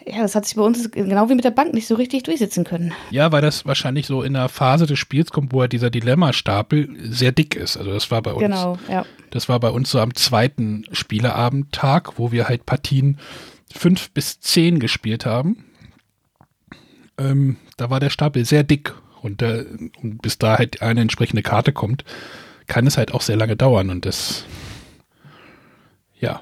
ja, 0.07 0.23
das 0.23 0.35
hat 0.35 0.45
sich 0.47 0.57
bei 0.57 0.63
uns 0.63 0.91
genau 0.91 1.29
wie 1.29 1.35
mit 1.35 1.45
der 1.45 1.51
Bank 1.51 1.75
nicht 1.75 1.87
so 1.87 1.95
richtig 1.95 2.25
durchsetzen 2.25 2.65
können. 2.65 2.93
Ja, 3.11 3.33
weil 3.33 3.43
das 3.43 3.67
wahrscheinlich 3.67 4.07
so 4.07 4.23
in 4.23 4.37
einer 4.37 4.49
Phase 4.49 4.87
des 4.87 4.99
Spiels 4.99 5.31
kommt, 5.31 5.53
wo 5.53 5.67
dieser 5.67 5.91
Dilemmastapel 5.91 6.89
sehr 7.11 7.33
dick 7.33 7.57
ist. 7.57 7.77
Also 7.77 7.93
das 7.93 8.11
war 8.11 8.23
bei 8.23 8.33
uns. 8.33 8.43
Genau, 8.43 8.79
ja. 8.89 9.05
Das 9.31 9.49
war 9.49 9.59
bei 9.61 9.71
uns 9.71 9.91
so 9.91 10.01
am 10.01 10.15
zweiten 10.15 10.85
Spieleabendtag, 10.93 12.19
wo 12.19 12.33
wir 12.33 12.49
halt 12.49 12.67
Partien 12.67 13.19
fünf 13.73 14.11
bis 14.11 14.41
zehn 14.41 14.79
gespielt 14.79 15.27
haben. 15.27 15.65
Ähm, 17.19 17.57
da 17.77 17.91
war 17.91 18.01
der 18.01 18.11
Stapel 18.11 18.45
sehr 18.45 18.63
dick 18.63 18.95
und, 19.23 19.43
äh, 19.43 19.65
und 20.03 20.23
bis 20.23 20.39
da 20.39 20.59
halt 20.59 20.83
eine 20.83 21.01
entsprechende 21.01 21.43
Karte 21.43 21.73
kommt, 21.73 22.05
kann 22.67 22.87
es 22.87 22.97
halt 22.97 23.13
auch 23.13 23.23
sehr 23.23 23.37
lange 23.37 23.57
dauern 23.57 23.91
und 23.91 24.07
das 24.07 24.45
ja, 26.19 26.41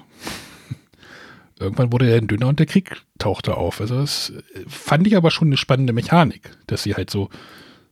irgendwann 1.62 1.92
wurde 1.92 2.10
er 2.10 2.20
dünner 2.20 2.48
und 2.48 2.58
der 2.58 2.66
Krieg 2.66 3.02
tauchte 3.18 3.56
auf. 3.56 3.80
Also 3.80 3.96
das 3.96 4.32
fand 4.66 5.06
ich 5.06 5.16
aber 5.16 5.30
schon 5.30 5.48
eine 5.48 5.56
spannende 5.56 5.92
Mechanik, 5.92 6.50
dass 6.66 6.82
sie 6.82 6.94
halt 6.94 7.10
so, 7.10 7.28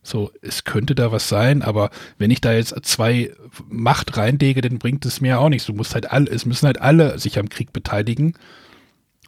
so, 0.03 0.31
es 0.41 0.63
könnte 0.63 0.95
da 0.95 1.11
was 1.11 1.29
sein, 1.29 1.61
aber 1.61 1.91
wenn 2.17 2.31
ich 2.31 2.41
da 2.41 2.53
jetzt 2.53 2.75
zwei 2.83 3.31
Macht 3.69 4.17
reinlege, 4.17 4.61
dann 4.61 4.79
bringt 4.79 5.05
es 5.05 5.21
mir 5.21 5.39
auch 5.39 5.49
nichts. 5.49 5.67
Du 5.67 5.73
musst 5.73 5.93
halt 5.93 6.11
alle, 6.11 6.29
es 6.29 6.45
müssen 6.45 6.65
halt 6.65 6.81
alle 6.81 7.19
sich 7.19 7.37
am 7.37 7.49
Krieg 7.49 7.71
beteiligen. 7.73 8.33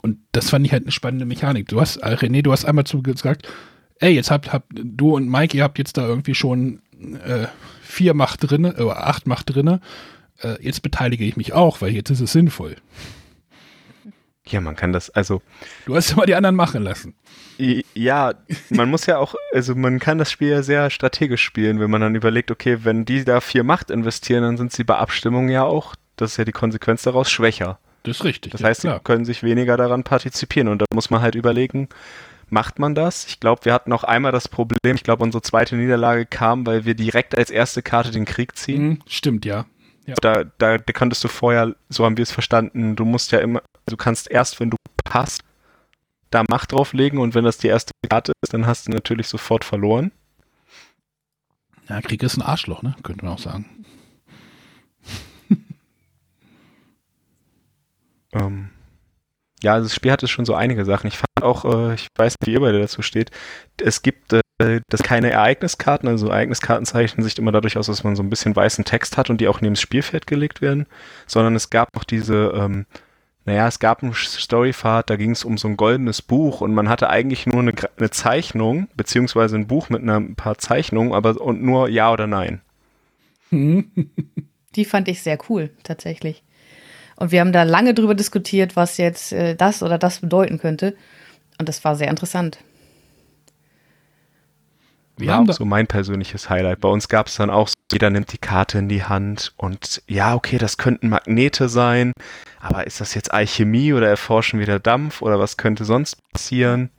Und 0.02 0.18
das 0.32 0.50
fand 0.50 0.66
ich 0.66 0.74
halt 0.74 0.84
eine 0.84 0.92
spannende 0.92 1.26
Mechanik. 1.26 1.68
Du 1.70 1.80
hast, 1.80 1.98
äh, 1.98 2.08
René, 2.08 2.42
du 2.42 2.52
hast 2.52 2.66
einmal 2.66 2.86
zu 2.86 3.02
gesagt, 3.02 3.48
ey, 4.00 4.14
jetzt 4.14 4.32
habt, 4.32 4.52
habt 4.52 4.72
du 4.74 5.16
und 5.16 5.30
Mike, 5.30 5.56
ihr 5.56 5.64
habt 5.64 5.78
jetzt 5.78 5.98
da 5.98 6.06
irgendwie 6.06 6.36
schon 6.36 6.82
äh, 7.26 7.48
vier 7.82 8.14
Macht 8.14 8.50
drinne, 8.50 8.74
oder 8.74 8.96
äh, 8.96 9.00
acht 9.00 9.28
Macht 9.28 9.54
drinne. 9.54 9.80
Äh, 10.40 10.62
jetzt 10.62 10.82
beteilige 10.82 11.24
ich 11.24 11.38
mich 11.38 11.54
auch, 11.54 11.82
weil 11.82 11.92
jetzt 11.92 12.10
ist 12.10 12.20
es 12.20 12.32
sinnvoll. 12.32 12.76
Ja, 14.46 14.60
man 14.60 14.76
kann 14.76 14.92
das, 14.92 15.10
also. 15.10 15.42
Du 15.86 15.96
hast 15.96 16.12
immer 16.12 16.26
die 16.26 16.36
anderen 16.36 16.56
machen 16.56 16.84
lassen. 16.84 17.16
Ja, 17.94 18.34
man 18.70 18.90
muss 18.90 19.06
ja 19.06 19.18
auch, 19.18 19.36
also 19.54 19.74
man 19.76 20.00
kann 20.00 20.18
das 20.18 20.32
Spiel 20.32 20.50
ja 20.50 20.64
sehr 20.64 20.90
strategisch 20.90 21.44
spielen, 21.44 21.80
wenn 21.80 21.90
man 21.90 22.02
dann 22.02 22.16
überlegt, 22.16 22.52
okay, 22.52 22.80
wenn 22.84 23.06
die 23.06 23.24
da 23.24 23.40
viel 23.40 23.64
Macht 23.64 23.90
investieren, 23.90 24.44
dann 24.44 24.58
sind 24.58 24.74
sie 24.74 24.84
bei 24.84 24.98
Abstimmungen 24.98 25.50
ja 25.50 25.64
auch, 25.64 25.96
das 26.18 26.32
ist 26.32 26.38
ja 26.38 26.46
die 26.46 26.52
Konsequenz 26.52 27.04
daraus, 27.04 27.32
schwächer. 27.32 27.80
Das 28.04 28.18
ist 28.18 28.24
richtig. 28.26 28.52
Das 28.52 28.64
heißt, 28.64 28.82
sie 28.82 29.00
können 29.04 29.24
sich 29.24 29.44
weniger 29.44 29.78
daran 29.78 30.04
partizipieren 30.04 30.68
und 30.68 30.82
da 30.82 30.86
muss 30.94 31.10
man 31.10 31.22
halt 31.22 31.36
überlegen, 31.36 31.88
macht 32.50 32.80
man 32.80 32.96
das. 32.96 33.26
Ich 33.26 33.40
glaube, 33.40 33.64
wir 33.66 33.74
hatten 33.74 33.90
noch 33.90 34.04
einmal 34.04 34.32
das 34.32 34.50
Problem, 34.50 34.96
ich 34.96 35.04
glaube, 35.04 35.24
unsere 35.24 35.42
zweite 35.42 35.76
Niederlage 35.76 36.26
kam, 36.26 36.66
weil 36.66 36.86
wir 36.86 36.96
direkt 36.96 37.38
als 37.38 37.50
erste 37.50 37.82
Karte 37.82 38.12
den 38.12 38.26
Krieg 38.26 38.58
ziehen. 38.58 38.84
Mhm, 38.84 39.00
stimmt, 39.08 39.46
ja. 39.46 39.66
ja. 40.06 40.16
Da, 40.22 40.44
da, 40.58 40.78
da 40.78 40.94
konntest 40.94 41.24
du 41.24 41.30
vorher, 41.30 41.76
so 41.90 42.04
haben 42.04 42.18
wir 42.18 42.24
es 42.24 42.32
verstanden, 42.32 42.96
du 42.96 43.06
musst 43.06 43.32
ja 43.32 43.40
immer, 43.40 43.62
du 43.86 43.98
kannst 43.98 44.30
erst, 44.30 44.60
wenn 44.60 44.70
du 44.70 44.78
passt, 45.04 45.44
da 46.30 46.44
Macht 46.50 46.72
drauflegen 46.72 47.20
und 47.20 47.36
wenn 47.36 47.46
das 47.46 47.58
die 47.58 47.68
erste 47.68 47.92
Karte 48.10 48.34
ist, 48.42 48.54
dann 48.54 48.66
hast 48.66 48.88
du 48.88 48.92
natürlich 48.92 49.28
sofort 49.28 49.64
verloren. 49.64 50.12
Ja, 51.90 52.02
Krieg 52.02 52.24
ist 52.24 52.38
ein 52.38 52.42
Arschloch, 52.42 52.82
ne? 52.82 52.96
Könnte 53.04 53.26
man 53.26 53.36
auch 53.36 53.40
sagen. 53.40 53.86
ähm, 58.34 58.70
ja, 59.62 59.74
also 59.74 59.86
das 59.86 59.96
Spiel 59.96 60.12
hatte 60.12 60.28
schon 60.28 60.46
so 60.46 60.56
einige 60.56 60.86
Sachen. 60.86 61.08
Ich 61.08 61.18
fand 61.18 61.44
auch, 61.44 61.66
äh, 61.66 61.94
ich 61.96 62.08
weiß 62.18 62.36
nicht, 62.40 62.48
wie 62.48 62.54
ihr 62.54 62.62
beide 62.62 62.80
dazu 62.80 63.02
steht, 63.02 63.32
es 63.82 64.02
gibt 64.02 64.34
äh, 64.34 64.82
das 64.90 65.04
keine 65.04 65.30
Ereigniskarten, 65.32 66.08
also 66.08 66.28
Ereigniskarten 66.28 66.86
zeichnen 66.86 67.24
sich 67.24 67.38
immer 67.38 67.52
dadurch 67.52 67.78
aus, 67.78 67.88
dass 67.88 68.04
man 68.04 68.16
so 68.16 68.24
ein 68.24 68.30
bisschen 68.30 68.56
weißen 68.56 68.86
Text 68.86 69.18
hat 69.18 69.30
und 69.30 69.40
die 69.40 69.48
auch 69.48 69.62
neben 69.62 69.76
das 69.76 69.82
Spielfeld 69.82 70.28
gelegt 70.28 70.62
werden, 70.62 70.88
sondern 71.28 71.56
es 71.56 71.70
gab 71.70 71.94
noch 71.96 72.04
diese, 72.04 72.54
ähm, 72.56 72.86
naja, 73.46 73.68
es 73.68 73.80
gab 73.80 74.04
einen 74.04 74.14
Storypfad, 74.14 75.10
da 75.10 75.16
ging 75.18 75.32
es 75.32 75.44
um 75.44 75.58
so 75.58 75.68
ein 75.68 75.76
goldenes 75.76 76.22
Buch 76.22 76.62
und 76.62 76.74
man 76.74 76.88
hatte 76.88 77.10
eigentlich 77.10 77.46
nur 77.46 77.60
eine, 77.60 77.74
eine 77.98 78.10
Zeichnung, 78.10 78.88
beziehungsweise 78.96 79.58
ein 79.58 79.68
Buch 79.68 79.90
mit 79.90 80.02
einer, 80.02 80.18
ein 80.18 80.36
paar 80.36 80.58
Zeichnungen, 80.58 81.14
aber 81.14 81.40
und 81.42 81.62
nur 81.62 81.90
Ja 81.90 82.12
oder 82.12 82.28
Nein. 82.28 82.62
Die 83.52 84.86
fand 84.86 85.08
ich 85.08 85.22
sehr 85.22 85.38
cool, 85.50 85.72
tatsächlich. 85.84 86.44
Und 87.16 87.32
wir 87.32 87.42
haben 87.42 87.52
da 87.52 87.64
lange 87.64 87.94
drüber 87.94 88.16
diskutiert, 88.16 88.76
was 88.76 88.98
jetzt 88.98 89.34
äh, 89.34 89.56
das 89.56 89.84
oder 89.84 89.98
das 89.98 90.20
bedeuten 90.20 90.58
könnte. 90.58 90.96
Und 91.60 91.70
das 91.70 91.84
war 91.84 91.96
sehr 91.96 92.10
interessant. 92.10 92.58
Wir 95.18 95.28
ja, 95.28 95.34
haben 95.36 95.52
so 95.52 95.66
mein 95.66 95.86
persönliches 95.86 96.50
Highlight. 96.50 96.80
Bei 96.80 96.90
uns 96.90 97.08
gab 97.08 97.28
es 97.28 97.36
dann 97.36 97.52
auch, 97.52 97.70
jeder 97.94 98.10
nimmt 98.10 98.34
die 98.34 98.40
Karte 98.40 98.80
in 98.80 98.90
die 98.90 99.04
Hand 99.04 99.54
und 99.56 100.02
ja, 100.08 100.34
okay, 100.36 100.58
das 100.58 100.78
könnten 100.78 101.10
Magnete 101.10 101.70
sein, 101.70 102.12
aber 102.60 102.88
ist 102.88 103.00
das 103.00 103.14
jetzt 103.14 103.32
Alchemie 103.32 103.94
oder 103.94 104.10
erforschen 104.10 104.60
wir 104.60 104.66
der 104.66 104.80
Dampf 104.80 105.22
oder 105.22 105.40
was 105.40 105.58
könnte 105.58 105.86
sonst 105.86 106.18
passieren? 106.32 106.90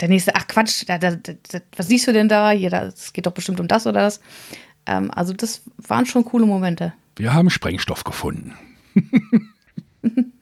Der 0.00 0.08
nächste, 0.08 0.36
ach 0.36 0.46
Quatsch, 0.46 0.84
da, 0.86 0.98
da, 0.98 1.16
da, 1.16 1.32
was 1.76 1.88
siehst 1.88 2.06
du 2.06 2.12
denn 2.12 2.28
da? 2.28 2.52
Es 2.52 3.12
geht 3.12 3.26
doch 3.26 3.32
bestimmt 3.32 3.58
um 3.58 3.66
das 3.66 3.86
oder 3.86 4.02
das. 4.02 4.20
Ähm, 4.86 5.10
also 5.10 5.32
das 5.32 5.62
waren 5.76 6.06
schon 6.06 6.24
coole 6.24 6.46
Momente. 6.46 6.92
Wir 7.16 7.34
haben 7.34 7.50
Sprengstoff 7.50 8.04
gefunden. 8.04 8.54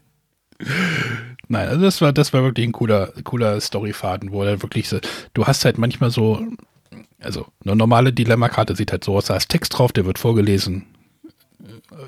Nein, 1.49 1.69
also 1.69 1.81
das 1.81 2.01
war, 2.03 2.13
das 2.13 2.33
war 2.35 2.43
wirklich 2.43 2.67
ein 2.67 2.73
cooler, 2.73 3.13
cooler 3.25 3.59
Storyfaden, 3.61 4.33
wo 4.33 4.43
er 4.43 4.61
wirklich 4.63 4.89
so, 4.89 4.99
du 5.33 5.47
hast 5.47 5.65
halt 5.65 5.79
manchmal 5.79 6.11
so, 6.11 6.47
also 7.27 7.47
eine 7.65 7.77
normale 7.77 8.13
Dilemma-Karte 8.13 8.75
sieht 8.77 8.93
halt 8.93 9.05
so 9.05 9.17
aus, 9.17 9.27
da 9.27 9.37
ist 9.37 9.51
Text 9.51 9.77
drauf, 9.77 9.93
der 9.93 10.07
wird 10.07 10.19
vorgelesen 10.19 10.87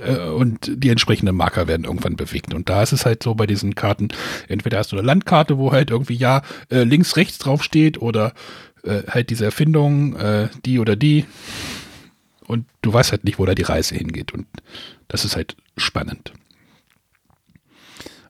äh, 0.04 0.28
und 0.28 0.70
die 0.72 0.88
entsprechenden 0.88 1.36
Marker 1.36 1.68
werden 1.68 1.84
irgendwann 1.84 2.16
bewegt. 2.16 2.54
Und 2.54 2.68
da 2.68 2.82
ist 2.82 2.92
es 2.92 3.04
halt 3.04 3.22
so 3.22 3.34
bei 3.34 3.46
diesen 3.46 3.74
Karten, 3.74 4.08
entweder 4.48 4.78
hast 4.78 4.92
du 4.92 4.96
eine 4.96 5.06
Landkarte, 5.06 5.58
wo 5.58 5.72
halt 5.72 5.90
irgendwie 5.90 6.14
ja 6.14 6.42
äh, 6.70 6.84
links, 6.84 7.16
rechts 7.16 7.38
drauf 7.38 7.62
steht 7.62 8.00
oder 8.00 8.32
äh, 8.84 9.02
halt 9.08 9.30
diese 9.30 9.44
Erfindung, 9.44 10.16
äh, 10.16 10.48
die 10.64 10.78
oder 10.78 10.96
die. 10.96 11.26
Und 12.46 12.66
du 12.80 12.92
weißt 12.92 13.12
halt 13.12 13.24
nicht, 13.24 13.38
wo 13.38 13.44
da 13.44 13.54
die 13.54 13.62
Reise 13.62 13.94
hingeht. 13.94 14.32
Und 14.32 14.46
das 15.08 15.24
ist 15.24 15.36
halt 15.36 15.56
spannend. 15.76 16.32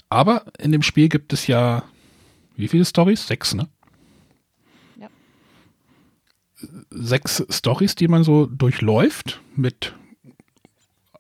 Aber 0.09 0.45
in 0.59 0.73
dem 0.73 0.83
Spiel 0.83 1.09
gibt 1.09 1.33
es 1.33 1.47
ja, 1.47 1.85
wie 2.57 2.69
viele 2.69 2.85
Stories? 2.85 3.27
Sechs, 3.27 3.55
ne? 3.55 3.69
Sechs 6.91 7.45
Stories, 7.51 7.95
die 7.95 8.09
man 8.09 8.25
so 8.25 8.47
durchläuft 8.47 9.41
mit 9.55 9.95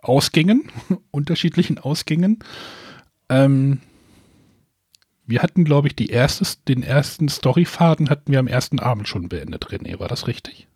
Ausgängen, 0.00 0.70
unterschiedlichen 1.10 1.78
Ausgängen. 1.78 2.38
Ähm, 3.28 3.80
wir 5.26 5.42
hatten, 5.42 5.64
glaube 5.64 5.88
ich, 5.88 5.96
die 5.96 6.08
erste, 6.08 6.44
den 6.66 6.82
ersten 6.82 7.28
Storyfaden 7.28 8.08
hatten 8.08 8.32
wir 8.32 8.38
am 8.38 8.46
ersten 8.46 8.80
Abend 8.80 9.08
schon 9.08 9.28
beendet, 9.28 9.66
René. 9.66 10.00
War 10.00 10.08
das 10.08 10.26
richtig? 10.26 10.66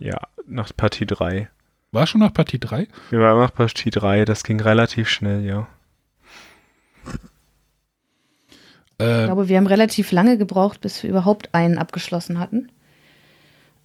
Ja, 0.00 0.18
nach 0.46 0.72
Partie 0.76 1.06
3. 1.06 1.48
War 1.92 2.06
schon 2.06 2.20
nach 2.20 2.32
Partie 2.32 2.58
3? 2.58 2.88
Wir 3.10 3.20
waren 3.20 3.38
nach 3.38 3.54
Partie 3.54 3.90
3, 3.90 4.24
das 4.24 4.42
ging 4.42 4.60
relativ 4.60 5.08
schnell, 5.08 5.44
ja. 5.44 5.68
Äh, 8.98 9.20
ich 9.20 9.26
glaube, 9.26 9.48
wir 9.48 9.56
haben 9.56 9.66
relativ 9.66 10.10
lange 10.10 10.38
gebraucht, 10.38 10.80
bis 10.80 11.02
wir 11.02 11.10
überhaupt 11.10 11.54
einen 11.54 11.78
abgeschlossen 11.78 12.38
hatten. 12.38 12.72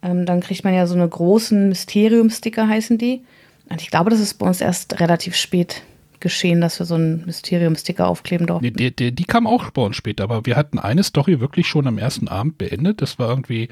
Ähm, 0.01 0.25
dann 0.25 0.41
kriegt 0.41 0.63
man 0.63 0.73
ja 0.73 0.87
so 0.87 0.95
eine 0.95 1.07
großen 1.07 1.69
Mysterium-Sticker, 1.69 2.67
heißen 2.67 2.97
die. 2.97 3.23
Und 3.69 3.81
ich 3.81 3.89
glaube, 3.89 4.09
das 4.09 4.19
ist 4.19 4.35
bei 4.35 4.45
uns 4.45 4.61
erst 4.61 4.99
relativ 4.99 5.35
spät 5.35 5.83
geschehen, 6.19 6.61
dass 6.61 6.79
wir 6.79 6.85
so 6.85 6.95
einen 6.95 7.25
Mysterium-Sticker 7.25 8.07
aufkleben 8.07 8.47
durften. 8.47 8.73
Nee, 8.75 8.91
die, 8.91 9.11
die, 9.11 9.23
kam 9.25 9.45
auch 9.45 9.69
bei 9.71 9.81
uns 9.81 9.95
später, 9.95 10.23
aber 10.23 10.45
wir 10.45 10.55
hatten 10.55 10.79
eine 10.79 11.03
Story 11.03 11.39
wirklich 11.39 11.67
schon 11.67 11.87
am 11.87 11.97
ersten 11.97 12.27
Abend 12.27 12.57
beendet. 12.57 13.01
Das 13.01 13.19
war 13.19 13.29
irgendwie, 13.29 13.69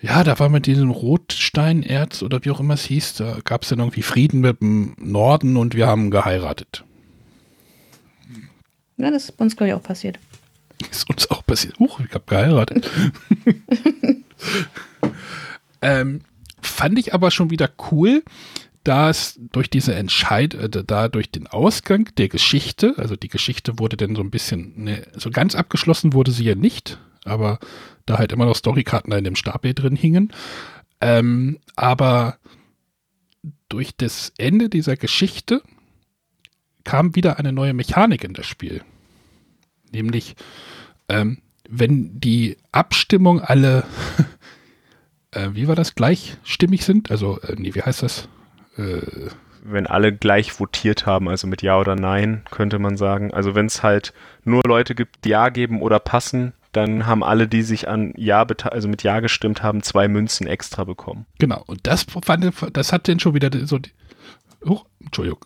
ja, 0.00 0.24
da 0.24 0.38
war 0.38 0.48
mit 0.48 0.66
diesem 0.66 0.90
Rotsteinerz 0.90 2.22
oder 2.22 2.44
wie 2.44 2.50
auch 2.50 2.60
immer 2.60 2.74
es 2.74 2.84
hieß, 2.84 3.14
da 3.14 3.38
gab 3.44 3.62
es 3.62 3.68
dann 3.68 3.78
irgendwie 3.78 4.02
Frieden 4.02 4.40
mit 4.40 4.60
dem 4.60 4.94
Norden 4.98 5.56
und 5.56 5.74
wir 5.74 5.86
haben 5.86 6.10
geheiratet. 6.10 6.84
Ja, 8.96 9.10
das 9.10 9.24
ist 9.24 9.36
bei 9.36 9.44
uns, 9.44 9.56
glaube 9.56 9.68
ich, 9.68 9.74
auch 9.74 9.82
passiert. 9.82 10.18
Ist 10.90 11.08
uns 11.10 11.30
auch 11.30 11.44
passiert. 11.44 11.78
Huch, 11.78 12.00
ich 12.00 12.14
habe 12.14 12.24
geheiratet. 12.26 12.90
ähm, 15.82 16.22
fand 16.60 16.98
ich 16.98 17.14
aber 17.14 17.30
schon 17.30 17.50
wieder 17.50 17.70
cool, 17.90 18.22
dass 18.84 19.38
durch 19.52 19.68
diese 19.68 19.94
Entscheid, 19.94 20.54
äh, 20.54 20.68
da 20.68 21.08
durch 21.08 21.30
den 21.30 21.46
Ausgang 21.46 22.08
der 22.16 22.28
Geschichte, 22.28 22.94
also 22.96 23.16
die 23.16 23.28
Geschichte 23.28 23.78
wurde 23.78 23.96
dann 23.96 24.16
so 24.16 24.22
ein 24.22 24.30
bisschen, 24.30 24.84
ne, 24.84 25.06
so 25.16 25.30
ganz 25.30 25.54
abgeschlossen 25.54 26.12
wurde 26.12 26.32
sie 26.32 26.44
ja 26.44 26.54
nicht, 26.54 26.98
aber 27.24 27.58
da 28.06 28.18
halt 28.18 28.32
immer 28.32 28.46
noch 28.46 28.56
Storykarten 28.56 29.12
in 29.12 29.24
dem 29.24 29.36
Stapel 29.36 29.74
drin 29.74 29.96
hingen. 29.96 30.32
Ähm, 31.00 31.58
aber 31.76 32.38
durch 33.68 33.96
das 33.96 34.32
Ende 34.36 34.68
dieser 34.68 34.96
Geschichte 34.96 35.62
kam 36.84 37.14
wieder 37.14 37.38
eine 37.38 37.52
neue 37.52 37.74
Mechanik 37.74 38.24
in 38.24 38.34
das 38.34 38.46
Spiel. 38.46 38.82
Nämlich, 39.92 40.34
ähm, 41.08 41.38
wenn 41.68 42.18
die 42.20 42.56
Abstimmung 42.72 43.40
alle, 43.40 43.84
äh, 45.32 45.50
wie 45.52 45.68
war 45.68 45.74
das, 45.74 45.94
gleichstimmig 45.94 46.84
sind, 46.84 47.10
also, 47.10 47.40
äh, 47.40 47.54
nee, 47.56 47.74
wie 47.74 47.82
heißt 47.82 48.02
das? 48.02 48.28
Äh, 48.76 49.30
wenn 49.62 49.86
alle 49.86 50.12
gleich 50.12 50.58
votiert 50.58 51.06
haben, 51.06 51.28
also 51.28 51.46
mit 51.46 51.62
Ja 51.62 51.78
oder 51.78 51.96
Nein, 51.96 52.42
könnte 52.50 52.78
man 52.78 52.96
sagen. 52.96 53.32
Also 53.32 53.54
wenn 53.54 53.66
es 53.66 53.82
halt 53.82 54.12
nur 54.44 54.62
Leute 54.66 54.94
gibt, 54.94 55.24
die 55.24 55.30
Ja 55.30 55.50
geben 55.50 55.82
oder 55.82 55.98
passen, 55.98 56.54
dann 56.72 57.06
haben 57.06 57.22
alle, 57.22 57.48
die 57.48 57.62
sich 57.62 57.88
an 57.88 58.14
Ja, 58.16 58.46
also 58.70 58.88
mit 58.88 59.02
Ja 59.02 59.20
gestimmt 59.20 59.62
haben, 59.62 59.82
zwei 59.82 60.08
Münzen 60.08 60.46
extra 60.46 60.84
bekommen. 60.84 61.26
Genau, 61.38 61.62
und 61.66 61.86
das 61.86 62.04
fand, 62.04 62.52
das 62.72 62.92
hat 62.92 63.08
dann 63.08 63.20
schon 63.20 63.34
wieder 63.34 63.50
so, 63.66 63.78
die, 63.78 63.90
oh, 64.64 64.80
Entschuldigung. 65.00 65.44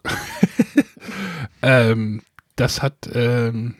ähm, 1.62 2.22
das 2.56 2.82
hat 2.82 3.08
ähm, 3.12 3.74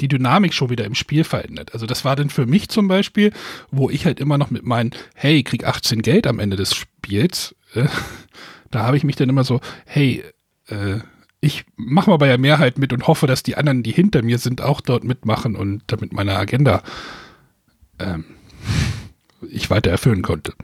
die 0.00 0.08
Dynamik 0.08 0.54
schon 0.54 0.70
wieder 0.70 0.84
im 0.84 0.94
Spiel 0.94 1.24
verändert. 1.24 1.72
Also 1.72 1.86
das 1.86 2.04
war 2.04 2.16
dann 2.16 2.30
für 2.30 2.46
mich 2.46 2.68
zum 2.68 2.88
Beispiel, 2.88 3.32
wo 3.70 3.90
ich 3.90 4.06
halt 4.06 4.20
immer 4.20 4.38
noch 4.38 4.50
mit 4.50 4.64
meinen, 4.64 4.92
hey, 5.14 5.42
krieg 5.42 5.64
18 5.64 6.02
Geld 6.02 6.26
am 6.26 6.38
Ende 6.38 6.56
des 6.56 6.74
Spiels, 6.74 7.54
äh, 7.74 7.86
da 8.70 8.84
habe 8.84 8.96
ich 8.96 9.04
mich 9.04 9.16
dann 9.16 9.28
immer 9.28 9.44
so, 9.44 9.60
hey, 9.86 10.22
äh, 10.68 10.98
ich 11.40 11.64
mache 11.76 12.10
mal 12.10 12.16
bei 12.16 12.26
der 12.26 12.38
Mehrheit 12.38 12.78
mit 12.78 12.92
und 12.92 13.06
hoffe, 13.06 13.26
dass 13.26 13.42
die 13.42 13.56
anderen, 13.56 13.82
die 13.82 13.92
hinter 13.92 14.22
mir 14.22 14.38
sind, 14.38 14.60
auch 14.60 14.80
dort 14.80 15.04
mitmachen 15.04 15.54
und 15.54 15.82
damit 15.86 16.12
meine 16.12 16.36
Agenda 16.36 16.82
ähm, 17.98 18.24
ich 19.50 19.70
weiter 19.70 19.90
erfüllen 19.90 20.22
konnte. 20.22 20.54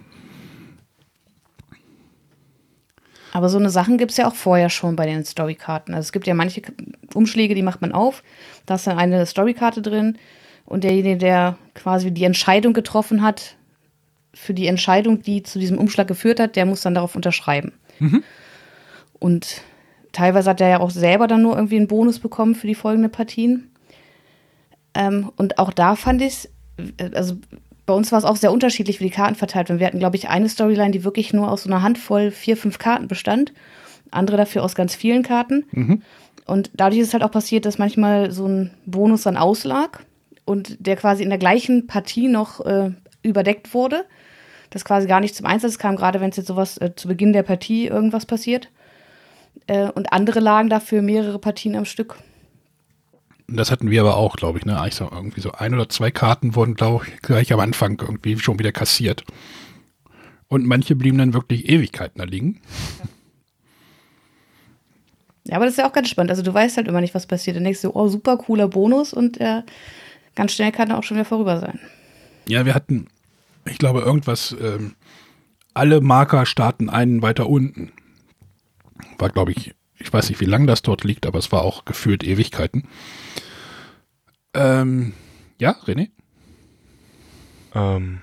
Aber 3.34 3.48
so 3.48 3.58
eine 3.58 3.68
Sachen 3.68 3.98
gibt 3.98 4.12
es 4.12 4.16
ja 4.16 4.28
auch 4.28 4.34
vorher 4.34 4.70
schon 4.70 4.94
bei 4.94 5.06
den 5.06 5.24
Storykarten. 5.24 5.92
Also 5.92 6.06
es 6.06 6.12
gibt 6.12 6.28
ja 6.28 6.34
manche 6.34 6.62
Umschläge, 7.14 7.56
die 7.56 7.62
macht 7.62 7.80
man 7.80 7.90
auf, 7.90 8.22
da 8.64 8.76
ist 8.76 8.86
dann 8.86 8.96
eine 8.96 9.26
Storykarte 9.26 9.82
drin 9.82 10.18
und 10.64 10.84
derjenige, 10.84 11.18
der 11.18 11.58
quasi 11.74 12.12
die 12.12 12.22
Entscheidung 12.22 12.74
getroffen 12.74 13.22
hat, 13.22 13.56
für 14.34 14.54
die 14.54 14.68
Entscheidung, 14.68 15.20
die 15.20 15.42
zu 15.42 15.58
diesem 15.58 15.78
Umschlag 15.78 16.06
geführt 16.06 16.38
hat, 16.38 16.54
der 16.54 16.64
muss 16.64 16.82
dann 16.82 16.94
darauf 16.94 17.16
unterschreiben. 17.16 17.72
Mhm. 17.98 18.22
Und 19.18 19.62
teilweise 20.12 20.50
hat 20.50 20.60
er 20.60 20.68
ja 20.68 20.80
auch 20.80 20.90
selber 20.90 21.26
dann 21.26 21.42
nur 21.42 21.56
irgendwie 21.56 21.76
einen 21.76 21.88
Bonus 21.88 22.20
bekommen 22.20 22.54
für 22.54 22.68
die 22.68 22.76
folgenden 22.76 23.10
Partien. 23.10 23.68
Ähm, 24.94 25.32
und 25.34 25.58
auch 25.58 25.72
da 25.72 25.96
fand 25.96 26.22
ich 26.22 26.48
es, 26.98 27.14
also 27.14 27.36
bei 27.86 27.94
uns 27.94 28.12
war 28.12 28.18
es 28.18 28.24
auch 28.24 28.36
sehr 28.36 28.52
unterschiedlich, 28.52 29.00
wie 29.00 29.04
die 29.04 29.10
Karten 29.10 29.34
verteilt 29.34 29.68
werden. 29.68 29.80
Wir 29.80 29.86
hatten, 29.86 29.98
glaube 29.98 30.16
ich, 30.16 30.28
eine 30.28 30.48
Storyline, 30.48 30.90
die 30.90 31.04
wirklich 31.04 31.32
nur 31.32 31.50
aus 31.50 31.64
so 31.64 31.70
einer 31.70 31.82
Handvoll 31.82 32.30
vier, 32.30 32.56
fünf 32.56 32.78
Karten 32.78 33.08
bestand. 33.08 33.52
Andere 34.10 34.36
dafür 34.36 34.62
aus 34.62 34.74
ganz 34.74 34.94
vielen 34.94 35.22
Karten. 35.22 35.64
Mhm. 35.72 36.02
Und 36.46 36.70
dadurch 36.74 37.00
ist 37.00 37.08
es 37.08 37.12
halt 37.14 37.22
auch 37.22 37.30
passiert, 37.30 37.64
dass 37.66 37.78
manchmal 37.78 38.30
so 38.30 38.46
ein 38.46 38.70
Bonus 38.86 39.22
dann 39.22 39.36
auslag. 39.36 40.04
und 40.44 40.76
der 40.86 40.96
quasi 40.96 41.22
in 41.22 41.30
der 41.30 41.38
gleichen 41.38 41.86
Partie 41.86 42.28
noch 42.28 42.60
äh, 42.64 42.90
überdeckt 43.22 43.72
wurde, 43.72 44.04
das 44.70 44.84
quasi 44.84 45.06
gar 45.06 45.20
nicht 45.20 45.34
zum 45.34 45.46
Einsatz 45.46 45.78
kam, 45.78 45.96
gerade 45.96 46.20
wenn 46.20 46.30
es 46.30 46.36
jetzt 46.36 46.48
sowas 46.48 46.76
äh, 46.78 46.94
zu 46.94 47.08
Beginn 47.08 47.32
der 47.32 47.44
Partie 47.44 47.86
irgendwas 47.86 48.26
passiert. 48.26 48.70
Äh, 49.66 49.90
und 49.90 50.12
andere 50.12 50.40
lagen 50.40 50.68
dafür 50.68 51.00
mehrere 51.00 51.38
Partien 51.38 51.76
am 51.76 51.84
Stück. 51.84 52.16
Das 53.46 53.70
hatten 53.70 53.90
wir 53.90 54.00
aber 54.00 54.16
auch, 54.16 54.36
glaube 54.36 54.58
ich, 54.58 54.64
ne? 54.64 54.80
Eigentlich 54.80 54.94
so 54.94 55.10
irgendwie 55.10 55.40
so 55.40 55.52
ein 55.52 55.74
oder 55.74 55.88
zwei 55.88 56.10
Karten 56.10 56.54
wurden, 56.54 56.74
glaube 56.74 57.06
ich, 57.06 57.20
gleich 57.20 57.52
am 57.52 57.60
Anfang 57.60 57.98
irgendwie 58.00 58.38
schon 58.38 58.58
wieder 58.58 58.72
kassiert. 58.72 59.24
Und 60.48 60.66
manche 60.66 60.96
blieben 60.96 61.18
dann 61.18 61.34
wirklich 61.34 61.68
Ewigkeiten 61.68 62.18
da 62.18 62.24
liegen. 62.24 62.60
Ja, 65.46 65.56
aber 65.56 65.66
das 65.66 65.74
ist 65.74 65.78
ja 65.78 65.86
auch 65.86 65.92
ganz 65.92 66.08
spannend. 66.08 66.30
Also 66.30 66.42
du 66.42 66.54
weißt 66.54 66.78
halt 66.78 66.88
immer 66.88 67.02
nicht, 67.02 67.14
was 67.14 67.26
passiert. 67.26 67.56
Dann 67.56 67.64
denkst 67.64 67.82
du, 67.82 67.90
oh, 67.94 68.08
super 68.08 68.38
cooler 68.38 68.68
Bonus 68.68 69.12
und 69.12 69.40
äh, 69.40 69.62
ganz 70.34 70.52
schnell 70.52 70.72
kann 70.72 70.90
er 70.90 70.98
auch 70.98 71.02
schon 71.02 71.16
wieder 71.16 71.26
vorüber 71.26 71.60
sein. 71.60 71.78
Ja, 72.48 72.64
wir 72.64 72.74
hatten, 72.74 73.08
ich 73.66 73.78
glaube, 73.78 74.00
irgendwas, 74.00 74.56
ähm, 74.58 74.94
alle 75.74 76.00
Marker 76.00 76.46
starten 76.46 76.88
einen 76.88 77.20
weiter 77.20 77.48
unten. 77.48 77.92
War, 79.18 79.28
glaube 79.28 79.52
ich, 79.52 79.74
ich 79.98 80.12
weiß 80.12 80.28
nicht, 80.28 80.40
wie 80.40 80.46
lange 80.46 80.66
das 80.66 80.82
dort 80.82 81.04
liegt, 81.04 81.26
aber 81.26 81.38
es 81.38 81.52
war 81.52 81.62
auch 81.62 81.84
gefühlt 81.84 82.24
Ewigkeiten. 82.24 82.88
Ähm, 84.54 85.14
ja, 85.58 85.76
René? 85.86 86.10
Ähm, 87.74 88.20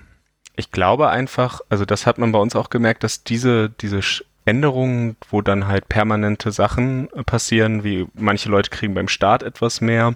ich 0.56 0.70
glaube 0.70 1.08
einfach, 1.08 1.60
also 1.68 1.84
das 1.84 2.06
hat 2.06 2.18
man 2.18 2.32
bei 2.32 2.38
uns 2.38 2.56
auch 2.56 2.70
gemerkt, 2.70 3.04
dass 3.04 3.24
diese, 3.24 3.70
diese 3.70 4.00
Änderungen, 4.44 5.16
wo 5.30 5.40
dann 5.40 5.66
halt 5.66 5.88
permanente 5.88 6.50
Sachen 6.50 7.08
passieren, 7.26 7.84
wie 7.84 8.06
manche 8.14 8.48
Leute 8.48 8.70
kriegen 8.70 8.94
beim 8.94 9.08
Start 9.08 9.42
etwas 9.42 9.80
mehr. 9.80 10.14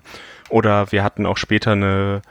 Oder 0.49 0.91
wir 0.93 1.05
hatten 1.05 1.27
auch 1.27 1.37
später 1.37 1.73
eine, 1.73 2.23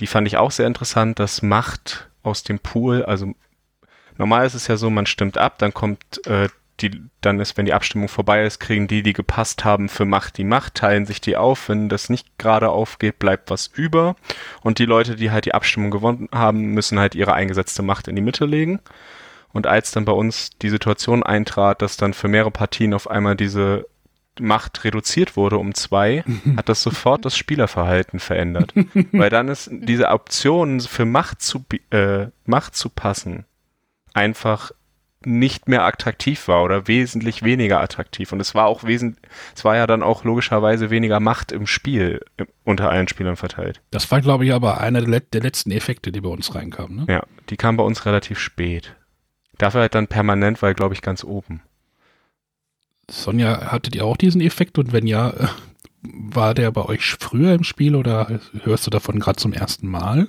die 0.00 0.06
fand 0.06 0.26
ich 0.26 0.36
auch 0.36 0.50
sehr 0.50 0.66
interessant, 0.66 1.18
das 1.18 1.42
Macht 1.42 2.08
aus 2.22 2.42
dem 2.44 2.58
Pool. 2.58 3.04
Also 3.04 3.34
normal 4.18 4.46
ist 4.46 4.54
es 4.54 4.68
ja 4.68 4.76
so, 4.76 4.88
man 4.88 5.06
stimmt 5.06 5.36
ab, 5.36 5.58
dann 5.58 5.74
kommt 5.74 6.24
äh, 6.26 6.48
die, 6.80 7.02
dann 7.20 7.38
ist, 7.38 7.56
wenn 7.56 7.66
die 7.66 7.74
Abstimmung 7.74 8.08
vorbei 8.08 8.44
ist, 8.44 8.58
kriegen 8.58 8.88
die, 8.88 9.02
die 9.02 9.12
gepasst 9.12 9.64
haben 9.64 9.88
für 9.88 10.04
Macht, 10.04 10.38
die 10.38 10.44
Macht, 10.44 10.74
teilen 10.74 11.06
sich 11.06 11.20
die 11.20 11.36
auf. 11.36 11.68
Wenn 11.68 11.88
das 11.88 12.08
nicht 12.08 12.38
gerade 12.38 12.70
aufgeht, 12.70 13.18
bleibt 13.18 13.50
was 13.50 13.66
über. 13.66 14.16
Und 14.62 14.78
die 14.78 14.86
Leute, 14.86 15.16
die 15.16 15.30
halt 15.30 15.44
die 15.44 15.54
Abstimmung 15.54 15.90
gewonnen 15.90 16.28
haben, 16.32 16.72
müssen 16.72 16.98
halt 16.98 17.14
ihre 17.14 17.34
eingesetzte 17.34 17.82
Macht 17.82 18.08
in 18.08 18.16
die 18.16 18.22
Mitte 18.22 18.46
legen. 18.46 18.80
Und 19.52 19.66
als 19.66 19.90
dann 19.90 20.04
bei 20.04 20.12
uns 20.12 20.50
die 20.62 20.70
Situation 20.70 21.22
eintrat, 21.22 21.82
dass 21.82 21.96
dann 21.96 22.14
für 22.14 22.28
mehrere 22.28 22.50
Partien 22.50 22.94
auf 22.94 23.08
einmal 23.08 23.36
diese 23.36 23.86
Macht 24.40 24.84
reduziert 24.84 25.36
wurde 25.36 25.58
um 25.58 25.74
zwei, 25.74 26.24
hat 26.56 26.68
das 26.68 26.82
sofort 26.82 27.24
das 27.24 27.36
Spielerverhalten 27.36 28.18
verändert. 28.18 28.72
Weil 29.12 29.30
dann 29.30 29.48
ist 29.48 29.68
diese 29.70 30.08
Option 30.08 30.80
für 30.80 31.04
Macht 31.04 31.42
zu, 31.42 31.64
äh, 31.90 32.28
Macht 32.46 32.74
zu 32.74 32.88
passen 32.88 33.44
einfach 34.14 34.72
nicht 35.26 35.68
mehr 35.68 35.84
attraktiv 35.84 36.48
war 36.48 36.62
oder 36.62 36.88
wesentlich 36.88 37.42
weniger 37.42 37.80
attraktiv. 37.80 38.32
Und 38.32 38.40
es 38.40 38.54
war 38.54 38.66
auch 38.66 38.84
wesentlich, 38.84 39.22
es 39.54 39.64
war 39.64 39.76
ja 39.76 39.86
dann 39.86 40.02
auch 40.02 40.24
logischerweise 40.24 40.90
weniger 40.90 41.20
Macht 41.20 41.52
im 41.52 41.66
Spiel 41.66 42.20
unter 42.64 42.90
allen 42.90 43.08
Spielern 43.08 43.36
verteilt. 43.36 43.80
Das 43.90 44.10
war, 44.10 44.20
glaube 44.20 44.44
ich, 44.44 44.52
aber 44.52 44.80
einer 44.80 45.02
der, 45.02 45.20
der 45.20 45.40
letzten 45.40 45.70
Effekte, 45.70 46.12
die 46.12 46.20
bei 46.20 46.28
uns 46.28 46.54
reinkamen. 46.54 46.96
Ne? 46.96 47.06
Ja, 47.08 47.24
die 47.50 47.56
kam 47.56 47.76
bei 47.76 47.84
uns 47.84 48.06
relativ 48.06 48.38
spät. 48.38 48.94
Dafür 49.58 49.82
halt 49.82 49.94
dann 49.94 50.08
permanent, 50.08 50.62
weil, 50.62 50.74
glaube 50.74 50.94
ich, 50.94 51.02
ganz 51.02 51.24
oben. 51.24 51.62
Sonja, 53.10 53.72
hattet 53.72 53.94
ihr 53.94 54.04
auch 54.04 54.16
diesen 54.16 54.40
Effekt? 54.40 54.78
Und 54.78 54.92
wenn 54.92 55.06
ja, 55.06 55.30
äh, 55.30 55.48
war 56.02 56.54
der 56.54 56.70
bei 56.72 56.84
euch 56.84 57.16
früher 57.18 57.54
im 57.54 57.64
Spiel 57.64 57.94
oder 57.94 58.40
hörst 58.64 58.86
du 58.86 58.90
davon 58.90 59.20
gerade 59.20 59.36
zum 59.36 59.52
ersten 59.52 59.88
Mal? 59.88 60.28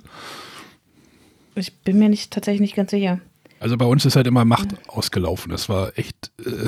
Ich 1.55 1.81
bin 1.81 1.99
mir 1.99 2.09
nicht 2.09 2.31
tatsächlich 2.31 2.61
nicht 2.61 2.75
ganz 2.75 2.91
sicher. 2.91 3.19
Also 3.64 3.78
bei 3.78 3.86
uns 3.86 4.03
ist 4.03 4.18
halt 4.18 4.28
immer 4.28 4.43
Macht 4.43 4.76
ausgelaufen. 4.89 5.49
Das 5.49 5.70
war 5.70 5.97
echt, 5.97 6.34
äh, 6.45 6.68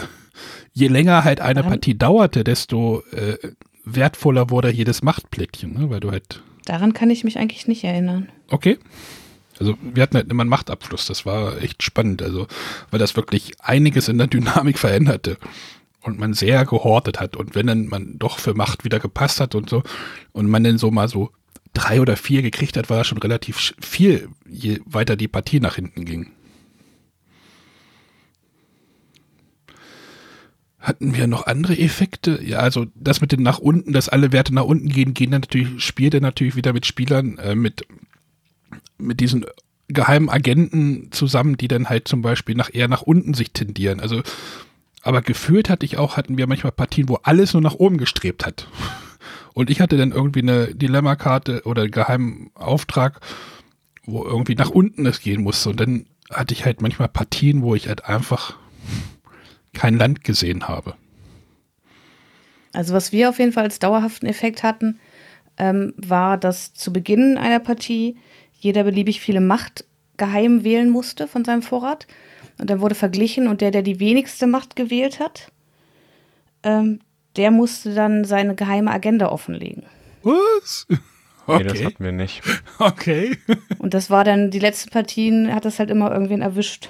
je 0.71 0.87
länger 0.87 1.25
halt 1.25 1.41
eine 1.41 1.55
Daran, 1.55 1.71
Partie 1.71 1.97
dauerte, 1.97 2.45
desto 2.45 3.03
äh, 3.11 3.37
wertvoller 3.83 4.49
wurde 4.49 4.71
jedes 4.71 5.03
Machtplättchen, 5.03 5.73
ne? 5.73 5.89
weil 5.89 5.99
du 5.99 6.11
halt. 6.11 6.41
Daran 6.63 6.93
kann 6.93 7.09
ich 7.09 7.25
mich 7.25 7.37
eigentlich 7.37 7.67
nicht 7.67 7.83
erinnern. 7.83 8.29
Okay. 8.49 8.79
Also 9.59 9.77
wir 9.81 10.03
hatten 10.03 10.15
halt 10.15 10.31
immer 10.31 10.43
einen 10.43 10.49
Machtabschluss, 10.49 11.05
das 11.05 11.25
war 11.25 11.61
echt 11.61 11.83
spannend, 11.83 12.21
also 12.21 12.47
weil 12.91 12.99
das 12.99 13.17
wirklich 13.17 13.51
einiges 13.59 14.07
in 14.07 14.17
der 14.17 14.27
Dynamik 14.27 14.79
veränderte 14.79 15.37
und 16.01 16.17
man 16.17 16.33
sehr 16.33 16.63
gehortet 16.63 17.19
hat 17.19 17.35
und 17.35 17.55
wenn 17.55 17.67
dann 17.67 17.87
man 17.87 18.17
doch 18.19 18.39
für 18.39 18.53
Macht 18.53 18.85
wieder 18.85 18.99
gepasst 18.99 19.41
hat 19.41 19.53
und 19.53 19.69
so 19.69 19.83
und 20.31 20.47
man 20.47 20.63
dann 20.63 20.77
so 20.77 20.91
mal 20.91 21.09
so 21.09 21.31
drei 21.73 21.99
oder 21.99 22.15
vier 22.15 22.41
gekriegt 22.41 22.77
hat, 22.77 22.89
war 22.89 23.03
schon 23.03 23.17
relativ 23.17 23.73
viel, 23.81 24.29
je 24.49 24.79
weiter 24.85 25.17
die 25.17 25.27
Partie 25.27 25.59
nach 25.59 25.75
hinten 25.75 26.05
ging. 26.05 26.31
Hatten 30.85 31.15
wir 31.15 31.25
noch 31.25 31.47
andere 31.47 31.75
Effekte? 31.79 32.39
Ja, 32.43 32.59
also 32.59 32.85
das 32.93 33.19
mit 33.19 33.31
dem 33.31 33.41
nach 33.41 33.57
unten, 33.57 33.91
dass 33.91 34.07
alle 34.07 34.31
Werte 34.31 34.53
nach 34.53 34.65
unten 34.65 34.87
gehen, 34.87 35.15
gehen 35.15 35.31
dann 35.31 35.41
natürlich, 35.41 35.83
spielt 35.83 36.13
er 36.13 36.21
natürlich 36.21 36.55
wieder 36.55 36.73
mit 36.73 36.85
Spielern, 36.85 37.39
äh, 37.39 37.55
mit 37.55 37.87
mit 38.99 39.19
diesen 39.19 39.47
geheimen 39.87 40.29
Agenten 40.29 41.11
zusammen, 41.11 41.57
die 41.57 41.67
dann 41.67 41.89
halt 41.89 42.07
zum 42.07 42.21
Beispiel 42.21 42.53
nach 42.53 42.69
eher 42.71 42.87
nach 42.87 43.01
unten 43.01 43.33
sich 43.33 43.51
tendieren. 43.51 43.99
Also, 43.99 44.21
aber 45.01 45.23
gefühlt 45.23 45.71
hatte 45.71 45.87
ich 45.87 45.97
auch, 45.97 46.17
hatten 46.17 46.37
wir 46.37 46.45
manchmal 46.45 46.71
Partien, 46.71 47.09
wo 47.09 47.15
alles 47.23 47.53
nur 47.53 47.63
nach 47.63 47.73
oben 47.73 47.97
gestrebt 47.97 48.45
hat. 48.45 48.67
Und 49.55 49.71
ich 49.71 49.81
hatte 49.81 49.97
dann 49.97 50.11
irgendwie 50.11 50.43
eine 50.43 50.75
Dilemmakarte 50.75 51.63
oder 51.65 51.81
einen 51.81 51.91
geheimen 51.91 52.51
Auftrag, 52.53 53.21
wo 54.05 54.23
irgendwie 54.23 54.53
nach 54.53 54.69
unten 54.69 55.07
es 55.07 55.19
gehen 55.19 55.41
musste. 55.41 55.71
Und 55.71 55.79
dann 55.79 56.05
hatte 56.29 56.53
ich 56.53 56.63
halt 56.63 56.83
manchmal 56.83 57.09
Partien, 57.09 57.63
wo 57.63 57.73
ich 57.73 57.87
halt 57.87 58.05
einfach 58.05 58.55
kein 59.75 59.97
Land 59.97 60.23
gesehen 60.23 60.67
habe. 60.67 60.95
Also 62.73 62.93
was 62.93 63.11
wir 63.11 63.29
auf 63.29 63.39
jeden 63.39 63.53
Fall 63.53 63.63
als 63.63 63.79
dauerhaften 63.79 64.27
Effekt 64.27 64.63
hatten, 64.63 64.99
ähm, 65.57 65.93
war, 65.97 66.37
dass 66.37 66.73
zu 66.73 66.91
Beginn 66.91 67.37
einer 67.37 67.59
Partie 67.59 68.17
jeder 68.59 68.83
beliebig 68.83 69.21
viele 69.21 69.41
Macht 69.41 69.85
geheim 70.17 70.63
wählen 70.63 70.89
musste 70.89 71.27
von 71.27 71.45
seinem 71.45 71.61
Vorrat. 71.61 72.07
Und 72.57 72.69
dann 72.69 72.81
wurde 72.81 72.95
verglichen 72.95 73.47
und 73.47 73.61
der, 73.61 73.71
der 73.71 73.81
die 73.81 73.99
wenigste 73.99 74.47
Macht 74.47 74.75
gewählt 74.75 75.19
hat, 75.19 75.51
ähm, 76.63 76.99
der 77.35 77.51
musste 77.51 77.93
dann 77.93 78.23
seine 78.23 78.55
geheime 78.55 78.91
Agenda 78.91 79.29
offenlegen. 79.29 79.83
Was? 80.23 80.87
Okay. 81.47 81.63
Nee, 81.63 81.69
das 81.69 81.83
hatten 81.83 82.03
wir 82.03 82.11
nicht. 82.11 82.41
Okay. 82.79 83.37
Und 83.77 83.93
das 83.93 84.09
war 84.09 84.23
dann, 84.23 84.51
die 84.51 84.59
letzten 84.59 84.89
Partien 84.89 85.53
hat 85.53 85.65
das 85.65 85.79
halt 85.79 85.89
immer 85.89 86.11
irgendwen 86.11 86.41
erwischt. 86.41 86.89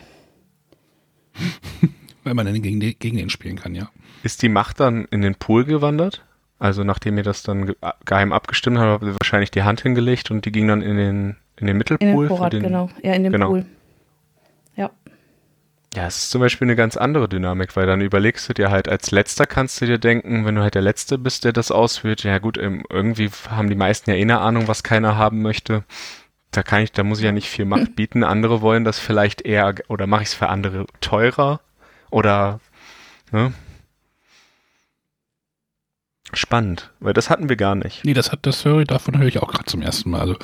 Wenn 2.26 2.36
man 2.36 2.46
dann 2.46 2.62
gegen, 2.62 2.80
die, 2.80 2.98
gegen 2.98 3.18
den 3.18 3.30
spielen 3.30 3.56
kann, 3.56 3.76
ja. 3.76 3.90
Ist 4.24 4.42
die 4.42 4.50
Macht 4.50 4.80
dann 4.80 5.06
in 5.06 5.22
den 5.22 5.36
Pool 5.36 5.64
gewandert? 5.64 6.24
Also 6.58 6.84
nachdem 6.84 7.18
ihr 7.18 7.24
das 7.24 7.44
dann 7.44 7.74
geheim 8.06 8.34
abgestimmt 8.34 8.80
habt, 8.80 8.90
habt 8.90 9.04
ihr 9.04 9.16
wahrscheinlich 9.22 9.52
die 9.52 9.64
Hand 9.64 9.82
hingelegt 9.82 10.32
und 10.32 10.46
die 10.46 10.52
ging 10.52 10.68
dann 10.68 10.82
in 10.82 10.98
den 10.98 11.36
in 11.58 11.68
den 11.68 11.78
Mittelpool? 11.78 12.08
In 12.08 12.18
den 12.18 12.28
Vorrat, 12.28 12.54
den, 12.54 12.64
genau. 12.64 12.90
Ja, 13.02 13.14
in 13.14 13.24
den 13.24 13.32
genau. 13.32 13.50
Pool. 13.50 13.66
Ja. 14.76 14.90
Ja, 15.96 16.08
es 16.08 16.18
ist 16.18 16.32
zum 16.32 16.42
Beispiel 16.42 16.66
eine 16.66 16.76
ganz 16.76 16.98
andere 16.98 17.30
Dynamik, 17.30 17.76
weil 17.76 17.86
dann 17.86 18.02
überlegst 18.02 18.50
du 18.50 18.54
dir 18.54 18.70
halt, 18.70 18.90
als 18.90 19.12
Letzter 19.12 19.46
kannst 19.46 19.80
du 19.80 19.86
dir 19.86 19.98
denken, 19.98 20.46
wenn 20.46 20.56
du 20.56 20.62
halt 20.62 20.76
der 20.76 20.82
Letzte 20.82 21.18
bist, 21.18 21.46
der 21.46 21.54
das 21.54 21.72
ausführt, 21.72 22.24
ja 22.24 22.40
gut, 22.40 22.58
ähm, 22.58 22.84
irgendwie 22.90 23.30
haben 23.50 23.70
die 23.70 23.76
meisten 23.76 24.10
ja 24.10 24.18
eh 24.18 24.22
eine 24.22 24.40
Ahnung, 24.40 24.68
was 24.68 24.84
keiner 24.84 25.18
haben 25.18 25.42
möchte. 25.42 25.84
Da 26.52 26.64
kann 26.64 26.82
ich, 26.82 26.92
da 26.92 27.04
muss 27.04 27.20
ich 27.20 27.26
ja 27.26 27.32
nicht 27.32 27.50
viel 27.50 27.66
Macht 27.66 27.96
bieten. 27.96 28.24
Andere 28.24 28.62
wollen 28.62 28.84
das 28.84 29.00
vielleicht 29.00 29.42
eher, 29.42 29.76
oder 29.88 30.08
mache 30.08 30.24
ich 30.24 30.30
es 30.30 30.34
für 30.34 30.50
andere 30.50 30.86
teurer? 31.00 31.62
Oder, 32.10 32.60
ne? 33.32 33.54
Spannend, 36.34 36.92
weil 37.00 37.14
das 37.14 37.30
hatten 37.30 37.50
wir 37.50 37.56
gar 37.56 37.76
nicht. 37.76 38.04
Nee, 38.04 38.14
das 38.14 38.32
hat 38.32 38.46
das 38.46 38.66
höre 38.66 38.82
ich, 38.82 38.88
davon 38.88 39.18
höre 39.18 39.28
ich 39.28 39.42
auch 39.42 39.52
gerade 39.52 39.66
zum 39.66 39.82
ersten 39.82 40.10
Mal. 40.10 40.22
Also 40.22 40.36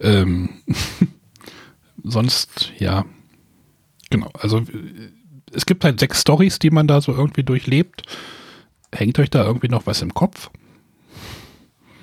ähm, 0.00 0.62
sonst, 2.02 2.72
ja, 2.78 3.04
genau. 4.10 4.30
Also 4.38 4.62
es 5.52 5.66
gibt 5.66 5.84
halt 5.84 6.00
sechs 6.00 6.22
Stories, 6.22 6.58
die 6.58 6.70
man 6.70 6.88
da 6.88 7.00
so 7.00 7.12
irgendwie 7.12 7.44
durchlebt. 7.44 8.02
Hängt 8.92 9.18
euch 9.18 9.30
da 9.30 9.44
irgendwie 9.44 9.68
noch 9.68 9.86
was 9.86 10.02
im 10.02 10.14
Kopf? 10.14 10.50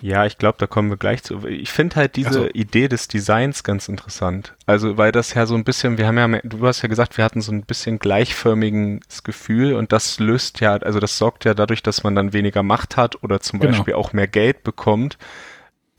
Ja, 0.05 0.23
ich 0.27 0.37
glaube, 0.37 0.59
da 0.59 0.67
kommen 0.67 0.91
wir 0.91 0.97
gleich 0.97 1.23
zu. 1.23 1.47
Ich 1.47 1.71
finde 1.71 1.95
halt 1.95 2.15
diese 2.15 2.31
so. 2.31 2.47
Idee 2.49 2.87
des 2.87 3.07
Designs 3.07 3.63
ganz 3.63 3.89
interessant. 3.89 4.53
Also, 4.67 4.99
weil 4.99 5.11
das 5.11 5.33
ja 5.33 5.47
so 5.47 5.55
ein 5.55 5.63
bisschen, 5.63 5.97
wir 5.97 6.05
haben 6.05 6.19
ja, 6.19 6.41
du 6.43 6.67
hast 6.67 6.83
ja 6.83 6.89
gesagt, 6.89 7.17
wir 7.17 7.25
hatten 7.25 7.41
so 7.41 7.51
ein 7.51 7.63
bisschen 7.63 7.97
gleichförmiges 7.97 9.23
Gefühl 9.23 9.73
und 9.73 9.91
das 9.91 10.19
löst 10.19 10.59
ja, 10.59 10.73
also 10.75 10.99
das 10.99 11.17
sorgt 11.17 11.43
ja 11.43 11.55
dadurch, 11.55 11.81
dass 11.81 12.03
man 12.03 12.13
dann 12.13 12.33
weniger 12.33 12.61
Macht 12.61 12.97
hat 12.97 13.23
oder 13.23 13.39
zum 13.39 13.59
genau. 13.59 13.71
Beispiel 13.71 13.95
auch 13.95 14.13
mehr 14.13 14.27
Geld 14.27 14.63
bekommt, 14.63 15.17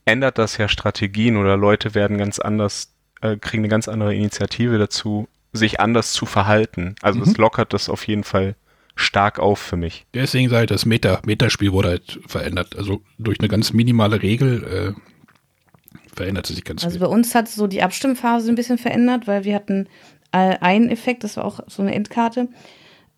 ändert 0.04 0.38
das 0.38 0.56
ja 0.56 0.68
Strategien 0.68 1.36
oder 1.36 1.56
Leute 1.56 1.96
werden 1.96 2.16
ganz 2.16 2.38
anders, 2.38 2.94
äh, 3.22 3.36
kriegen 3.36 3.64
eine 3.64 3.70
ganz 3.70 3.88
andere 3.88 4.14
Initiative 4.14 4.78
dazu, 4.78 5.26
sich 5.52 5.80
anders 5.80 6.12
zu 6.12 6.26
verhalten. 6.26 6.94
Also, 7.02 7.20
es 7.22 7.30
mhm. 7.30 7.42
lockert 7.42 7.72
das 7.72 7.88
auf 7.88 8.06
jeden 8.06 8.22
Fall 8.22 8.54
stark 8.96 9.38
auf 9.38 9.58
für 9.58 9.76
mich. 9.76 10.06
Deswegen 10.14 10.48
sage 10.48 10.64
ich, 10.64 10.68
das 10.68 10.86
Meta, 10.86 11.20
Metaspiel 11.24 11.72
wurde 11.72 11.90
halt 11.90 12.18
verändert. 12.26 12.76
Also 12.76 13.02
durch 13.18 13.38
eine 13.38 13.48
ganz 13.48 13.72
minimale 13.72 14.22
Regel 14.22 14.64
äh, 14.64 16.00
veränderte 16.14 16.54
sich 16.54 16.64
ganz 16.64 16.82
Also 16.82 16.98
viel. 16.98 17.06
bei 17.06 17.12
uns 17.12 17.34
hat 17.34 17.48
so 17.48 17.66
die 17.66 17.82
Abstimmphase 17.82 18.50
ein 18.50 18.54
bisschen 18.54 18.78
verändert, 18.78 19.28
weil 19.28 19.44
wir 19.44 19.54
hatten 19.54 19.86
äh, 20.32 20.56
einen 20.60 20.88
Effekt, 20.88 21.24
das 21.24 21.36
war 21.36 21.44
auch 21.44 21.60
so 21.66 21.82
eine 21.82 21.94
Endkarte. 21.94 22.48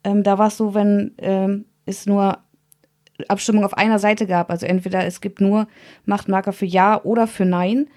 Ähm, 0.05 0.25
da 0.25 0.37
war 0.37 0.49
es 0.49 0.57
so, 0.57 0.75
wenn 0.75 1.15
ähm, 1.19 1.65
es 1.87 2.07
nur 2.07 2.39
Abstimmung 3.29 3.65
auf 3.65 3.75
einer 3.75 3.99
Seite 3.99 4.27
gab, 4.27 4.51
also 4.51 4.67
entweder 4.67 5.05
es 5.05 5.21
gibt 5.21 5.41
nur 5.41 5.67
Machtmarker 6.05 6.53
für 6.53 6.67
Ja 6.67 7.03
oder 7.03 7.27
für 7.27 7.45
Nein, 7.45 7.89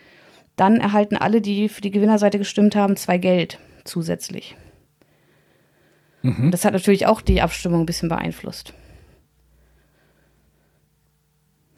dann 0.55 0.77
erhalten 0.77 1.17
alle, 1.17 1.41
die 1.41 1.69
für 1.69 1.81
die 1.81 1.91
Gewinnerseite 1.91 2.37
gestimmt 2.37 2.75
haben, 2.75 2.95
zwei 2.95 3.17
Geld 3.17 3.59
zusätzlich. 3.85 4.55
Das 6.23 6.65
hat 6.65 6.73
natürlich 6.73 7.07
auch 7.07 7.21
die 7.21 7.41
Abstimmung 7.41 7.81
ein 7.81 7.85
bisschen 7.85 8.09
beeinflusst. 8.09 8.73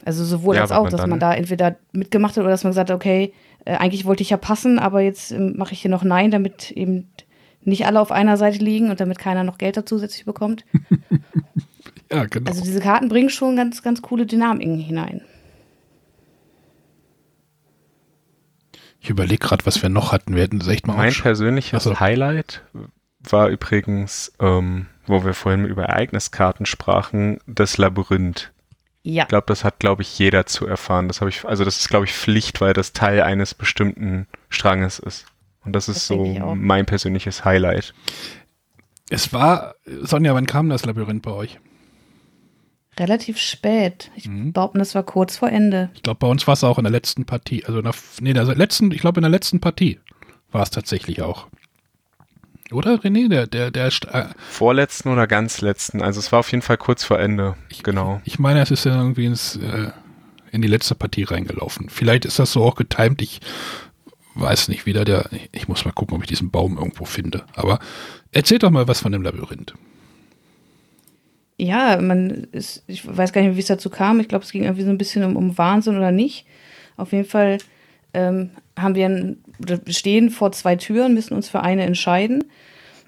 Also 0.06 0.26
sowohl 0.26 0.56
Ja, 0.56 0.64
als 0.64 0.72
auch, 0.72 0.84
man 0.84 0.92
dass 0.92 1.08
man 1.08 1.20
da 1.20 1.34
entweder 1.34 1.78
mitgemacht 1.94 2.36
hat 2.36 2.42
oder 2.42 2.52
dass 2.52 2.64
man 2.66 2.72
gesagt 2.72 2.90
hat, 2.90 2.96
okay, 2.96 3.34
äh, 3.64 3.76
eigentlich 3.76 4.04
wollte 4.04 4.22
ich 4.22 4.32
ja 4.32 4.38
passen, 4.38 4.80
aber 4.80 5.00
jetzt 5.00 5.32
ähm, 5.32 5.54
mache 5.56 5.74
ich 5.74 5.82
hier 5.82 5.92
noch 5.92 6.04
Nein, 6.04 6.30
damit 6.30 6.72
eben 6.72 7.08
nicht 7.62 7.86
alle 7.86 8.02
auf 8.02 8.12
einer 8.12 8.36
Seite 8.36 8.58
liegen 8.58 8.90
und 8.90 9.00
damit 9.00 9.18
keiner 9.18 9.46
noch 9.46 9.58
Geld 9.58 9.78
dazu 9.78 9.96
zusätzlich 9.96 10.26
bekommt. 10.26 10.66
Ja, 12.12 12.26
genau. 12.26 12.52
Also 12.52 12.64
diese 12.64 12.80
Karten 12.80 13.10
bringen 13.10 13.32
schon 13.32 13.56
ganz, 13.56 13.82
ganz 13.82 14.04
coole 14.04 14.28
Dynamiken 14.28 14.78
hinein. 14.78 15.22
ich 19.04 19.10
überlege 19.10 19.46
gerade, 19.46 19.66
was 19.66 19.82
wir 19.82 19.90
noch 19.90 20.14
hatten. 20.14 20.34
Wir 20.34 20.44
hätten 20.44 20.60
das 20.60 20.70
echt 20.70 20.88
mal 20.88 20.96
Mein 20.96 21.14
persönliches 21.14 21.84
so. 21.84 22.00
Highlight 22.00 22.64
war 23.30 23.50
übrigens, 23.50 24.32
ähm, 24.40 24.88
wo 25.08 25.24
wir 25.26 25.34
vorhin 25.34 25.66
über 25.66 25.84
Ereigniskarten 25.86 26.66
sprachen, 26.66 27.40
das 27.48 27.78
Labyrinth. 27.78 28.52
Ja. 29.04 29.24
Ich 29.24 29.30
glaube, 29.30 29.46
das 29.48 29.64
hat, 29.66 29.80
glaube 29.80 30.02
ich, 30.02 30.18
jeder 30.18 30.46
zu 30.46 30.66
erfahren. 30.66 31.08
Das 31.10 31.20
habe 31.22 31.30
ich, 31.30 31.44
also 31.46 31.66
das 31.66 31.80
ist, 31.80 31.90
glaube 31.90 32.06
ich, 32.06 32.14
Pflicht, 32.14 32.62
weil 32.62 32.74
das 32.74 32.94
Teil 32.94 33.22
eines 33.22 33.54
bestimmten 33.54 34.28
Stranges 34.50 35.00
ist. 35.00 35.26
Und 35.66 35.74
das 35.74 35.90
ist 35.90 35.96
Das 35.98 36.08
so 36.08 36.26
ich 36.26 36.42
auch. 36.42 36.56
mein 36.56 36.86
persönliches 36.86 37.44
Highlight. 37.46 37.94
Es 39.10 39.34
war, 39.34 39.76
Sonja, 39.86 40.34
wann 40.34 40.46
kam 40.48 40.70
das 40.70 40.86
Labyrinth 40.86 41.22
bei 41.24 41.32
euch? 41.32 41.60
Relativ 42.98 43.40
spät. 43.40 44.12
Ich 44.16 44.28
Mhm. 44.28 44.54
behaupte, 44.54 44.78
das 44.80 44.94
war 44.94 45.04
kurz 45.04 45.38
vor 45.38 45.50
Ende. 45.50 45.90
Ich 45.96 46.04
glaube, 46.04 46.20
bei 46.20 46.28
uns 46.28 46.46
war 46.48 46.54
es 46.54 46.64
auch 46.64 46.78
in 46.78 46.84
der 46.84 46.92
letzten 46.92 47.26
Partie. 47.26 47.66
Also 47.66 47.80
in 47.80 47.86
der, 47.86 47.94
nee, 48.22 48.30
in 48.30 48.36
der 48.36 48.46
letzten, 48.56 48.92
ich 48.92 49.02
glaube, 49.02 49.20
in 49.20 49.24
der 49.24 49.32
letzten 49.32 49.60
Partie 49.60 50.00
war 50.52 50.62
es 50.64 50.70
tatsächlich 50.70 51.22
auch. 51.24 51.48
Oder, 52.74 52.96
René? 52.96 53.30
Der, 53.30 53.48
der, 53.48 53.72
der, 53.72 53.88
äh, 53.88 54.26
Vorletzten 54.50 55.10
oder 55.10 55.28
ganz 55.28 55.62
letzten. 55.62 56.02
Also 56.02 56.20
es 56.20 56.32
war 56.32 56.40
auf 56.40 56.52
jeden 56.52 56.62
Fall 56.62 56.78
kurz 56.78 57.04
vor 57.04 57.20
Ende. 57.20 57.56
genau. 57.84 58.22
ich 58.26 58.40
meine, 58.40 58.62
es 58.62 58.72
ist 58.72 58.86
ja 58.86 58.96
irgendwie 58.96 59.26
ins, 59.26 59.56
äh, 59.58 59.92
in 60.52 60.62
die 60.62 60.68
letzte 60.68 60.96
Partie 60.96 61.24
reingelaufen. 61.24 61.90
Vielleicht 61.90 62.26
ist 62.26 62.40
das 62.40 62.52
so 62.52 62.64
auch 62.64 62.76
getimt. 62.76 63.22
Ich 63.22 63.40
weiß 64.36 64.68
nicht 64.68 64.86
wieder. 64.86 65.06
Der, 65.06 65.30
ich 65.52 65.68
muss 65.68 65.86
mal 65.86 65.92
gucken, 65.92 66.18
ob 66.18 66.24
ich 66.24 66.30
diesen 66.30 66.52
Baum 66.52 66.78
irgendwo 66.78 67.06
finde. 67.06 67.44
Aber 67.56 67.80
erzähl 68.32 68.60
doch 68.60 68.72
mal 68.72 68.88
was 68.88 69.02
von 69.02 69.12
dem 69.12 69.24
Labyrinth. 69.24 69.74
Ja, 71.58 72.02
man 72.02 72.48
ist, 72.52 72.84
ich 72.88 73.06
weiß 73.06 73.32
gar 73.32 73.42
nicht 73.42 73.50
mehr, 73.50 73.58
wie 73.58 73.62
es 73.62 73.68
dazu 73.68 73.90
kam. 73.90 74.20
Ich 74.20 74.28
glaube, 74.28 74.44
es 74.44 74.52
ging 74.52 74.64
irgendwie 74.64 74.84
so 74.84 74.90
ein 74.90 74.98
bisschen 74.98 75.24
um, 75.24 75.36
um 75.36 75.58
Wahnsinn 75.58 75.98
oder 75.98 76.12
nicht. 76.12 76.46
Auf 76.98 77.12
jeden 77.12 77.26
Fall 77.26 77.60
ähm, 78.14 78.52
haben 78.78 78.96
wir 78.96 79.06
ein, 79.06 79.43
oder 79.43 79.43
wir 79.43 79.43
stehen 79.88 80.30
vor 80.30 80.52
zwei 80.52 80.76
Türen, 80.76 81.14
müssen 81.14 81.34
uns 81.34 81.50
für 81.50 81.62
eine 81.62 81.84
entscheiden. 81.84 82.44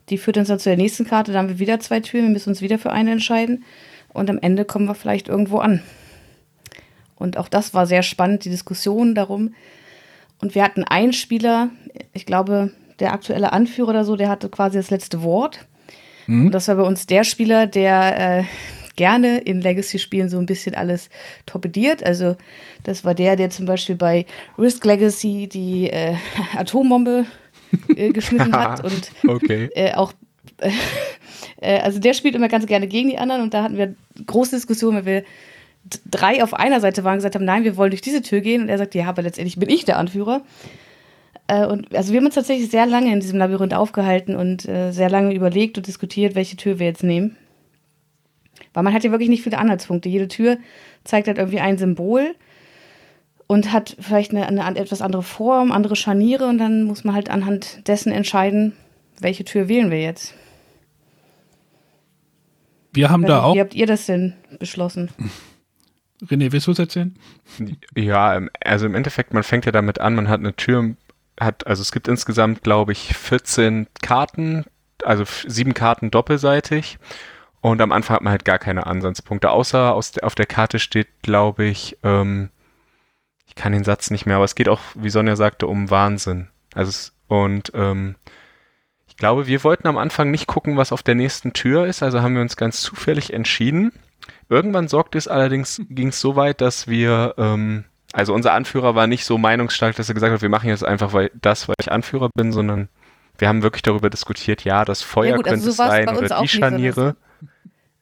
Die 0.10 0.18
führt 0.18 0.38
uns 0.38 0.48
dann 0.48 0.60
zu 0.60 0.70
der 0.70 0.78
nächsten 0.78 1.06
Karte, 1.06 1.32
da 1.32 1.40
haben 1.40 1.50
wir 1.50 1.60
wieder 1.60 1.80
zwei 1.80 2.00
Türen, 2.00 2.26
wir 2.26 2.32
müssen 2.34 2.50
uns 2.50 2.62
wieder 2.62 2.78
für 2.78 2.92
eine 2.92 3.12
entscheiden. 3.12 3.64
Und 4.14 4.30
am 4.30 4.40
Ende 4.40 4.66
kommen 4.66 4.86
wir 4.88 4.96
vielleicht 4.96 5.28
irgendwo 5.28 5.58
an. 5.58 5.82
Und 7.16 7.38
auch 7.38 7.48
das 7.48 7.74
war 7.74 7.88
sehr 7.88 8.04
spannend, 8.04 8.46
die 8.46 8.50
Diskussion 8.50 9.16
darum. 9.16 9.54
Und 10.42 10.54
wir 10.54 10.64
hatten 10.64 10.84
einen 10.84 11.14
Spieler, 11.14 11.70
ich 12.14 12.26
glaube, 12.26 12.72
der 13.00 13.14
aktuelle 13.14 13.52
Anführer 13.52 13.90
oder 13.90 14.06
so, 14.06 14.16
der 14.16 14.30
hatte 14.30 14.50
quasi 14.50 14.78
das 14.78 14.90
letzte 14.90 15.24
Wort. 15.24 15.66
Und 16.46 16.52
das 16.52 16.68
war 16.68 16.76
bei 16.76 16.84
uns 16.84 17.08
der 17.08 17.24
Spieler, 17.24 17.68
der 17.68 18.40
äh, 18.40 18.44
gerne 18.96 19.40
in 19.40 19.62
Legacy-Spielen 19.62 20.30
so 20.30 20.38
ein 20.38 20.46
bisschen 20.46 20.76
alles 20.76 21.10
torpediert. 21.46 22.04
Also 22.04 22.36
das 22.84 23.04
war 23.04 23.14
der, 23.14 23.36
der 23.36 23.50
zum 23.50 23.66
Beispiel 23.66 23.96
bei 23.96 24.26
Risk 24.58 24.86
Legacy 24.86 25.48
die 25.48 25.90
äh, 25.90 26.16
Atombombe 26.58 27.26
äh, 27.96 28.12
geschmissen 28.12 28.56
hat 28.56 28.84
und 28.84 29.12
Okay. 29.28 29.70
äh, 29.76 29.94
auch 29.94 30.14
äh, 30.62 31.80
also 31.80 32.00
der 32.00 32.14
spielt 32.14 32.36
immer 32.36 32.48
ganz 32.48 32.66
gerne 32.66 32.88
gegen 32.88 33.10
die 33.10 33.18
anderen 33.18 33.42
und 33.42 33.54
da 33.54 33.64
hatten 33.64 33.78
wir 33.78 33.96
große 34.26 34.56
Diskussionen, 34.56 34.98
weil 34.98 35.06
wir 35.06 35.24
drei 36.10 36.44
auf 36.44 36.54
einer 36.54 36.82
Seite 36.82 37.04
waren 37.04 37.14
und 37.14 37.20
gesagt 37.20 37.36
haben, 37.36 37.46
nein, 37.46 37.64
wir 37.64 37.78
wollen 37.78 37.92
durch 37.92 38.02
diese 38.02 38.22
Tür 38.22 38.42
gehen 38.42 38.64
und 38.64 38.70
er 38.70 38.78
sagt, 38.78 38.96
ja, 38.96 39.08
aber 39.08 39.22
letztendlich 39.22 39.58
bin 39.58 39.70
ich 39.70 39.86
der 39.86 39.98
Anführer. 39.98 40.42
Äh, 41.48 41.66
und 41.66 41.94
also 41.96 42.12
wir 42.12 42.20
haben 42.20 42.26
uns 42.26 42.36
tatsächlich 42.36 42.72
sehr 42.72 42.86
lange 42.86 43.12
in 43.12 43.20
diesem 43.20 43.38
Labyrinth 43.38 43.74
aufgehalten 43.74 44.36
und 44.36 44.68
äh, 44.68 44.92
sehr 44.92 45.10
lange 45.10 45.34
überlegt 45.34 45.78
und 45.78 45.88
diskutiert, 45.88 46.36
welche 46.36 46.58
Tür 46.58 46.80
wir 46.80 46.88
jetzt 46.88 47.04
nehmen. 47.04 47.38
Weil 48.76 48.84
man 48.84 48.94
hat 48.94 49.04
ja 49.04 49.12
wirklich 49.12 49.30
nicht 49.30 49.42
viele 49.42 49.58
Anhaltspunkte. 49.58 50.10
Jede 50.10 50.28
Tür 50.28 50.58
zeigt 51.06 51.28
halt 51.28 51.38
irgendwie 51.38 51.62
ein 51.62 51.78
Symbol 51.78 52.36
und 53.48 53.72
hat 53.72 53.96
vielleicht 54.00 54.32
eine, 54.32 54.48
eine 54.48 54.78
etwas 54.78 55.02
andere 55.02 55.24
Form, 55.24 55.72
andere 55.72 55.96
Scharniere 55.96 56.46
und 56.48 56.58
dann 56.58 56.84
muss 56.84 57.04
man 57.04 57.16
halt 57.16 57.30
anhand 57.30 57.88
dessen 57.88 58.12
entscheiden, 58.12 58.74
welche 59.20 59.46
Tür 59.46 59.70
wählen 59.70 59.92
wir 59.92 60.02
jetzt. 60.02 60.34
Wir 62.92 63.10
haben 63.10 63.24
da 63.24 63.44
auch. 63.44 63.56
Wie 63.56 63.62
habt 63.62 63.76
ihr 63.76 63.88
das 63.88 64.06
denn 64.08 64.34
beschlossen? 64.60 65.10
René, 66.22 66.52
willst 66.52 66.68
du 66.68 66.72
es 66.72 66.80
erzählen? 66.80 67.16
Ja, 67.96 68.42
also 68.64 68.86
im 68.86 68.96
Endeffekt, 68.96 69.34
man 69.34 69.44
fängt 69.44 69.66
ja 69.66 69.72
damit 69.72 70.00
an, 70.00 70.16
man 70.16 70.28
hat 70.28 70.40
eine 70.40 70.56
Tür, 70.56 70.96
hat, 71.40 71.66
also 71.66 71.82
es 71.82 71.92
gibt 71.92 72.08
insgesamt, 72.08 72.64
glaube 72.64 72.92
ich, 72.92 73.16
14 73.16 73.88
Karten, 74.02 74.66
also 75.04 75.24
sieben 75.48 75.74
Karten 75.74 76.12
doppelseitig. 76.12 76.98
Und 77.66 77.82
am 77.82 77.92
Anfang 77.92 78.18
hat 78.18 78.22
man 78.22 78.30
halt 78.30 78.46
gar 78.46 78.60
keine 78.60 78.86
Ansatzpunkte, 78.86 79.50
außer 79.50 79.96
aus 79.96 80.12
der, 80.12 80.26
auf 80.26 80.36
der 80.36 80.46
Karte 80.46 80.78
steht, 80.78 81.08
glaube 81.24 81.66
ich, 81.66 81.98
ähm, 82.04 82.52
ich 83.48 83.56
kann 83.56 83.72
den 83.72 83.84
Satz 83.84 84.12
nicht 84.12 84.28
mehr, 84.28 84.36
aber 84.36 84.46
es 84.46 84.54
geht 84.54 84.70
auch, 84.70 84.82
wie 84.94 85.10
Sonja 85.10 85.36
sagte, 85.36 85.66
um 85.66 85.90
Wahnsinn. 85.90 86.50
Also 86.76 86.90
es, 86.90 87.16
und 87.26 87.72
ähm, 87.74 88.18
ich 89.08 89.18
glaube, 89.18 89.48
wir 89.48 89.64
wollten 89.64 89.88
am 89.88 89.98
Anfang 89.98 90.30
nicht 90.30 90.46
gucken, 90.46 90.78
was 90.78 90.92
auf 90.92 91.02
der 91.02 91.16
nächsten 91.16 91.54
Tür 91.54 91.88
ist, 91.88 92.04
also 92.04 92.22
haben 92.22 92.36
wir 92.36 92.44
uns 92.44 92.56
ganz 92.56 92.82
zufällig 92.82 93.34
entschieden. 93.34 93.92
Irgendwann 94.48 94.88
sorgte 94.88 95.18
es 95.18 95.28
allerdings, 95.28 95.82
ging 95.90 96.10
es 96.10 96.22
so 96.22 96.36
weit, 96.36 96.62
dass 96.62 96.88
wir, 96.88 97.34
ähm, 97.40 97.86
also 98.14 98.36
unser 98.36 98.54
Anführer 98.54 98.94
war 98.94 99.08
nicht 99.08 99.26
so 99.26 99.40
meinungsstark, 99.40 99.96
dass 99.96 100.08
er 100.08 100.14
gesagt 100.14 100.32
hat, 100.32 100.44
wir 100.44 100.50
machen 100.50 100.70
jetzt 100.70 100.86
einfach 100.86 101.14
weil 101.14 101.32
das, 101.34 101.68
weil 101.68 101.78
ich 101.80 101.92
Anführer 101.92 102.30
bin, 102.36 102.52
sondern 102.52 102.90
wir 103.40 103.48
haben 103.48 103.64
wirklich 103.64 103.82
darüber 103.82 104.12
diskutiert, 104.12 104.64
ja, 104.66 104.86
das 104.86 105.02
Feuer 105.02 105.32
Ja 105.32 105.36
gut, 105.38 105.48
also 105.48 105.56
könnte 105.56 105.72
so 105.72 105.78
war's 105.80 105.90
sein 105.90 106.06
bei 106.06 106.12
uns 106.12 106.20
oder 106.20 106.38
auch 106.38 106.42
die 106.44 106.48
so, 106.48 106.60
Scharniere. 106.60 107.16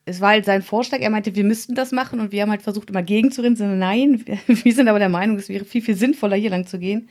Es 0.05 0.19
war 0.19 0.29
halt 0.29 0.45
sein 0.45 0.61
Vorschlag, 0.61 0.99
er 0.99 1.09
meinte, 1.09 1.35
wir 1.35 1.43
müssten 1.43 1.75
das 1.75 1.91
machen 1.91 2.19
und 2.19 2.31
wir 2.31 2.41
haben 2.41 2.49
halt 2.49 2.61
versucht, 2.61 2.89
immer 2.89 3.03
gegenzurennen. 3.03 3.55
So, 3.55 3.65
nein, 3.65 4.23
wir, 4.25 4.37
wir 4.63 4.73
sind 4.73 4.87
aber 4.87 4.99
der 4.99 5.09
Meinung, 5.09 5.37
es 5.37 5.49
wäre 5.49 5.65
viel, 5.65 5.81
viel 5.81 5.95
sinnvoller, 5.95 6.35
hier 6.35 6.49
lang 6.49 6.65
zu 6.65 6.79
gehen. 6.79 7.09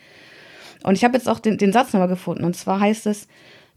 Und 0.82 0.95
ich 0.95 1.05
habe 1.05 1.16
jetzt 1.16 1.28
auch 1.28 1.38
den, 1.38 1.59
den 1.59 1.72
Satz 1.72 1.93
nochmal 1.93 2.09
gefunden. 2.09 2.45
Und 2.45 2.57
zwar 2.57 2.80
heißt 2.80 3.07
es, 3.07 3.28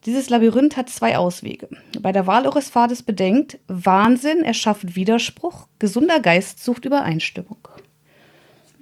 dieses 0.05 0.29
Labyrinth 0.29 0.77
hat 0.77 0.89
zwei 0.89 1.17
Auswege. 1.17 1.67
Bei 1.99 2.11
der 2.11 2.27
Wahl 2.27 2.45
eures 2.45 2.69
Pfades 2.69 3.03
bedenkt, 3.03 3.57
Wahnsinn 3.67 4.43
erschafft 4.43 4.95
Widerspruch, 4.95 5.67
gesunder 5.79 6.19
Geist 6.19 6.63
sucht 6.63 6.85
Übereinstimmung. 6.85 7.67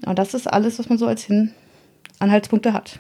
Und 0.06 0.20
das 0.20 0.34
ist 0.34 0.48
alles, 0.48 0.80
was 0.80 0.90
man 0.90 0.98
so 0.98 1.08
als 1.08 1.24
Hin 1.24 1.54
Anhaltspunkte 2.20 2.74
hat. 2.74 3.00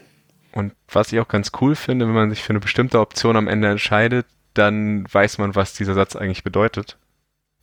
Und 0.53 0.73
was 0.87 1.11
ich 1.11 1.19
auch 1.19 1.27
ganz 1.27 1.51
cool 1.59 1.75
finde, 1.75 2.07
wenn 2.07 2.13
man 2.13 2.29
sich 2.29 2.41
für 2.41 2.51
eine 2.51 2.59
bestimmte 2.59 2.99
Option 2.99 3.35
am 3.35 3.47
Ende 3.47 3.69
entscheidet, 3.69 4.25
dann 4.53 5.05
weiß 5.11 5.39
man, 5.39 5.55
was 5.55 5.73
dieser 5.73 5.95
Satz 5.95 6.15
eigentlich 6.15 6.43
bedeutet. 6.43 6.97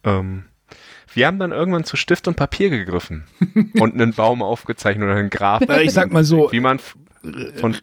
Ähm, 0.04 0.44
wir 1.12 1.26
haben 1.26 1.38
dann 1.38 1.50
irgendwann 1.52 1.84
zu 1.84 1.96
Stift 1.96 2.28
und 2.28 2.36
Papier 2.36 2.70
gegriffen 2.70 3.24
und 3.80 3.94
einen 3.94 4.12
Baum 4.14 4.42
aufgezeichnet 4.42 5.04
oder 5.04 5.16
einen 5.16 5.30
Graph. 5.30 5.62
Äh, 5.68 5.82
ich 5.82 5.92
sag 5.92 6.12
mal 6.12 6.24
so, 6.24 6.50
Wie 6.52 6.60
man 6.60 6.76
f- 6.76 6.96
von 7.56 7.76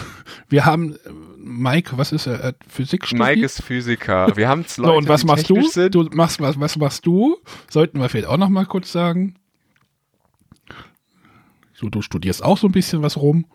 wir 0.48 0.64
haben, 0.66 0.92
äh, 0.94 0.98
Mike, 1.38 1.96
was 1.98 2.12
ist 2.12 2.26
er? 2.26 2.54
Physik 2.68 3.06
studiert? 3.06 3.28
Mike 3.28 3.44
ist 3.44 3.62
Physiker. 3.62 4.36
Wir 4.36 4.48
haben 4.48 4.60
es 4.62 4.76
Leute, 4.76 4.90
so, 4.92 4.98
und 4.98 5.08
was 5.08 5.24
machst 5.24 5.50
du? 5.50 5.62
Sind. 5.66 5.94
Du 5.94 6.04
machst 6.12 6.40
was, 6.40 6.60
was 6.60 6.76
machst 6.76 7.04
du? 7.06 7.38
Sollten 7.70 7.98
wir 8.00 8.08
vielleicht 8.08 8.28
auch 8.28 8.36
noch 8.36 8.48
mal 8.50 8.66
kurz 8.66 8.92
sagen. 8.92 9.34
So, 11.72 11.88
du 11.88 12.02
studierst 12.02 12.44
auch 12.44 12.56
so 12.56 12.68
ein 12.68 12.72
bisschen 12.72 13.02
was 13.02 13.16
rum. 13.16 13.46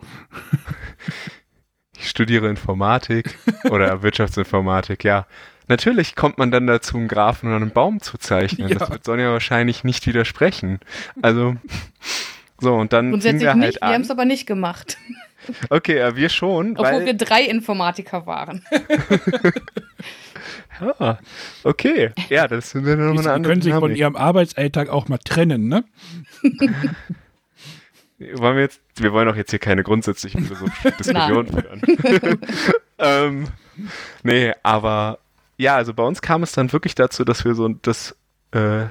Ich 1.98 2.10
studiere 2.10 2.50
Informatik 2.50 3.38
oder 3.72 4.02
Wirtschaftsinformatik, 4.04 5.04
ja. 5.04 5.26
Natürlich 5.70 6.16
kommt 6.16 6.38
man 6.40 6.52
dann 6.52 6.68
dazu, 6.68 6.98
einen 6.98 7.08
Graphen 7.08 7.48
oder 7.48 7.58
einen 7.58 7.72
Baum 7.72 8.02
zu 8.02 8.18
zeichnen. 8.18 8.68
Ja. 8.68 8.80
Das 8.80 8.90
wird 8.90 9.06
Sonja 9.06 9.32
wahrscheinlich 9.32 9.84
nicht 9.84 10.08
widersprechen. 10.08 10.80
Also, 11.22 11.56
so, 12.60 12.76
und 12.76 12.92
dann 12.92 13.12
Grundsätzlich 13.12 13.44
wir 13.44 13.50
halt 13.50 13.60
nicht, 13.60 13.82
wir 13.82 13.88
haben 13.88 13.96
an. 13.96 14.02
es 14.02 14.12
aber 14.12 14.26
nicht 14.26 14.48
gemacht. 14.48 14.98
Okay, 15.70 16.00
ja, 16.00 16.16
wir 16.16 16.30
schon, 16.30 16.72
Obwohl 16.72 16.86
weil, 16.86 17.06
wir 17.06 17.14
drei 17.14 17.44
Informatiker 17.44 18.26
waren. 18.26 18.66
ah, 21.00 21.18
okay. 21.64 22.12
Ja, 22.30 22.48
das 22.48 22.72
sind 22.72 22.86
dann 22.86 23.00
noch 23.00 23.14
Die 23.14 23.20
eine 23.20 23.32
andere 23.32 23.54
können 23.54 23.62
sich 23.62 23.74
von 23.74 23.96
ihrem 23.96 24.16
Arbeitsalltag 24.16 24.90
auch 24.90 25.08
mal 25.08 25.20
trennen, 25.20 25.68
ne? 25.68 25.86
wollen 28.20 28.56
wir 28.56 28.64
jetzt, 28.64 28.82
wir 28.98 29.14
wollen 29.14 29.28
doch 29.28 29.36
jetzt 29.36 29.52
hier 29.52 29.60
keine 29.60 29.84
grundsätzliche 29.84 30.40
Diskussion 31.00 31.48
führen. 31.48 31.82
ähm, 32.98 33.48
nee, 34.24 34.54
aber 34.64 35.20
ja, 35.60 35.76
also 35.76 35.94
bei 35.94 36.04
uns 36.04 36.22
kam 36.22 36.42
es 36.42 36.54
dann 36.54 36.72
wirklich 36.72 36.96
dazu, 36.96 37.26
dass 37.26 37.44
wir 37.44 37.54
so 37.54 37.68
das 37.68 38.16
äh, 38.52 38.86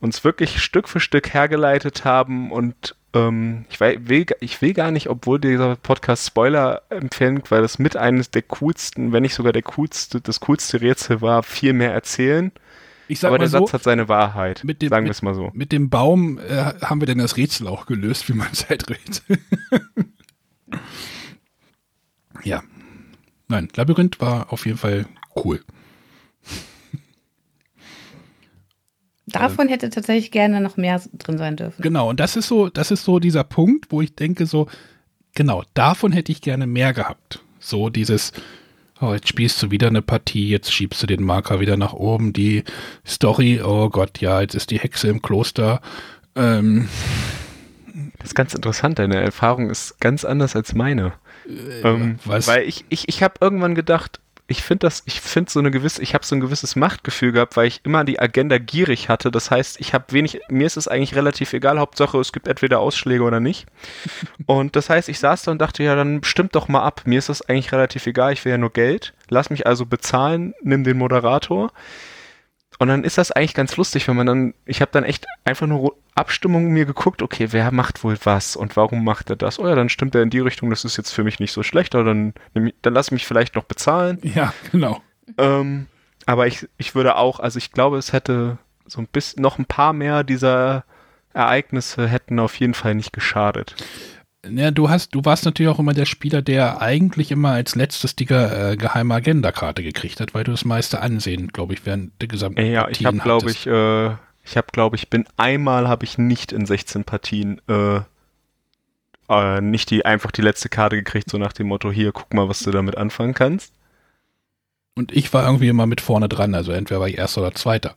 uns 0.00 0.24
wirklich 0.24 0.62
Stück 0.62 0.88
für 0.88 0.98
Stück 0.98 1.34
hergeleitet 1.34 2.06
haben 2.06 2.50
und 2.50 2.96
ähm, 3.12 3.66
ich, 3.68 3.80
will, 3.80 4.26
ich 4.40 4.62
will 4.62 4.72
gar 4.72 4.90
nicht, 4.90 5.10
obwohl 5.10 5.38
dieser 5.38 5.76
Podcast 5.76 6.26
Spoiler 6.26 6.82
empfängt, 6.88 7.50
weil 7.50 7.60
das 7.60 7.78
mit 7.78 7.98
eines 7.98 8.30
der 8.30 8.42
coolsten, 8.42 9.12
wenn 9.12 9.22
nicht 9.22 9.34
sogar 9.34 9.52
der 9.52 9.62
coolste, 9.62 10.22
das 10.22 10.40
coolste 10.40 10.80
Rätsel 10.80 11.20
war, 11.20 11.42
viel 11.42 11.74
mehr 11.74 11.92
erzählen. 11.92 12.50
Aber 13.22 13.38
der 13.38 13.48
so, 13.48 13.58
Satz 13.58 13.74
hat 13.74 13.82
seine 13.82 14.08
Wahrheit, 14.08 14.62
dem, 14.64 14.88
sagen 14.88 15.04
wir 15.04 15.10
es 15.10 15.20
mal 15.20 15.34
so. 15.34 15.50
Mit 15.52 15.70
dem 15.70 15.90
Baum 15.90 16.38
äh, 16.38 16.72
haben 16.80 17.02
wir 17.02 17.06
denn 17.06 17.18
das 17.18 17.36
Rätsel 17.36 17.68
auch 17.68 17.84
gelöst, 17.84 18.26
wie 18.30 18.32
man 18.32 18.50
Zeiträtsel. 18.54 19.38
ja. 22.42 22.62
Nein, 23.48 23.68
Labyrinth 23.76 24.22
war 24.22 24.50
auf 24.50 24.64
jeden 24.64 24.78
Fall 24.78 25.04
cool. 25.42 25.60
Davon 29.26 29.68
hätte 29.68 29.90
tatsächlich 29.90 30.30
gerne 30.30 30.60
noch 30.60 30.76
mehr 30.76 31.00
drin 31.14 31.38
sein 31.38 31.56
dürfen. 31.56 31.82
Genau, 31.82 32.10
und 32.10 32.20
das 32.20 32.36
ist 32.36 32.46
so, 32.46 32.68
das 32.68 32.90
ist 32.90 33.04
so 33.04 33.18
dieser 33.18 33.42
Punkt, 33.42 33.90
wo 33.90 34.02
ich 34.02 34.14
denke, 34.14 34.46
so, 34.46 34.68
genau, 35.34 35.64
davon 35.74 36.12
hätte 36.12 36.30
ich 36.30 36.40
gerne 36.40 36.66
mehr 36.66 36.92
gehabt. 36.92 37.40
So 37.58 37.88
dieses, 37.88 38.32
oh, 39.00 39.14
jetzt 39.14 39.28
spielst 39.28 39.62
du 39.62 39.70
wieder 39.70 39.88
eine 39.88 40.02
Partie, 40.02 40.48
jetzt 40.48 40.72
schiebst 40.72 41.02
du 41.02 41.06
den 41.06 41.22
Marker 41.22 41.58
wieder 41.58 41.76
nach 41.76 41.94
oben, 41.94 42.32
die 42.32 42.64
Story, 43.06 43.60
oh 43.62 43.88
Gott, 43.88 44.20
ja, 44.20 44.40
jetzt 44.40 44.54
ist 44.54 44.70
die 44.70 44.78
Hexe 44.78 45.08
im 45.08 45.22
Kloster. 45.22 45.80
Ähm, 46.36 46.88
das 48.18 48.28
ist 48.28 48.34
ganz 48.34 48.54
interessant, 48.54 48.98
deine 48.98 49.20
Erfahrung 49.20 49.70
ist 49.70 50.00
ganz 50.00 50.24
anders 50.24 50.54
als 50.54 50.74
meine. 50.74 51.12
Äh, 51.48 51.80
ähm, 51.80 52.18
weil 52.24 52.62
ich, 52.64 52.84
ich, 52.88 53.08
ich 53.08 53.22
habe 53.22 53.34
irgendwann 53.40 53.74
gedacht, 53.74 54.20
ich 54.46 54.62
finde 54.62 54.86
das, 54.86 55.02
ich 55.06 55.22
finde 55.22 55.50
so 55.50 55.58
eine 55.58 55.70
gewisse, 55.70 56.02
ich 56.02 56.12
habe 56.12 56.24
so 56.24 56.34
ein 56.34 56.40
gewisses 56.40 56.76
Machtgefühl 56.76 57.32
gehabt, 57.32 57.56
weil 57.56 57.66
ich 57.66 57.80
immer 57.82 58.04
die 58.04 58.20
Agenda 58.20 58.58
gierig 58.58 59.08
hatte. 59.08 59.30
Das 59.30 59.50
heißt, 59.50 59.80
ich 59.80 59.94
habe 59.94 60.04
wenig, 60.10 60.40
mir 60.48 60.66
ist 60.66 60.76
es 60.76 60.86
eigentlich 60.86 61.14
relativ 61.14 61.54
egal, 61.54 61.78
Hauptsache 61.78 62.18
es 62.18 62.32
gibt 62.32 62.46
entweder 62.46 62.80
Ausschläge 62.80 63.22
oder 63.22 63.40
nicht. 63.40 63.66
Und 64.46 64.76
das 64.76 64.90
heißt, 64.90 65.08
ich 65.08 65.18
saß 65.18 65.44
da 65.44 65.52
und 65.52 65.60
dachte, 65.60 65.82
ja, 65.82 65.94
dann 65.94 66.22
stimmt 66.24 66.54
doch 66.54 66.68
mal 66.68 66.82
ab. 66.82 67.02
Mir 67.06 67.18
ist 67.18 67.30
das 67.30 67.42
eigentlich 67.42 67.72
relativ 67.72 68.06
egal, 68.06 68.34
ich 68.34 68.44
will 68.44 68.52
ja 68.52 68.58
nur 68.58 68.72
Geld. 68.72 69.14
Lass 69.28 69.48
mich 69.48 69.66
also 69.66 69.86
bezahlen, 69.86 70.54
nimm 70.62 70.84
den 70.84 70.98
Moderator. 70.98 71.72
Und 72.78 72.88
dann 72.88 73.04
ist 73.04 73.18
das 73.18 73.30
eigentlich 73.30 73.54
ganz 73.54 73.76
lustig, 73.76 74.08
wenn 74.08 74.16
man 74.16 74.26
dann, 74.26 74.54
ich 74.64 74.80
habe 74.80 74.90
dann 74.92 75.04
echt 75.04 75.26
einfach 75.44 75.66
nur 75.66 75.96
Abstimmungen 76.14 76.72
mir 76.72 76.86
geguckt, 76.86 77.22
okay, 77.22 77.48
wer 77.50 77.70
macht 77.70 78.04
wohl 78.04 78.16
was 78.24 78.56
und 78.56 78.76
warum 78.76 79.04
macht 79.04 79.30
er 79.30 79.36
das? 79.36 79.58
Oh 79.58 79.68
ja, 79.68 79.74
dann 79.74 79.88
stimmt 79.88 80.14
er 80.14 80.22
in 80.22 80.30
die 80.30 80.40
Richtung, 80.40 80.70
das 80.70 80.84
ist 80.84 80.96
jetzt 80.96 81.12
für 81.12 81.24
mich 81.24 81.40
nicht 81.40 81.52
so 81.52 81.62
schlecht, 81.62 81.94
aber 81.94 82.04
dann, 82.04 82.34
dann 82.54 82.94
lass 82.94 83.10
mich 83.10 83.26
vielleicht 83.26 83.54
noch 83.54 83.64
bezahlen. 83.64 84.18
Ja, 84.22 84.52
genau. 84.72 85.02
Ähm, 85.38 85.86
aber 86.26 86.46
ich, 86.46 86.68
ich 86.78 86.94
würde 86.94 87.16
auch, 87.16 87.40
also 87.40 87.58
ich 87.58 87.72
glaube, 87.72 87.98
es 87.98 88.12
hätte 88.12 88.58
so 88.86 89.00
ein 89.00 89.06
bisschen, 89.06 89.42
noch 89.42 89.58
ein 89.58 89.66
paar 89.66 89.92
mehr 89.92 90.24
dieser 90.24 90.84
Ereignisse 91.32 92.06
hätten 92.06 92.38
auf 92.38 92.58
jeden 92.60 92.74
Fall 92.74 92.94
nicht 92.94 93.12
geschadet. 93.12 93.74
Ja, 94.50 94.70
du 94.70 94.90
hast, 94.90 95.14
du 95.14 95.24
warst 95.24 95.44
natürlich 95.44 95.70
auch 95.70 95.78
immer 95.78 95.94
der 95.94 96.04
Spieler, 96.04 96.42
der 96.42 96.80
eigentlich 96.82 97.30
immer 97.30 97.50
als 97.50 97.74
letztes 97.74 98.16
die 98.16 98.24
äh, 98.24 98.76
geheime 98.76 99.14
Agenda-Karte 99.14 99.82
gekriegt 99.82 100.20
hat, 100.20 100.34
weil 100.34 100.44
du 100.44 100.50
das 100.50 100.64
meiste 100.64 101.00
Ansehen, 101.00 101.48
glaube 101.48 101.74
ich, 101.74 101.86
während 101.86 102.20
der 102.20 102.28
gesamten 102.28 102.64
Ja, 102.64 102.82
Partien 102.82 103.00
ich 103.00 103.06
habe, 103.06 103.18
glaube 103.18 103.50
ich, 103.50 103.66
äh, 103.66 104.10
ich 104.44 104.56
habe, 104.56 104.66
glaube 104.72 104.96
ich, 104.96 105.08
bin 105.08 105.24
einmal 105.36 105.88
habe 105.88 106.04
ich 106.04 106.18
nicht 106.18 106.52
in 106.52 106.66
16 106.66 107.04
Partien 107.04 107.60
äh, 107.68 108.00
äh, 109.28 109.60
nicht 109.60 109.90
die 109.90 110.04
einfach 110.04 110.30
die 110.30 110.42
letzte 110.42 110.68
Karte 110.68 110.96
gekriegt, 110.96 111.30
so 111.30 111.38
nach 111.38 111.52
dem 111.52 111.68
Motto, 111.68 111.90
hier, 111.90 112.12
guck 112.12 112.32
mal, 112.34 112.48
was 112.48 112.60
du 112.60 112.70
damit 112.70 112.96
anfangen 112.98 113.34
kannst. 113.34 113.72
Und 114.96 115.12
ich 115.12 115.32
war 115.32 115.44
irgendwie 115.44 115.68
immer 115.68 115.86
mit 115.86 116.00
vorne 116.00 116.28
dran, 116.28 116.54
also 116.54 116.72
entweder 116.72 117.00
war 117.00 117.08
ich 117.08 117.18
erster 117.18 117.40
oder 117.40 117.54
zweiter 117.54 117.96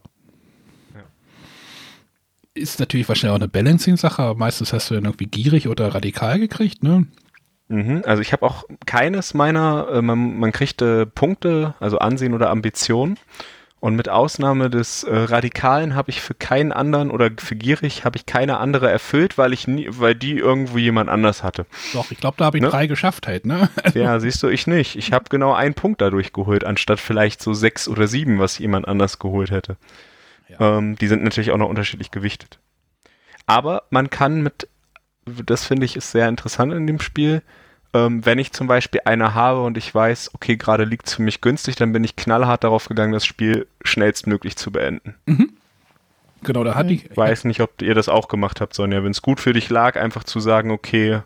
ist 2.58 2.80
natürlich 2.80 3.08
wahrscheinlich 3.08 3.34
auch 3.34 3.42
eine 3.42 3.48
Balancing-Sache, 3.48 4.22
aber 4.22 4.40
meistens 4.40 4.74
hast 4.74 4.90
du 4.90 4.96
dann 4.96 5.06
irgendwie 5.06 5.28
gierig 5.28 5.68
oder 5.68 5.94
radikal 5.94 6.40
gekriegt, 6.40 6.84
ne? 6.84 7.08
Mhm, 7.70 8.04
also 8.06 8.22
ich 8.22 8.32
habe 8.32 8.46
auch 8.46 8.64
keines 8.86 9.34
meiner, 9.34 9.88
äh, 9.92 10.02
man, 10.02 10.40
man 10.40 10.52
kriegt 10.52 10.82
äh, 10.82 11.06
Punkte, 11.06 11.76
also 11.80 12.00
Ansehen 12.00 12.34
oder 12.34 12.50
Ambition. 12.50 13.18
Und 13.80 13.96
mit 13.96 14.10
Ausnahme 14.10 14.72
des 14.72 15.04
äh, 15.04 15.16
Radikalen 15.16 15.94
habe 15.94 16.10
ich 16.10 16.20
für 16.20 16.34
keinen 16.34 16.72
anderen 16.72 17.12
oder 17.12 17.30
für 17.38 17.56
gierig 17.56 18.06
habe 18.06 18.18
ich 18.18 18.26
keine 18.26 18.58
andere 18.58 18.90
erfüllt, 18.90 19.38
weil 19.38 19.54
ich 19.54 19.68
nie, 19.68 19.88
weil 19.92 20.16
die 20.16 20.40
irgendwo 20.40 20.80
jemand 20.80 21.12
anders 21.12 21.44
hatte. 21.44 21.68
Doch, 21.94 22.10
ich 22.10 22.18
glaube, 22.18 22.38
da 22.40 22.46
habe 22.46 22.58
ich 22.58 22.64
ne? 22.64 22.70
drei 22.70 22.88
geschafft 22.88 23.28
halt, 23.28 23.46
ne? 23.46 23.70
ja, 23.94 24.20
siehst 24.20 24.42
du, 24.42 24.48
ich 24.48 24.66
nicht. 24.66 24.96
Ich 24.96 25.14
habe 25.14 25.26
genau 25.30 25.54
einen 25.54 25.76
Punkt 25.76 26.02
dadurch 26.02 26.34
geholt, 26.34 26.64
anstatt 26.64 27.00
vielleicht 27.00 27.40
so 27.40 27.54
sechs 27.54 27.88
oder 27.88 28.08
sieben, 28.08 28.40
was 28.40 28.58
jemand 28.58 28.88
anders 28.88 29.20
geholt 29.20 29.52
hätte. 29.52 29.78
Ja. 30.50 30.78
Ähm, 30.78 30.96
die 30.96 31.08
sind 31.08 31.24
natürlich 31.24 31.52
auch 31.52 31.58
noch 31.58 31.70
unterschiedlich 31.70 32.12
gewichtet. 32.12 32.60
Aber 33.46 33.84
man 33.90 34.10
kann 34.10 34.42
mit, 34.42 34.68
das 35.26 35.66
finde 35.66 35.86
ich 35.86 35.96
ist 35.96 36.12
sehr 36.12 36.28
interessant 36.28 36.74
in 36.74 36.88
dem 36.88 37.00
Spiel, 37.00 37.42
ähm, 37.94 38.26
wenn 38.26 38.40
ich 38.40 38.52
zum 38.52 38.68
Beispiel 38.68 39.02
eine 39.06 39.34
habe 39.34 39.62
und 39.64 39.78
ich 39.78 39.94
weiß, 39.94 40.32
okay, 40.34 40.58
gerade 40.58 40.84
liegt 40.84 41.08
es 41.08 41.16
für 41.16 41.22
mich 41.22 41.42
günstig, 41.42 41.76
dann 41.76 41.94
bin 41.94 42.04
ich 42.04 42.16
knallhart 42.16 42.64
darauf 42.64 42.88
gegangen, 42.88 43.14
das 43.14 43.26
Spiel 43.26 43.68
schnellstmöglich 43.84 44.58
zu 44.58 44.72
beenden. 44.72 45.16
Mhm. 45.26 45.54
Genau, 46.44 46.64
da 46.64 46.76
hatte 46.76 46.94
ich. 46.94 47.10
Ich 47.10 47.18
weiß 47.18 47.46
nicht, 47.46 47.62
ob 47.62 47.82
ihr 47.82 47.96
das 47.96 48.10
auch 48.10 48.28
gemacht 48.28 48.62
habt, 48.62 48.74
Sonja. 48.74 49.04
Wenn 49.04 49.12
es 49.12 49.22
gut 49.22 49.40
für 49.40 49.54
dich 49.54 49.70
lag, 49.70 50.00
einfach 50.00 50.24
zu 50.24 50.40
sagen, 50.40 50.70
okay, 50.72 51.22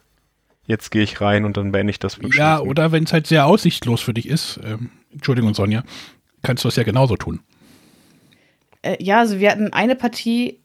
jetzt 0.68 0.90
gehe 0.90 1.04
ich 1.04 1.20
rein 1.20 1.44
und 1.44 1.58
dann 1.58 1.72
beende 1.72 1.92
ich 1.92 2.00
das. 2.00 2.18
Ja, 2.34 2.60
oder 2.60 2.92
wenn 2.92 3.04
es 3.04 3.12
halt 3.12 3.28
sehr 3.28 3.46
aussichtslos 3.46 4.02
für 4.02 4.14
dich 4.14 4.28
ist, 4.28 4.60
ähm, 4.64 4.90
Entschuldigung, 5.12 5.54
Sonja, 5.54 5.84
kannst 6.44 6.64
du 6.64 6.70
es 6.70 6.76
ja 6.78 6.84
genauso 6.84 7.18
tun. 7.18 7.42
Äh, 8.82 8.98
ja, 9.04 9.20
also 9.20 9.40
wir 9.40 9.52
hatten 9.52 9.74
eine 9.74 9.96
Partie, 9.96 10.62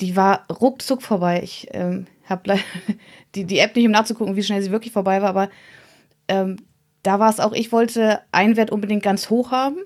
die 0.00 0.16
war 0.16 0.46
ruckzuck 0.50 1.02
vorbei. 1.02 1.40
Ich 1.42 1.68
ähm, 1.72 2.06
habe 2.24 2.58
die, 3.34 3.44
die 3.44 3.58
App 3.58 3.76
nicht, 3.76 3.86
um 3.86 3.92
nachzugucken, 3.92 4.36
wie 4.36 4.42
schnell 4.42 4.62
sie 4.62 4.70
wirklich 4.70 4.92
vorbei 4.92 5.22
war, 5.22 5.28
aber 5.28 5.50
ähm, 6.28 6.56
da 7.02 7.20
war 7.20 7.30
es 7.30 7.40
auch, 7.40 7.52
ich 7.52 7.70
wollte 7.70 8.20
einen 8.32 8.56
Wert 8.56 8.70
unbedingt 8.70 9.02
ganz 9.02 9.30
hoch 9.30 9.50
haben. 9.50 9.76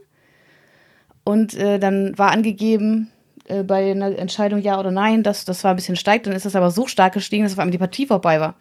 Und 1.24 1.54
äh, 1.54 1.78
dann 1.78 2.16
war 2.16 2.30
angegeben 2.30 3.10
äh, 3.48 3.62
bei 3.62 3.90
einer 3.90 4.16
Entscheidung 4.16 4.60
ja 4.60 4.78
oder 4.78 4.90
nein, 4.90 5.22
dass 5.22 5.44
das 5.44 5.62
war 5.64 5.72
ein 5.72 5.76
bisschen 5.76 5.96
steigt. 5.96 6.26
Dann 6.26 6.34
ist 6.34 6.46
das 6.46 6.56
aber 6.56 6.70
so 6.70 6.86
stark 6.86 7.12
gestiegen, 7.12 7.42
dass 7.42 7.52
auf 7.52 7.58
einmal 7.58 7.72
die 7.72 7.78
Partie 7.78 8.06
vorbei 8.06 8.40
war. 8.40 8.54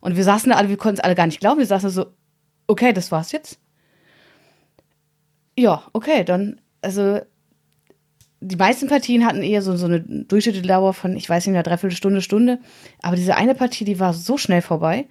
Und 0.00 0.16
wir 0.16 0.24
saßen 0.24 0.50
da 0.50 0.56
alle, 0.56 0.70
wir 0.70 0.76
konnten 0.76 0.98
es 0.98 1.04
alle 1.04 1.14
gar 1.14 1.26
nicht 1.26 1.40
glauben. 1.40 1.58
Wir 1.58 1.66
saßen 1.66 1.90
so, 1.90 2.06
okay, 2.66 2.92
das 2.92 3.12
war's 3.12 3.32
jetzt. 3.32 3.60
Ja, 5.58 5.82
okay, 5.92 6.24
dann, 6.24 6.60
also 6.80 7.20
die 8.40 8.56
meisten 8.56 8.88
Partien 8.88 9.26
hatten 9.26 9.42
eher 9.42 9.60
so, 9.60 9.76
so 9.76 9.86
eine 9.86 10.00
durchschnittliche 10.00 10.66
Dauer 10.66 10.94
von, 10.94 11.16
ich 11.16 11.28
weiß 11.28 11.46
nicht 11.46 11.52
mehr, 11.52 11.62
dreiviertel 11.62 11.96
Stunde, 11.96 12.22
Stunde. 12.22 12.58
Aber 13.02 13.16
diese 13.16 13.36
eine 13.36 13.54
Partie, 13.54 13.84
die 13.84 14.00
war 14.00 14.14
so 14.14 14.38
schnell 14.38 14.62
vorbei. 14.62 15.06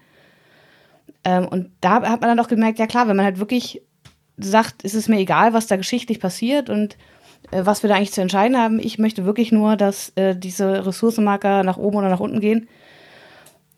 Ähm, 1.24 1.48
und 1.48 1.70
da 1.82 2.02
hat 2.02 2.22
man 2.22 2.30
dann 2.30 2.40
auch 2.40 2.48
gemerkt, 2.48 2.80
ja 2.80 2.88
klar, 2.88 3.08
wenn 3.08 3.16
man 3.16 3.26
halt 3.26 3.40
wirklich 3.40 3.84
sagt, 4.38 4.84
ist 4.84 4.96
es 4.96 5.08
mir 5.08 5.20
egal, 5.20 5.54
was 5.54 5.68
da 5.68 5.76
geschichtlich 5.76 6.20
passiert 6.20 6.70
und 6.70 6.98
äh, 7.52 7.66
was 7.66 7.84
wir 7.84 7.90
da 7.90 7.96
eigentlich 7.96 8.14
zu 8.14 8.22
entscheiden 8.22 8.58
haben. 8.58 8.80
Ich 8.80 8.98
möchte 8.98 9.26
wirklich 9.26 9.52
nur, 9.52 9.76
dass 9.76 10.12
äh, 10.16 10.36
diese 10.36 10.86
Ressourcenmarker 10.88 11.64
nach 11.64 11.78
oben 11.78 11.98
oder 11.98 12.10
nach 12.10 12.20
unten 12.20 12.40
gehen. 12.40 12.68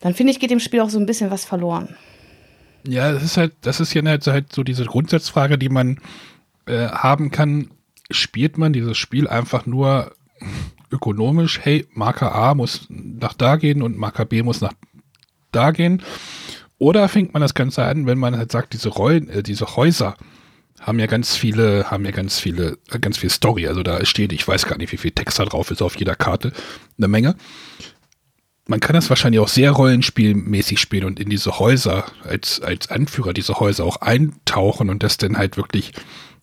Dann 0.00 0.14
finde 0.14 0.32
ich, 0.32 0.40
geht 0.40 0.50
dem 0.50 0.60
Spiel 0.60 0.80
auch 0.80 0.90
so 0.90 0.98
ein 0.98 1.06
bisschen 1.06 1.30
was 1.30 1.44
verloren. 1.44 1.94
Ja, 2.86 3.12
das 3.12 3.22
ist 3.22 3.36
halt, 3.36 3.52
das 3.60 3.80
ist 3.80 3.92
ja 3.92 4.02
halt 4.02 4.52
so 4.52 4.64
diese 4.64 4.84
Grundsatzfrage, 4.86 5.58
die 5.58 5.68
man 5.68 6.00
äh, 6.66 6.88
haben 6.88 7.30
kann 7.30 7.68
spielt 8.12 8.58
man 8.58 8.72
dieses 8.72 8.96
Spiel 8.96 9.28
einfach 9.28 9.66
nur 9.66 10.12
ökonomisch, 10.90 11.60
hey, 11.62 11.86
Marker 11.94 12.34
A 12.34 12.54
muss 12.54 12.86
nach 12.88 13.34
da 13.34 13.56
gehen 13.56 13.82
und 13.82 13.96
Marker 13.96 14.24
B 14.24 14.42
muss 14.42 14.60
nach 14.60 14.72
da 15.50 15.70
gehen. 15.70 16.02
Oder 16.78 17.08
fängt 17.08 17.32
man 17.32 17.42
das 17.42 17.54
Ganze 17.54 17.84
an, 17.84 18.06
wenn 18.06 18.18
man 18.18 18.36
halt 18.36 18.50
sagt, 18.50 18.72
diese 18.72 18.88
Rollen, 18.88 19.28
äh, 19.28 19.42
diese 19.42 19.76
Häuser 19.76 20.16
haben 20.80 20.98
ja 20.98 21.06
ganz 21.06 21.36
viele, 21.36 21.90
haben 21.90 22.04
ja 22.04 22.10
ganz 22.10 22.40
viele, 22.40 22.78
äh, 22.90 22.98
ganz 22.98 23.18
viel 23.18 23.30
Story. 23.30 23.68
Also 23.68 23.82
da 23.82 24.04
steht, 24.04 24.32
ich 24.32 24.46
weiß 24.46 24.66
gar 24.66 24.78
nicht, 24.78 24.92
wie 24.92 24.96
viel 24.96 25.12
Text 25.12 25.38
da 25.38 25.44
drauf 25.44 25.70
ist 25.70 25.80
auf 25.80 25.96
jeder 25.96 26.16
Karte, 26.16 26.52
eine 26.98 27.08
Menge. 27.08 27.36
Man 28.66 28.80
kann 28.80 28.94
das 28.94 29.08
wahrscheinlich 29.10 29.40
auch 29.40 29.48
sehr 29.48 29.70
rollenspielmäßig 29.72 30.78
spielen 30.78 31.04
und 31.04 31.20
in 31.20 31.28
diese 31.28 31.58
Häuser 31.58 32.04
als, 32.24 32.60
als 32.60 32.90
Anführer 32.90 33.32
diese 33.32 33.60
Häuser 33.60 33.84
auch 33.84 33.96
eintauchen 33.98 34.88
und 34.88 35.02
das 35.02 35.16
dann 35.16 35.36
halt 35.36 35.56
wirklich 35.56 35.92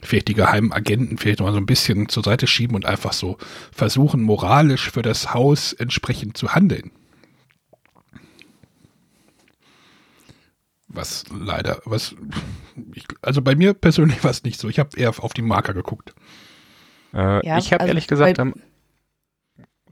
vielleicht 0.02 0.28
die 0.28 0.34
geheimen 0.34 0.72
Agenten 0.72 1.18
vielleicht 1.18 1.41
mal 1.41 1.52
so 1.52 1.58
ein 1.58 1.66
bisschen 1.66 2.10
zur 2.10 2.24
Seite 2.24 2.47
schieben 2.47 2.76
und 2.76 2.86
einfach 2.86 3.14
so 3.14 3.38
versuchen, 3.72 4.22
moralisch 4.22 4.91
für 4.91 5.02
das 5.02 5.34
Haus 5.34 5.74
entsprechend 5.74 6.38
zu 6.38 6.54
handeln. 6.54 6.91
Was 10.88 11.26
leider, 11.30 11.82
was, 11.86 12.16
ich, 12.93 13.06
also 13.22 13.41
bei 13.41 13.56
mir 13.56 13.74
persönlich 13.74 14.24
war 14.24 14.32
es 14.32 14.43
nicht 14.43 14.60
so. 14.60 14.70
Ich 14.70 14.80
habe 14.80 14.97
eher 14.97 15.14
auf 15.20 15.34
die 15.34 15.43
Marker 15.43 15.74
geguckt. 15.74 16.16
Äh, 17.14 17.45
ja, 17.45 17.58
ich 17.58 17.72
habe 17.72 17.82
also 17.82 17.89
ehrlich 17.89 18.08
gesagt 18.08 18.39
am, 18.39 18.54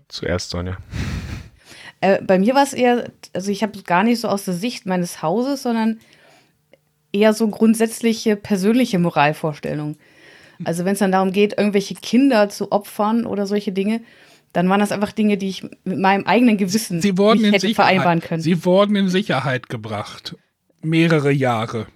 zuerst 0.08 0.50
Sonja. 0.50 0.78
Äh, 2.02 2.22
bei 2.22 2.40
mir 2.40 2.56
war 2.56 2.64
es 2.64 2.74
eher, 2.74 3.12
also 3.34 3.52
ich 3.52 3.64
habe 3.64 3.78
es 3.78 3.84
gar 3.84 4.04
nicht 4.04 4.22
so 4.22 4.28
aus 4.28 4.46
der 4.46 4.54
Sicht 4.54 4.86
meines 4.86 5.22
Hauses, 5.22 5.64
sondern 5.64 6.00
eher 7.12 7.34
so 7.34 7.48
grundsätzliche 7.48 8.36
persönliche 8.36 9.00
Moralvorstellungen. 9.00 9.98
Also 10.64 10.86
wenn 10.86 10.94
es 10.94 11.00
dann 11.00 11.12
darum 11.12 11.32
geht, 11.32 11.58
irgendwelche 11.58 11.96
Kinder 11.96 12.50
zu 12.50 12.72
opfern 12.72 13.26
oder 13.26 13.46
solche 13.46 13.72
Dinge, 13.72 14.02
dann 14.54 14.70
waren 14.70 14.80
das 14.80 14.92
einfach 14.92 15.12
Dinge, 15.12 15.38
die 15.38 15.50
ich 15.50 15.64
mit 15.84 16.00
meinem 16.00 16.26
eigenen 16.26 16.58
Gewissen 16.58 17.02
Sie 17.02 17.18
wurden 17.18 17.42
nicht 17.42 17.54
hätte 17.54 17.68
Sicherheit, 17.68 17.76
vereinbaren 17.76 18.22
können. 18.22 18.42
Sie 18.42 18.66
wurden 18.66 18.96
in 18.96 19.10
Sicherheit 19.10 19.70
gebracht. 19.70 20.36
Mehrere 20.82 21.32
Jahre. 21.32 21.88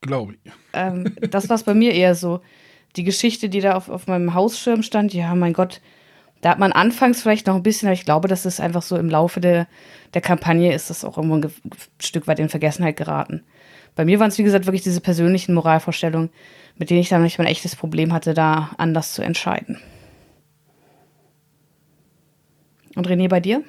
Glaube 0.00 0.34
ich. 0.34 0.52
ähm, 0.74 1.12
das 1.30 1.48
war 1.48 1.56
es 1.56 1.64
bei 1.64 1.74
mir 1.74 1.92
eher 1.92 2.14
so. 2.14 2.40
Die 2.96 3.04
Geschichte, 3.04 3.48
die 3.48 3.60
da 3.60 3.74
auf, 3.74 3.88
auf 3.88 4.06
meinem 4.06 4.34
Hausschirm 4.34 4.82
stand, 4.82 5.12
ja, 5.12 5.34
mein 5.34 5.52
Gott, 5.52 5.80
da 6.40 6.50
hat 6.50 6.58
man 6.58 6.72
anfangs 6.72 7.22
vielleicht 7.22 7.46
noch 7.46 7.56
ein 7.56 7.62
bisschen, 7.62 7.88
aber 7.88 7.94
ich 7.94 8.04
glaube, 8.04 8.28
das 8.28 8.46
ist 8.46 8.60
einfach 8.60 8.82
so 8.82 8.96
im 8.96 9.08
Laufe 9.08 9.40
der, 9.40 9.66
der 10.14 10.20
Kampagne 10.22 10.72
ist 10.72 10.88
das 10.88 11.04
auch 11.04 11.16
irgendwo 11.16 11.36
ein, 11.36 11.52
Stück 12.00 12.26
weit 12.26 12.38
in 12.38 12.48
Vergessenheit 12.48 12.96
geraten. 12.96 13.44
Bei 13.94 14.04
mir 14.04 14.20
waren 14.20 14.28
es, 14.28 14.38
wie 14.38 14.44
gesagt, 14.44 14.66
wirklich 14.66 14.82
diese 14.82 15.00
persönlichen 15.00 15.54
Moralvorstellungen, 15.54 16.30
mit 16.76 16.90
denen 16.90 17.00
ich 17.00 17.08
dann 17.08 17.20
manchmal 17.20 17.46
ein 17.46 17.52
echtes 17.52 17.74
Problem 17.76 18.12
hatte, 18.12 18.34
da 18.34 18.70
anders 18.78 19.14
zu 19.14 19.22
entscheiden. 19.22 19.80
Und 22.94 23.08
René, 23.08 23.28
bei 23.28 23.40
dir? 23.40 23.62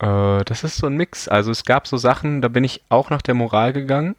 Äh, 0.00 0.44
das 0.44 0.64
ist 0.64 0.76
so 0.76 0.86
ein 0.86 0.94
Mix. 0.94 1.28
Also 1.28 1.50
es 1.50 1.64
gab 1.64 1.86
so 1.86 1.96
Sachen, 1.96 2.40
da 2.40 2.48
bin 2.48 2.64
ich 2.64 2.82
auch 2.88 3.10
nach 3.10 3.22
der 3.22 3.34
Moral 3.34 3.72
gegangen. 3.72 4.16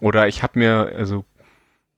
Oder 0.00 0.28
ich 0.28 0.42
habe 0.42 0.58
mir, 0.58 0.92
also 0.96 1.24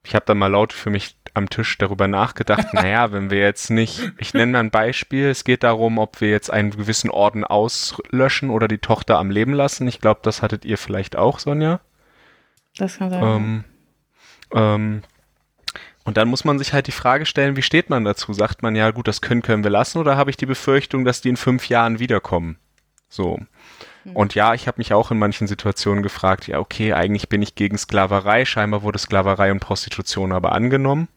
ich 0.04 0.14
habe 0.14 0.24
dann 0.26 0.38
mal 0.38 0.48
laut 0.48 0.72
für 0.72 0.90
mich 0.90 1.16
am 1.34 1.48
Tisch 1.48 1.78
darüber 1.78 2.08
nachgedacht, 2.08 2.68
naja, 2.74 3.12
wenn 3.12 3.30
wir 3.30 3.38
jetzt 3.38 3.70
nicht, 3.70 4.12
ich 4.18 4.34
nenne 4.34 4.52
mal 4.52 4.60
ein 4.60 4.70
Beispiel, 4.70 5.28
es 5.28 5.44
geht 5.44 5.62
darum, 5.62 5.98
ob 5.98 6.20
wir 6.20 6.30
jetzt 6.30 6.50
einen 6.50 6.70
gewissen 6.70 7.10
Orden 7.10 7.44
auslöschen 7.44 8.50
oder 8.50 8.68
die 8.68 8.78
Tochter 8.78 9.18
am 9.18 9.30
Leben 9.30 9.52
lassen. 9.52 9.88
Ich 9.88 10.00
glaube, 10.00 10.20
das 10.22 10.42
hattet 10.42 10.64
ihr 10.64 10.78
vielleicht 10.78 11.16
auch, 11.16 11.38
Sonja. 11.38 11.80
Das 12.76 12.98
kann 12.98 13.10
sein. 13.10 13.22
Ähm, 13.22 13.64
ähm, 14.54 15.02
und 16.04 16.16
dann 16.16 16.28
muss 16.28 16.44
man 16.44 16.58
sich 16.58 16.72
halt 16.72 16.86
die 16.86 16.92
Frage 16.92 17.26
stellen, 17.26 17.56
wie 17.56 17.62
steht 17.62 17.88
man 17.88 18.04
dazu? 18.04 18.32
Sagt 18.32 18.62
man 18.62 18.74
ja, 18.74 18.90
gut, 18.90 19.06
das 19.06 19.20
können, 19.20 19.42
können 19.42 19.62
wir 19.62 19.70
lassen 19.70 19.98
oder 19.98 20.16
habe 20.16 20.30
ich 20.30 20.36
die 20.36 20.46
Befürchtung, 20.46 21.04
dass 21.04 21.20
die 21.20 21.28
in 21.28 21.36
fünf 21.36 21.68
Jahren 21.68 21.98
wiederkommen? 21.98 22.58
So. 23.08 23.38
Und 24.14 24.34
ja, 24.34 24.54
ich 24.54 24.66
habe 24.66 24.78
mich 24.78 24.92
auch 24.92 25.10
in 25.10 25.18
manchen 25.18 25.46
Situationen 25.46 26.02
gefragt, 26.02 26.48
ja, 26.48 26.58
okay, 26.58 26.92
eigentlich 26.92 27.28
bin 27.28 27.42
ich 27.42 27.54
gegen 27.54 27.78
Sklaverei, 27.78 28.44
scheinbar 28.44 28.82
wurde 28.82 28.98
Sklaverei 28.98 29.52
und 29.52 29.60
Prostitution 29.60 30.32
aber 30.32 30.52
angenommen. 30.52 31.08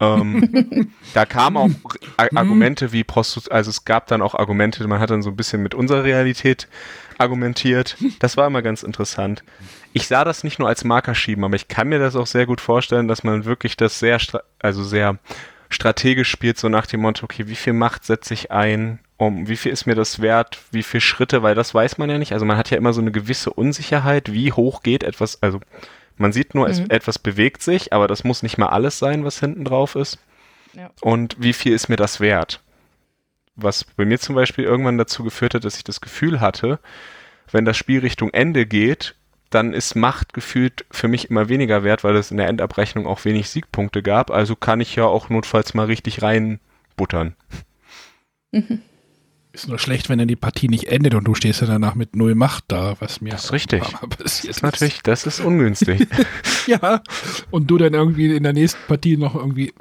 Ähm, 0.00 0.92
da 1.14 1.26
kamen 1.26 1.56
auch 1.56 1.70
Ar 2.16 2.28
Argumente 2.34 2.92
wie 2.92 3.04
Prostitution, 3.04 3.54
also 3.54 3.70
es 3.70 3.84
gab 3.84 4.08
dann 4.08 4.22
auch 4.22 4.34
Argumente, 4.34 4.86
man 4.88 4.98
hat 4.98 5.10
dann 5.10 5.22
so 5.22 5.30
ein 5.30 5.36
bisschen 5.36 5.62
mit 5.62 5.74
unserer 5.74 6.04
Realität 6.04 6.68
argumentiert. 7.18 7.96
Das 8.18 8.36
war 8.36 8.46
immer 8.46 8.62
ganz 8.62 8.82
interessant. 8.82 9.44
Ich 9.92 10.08
sah 10.08 10.24
das 10.24 10.42
nicht 10.42 10.58
nur 10.58 10.68
als 10.68 10.82
Marker 10.82 11.14
schieben, 11.14 11.44
aber 11.44 11.54
ich 11.54 11.68
kann 11.68 11.88
mir 11.88 12.00
das 12.00 12.16
auch 12.16 12.26
sehr 12.26 12.46
gut 12.46 12.60
vorstellen, 12.60 13.06
dass 13.06 13.22
man 13.22 13.44
wirklich 13.44 13.76
das 13.76 14.00
sehr, 14.00 14.18
also 14.58 14.82
sehr 14.82 15.18
strategisch 15.70 16.30
spielt, 16.30 16.58
so 16.58 16.68
nach 16.68 16.86
dem 16.86 17.00
Motto, 17.00 17.24
okay, 17.24 17.46
wie 17.46 17.54
viel 17.54 17.72
Macht 17.72 18.04
setze 18.04 18.34
ich 18.34 18.50
ein, 18.50 18.98
um, 19.26 19.48
wie 19.48 19.56
viel 19.56 19.72
ist 19.72 19.86
mir 19.86 19.94
das 19.94 20.20
wert, 20.20 20.58
wie 20.70 20.82
viele 20.82 21.00
Schritte, 21.00 21.42
weil 21.42 21.54
das 21.54 21.74
weiß 21.74 21.98
man 21.98 22.10
ja 22.10 22.18
nicht. 22.18 22.32
Also 22.32 22.44
man 22.44 22.56
hat 22.56 22.70
ja 22.70 22.76
immer 22.76 22.92
so 22.92 23.00
eine 23.00 23.12
gewisse 23.12 23.50
Unsicherheit, 23.50 24.32
wie 24.32 24.52
hoch 24.52 24.82
geht 24.82 25.02
etwas, 25.02 25.42
also 25.42 25.60
man 26.16 26.32
sieht 26.32 26.54
nur, 26.54 26.68
es, 26.68 26.80
Mhm. 26.80 26.86
etwas 26.90 27.18
bewegt 27.18 27.62
sich, 27.62 27.92
aber 27.92 28.06
das 28.06 28.24
muss 28.24 28.42
nicht 28.42 28.58
mal 28.58 28.68
alles 28.68 28.98
sein, 28.98 29.24
was 29.24 29.40
hinten 29.40 29.64
drauf 29.64 29.96
ist. 29.96 30.18
Ja. 30.74 30.90
Und 31.00 31.36
wie 31.38 31.52
viel 31.52 31.72
ist 31.72 31.88
mir 31.88 31.96
das 31.96 32.20
wert? 32.20 32.60
Was 33.56 33.84
bei 33.84 34.04
mir 34.04 34.18
zum 34.18 34.34
Beispiel 34.34 34.64
irgendwann 34.64 34.98
dazu 34.98 35.22
geführt 35.24 35.54
hat, 35.54 35.64
dass 35.64 35.76
ich 35.76 35.84
das 35.84 36.00
Gefühl 36.00 36.40
hatte, 36.40 36.78
wenn 37.50 37.64
das 37.64 37.76
Spiel 37.76 38.00
Richtung 38.00 38.30
Ende 38.30 38.66
geht, 38.66 39.14
dann 39.50 39.72
ist 39.72 39.94
Macht 39.94 40.34
gefühlt 40.34 40.84
für 40.90 41.06
mich 41.06 41.30
immer 41.30 41.48
weniger 41.48 41.84
wert, 41.84 42.02
weil 42.02 42.16
es 42.16 42.32
in 42.32 42.38
der 42.38 42.48
Endabrechnung 42.48 43.06
auch 43.06 43.24
wenig 43.24 43.48
Siegpunkte 43.50 44.02
gab. 44.02 44.32
Also 44.32 44.56
kann 44.56 44.80
ich 44.80 44.96
ja 44.96 45.04
auch 45.04 45.28
notfalls 45.28 45.74
mal 45.74 45.86
richtig 45.86 46.22
reinbuttern. 46.22 47.36
Ist 49.54 49.68
nur 49.68 49.78
schlecht, 49.78 50.08
wenn 50.08 50.18
dann 50.18 50.26
die 50.26 50.34
Partie 50.34 50.66
nicht 50.66 50.88
endet 50.88 51.14
und 51.14 51.22
du 51.22 51.36
stehst 51.36 51.60
ja 51.60 51.68
danach 51.68 51.94
mit 51.94 52.16
null 52.16 52.34
Macht 52.34 52.64
da, 52.66 52.96
was 52.98 53.20
mir 53.20 53.30
Das 53.30 53.44
ist 53.44 53.52
richtig. 53.52 53.82
passiert 53.82 54.20
Das 54.24 54.44
ist 54.44 54.62
natürlich, 54.64 55.02
das 55.04 55.26
ist 55.26 55.40
ungünstig. 55.40 56.08
Ja, 56.66 57.02
und 57.50 57.70
du 57.70 57.76
dann 57.76 57.92
irgendwie 57.92 58.34
in 58.34 58.42
der 58.42 58.54
nächsten 58.54 58.80
Partie 58.88 59.16
noch 59.16 59.34
irgendwie 59.34 59.72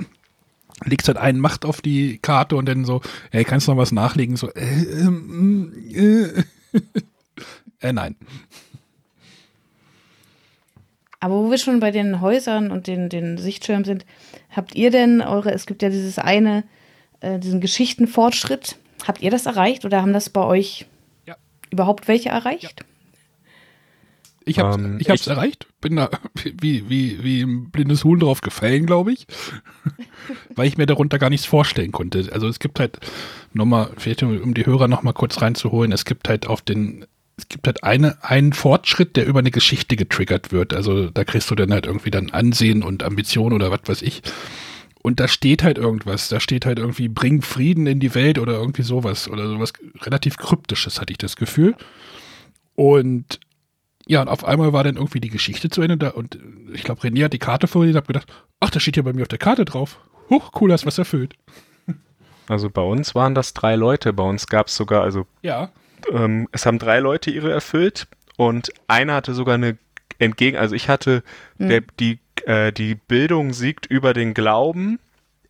legst 0.86 1.07
halt 1.07 1.17
einen 1.17 1.39
Macht 1.39 1.65
auf 1.65 1.82
die 1.82 2.19
Karte 2.19 2.55
und 2.55 2.67
dann 2.67 2.86
so, 2.86 3.01
hey, 3.32 3.45
kannst 3.45 3.67
du 3.67 3.71
noch 3.71 3.80
was 3.80 3.91
nachlegen? 3.91 4.36
So, 4.36 4.51
äh, 4.51 4.84
ähm, 4.99 5.74
äh, 5.91 6.43
äh 7.88 7.93
nein. 7.93 8.15
Aber 11.19 11.36
wo 11.36 11.49
wir 11.49 11.57
schon 11.57 11.80
bei 11.80 11.89
den 11.89 12.21
Häusern 12.21 12.69
und 12.69 12.86
den, 12.86 13.09
den 13.09 13.39
Sichtschirmen 13.39 13.86
sind, 13.86 14.05
habt 14.51 14.76
ihr 14.76 14.91
denn 14.91 15.21
eure, 15.21 15.51
es 15.51 15.65
gibt 15.65 15.82
ja 15.82 15.89
dieses 15.89 16.19
eine, 16.19 16.63
äh, 17.21 17.39
diesen 17.39 17.59
Geschichtenfortschritt, 17.59 18.78
habt 19.08 19.22
ihr 19.22 19.32
das 19.32 19.45
erreicht 19.45 19.86
oder 19.86 20.01
haben 20.01 20.14
das 20.14 20.30
bei 20.30 20.41
euch 20.43 20.86
Ja. 21.28 21.36
überhaupt 21.72 22.08
welche 22.08 22.30
erreicht? 22.30 22.86
Ich 24.45 24.60
hab's, 24.60 24.76
Ähm, 24.76 24.97
ich 24.99 25.10
hab's 25.10 25.22
ich- 25.22 25.28
erreicht. 25.28 25.68
Bin 25.80 25.95
da 25.95 26.10
wie, 26.43 26.89
wie, 26.89 27.24
wie 27.24 27.41
ein 27.43 27.70
blindes 27.72 28.04
Huhn 28.04 28.20
drauf 28.20 28.41
gefallen, 28.41 28.86
glaube 28.86 29.14
ich. 29.14 29.26
Weil 30.56 30.68
ich 30.68 30.78
mir 30.78 30.86
darunter 30.86 31.18
gar 31.20 31.30
nichts 31.30 31.45
vorstellen 31.45 31.91
konnte. 31.91 32.30
Also 32.34 32.47
es 32.47 32.60
gibt 32.60 32.80
halt, 32.80 32.99
nochmal, 33.54 33.89
vielleicht 33.97 34.24
um 34.24 34.38
um 34.41 34.54
die 34.54 34.66
Hörer 34.66 34.88
nochmal 34.88 35.14
kurz 35.14 35.41
reinzuholen, 35.41 35.91
es 35.91 36.04
gibt 36.06 36.28
halt 36.28 36.45
auf 36.47 36.62
den, 36.62 37.06
es 37.38 37.47
gibt 37.47 37.68
halt 37.68 37.84
eine, 37.84 38.22
einen 38.24 38.51
Fortschritt, 38.54 39.16
der 39.16 39.26
über 39.26 39.39
eine 39.39 39.51
Geschichte 39.51 39.95
getriggert 39.95 40.51
wird. 40.51 40.74
Also 40.74 41.10
da 41.10 41.24
kriegst 41.24 41.49
du 41.49 41.56
dann 41.56 41.72
halt 41.72 41.86
irgendwie 41.86 42.12
dann 42.12 42.30
Ansehen 42.32 42.84
und 42.84 43.04
Ambition 43.04 43.54
oder 43.54 43.72
was 43.72 43.82
weiß 43.86 44.01
ich. 44.01 44.22
Und 45.04 45.20
da 45.20 45.28
steht 45.28 45.62
halt 45.64 45.78
irgendwas. 45.78 46.30
Da 46.30 46.39
steht 46.39 46.66
halt 46.66 46.80
irgendwie, 46.80 47.10
bring 47.10 47.41
Frieden 47.43 47.86
in 47.88 47.99
die 47.99 48.16
Welt 48.16 48.39
oder 48.39 48.54
irgendwie 48.54 48.82
sowas. 48.84 49.30
Oder 49.30 49.47
sowas 49.47 49.74
relativ 50.01 50.38
Kryptisches, 50.38 50.99
hatte 50.99 51.12
ich 51.12 51.18
das 51.20 51.36
Gefühl. 51.36 51.76
Und 52.76 53.39
ja, 54.08 54.22
und 54.22 54.28
auf 54.28 54.43
einmal 54.43 54.74
war 54.74 54.84
dann 54.84 54.95
irgendwie 54.95 55.20
die 55.22 55.30
Geschichte 55.30 55.70
zu 55.70 55.82
Ende 55.82 55.97
da 55.97 56.10
und 56.10 56.38
ich 56.74 56.84
glaube, 56.84 57.01
René 57.01 57.24
hat 57.26 57.34
die 57.34 57.39
Karte 57.39 57.68
vorgelesen 57.68 57.95
und 57.97 58.01
hab 58.01 58.08
gedacht, 58.08 58.28
ach, 58.60 58.70
das 58.70 58.82
steht 58.82 58.97
ja 58.97 59.04
bei 59.04 59.14
mir 59.14 59.22
auf 59.22 59.28
der 59.30 59.39
Karte 59.39 59.64
drauf. 59.64 59.99
Huch, 60.30 60.51
cool, 60.60 60.72
hast 60.74 60.86
was 60.86 60.97
erfüllt. 60.97 61.36
Also 62.49 62.70
bei 62.70 62.82
uns 62.82 63.16
waren 63.16 63.36
das 63.36 63.54
drei 63.54 63.78
Leute. 63.78 64.12
Bei 64.12 64.24
uns 64.24 64.47
gab 64.47 64.68
es 64.68 64.76
sogar, 64.76 65.01
also 65.01 65.26
Ja. 65.43 65.70
ähm, 66.12 66.49
es 66.51 66.66
haben 66.66 66.78
drei 66.78 66.99
Leute 66.99 67.32
ihre 67.32 67.49
erfüllt 67.49 68.06
und 68.36 68.70
einer 68.89 69.14
hatte 69.14 69.34
sogar 69.34 69.56
eine 69.56 69.78
entgegen, 70.20 70.58
also 70.58 70.76
ich 70.76 70.89
hatte 70.89 71.24
der, 71.58 71.84
die, 72.01 72.20
äh, 72.46 72.72
die 72.72 72.96
Bildung 72.96 73.54
siegt 73.54 73.86
über 73.86 74.14
den 74.14 74.34
Glauben. 74.34 75.00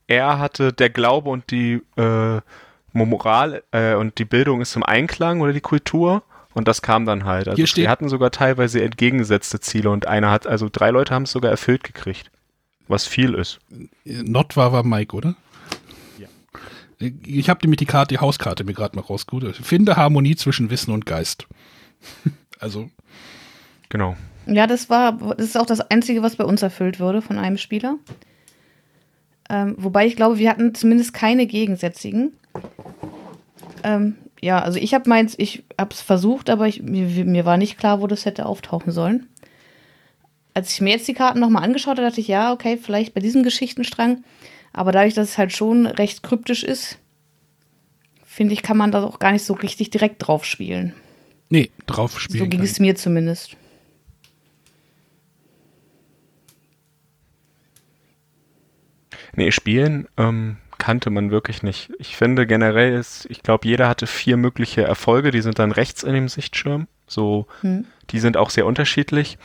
Er 0.08 0.40
hatte 0.40 0.74
der 0.74 0.90
Glaube 0.90 1.30
und 1.30 1.50
die 1.52 1.82
äh, 1.98 2.42
Moral 2.94 3.64
äh, 3.72 3.96
und 3.96 4.18
die 4.20 4.26
Bildung 4.26 4.62
ist 4.62 4.76
im 4.76 4.84
Einklang 4.84 5.42
oder 5.42 5.54
die 5.54 5.62
Kultur. 5.62 6.24
Und 6.54 6.68
das 6.68 6.82
kam 6.84 7.06
dann 7.06 7.26
halt. 7.26 7.48
Also 7.48 7.56
Hier 7.56 7.66
steht- 7.68 7.84
wir 7.84 7.90
hatten 7.90 8.10
sogar 8.10 8.30
teilweise 8.30 8.84
entgegengesetzte 8.84 9.60
Ziele 9.60 9.90
und 9.90 10.06
einer 10.08 10.30
hat, 10.30 10.46
also 10.46 10.70
drei 10.72 10.92
Leute 10.92 11.14
haben 11.14 11.24
es 11.24 11.32
sogar 11.32 11.50
erfüllt 11.50 11.84
gekriegt. 11.84 12.30
Was 12.88 13.08
viel 13.08 13.34
ist. 13.34 13.60
Not 14.06 14.56
war 14.56 14.72
war 14.72 14.84
Mike, 14.84 15.16
oder? 15.16 15.36
Ja. 16.20 16.28
Ich 17.26 17.50
habe 17.50 17.62
nämlich 17.64 17.78
die 17.80 17.86
Karte, 17.86 18.14
die 18.14 18.20
Hauskarte 18.20 18.64
mir 18.66 18.74
gerade 18.74 18.96
mal 18.96 19.02
rausgeholt. 19.02 19.56
Finde 19.56 19.96
Harmonie 19.96 20.36
zwischen 20.36 20.70
Wissen 20.70 20.94
und 20.94 21.06
Geist. 21.08 21.48
also, 22.60 22.90
Genau. 23.90 24.16
Ja, 24.46 24.68
das 24.68 24.90
war, 24.90 25.14
das 25.38 25.48
ist 25.48 25.58
auch 25.58 25.66
das 25.66 25.80
Einzige, 25.80 26.22
was 26.22 26.36
bei 26.36 26.44
uns 26.44 26.62
erfüllt 26.62 27.00
wurde 27.00 27.22
von 27.22 27.38
einem 27.38 27.58
Spieler. 27.58 27.98
Ähm, 29.50 29.76
wobei 29.78 30.06
ich 30.06 30.16
glaube, 30.16 30.38
wir 30.38 30.50
hatten 30.50 30.74
zumindest 30.74 31.14
keine 31.14 31.46
gegensätzigen. 31.46 32.34
Ähm, 33.84 34.16
ja, 34.42 34.60
also 34.60 34.80
ich 34.80 34.94
habe 34.94 35.10
meins, 35.10 35.36
ich 35.38 35.64
habe 35.80 35.94
es 35.94 36.02
versucht, 36.02 36.50
aber 36.50 36.68
ich, 36.68 36.82
mir, 36.82 37.26
mir 37.26 37.46
war 37.46 37.58
nicht 37.58 37.78
klar, 37.78 38.02
wo 38.02 38.08
das 38.08 38.26
hätte 38.26 38.46
auftauchen 38.46 38.92
sollen. 38.92 39.28
Als 40.54 40.72
ich 40.72 40.82
mir 40.82 40.92
jetzt 40.92 41.08
die 41.08 41.14
Karten 41.14 41.40
nochmal 41.40 41.64
angeschaut 41.64 41.98
habe, 41.98 42.08
dachte 42.08 42.22
ich, 42.22 42.28
ja, 42.28 42.52
okay, 42.52 42.78
vielleicht 42.78 43.14
bei 43.14 43.22
diesem 43.22 43.44
Geschichtenstrang. 43.44 44.24
Aber 44.72 44.92
dadurch, 44.92 45.14
dass 45.14 45.30
es 45.30 45.38
halt 45.38 45.54
schon 45.54 45.86
recht 45.86 46.24
kryptisch 46.24 46.64
ist, 46.64 46.98
finde 48.26 48.54
ich, 48.54 48.64
kann 48.64 48.78
man 48.78 48.92
da 48.92 49.04
auch 49.04 49.20
gar 49.20 49.32
nicht 49.32 49.46
so 49.46 49.54
richtig 49.54 49.92
direkt 49.92 50.28
drauf 50.28 50.46
spielen. 50.46 50.94
nee, 51.50 51.70
drauf 51.86 52.20
spielen. 52.20 52.44
So 52.44 52.50
ging 52.50 52.62
es 52.62 52.80
mir 52.80 52.96
zumindest. 52.96 53.56
Nee, 59.36 59.52
Spielen 59.52 60.08
ähm, 60.18 60.58
kannte 60.78 61.10
man 61.10 61.32
wirklich 61.32 61.64
nicht. 61.64 61.92
Ich 62.00 62.16
finde 62.16 62.46
generell 62.46 62.94
ist, 62.94 63.26
ich 63.30 63.42
glaube, 63.42 63.68
jeder 63.68 63.88
hatte 63.88 64.08
vier 64.08 64.38
mögliche 64.38 64.84
Erfolge, 64.84 65.32
die 65.32 65.42
sind 65.42 65.60
dann 65.60 65.72
rechts 65.72 66.04
in 66.04 66.14
dem 66.14 66.28
Sichtschirm. 66.30 66.88
So, 67.08 67.48
Hm. 67.62 67.86
die 68.10 68.20
sind 68.20 68.38
auch 68.38 68.50
sehr 68.50 68.66
unterschiedlich. 68.66 69.38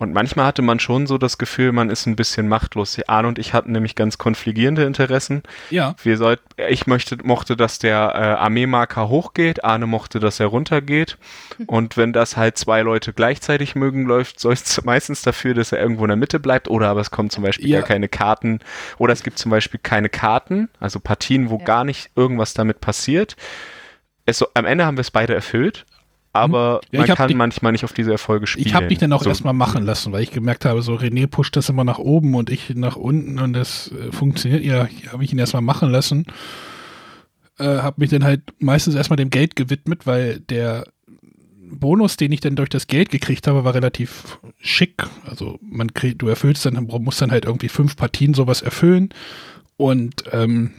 Und 0.00 0.14
manchmal 0.14 0.46
hatte 0.46 0.62
man 0.62 0.80
schon 0.80 1.06
so 1.06 1.18
das 1.18 1.36
Gefühl, 1.36 1.72
man 1.72 1.90
ist 1.90 2.06
ein 2.06 2.16
bisschen 2.16 2.48
machtlos. 2.48 2.98
Arne 3.06 3.28
und 3.28 3.38
ich 3.38 3.52
hatten 3.52 3.72
nämlich 3.72 3.94
ganz 3.94 4.16
konfligierende 4.16 4.84
Interessen. 4.84 5.42
Ja. 5.68 5.94
Wir 6.02 6.16
sollt, 6.16 6.40
ich 6.56 6.86
möchte, 6.86 7.18
mochte, 7.22 7.54
dass 7.54 7.78
der 7.78 8.12
äh, 8.14 8.18
Armeemarker 8.42 9.10
hochgeht, 9.10 9.62
Arne 9.62 9.86
mochte, 9.86 10.18
dass 10.18 10.40
er 10.40 10.46
runtergeht. 10.46 11.18
Und 11.66 11.98
wenn 11.98 12.14
das 12.14 12.38
halt 12.38 12.56
zwei 12.56 12.80
Leute 12.80 13.12
gleichzeitig 13.12 13.74
mögen, 13.74 14.06
läuft 14.06 14.42
es 14.42 14.82
meistens 14.84 15.20
dafür, 15.20 15.52
dass 15.52 15.70
er 15.70 15.80
irgendwo 15.82 16.04
in 16.04 16.08
der 16.08 16.16
Mitte 16.16 16.40
bleibt. 16.40 16.68
Oder 16.68 16.88
aber 16.88 17.02
es 17.02 17.10
kommen 17.10 17.28
zum 17.28 17.44
Beispiel 17.44 17.68
Ja. 17.68 17.80
gar 17.80 17.88
keine 17.88 18.08
Karten. 18.08 18.60
Oder 18.96 19.12
es 19.12 19.22
gibt 19.22 19.38
zum 19.38 19.50
Beispiel 19.50 19.80
keine 19.82 20.08
Karten, 20.08 20.70
also 20.80 20.98
Partien, 20.98 21.50
wo 21.50 21.58
Ja. 21.58 21.64
gar 21.64 21.84
nicht 21.84 22.08
irgendwas 22.16 22.54
damit 22.54 22.80
passiert. 22.80 23.36
Es 24.24 24.42
am 24.54 24.64
Ende 24.64 24.86
haben 24.86 24.96
wir 24.96 25.02
es 25.02 25.10
beide 25.10 25.34
erfüllt. 25.34 25.84
Aber 26.32 26.80
Ja, 26.92 27.00
man 27.00 27.08
kann 27.16 27.28
die- 27.28 27.34
manchmal 27.34 27.72
nicht 27.72 27.84
auf 27.84 27.92
diese 27.92 28.12
Erfolge 28.12 28.46
spielen. 28.46 28.66
Ich 28.66 28.74
habe 28.74 28.86
dich 28.86 28.98
dann 28.98 29.12
auch 29.12 29.22
so, 29.24 29.28
erstmal 29.28 29.52
machen 29.52 29.84
lassen, 29.84 30.12
weil 30.12 30.22
ich 30.22 30.30
gemerkt 30.30 30.64
habe, 30.64 30.80
so 30.82 30.94
René 30.94 31.26
pusht 31.26 31.56
das 31.56 31.68
immer 31.68 31.82
nach 31.82 31.98
oben 31.98 32.34
und 32.36 32.50
ich 32.50 32.74
nach 32.76 32.96
unten 32.96 33.38
und 33.40 33.52
das 33.52 33.90
äh, 33.92 34.12
funktioniert 34.12 34.62
ja. 34.64 34.88
Habe 35.12 35.24
ich 35.24 35.32
ihn 35.32 35.38
erstmal 35.38 35.62
machen 35.62 35.90
lassen. 35.90 36.26
Äh, 37.58 37.64
habe 37.64 38.00
mich 38.00 38.10
dann 38.10 38.22
halt 38.24 38.42
meistens 38.60 38.94
erstmal 38.94 39.16
dem 39.16 39.30
Geld 39.30 39.56
gewidmet, 39.56 40.06
weil 40.06 40.38
der 40.40 40.86
Bonus, 41.72 42.16
den 42.16 42.32
ich 42.32 42.40
dann 42.40 42.56
durch 42.56 42.68
das 42.68 42.86
Geld 42.86 43.10
gekriegt 43.10 43.46
habe, 43.46 43.64
war 43.64 43.74
relativ 43.74 44.38
schick. 44.60 45.04
Also 45.28 45.58
man 45.62 45.94
kriegt, 45.94 46.22
du 46.22 46.28
erfüllst 46.28 46.64
dann, 46.64 46.74
musst 47.00 47.20
dann 47.20 47.30
halt 47.30 47.44
irgendwie 47.44 47.68
fünf 47.68 47.96
Partien 47.96 48.34
sowas 48.34 48.62
erfüllen 48.62 49.10
und 49.76 50.24
ähm, 50.32 50.72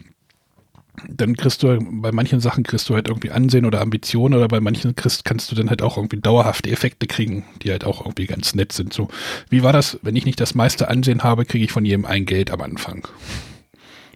dann 1.07 1.37
kriegst 1.37 1.63
du 1.63 1.79
bei 1.79 2.11
manchen 2.11 2.41
Sachen 2.41 2.63
kriegst 2.63 2.89
du 2.89 2.95
halt 2.95 3.07
irgendwie 3.07 3.31
Ansehen 3.31 3.65
oder 3.65 3.81
Ambitionen 3.81 4.35
oder 4.35 4.47
bei 4.47 4.59
manchen 4.59 4.95
kriegst, 4.95 5.23
kannst 5.23 5.51
du 5.51 5.55
dann 5.55 5.69
halt 5.69 5.81
auch 5.81 5.97
irgendwie 5.97 6.19
dauerhafte 6.19 6.69
Effekte 6.69 7.07
kriegen, 7.07 7.45
die 7.61 7.71
halt 7.71 7.85
auch 7.85 8.01
irgendwie 8.01 8.27
ganz 8.27 8.55
nett 8.55 8.71
sind. 8.71 8.93
So, 8.93 9.07
wie 9.49 9.63
war 9.63 9.73
das, 9.73 9.99
wenn 10.01 10.15
ich 10.15 10.25
nicht 10.25 10.39
das 10.39 10.53
meiste 10.53 10.89
Ansehen 10.89 11.23
habe, 11.23 11.45
kriege 11.45 11.63
ich 11.63 11.71
von 11.71 11.85
jedem 11.85 12.05
ein 12.05 12.25
Geld 12.25 12.51
am 12.51 12.61
Anfang. 12.61 13.07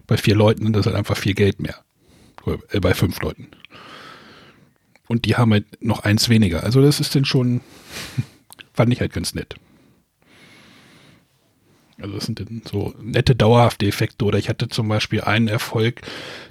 Bei 0.06 0.16
vier 0.16 0.36
Leuten 0.36 0.64
sind 0.64 0.76
das 0.76 0.86
halt 0.86 0.96
einfach 0.96 1.16
vier 1.16 1.34
Geld 1.34 1.60
mehr. 1.60 1.76
Oder, 2.44 2.58
äh, 2.70 2.80
bei 2.80 2.94
fünf 2.94 3.20
Leuten. 3.22 3.48
Und 5.08 5.24
die 5.24 5.36
haben 5.36 5.52
halt 5.52 5.82
noch 5.82 6.00
eins 6.00 6.28
weniger. 6.28 6.62
Also 6.62 6.82
das 6.82 7.00
ist 7.00 7.14
dann 7.14 7.24
schon, 7.24 7.60
fand 8.74 8.92
ich 8.92 9.00
halt 9.00 9.12
ganz 9.12 9.34
nett. 9.34 9.56
Also 12.00 12.14
das 12.14 12.26
sind 12.26 12.40
dann 12.40 12.62
so 12.70 12.94
nette, 13.00 13.34
dauerhafte 13.34 13.86
Effekte. 13.86 14.24
Oder 14.24 14.38
ich 14.38 14.48
hatte 14.48 14.68
zum 14.68 14.88
Beispiel 14.88 15.22
einen 15.22 15.48
Erfolg, 15.48 16.02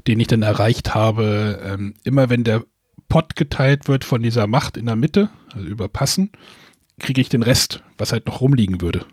den 0.08 0.20
ich 0.20 0.28
dann 0.28 0.42
erreicht 0.42 0.96
habe, 0.96 1.62
ähm, 1.64 1.94
immer 2.04 2.30
wenn 2.30 2.44
der 2.44 2.64
Pot 3.08 3.36
geteilt 3.36 3.88
wird 3.88 4.04
von 4.04 4.24
dieser 4.24 4.48
Macht 4.48 4.78
in 4.78 4.88
der 4.88 4.96
Mitte, 4.96 5.30
also 5.54 5.68
überpassen, 5.68 6.32
kriege 7.00 7.22
ich 7.22 7.30
den 7.30 7.44
Rest, 7.44 7.84
was 7.98 8.12
halt 8.12 8.26
noch 8.26 8.42
rumliegen 8.42 8.82
würde. 8.82 9.06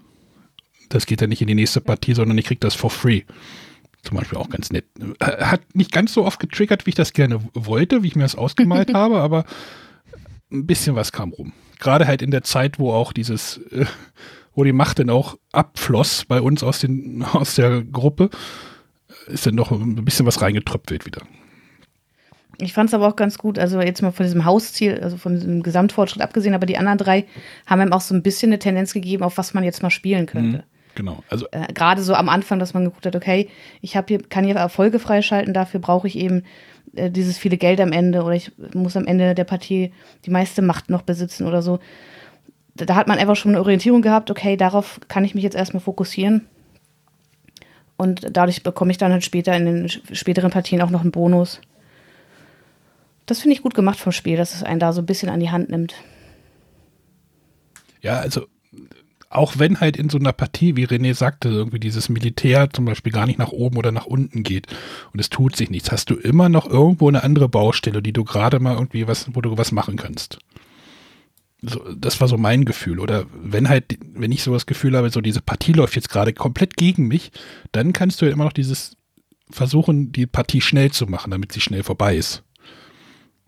Das 0.88 1.06
geht 1.06 1.20
dann 1.20 1.28
nicht 1.28 1.42
in 1.42 1.48
die 1.48 1.54
nächste 1.54 1.80
Partie, 1.80 2.14
sondern 2.14 2.38
ich 2.38 2.46
kriege 2.46 2.60
das 2.60 2.74
for 2.74 2.90
free. 2.90 3.22
Zum 4.02 4.16
Beispiel 4.16 4.38
auch 4.38 4.50
ganz 4.50 4.70
nett. 4.70 4.86
Äh, 5.20 5.44
Hat 5.44 5.74
nicht 5.74 5.92
ganz 5.92 6.12
so 6.12 6.24
oft 6.24 6.40
getriggert, 6.40 6.86
wie 6.86 6.90
ich 6.90 6.96
das 6.96 7.12
gerne 7.12 7.40
wollte, 7.54 8.02
wie 8.02 8.08
ich 8.08 8.16
mir 8.16 8.22
das 8.22 8.34
ausgemalt 8.36 8.94
habe, 8.94 9.20
aber 9.20 9.44
ein 10.50 10.66
bisschen 10.66 10.96
was 10.96 11.12
kam 11.12 11.30
rum. 11.30 11.52
Gerade 11.78 12.06
halt 12.06 12.22
in 12.22 12.30
der 12.30 12.42
Zeit, 12.42 12.78
wo 12.78 12.92
auch 12.92 13.12
dieses, 13.12 13.58
äh, 13.70 13.86
wo 14.54 14.64
die 14.64 14.72
Macht 14.72 14.98
dann 14.98 15.10
auch 15.10 15.38
abfloss 15.52 16.24
bei 16.26 16.40
uns 16.40 16.62
aus, 16.62 16.80
den, 16.80 17.22
aus 17.32 17.54
der 17.54 17.82
Gruppe, 17.82 18.30
ist 19.28 19.46
dann 19.46 19.54
noch 19.54 19.70
ein 19.70 20.04
bisschen 20.04 20.26
was 20.26 20.42
reingetröpfelt 20.42 21.06
wieder. 21.06 21.22
Ich 22.58 22.74
fand 22.74 22.90
es 22.90 22.94
aber 22.94 23.08
auch 23.08 23.16
ganz 23.16 23.38
gut, 23.38 23.58
also 23.58 23.80
jetzt 23.80 24.02
mal 24.02 24.12
von 24.12 24.24
diesem 24.24 24.44
Hausziel, 24.44 25.00
also 25.00 25.16
von 25.16 25.34
diesem 25.34 25.62
Gesamtfortschritt 25.62 26.22
abgesehen, 26.22 26.54
aber 26.54 26.66
die 26.66 26.76
anderen 26.76 26.98
drei 26.98 27.26
haben 27.66 27.80
einem 27.80 27.92
auch 27.92 28.00
so 28.00 28.14
ein 28.14 28.22
bisschen 28.22 28.50
eine 28.50 28.58
Tendenz 28.58 28.92
gegeben, 28.92 29.24
auf 29.24 29.38
was 29.38 29.54
man 29.54 29.64
jetzt 29.64 29.82
mal 29.82 29.90
spielen 29.90 30.26
könnte. 30.26 30.64
Genau. 30.94 31.22
Also 31.28 31.46
Äh, 31.50 31.72
Gerade 31.72 32.02
so 32.02 32.14
am 32.14 32.28
Anfang, 32.28 32.58
dass 32.58 32.74
man 32.74 32.84
geguckt 32.84 33.06
hat, 33.06 33.16
okay, 33.16 33.48
ich 33.80 33.96
habe 33.96 34.06
hier, 34.08 34.22
kann 34.22 34.44
hier 34.44 34.56
Erfolge 34.56 34.98
freischalten, 34.98 35.54
dafür 35.54 35.80
brauche 35.80 36.06
ich 36.06 36.16
eben 36.16 36.42
äh, 36.94 37.10
dieses 37.10 37.38
viele 37.38 37.56
Geld 37.56 37.80
am 37.80 37.92
Ende 37.92 38.22
oder 38.22 38.34
ich 38.34 38.52
muss 38.74 38.96
am 38.96 39.06
Ende 39.06 39.34
der 39.34 39.44
Partie 39.44 39.92
die 40.26 40.30
meiste 40.30 40.62
Macht 40.62 40.90
noch 40.90 41.02
besitzen 41.02 41.46
oder 41.46 41.62
so. 41.62 41.78
Da, 42.74 42.94
hat 42.94 43.06
man 43.06 43.18
einfach 43.18 43.36
schon 43.36 43.52
eine 43.52 43.60
Orientierung 43.60 44.02
gehabt, 44.02 44.30
okay, 44.30 44.56
darauf 44.56 44.98
kann 45.08 45.24
ich 45.24 45.34
mich 45.34 45.44
jetzt 45.44 45.56
erstmal 45.56 45.82
fokussieren. 45.82 46.46
Und 47.96 48.26
dadurch 48.36 48.62
bekomme 48.62 48.90
ich 48.90 48.98
dann 48.98 49.12
halt 49.12 49.24
später 49.24 49.56
in 49.56 49.66
den 49.66 49.88
späteren 49.88 50.50
Partien 50.50 50.80
auch 50.80 50.90
noch 50.90 51.02
einen 51.02 51.12
Bonus. 51.12 51.60
Das 53.26 53.40
finde 53.40 53.54
ich 53.54 53.62
gut 53.62 53.74
gemacht 53.74 53.98
vom 53.98 54.12
Spiel, 54.12 54.36
dass 54.36 54.54
es 54.54 54.62
einen 54.62 54.80
da 54.80 54.92
so 54.92 55.02
ein 55.02 55.06
bisschen 55.06 55.28
an 55.28 55.40
die 55.40 55.50
Hand 55.50 55.70
nimmt. 55.70 55.94
Ja, 58.00 58.18
also 58.18 58.46
auch 59.32 59.58
wenn 59.58 59.80
halt 59.80 59.96
in 59.96 60.10
so 60.10 60.18
einer 60.18 60.32
Partie, 60.32 60.76
wie 60.76 60.86
René 60.86 61.14
sagte, 61.14 61.48
irgendwie 61.48 61.78
dieses 61.78 62.08
Militär 62.08 62.68
zum 62.70 62.84
Beispiel 62.84 63.12
gar 63.12 63.26
nicht 63.26 63.38
nach 63.38 63.52
oben 63.52 63.76
oder 63.78 63.92
nach 63.92 64.06
unten 64.06 64.42
geht 64.42 64.66
und 65.12 65.20
es 65.20 65.30
tut 65.30 65.56
sich 65.56 65.70
nichts, 65.70 65.90
hast 65.90 66.10
du 66.10 66.16
immer 66.16 66.48
noch 66.48 66.68
irgendwo 66.68 67.08
eine 67.08 67.22
andere 67.22 67.48
Baustelle, 67.48 68.02
die 68.02 68.12
du 68.12 68.24
gerade 68.24 68.60
mal 68.60 68.74
irgendwie 68.74 69.06
was, 69.06 69.34
wo 69.34 69.40
du 69.40 69.56
was 69.56 69.72
machen 69.72 69.96
kannst. 69.96 70.38
So, 71.62 71.94
das 71.94 72.20
war 72.20 72.26
so 72.26 72.36
mein 72.36 72.64
Gefühl. 72.64 72.98
Oder 72.98 73.26
wenn 73.32 73.68
halt, 73.68 73.98
wenn 74.12 74.32
ich 74.32 74.42
so 74.42 74.52
das 74.52 74.66
Gefühl 74.66 74.96
habe, 74.96 75.10
so 75.10 75.20
diese 75.20 75.40
Partie 75.40 75.72
läuft 75.72 75.94
jetzt 75.94 76.08
gerade 76.08 76.32
komplett 76.32 76.76
gegen 76.76 77.06
mich, 77.06 77.30
dann 77.70 77.92
kannst 77.92 78.20
du 78.20 78.26
ja 78.26 78.32
immer 78.32 78.44
noch 78.44 78.52
dieses 78.52 78.96
versuchen, 79.50 80.12
die 80.12 80.26
Partie 80.26 80.60
schnell 80.60 80.90
zu 80.90 81.06
machen, 81.06 81.30
damit 81.30 81.52
sie 81.52 81.60
schnell 81.60 81.84
vorbei 81.84 82.16
ist. 82.16 82.42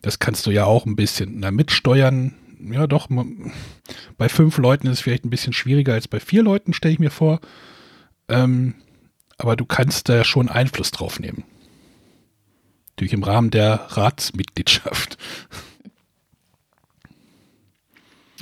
Das 0.03 0.19
kannst 0.19 0.47
du 0.47 0.51
ja 0.51 0.65
auch 0.65 0.87
ein 0.87 0.97
bisschen 0.97 1.41
na, 1.41 1.51
mitsteuern. 1.51 2.35
Ja, 2.61 2.87
doch, 2.87 3.09
bei 4.17 4.29
fünf 4.29 4.59
Leuten 4.59 4.87
ist 4.87 4.95
es 4.95 5.01
vielleicht 5.01 5.25
ein 5.25 5.31
bisschen 5.31 5.53
schwieriger 5.53 5.95
als 5.95 6.09
bei 6.09 6.21
vier 6.21 6.43
Leuten, 6.43 6.73
stelle 6.73 6.95
ich 6.95 7.01
mir 7.01 7.11
vor. 7.11 7.41
Ähm, 8.29 8.75
aber 9.39 9.57
du 9.57 9.65
kannst 9.65 10.09
da 10.09 10.25
schon 10.25 10.49
Einfluss 10.49 10.91
drauf 10.91 11.19
nehmen. 11.19 11.45
Natürlich 12.91 13.13
im 13.13 13.25
Rahmen 13.25 13.51
der 13.51 13.87
Ratsmitgliedschaft. 13.89 15.19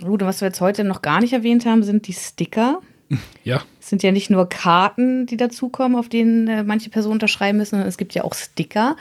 Gut, 0.01 0.23
und 0.23 0.29
was 0.29 0.41
wir 0.41 0.49
jetzt 0.49 0.61
heute 0.61 0.85
noch 0.85 1.03
gar 1.03 1.21
nicht 1.21 1.33
erwähnt 1.33 1.67
haben, 1.67 1.83
sind 1.83 2.07
die 2.07 2.15
Sticker. 2.15 2.81
Ja, 3.45 3.63
Es 3.79 3.91
sind 3.91 4.03
ja 4.03 4.11
nicht 4.13 4.31
nur 4.31 4.49
Karten, 4.49 5.27
die 5.27 5.37
dazukommen, 5.37 5.99
auf 5.99 6.09
denen 6.09 6.49
äh, 6.49 6.63
manche 6.63 6.89
Personen 6.89 7.15
unterschreiben 7.15 7.59
müssen, 7.59 7.73
sondern 7.73 7.89
es 7.89 7.99
gibt 7.99 8.15
ja 8.15 8.25
auch 8.25 8.33
Sticker, 8.33 8.97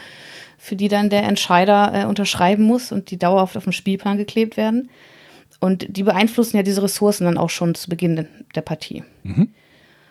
für 0.57 0.75
die 0.75 0.89
dann 0.89 1.09
der 1.09 1.23
Entscheider 1.23 1.91
äh, 1.93 2.05
unterschreiben 2.05 2.63
muss 2.63 2.91
und 2.91 3.09
die 3.11 3.17
dauerhaft 3.17 3.55
auf 3.55 3.63
dem 3.63 3.71
Spielplan 3.71 4.17
geklebt 4.17 4.57
werden. 4.57 4.89
Und 5.61 5.95
die 5.95 6.03
beeinflussen 6.03 6.57
ja 6.57 6.63
diese 6.63 6.83
Ressourcen 6.83 7.25
dann 7.25 7.37
auch 7.37 7.51
schon 7.51 7.75
zu 7.75 7.89
Beginn 7.89 8.27
der 8.55 8.61
Partie. 8.61 9.03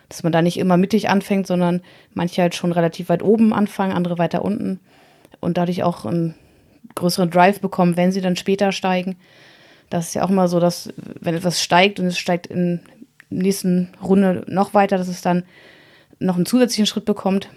Dass 0.09 0.23
man 0.23 0.31
da 0.31 0.41
nicht 0.41 0.57
immer 0.57 0.77
mittig 0.77 1.09
anfängt, 1.09 1.45
sondern 1.45 1.81
manche 2.13 2.41
halt 2.41 2.55
schon 2.55 2.71
relativ 2.71 3.09
weit 3.09 3.21
oben 3.21 3.53
anfangen, 3.53 3.91
andere 3.93 4.17
weiter 4.17 4.43
unten 4.43 4.79
und 5.41 5.57
dadurch 5.57 5.83
auch 5.83 6.05
einen 6.05 6.35
größeren 6.95 7.29
Drive 7.29 7.59
bekommen, 7.59 7.97
wenn 7.97 8.11
sie 8.11 8.21
dann 8.21 8.35
später 8.35 8.71
steigen. 8.71 9.17
Das 9.91 10.07
ist 10.07 10.13
ja 10.15 10.23
auch 10.23 10.29
immer 10.29 10.47
so, 10.47 10.59
dass 10.59 10.91
wenn 11.19 11.35
etwas 11.35 11.61
steigt 11.61 11.99
und 11.99 12.07
es 12.07 12.17
steigt 12.17 12.47
in 12.47 12.79
der 13.29 13.43
nächsten 13.43 13.89
Runde 14.01 14.43
noch 14.47 14.73
weiter, 14.73 14.97
dass 14.97 15.07
es 15.07 15.21
dann 15.21 15.43
noch 16.17 16.35
einen 16.35 16.45
zusätzlichen 16.45 16.87
Schritt 16.87 17.05
bekommt 17.05 17.49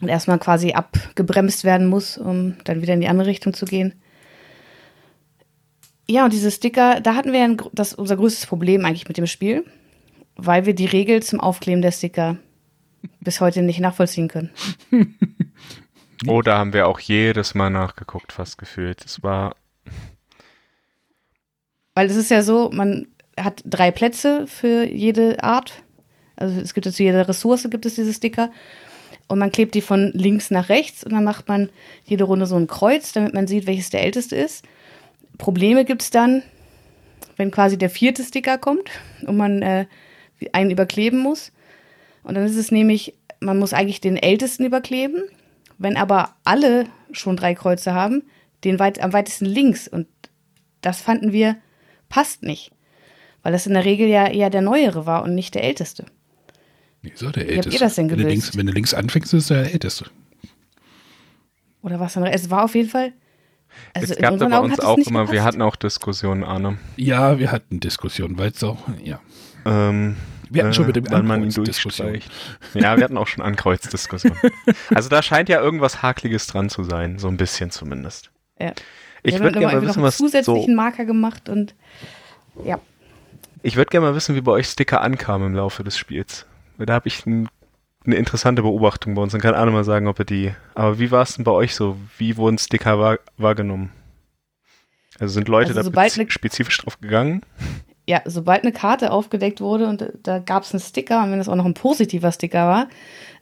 und 0.00 0.08
erstmal 0.08 0.38
quasi 0.38 0.72
abgebremst 0.72 1.62
werden 1.62 1.86
muss, 1.86 2.18
um 2.18 2.56
dann 2.64 2.82
wieder 2.82 2.94
in 2.94 3.00
die 3.00 3.08
andere 3.08 3.28
Richtung 3.28 3.54
zu 3.54 3.66
gehen. 3.66 3.94
Ja, 6.08 6.24
und 6.24 6.32
diese 6.32 6.50
Sticker, 6.50 7.00
da 7.00 7.14
hatten 7.14 7.32
wir 7.32 7.44
ein, 7.44 7.60
das 7.72 7.94
unser 7.94 8.16
größtes 8.16 8.46
Problem 8.46 8.84
eigentlich 8.84 9.08
mit 9.08 9.16
dem 9.16 9.26
Spiel, 9.26 9.64
weil 10.36 10.66
wir 10.66 10.74
die 10.74 10.86
Regel 10.86 11.22
zum 11.22 11.40
Aufkleben 11.40 11.82
der 11.82 11.92
Sticker 11.92 12.38
bis 13.20 13.40
heute 13.40 13.62
nicht 13.62 13.80
nachvollziehen 13.80 14.28
können. 14.28 14.50
Oh, 16.26 16.40
da 16.40 16.56
haben 16.56 16.72
wir 16.72 16.88
auch 16.88 16.98
jedes 16.98 17.54
Mal 17.54 17.68
nachgeguckt, 17.68 18.32
fast 18.32 18.56
gefühlt. 18.56 19.04
Es 19.04 19.22
war, 19.22 19.54
Weil 21.96 22.10
es 22.10 22.16
ist 22.16 22.30
ja 22.30 22.42
so, 22.42 22.68
man 22.70 23.08
hat 23.40 23.62
drei 23.64 23.90
Plätze 23.90 24.46
für 24.46 24.84
jede 24.84 25.42
Art. 25.42 25.82
Also 26.36 26.60
es 26.60 26.74
gibt 26.74 26.86
zu 26.92 27.02
jeder 27.02 27.26
Ressource 27.26 27.66
gibt 27.70 27.86
es 27.86 27.94
diese 27.94 28.12
Sticker. 28.12 28.50
Und 29.28 29.38
man 29.38 29.50
klebt 29.50 29.74
die 29.74 29.80
von 29.80 30.12
links 30.12 30.50
nach 30.50 30.68
rechts 30.68 31.04
und 31.04 31.14
dann 31.14 31.24
macht 31.24 31.48
man 31.48 31.70
jede 32.04 32.24
Runde 32.24 32.44
so 32.44 32.54
ein 32.54 32.66
Kreuz, 32.66 33.14
damit 33.14 33.32
man 33.32 33.46
sieht, 33.46 33.66
welches 33.66 33.88
der 33.88 34.02
älteste 34.02 34.36
ist. 34.36 34.62
Probleme 35.38 35.86
gibt 35.86 36.02
es 36.02 36.10
dann, 36.10 36.42
wenn 37.38 37.50
quasi 37.50 37.78
der 37.78 37.88
vierte 37.88 38.22
Sticker 38.22 38.58
kommt 38.58 38.90
und 39.26 39.38
man 39.38 39.62
äh, 39.62 39.86
einen 40.52 40.70
überkleben 40.70 41.20
muss. 41.20 41.50
Und 42.24 42.34
dann 42.34 42.44
ist 42.44 42.56
es 42.56 42.70
nämlich, 42.70 43.14
man 43.40 43.58
muss 43.58 43.72
eigentlich 43.72 44.02
den 44.02 44.18
ältesten 44.18 44.66
überkleben. 44.66 45.22
Wenn 45.78 45.96
aber 45.96 46.36
alle 46.44 46.84
schon 47.12 47.38
drei 47.38 47.54
Kreuze 47.54 47.94
haben, 47.94 48.22
den 48.64 48.78
weit, 48.78 49.00
am 49.00 49.14
weitesten 49.14 49.46
links. 49.46 49.88
Und 49.88 50.06
das 50.82 51.00
fanden 51.00 51.32
wir 51.32 51.56
passt 52.08 52.42
nicht. 52.42 52.72
Weil 53.42 53.52
das 53.52 53.66
in 53.66 53.74
der 53.74 53.84
Regel 53.84 54.08
ja 54.08 54.26
eher 54.26 54.50
der 54.50 54.62
Neuere 54.62 55.06
war 55.06 55.22
und 55.22 55.34
nicht 55.34 55.54
der 55.54 55.64
Älteste. 55.64 56.06
Nee, 57.02 57.12
so 57.14 57.30
der 57.30 57.44
Wie 57.44 57.56
habt 57.56 57.66
Älteste. 57.66 57.72
ihr 57.72 57.78
das 57.78 57.94
denn 57.94 58.10
wenn, 58.10 58.18
du 58.18 58.24
links, 58.24 58.56
wenn 58.56 58.66
du 58.66 58.72
links 58.72 58.94
anfängst, 58.94 59.32
ist 59.34 59.50
er 59.50 59.62
der 59.62 59.72
Älteste. 59.72 60.06
Oder 61.82 62.00
was 62.00 62.16
anderes? 62.16 62.42
Es 62.42 62.50
war 62.50 62.64
auf 62.64 62.74
jeden 62.74 62.88
Fall. 62.88 63.12
Also 63.94 64.12
es 64.12 64.16
in 64.16 64.22
gab 64.22 64.32
unseren 64.32 64.50
bei 64.50 64.58
Augen 64.58 64.70
uns 64.70 64.80
auch 64.80 64.98
immer, 64.98 65.30
wir 65.30 65.44
hatten 65.44 65.62
auch 65.62 65.76
Diskussionen, 65.76 66.42
Arne. 66.42 66.78
Ja, 66.96 67.38
wir 67.38 67.52
hatten 67.52 67.78
Diskussionen, 67.78 68.38
weil 68.38 68.50
es 68.50 68.64
auch, 68.64 68.78
ja. 69.04 69.20
Ähm, 69.64 70.16
wir 70.50 70.62
hatten 70.62 70.74
schon 70.74 70.86
mit 70.86 70.96
dem 70.96 71.06
äh, 71.06 71.44
ihn 71.44 71.50
durchstreicht. 71.50 72.30
Ja, 72.74 72.96
wir 72.96 73.04
hatten 73.04 73.16
auch 73.16 73.26
schon 73.26 73.42
Ankreuzdiskussionen. 73.44 74.38
also 74.94 75.08
da 75.08 75.22
scheint 75.22 75.48
ja 75.48 75.60
irgendwas 75.60 76.02
Hakliges 76.02 76.46
dran 76.46 76.68
zu 76.68 76.84
sein, 76.84 77.18
so 77.18 77.28
ein 77.28 77.36
bisschen 77.36 77.70
zumindest. 77.70 78.30
Ja. 78.58 78.72
Ich 79.26 79.40
würde 79.40 79.58
gerne 79.58 79.80
mal 79.80 79.86
wissen, 79.86 80.02
was 80.02 80.16
zusätzlichen 80.18 80.72
so 80.72 80.76
Marker 80.76 81.04
gemacht 81.04 81.48
und 81.48 81.74
ja. 82.64 82.78
Ich 83.62 83.76
würde 83.76 83.90
gerne 83.90 84.06
mal 84.06 84.14
wissen, 84.14 84.36
wie 84.36 84.40
bei 84.40 84.52
euch 84.52 84.68
Sticker 84.68 85.00
ankamen 85.00 85.48
im 85.48 85.54
Laufe 85.54 85.82
des 85.82 85.98
Spiels. 85.98 86.46
Da 86.78 86.94
habe 86.94 87.08
ich 87.08 87.26
ein, 87.26 87.48
eine 88.04 88.16
interessante 88.16 88.62
Beobachtung 88.62 89.14
bei 89.14 89.22
uns. 89.22 89.32
Dann 89.32 89.40
kann 89.40 89.54
Arne 89.54 89.72
mal 89.72 89.84
sagen, 89.84 90.06
ob 90.06 90.18
er 90.18 90.24
die. 90.24 90.54
Aber 90.74 90.98
wie 90.98 91.10
war 91.10 91.22
es 91.22 91.34
denn 91.34 91.44
bei 91.44 91.50
euch 91.50 91.74
so? 91.74 91.96
Wie 92.18 92.36
wurden 92.36 92.58
Sticker 92.58 92.98
wahr, 93.00 93.18
wahrgenommen? 93.38 93.90
Also 95.18 95.34
sind 95.34 95.48
Leute 95.48 95.74
also 95.74 95.90
da 95.90 96.08
spezifisch 96.08 96.78
drauf 96.78 97.00
gegangen? 97.00 97.42
Ja, 98.06 98.22
sobald 98.24 98.62
eine 98.62 98.72
Karte 98.72 99.10
aufgedeckt 99.10 99.60
wurde 99.60 99.88
und 99.88 100.12
da 100.22 100.38
gab 100.38 100.62
es 100.62 100.72
einen 100.72 100.80
Sticker, 100.80 101.24
und 101.24 101.32
wenn 101.32 101.40
es 101.40 101.48
auch 101.48 101.56
noch 101.56 101.64
ein 101.64 101.74
positiver 101.74 102.30
Sticker 102.30 102.68
war, 102.68 102.88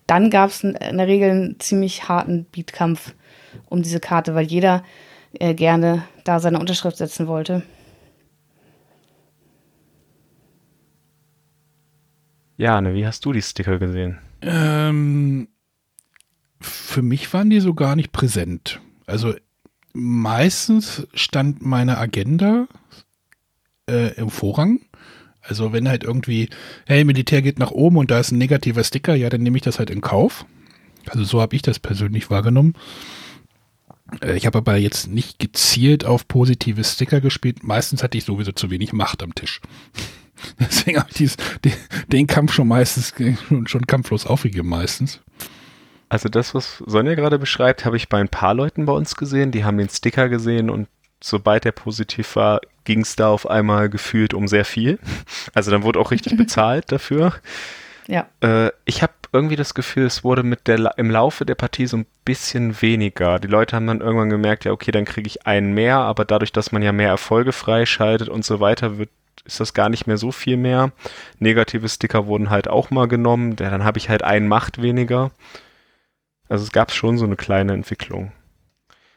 dann 0.06 0.30
gab 0.30 0.50
es 0.50 0.64
in 0.64 0.74
der 0.96 1.06
Regel 1.06 1.30
einen 1.30 1.60
ziemlich 1.60 2.08
harten 2.08 2.46
Beatkampf 2.50 3.14
um 3.68 3.82
diese 3.82 4.00
Karte, 4.00 4.34
weil 4.34 4.46
jeder 4.46 4.82
äh, 5.40 5.54
gerne 5.54 6.04
da 6.24 6.40
seine 6.40 6.58
Unterschrift 6.58 6.96
setzen 6.96 7.26
wollte. 7.26 7.62
Ja, 12.56 12.80
ne, 12.80 12.94
wie 12.94 13.06
hast 13.06 13.24
du 13.24 13.32
die 13.32 13.42
Sticker 13.42 13.78
gesehen? 13.78 14.18
Ähm, 14.40 15.48
für 16.60 17.02
mich 17.02 17.32
waren 17.32 17.50
die 17.50 17.60
so 17.60 17.74
gar 17.74 17.96
nicht 17.96 18.12
präsent. 18.12 18.80
Also 19.06 19.34
meistens 19.92 21.06
stand 21.14 21.62
meine 21.62 21.98
Agenda 21.98 22.66
äh, 23.88 24.14
im 24.14 24.30
Vorrang. 24.30 24.80
Also 25.40 25.72
wenn 25.72 25.88
halt 25.88 26.04
irgendwie, 26.04 26.48
hey, 26.86 27.04
Militär 27.04 27.42
geht 27.42 27.58
nach 27.58 27.70
oben 27.70 27.98
und 27.98 28.10
da 28.10 28.18
ist 28.18 28.32
ein 28.32 28.38
negativer 28.38 28.82
Sticker, 28.82 29.14
ja, 29.14 29.28
dann 29.28 29.42
nehme 29.42 29.56
ich 29.56 29.62
das 29.62 29.78
halt 29.78 29.90
in 29.90 30.00
Kauf. 30.00 30.46
Also 31.06 31.24
so 31.24 31.40
habe 31.40 31.54
ich 31.54 31.62
das 31.62 31.78
persönlich 31.78 32.30
wahrgenommen. 32.30 32.74
Äh, 34.20 34.36
ich 34.36 34.46
habe 34.46 34.58
aber 34.58 34.76
jetzt 34.76 35.08
nicht 35.08 35.38
gezielt 35.38 36.04
auf 36.04 36.28
positive 36.28 36.84
Sticker 36.84 37.20
gespielt. 37.20 37.62
Meistens 37.62 38.02
hatte 38.02 38.18
ich 38.18 38.24
sowieso 38.24 38.52
zu 38.52 38.70
wenig 38.70 38.92
Macht 38.92 39.22
am 39.22 39.34
Tisch. 39.34 39.60
Deswegen 40.60 40.98
habe 40.98 41.10
ich 41.10 41.16
dies, 41.16 41.36
den, 41.64 41.72
den, 42.08 42.26
Kampf 42.26 42.52
schon 42.52 42.68
meistens 42.68 43.14
schon, 43.48 43.66
schon 43.66 43.86
kampflos 43.86 44.26
aufgegeben 44.26 44.68
meistens. 44.68 45.20
Also 46.08 46.28
das, 46.28 46.54
was 46.54 46.78
Sonja 46.86 47.14
gerade 47.14 47.38
beschreibt, 47.38 47.84
habe 47.84 47.96
ich 47.96 48.08
bei 48.08 48.20
ein 48.20 48.28
paar 48.28 48.54
Leuten 48.54 48.84
bei 48.84 48.92
uns 48.92 49.16
gesehen. 49.16 49.52
Die 49.52 49.64
haben 49.64 49.78
den 49.78 49.88
Sticker 49.88 50.28
gesehen 50.28 50.70
und 50.70 50.88
sobald 51.22 51.64
er 51.64 51.72
positiv 51.72 52.36
war, 52.36 52.60
ging 52.84 53.00
es 53.00 53.16
da 53.16 53.28
auf 53.28 53.48
einmal 53.48 53.88
gefühlt 53.88 54.34
um 54.34 54.46
sehr 54.46 54.64
viel. 54.64 54.98
Also 55.54 55.70
dann 55.70 55.82
wurde 55.82 55.98
auch 55.98 56.10
richtig 56.10 56.36
bezahlt 56.36 56.92
dafür. 56.92 57.34
Ja. 58.06 58.28
Äh, 58.40 58.70
ich 58.84 59.02
habe 59.02 59.14
irgendwie 59.34 59.56
das 59.56 59.74
Gefühl, 59.74 60.06
es 60.06 60.24
wurde 60.24 60.42
mit 60.42 60.68
der 60.68 60.96
im 60.96 61.10
Laufe 61.10 61.44
der 61.44 61.56
Partie 61.56 61.86
so 61.86 61.98
ein 61.98 62.06
bisschen 62.24 62.80
weniger. 62.80 63.38
Die 63.38 63.48
Leute 63.48 63.76
haben 63.76 63.86
dann 63.86 64.00
irgendwann 64.00 64.30
gemerkt, 64.30 64.64
ja, 64.64 64.72
okay, 64.72 64.92
dann 64.92 65.04
kriege 65.04 65.26
ich 65.26 65.46
einen 65.46 65.74
mehr, 65.74 65.98
aber 65.98 66.24
dadurch, 66.24 66.52
dass 66.52 66.72
man 66.72 66.82
ja 66.82 66.92
mehr 66.92 67.08
Erfolge 67.08 67.52
freischaltet 67.52 68.28
und 68.28 68.44
so 68.44 68.60
weiter, 68.60 68.96
wird 68.98 69.10
ist 69.44 69.60
das 69.60 69.74
gar 69.74 69.90
nicht 69.90 70.06
mehr 70.06 70.16
so 70.16 70.32
viel 70.32 70.56
mehr. 70.56 70.92
Negative 71.38 71.88
Sticker 71.88 72.26
wurden 72.26 72.48
halt 72.48 72.68
auch 72.68 72.90
mal 72.90 73.08
genommen, 73.08 73.56
dann 73.56 73.84
habe 73.84 73.98
ich 73.98 74.08
halt 74.08 74.22
einen 74.22 74.48
Macht 74.48 74.80
weniger. 74.80 75.32
Also 76.48 76.64
es 76.64 76.72
gab 76.72 76.92
schon 76.92 77.18
so 77.18 77.26
eine 77.26 77.36
kleine 77.36 77.72
Entwicklung. 77.74 78.32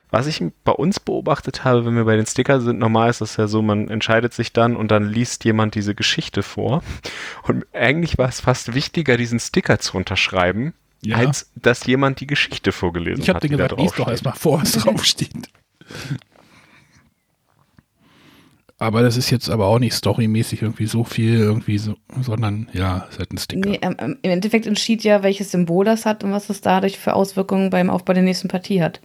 Was 0.09 0.25
ich 0.27 0.41
bei 0.63 0.71
uns 0.71 1.01
beobachtet 1.01 1.65
habe, 1.65 1.85
wenn 1.85 1.95
wir 1.95 2.05
bei 2.05 2.15
den 2.15 2.25
Stickern 2.25 2.61
sind, 2.61 2.79
normal 2.79 3.09
ist 3.09 3.19
das 3.19 3.35
ja 3.35 3.47
so, 3.47 3.61
man 3.61 3.89
entscheidet 3.89 4.33
sich 4.33 4.53
dann 4.53 4.77
und 4.77 4.89
dann 4.89 5.09
liest 5.09 5.43
jemand 5.43 5.75
diese 5.75 5.95
Geschichte 5.95 6.43
vor. 6.43 6.81
Und 7.43 7.65
eigentlich 7.73 8.17
war 8.17 8.29
es 8.29 8.39
fast 8.39 8.73
wichtiger, 8.73 9.17
diesen 9.17 9.39
Sticker 9.39 9.79
zu 9.79 9.97
unterschreiben, 9.97 10.73
ja. 11.01 11.17
als 11.17 11.51
dass 11.55 11.85
jemand 11.85 12.21
die 12.21 12.27
Geschichte 12.27 12.71
vorgelesen 12.71 13.21
ich 13.21 13.29
hab 13.29 13.37
hat. 13.37 13.43
Ich 13.43 13.51
habe 13.51 13.57
dir 13.57 13.67
gesagt, 13.67 13.81
lies 13.81 13.93
doch 13.97 14.07
erstmal 14.07 14.35
vor, 14.35 14.61
was 14.61 14.71
draufsteht. 14.73 15.33
aber 18.79 19.01
das 19.01 19.17
ist 19.17 19.29
jetzt 19.29 19.49
aber 19.49 19.65
auch 19.67 19.79
nicht 19.79 19.93
storymäßig 19.93 20.61
irgendwie 20.61 20.85
so 20.85 21.03
viel 21.03 21.35
irgendwie 21.35 21.79
so, 21.79 21.95
sondern 22.21 22.69
ja, 22.73 23.07
es 23.11 23.19
hat 23.19 23.31
ein 23.33 23.37
Sticker. 23.37 23.69
Nee, 23.69 23.79
ähm, 23.81 24.17
Im 24.21 24.31
Endeffekt 24.31 24.67
entschied 24.67 25.03
ja, 25.03 25.23
welches 25.23 25.51
Symbol 25.51 25.83
das 25.83 26.05
hat 26.05 26.23
und 26.23 26.31
was 26.31 26.49
es 26.49 26.61
dadurch 26.61 26.97
für 26.97 27.13
Auswirkungen 27.13 27.71
beim 27.71 27.89
Aufbau 27.89 28.13
der 28.13 28.23
nächsten 28.23 28.47
Partie 28.47 28.81
hat. 28.81 29.01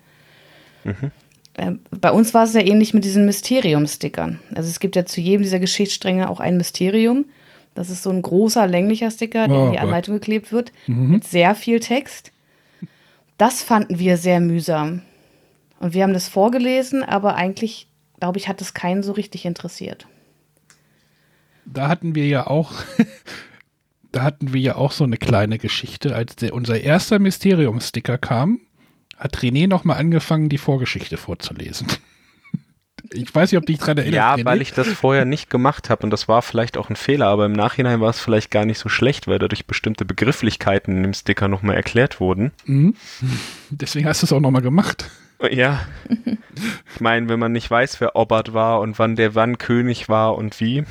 Mhm. 0.84 1.10
Äh, 1.54 1.72
bei 1.90 2.10
uns 2.10 2.34
war 2.34 2.44
es 2.44 2.54
ja 2.54 2.60
ähnlich 2.60 2.94
mit 2.94 3.04
diesen 3.04 3.26
Mysterium-Stickern. 3.26 4.40
Also 4.54 4.68
es 4.68 4.80
gibt 4.80 4.96
ja 4.96 5.04
zu 5.04 5.20
jedem 5.20 5.42
dieser 5.42 5.58
Geschichtsstränge 5.58 6.30
auch 6.30 6.40
ein 6.40 6.56
Mysterium. 6.56 7.26
Das 7.74 7.90
ist 7.90 8.02
so 8.02 8.10
ein 8.10 8.22
großer, 8.22 8.66
länglicher 8.66 9.10
Sticker, 9.10 9.48
der 9.48 9.56
oh, 9.56 9.66
in 9.66 9.72
die 9.72 9.78
Anleitung 9.78 10.14
geklebt 10.14 10.52
wird, 10.52 10.72
mhm. 10.86 11.10
mit 11.10 11.24
sehr 11.24 11.54
viel 11.54 11.80
Text. 11.80 12.32
Das 13.38 13.62
fanden 13.62 13.98
wir 13.98 14.18
sehr 14.18 14.40
mühsam. 14.40 15.02
Und 15.80 15.94
wir 15.94 16.02
haben 16.02 16.12
das 16.12 16.28
vorgelesen, 16.28 17.02
aber 17.02 17.34
eigentlich, 17.34 17.88
glaube 18.20 18.38
ich, 18.38 18.48
hat 18.48 18.60
es 18.60 18.74
keinen 18.74 19.02
so 19.02 19.12
richtig 19.12 19.46
interessiert. 19.46 20.06
Da 21.64 21.88
hatten 21.88 22.14
wir 22.14 22.26
ja 22.26 22.46
auch, 22.46 22.72
da 24.12 24.22
hatten 24.22 24.52
wir 24.52 24.60
ja 24.60 24.76
auch 24.76 24.92
so 24.92 25.04
eine 25.04 25.16
kleine 25.16 25.58
Geschichte, 25.58 26.14
als 26.14 26.36
der, 26.36 26.54
unser 26.54 26.80
erster 26.80 27.18
Mysterium-Sticker 27.18 28.18
kam 28.18 28.60
hat 29.22 29.38
René 29.38 29.68
nochmal 29.68 29.98
angefangen, 29.98 30.48
die 30.48 30.58
Vorgeschichte 30.58 31.16
vorzulesen. 31.16 31.86
Ich 33.14 33.34
weiß 33.34 33.50
nicht, 33.50 33.58
ob 33.58 33.66
dich 33.66 33.78
daran 33.78 33.98
erinnerst. 33.98 34.16
Ja, 34.16 34.34
René. 34.34 34.44
weil 34.46 34.62
ich 34.62 34.72
das 34.72 34.88
vorher 34.88 35.26
nicht 35.26 35.50
gemacht 35.50 35.90
habe 35.90 36.04
und 36.04 36.10
das 36.10 36.28
war 36.28 36.40
vielleicht 36.40 36.78
auch 36.78 36.88
ein 36.88 36.96
Fehler, 36.96 37.26
aber 37.26 37.44
im 37.44 37.52
Nachhinein 37.52 38.00
war 38.00 38.08
es 38.08 38.20
vielleicht 38.20 38.50
gar 38.50 38.64
nicht 38.64 38.78
so 38.78 38.88
schlecht, 38.88 39.26
weil 39.26 39.38
dadurch 39.38 39.66
bestimmte 39.66 40.06
Begrifflichkeiten 40.06 41.04
im 41.04 41.12
Sticker 41.12 41.48
nochmal 41.48 41.76
erklärt 41.76 42.20
wurden. 42.20 42.52
Mhm. 42.64 42.94
Deswegen 43.70 44.06
hast 44.06 44.22
du 44.22 44.26
es 44.26 44.32
auch 44.32 44.40
nochmal 44.40 44.62
gemacht. 44.62 45.10
Ja. 45.50 45.84
Ich 46.94 47.00
meine, 47.00 47.28
wenn 47.28 47.40
man 47.40 47.52
nicht 47.52 47.70
weiß, 47.70 48.00
wer 48.00 48.16
Obert 48.16 48.54
war 48.54 48.80
und 48.80 48.98
wann 48.98 49.16
der 49.16 49.34
wann 49.34 49.58
König 49.58 50.08
war 50.08 50.36
und 50.36 50.58
wie. 50.60 50.84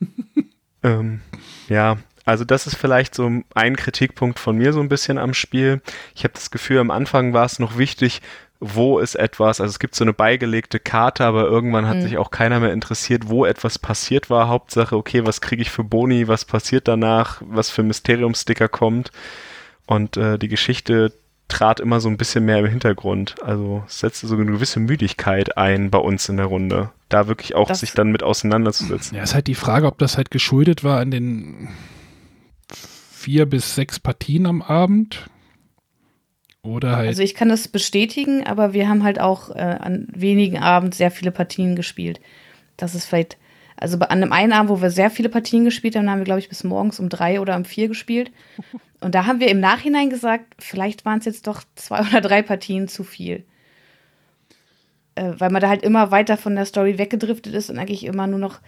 ähm, 0.82 1.20
ja, 1.68 1.98
also 2.26 2.44
das 2.44 2.66
ist 2.66 2.76
vielleicht 2.76 3.14
so 3.14 3.30
ein 3.54 3.76
Kritikpunkt 3.76 4.38
von 4.38 4.58
mir 4.58 4.72
so 4.72 4.80
ein 4.80 4.88
bisschen 4.88 5.16
am 5.16 5.32
Spiel. 5.32 5.80
Ich 6.14 6.24
habe 6.24 6.34
das 6.34 6.50
Gefühl, 6.50 6.80
am 6.80 6.90
Anfang 6.90 7.32
war 7.32 7.46
es 7.46 7.58
noch 7.60 7.78
wichtig, 7.78 8.20
wo 8.58 8.98
ist 8.98 9.14
etwas, 9.14 9.60
also 9.60 9.70
es 9.70 9.78
gibt 9.78 9.94
so 9.94 10.02
eine 10.02 10.12
beigelegte 10.12 10.80
Karte, 10.80 11.24
aber 11.24 11.44
irgendwann 11.44 11.86
hat 11.86 11.98
mhm. 11.98 12.02
sich 12.02 12.18
auch 12.18 12.30
keiner 12.30 12.58
mehr 12.58 12.72
interessiert, 12.72 13.28
wo 13.28 13.44
etwas 13.44 13.78
passiert 13.78 14.28
war. 14.28 14.48
Hauptsache, 14.48 14.96
okay, 14.96 15.24
was 15.24 15.40
kriege 15.40 15.62
ich 15.62 15.70
für 15.70 15.84
Boni, 15.84 16.26
was 16.26 16.44
passiert 16.44 16.88
danach, 16.88 17.42
was 17.46 17.70
für 17.70 17.82
Mysteriumsticker 17.82 18.68
kommt. 18.68 19.12
Und 19.86 20.16
äh, 20.16 20.36
die 20.38 20.48
Geschichte 20.48 21.12
trat 21.48 21.78
immer 21.78 22.00
so 22.00 22.08
ein 22.08 22.16
bisschen 22.16 22.44
mehr 22.44 22.58
im 22.58 22.66
Hintergrund. 22.66 23.36
Also 23.40 23.84
es 23.86 24.00
setzte 24.00 24.26
so 24.26 24.34
eine 24.34 24.46
gewisse 24.46 24.80
Müdigkeit 24.80 25.56
ein 25.56 25.90
bei 25.90 25.98
uns 25.98 26.28
in 26.28 26.38
der 26.38 26.46
Runde. 26.46 26.90
Da 27.08 27.28
wirklich 27.28 27.54
auch 27.54 27.68
das, 27.68 27.80
sich 27.80 27.92
dann 27.92 28.10
mit 28.10 28.24
auseinanderzusetzen. 28.24 29.16
Ja, 29.16 29.22
ist 29.22 29.34
halt 29.34 29.46
die 29.46 29.54
Frage, 29.54 29.86
ob 29.86 29.98
das 29.98 30.16
halt 30.16 30.32
geschuldet 30.32 30.82
war 30.82 30.98
an 30.98 31.12
den 31.12 31.68
vier 33.26 33.44
bis 33.44 33.74
sechs 33.74 33.98
Partien 33.98 34.46
am 34.46 34.62
Abend. 34.62 35.28
Oder 36.62 36.94
halt. 36.96 37.08
Also 37.08 37.24
ich 37.24 37.34
kann 37.34 37.48
das 37.48 37.66
bestätigen, 37.66 38.46
aber 38.46 38.72
wir 38.72 38.88
haben 38.88 39.02
halt 39.02 39.20
auch 39.20 39.50
äh, 39.50 39.58
an 39.80 40.06
wenigen 40.14 40.58
Abend 40.58 40.94
sehr 40.94 41.10
viele 41.10 41.32
Partien 41.32 41.74
gespielt. 41.74 42.20
Das 42.76 42.94
ist 42.94 43.04
vielleicht, 43.06 43.36
also 43.76 43.98
an 43.98 44.22
einem 44.22 44.30
einen 44.30 44.52
Abend, 44.52 44.70
wo 44.70 44.80
wir 44.80 44.92
sehr 44.92 45.10
viele 45.10 45.28
Partien 45.28 45.64
gespielt 45.64 45.96
haben, 45.96 46.08
haben 46.08 46.20
wir, 46.20 46.24
glaube 46.24 46.38
ich, 46.38 46.48
bis 46.48 46.62
morgens 46.62 47.00
um 47.00 47.08
drei 47.08 47.40
oder 47.40 47.56
um 47.56 47.64
vier 47.64 47.88
gespielt. 47.88 48.30
Und 49.00 49.16
da 49.16 49.26
haben 49.26 49.40
wir 49.40 49.48
im 49.48 49.58
Nachhinein 49.58 50.08
gesagt, 50.08 50.54
vielleicht 50.60 51.04
waren 51.04 51.18
es 51.18 51.24
jetzt 51.24 51.48
doch 51.48 51.64
zwei 51.74 52.02
oder 52.08 52.20
drei 52.20 52.42
Partien 52.42 52.86
zu 52.86 53.02
viel. 53.02 53.44
Äh, 55.16 55.32
weil 55.38 55.50
man 55.50 55.60
da 55.60 55.68
halt 55.68 55.82
immer 55.82 56.12
weiter 56.12 56.36
von 56.36 56.54
der 56.54 56.64
Story 56.64 56.96
weggedriftet 56.96 57.54
ist 57.54 57.70
und 57.70 57.78
eigentlich 57.78 58.04
immer 58.04 58.28
nur 58.28 58.38
noch 58.38 58.60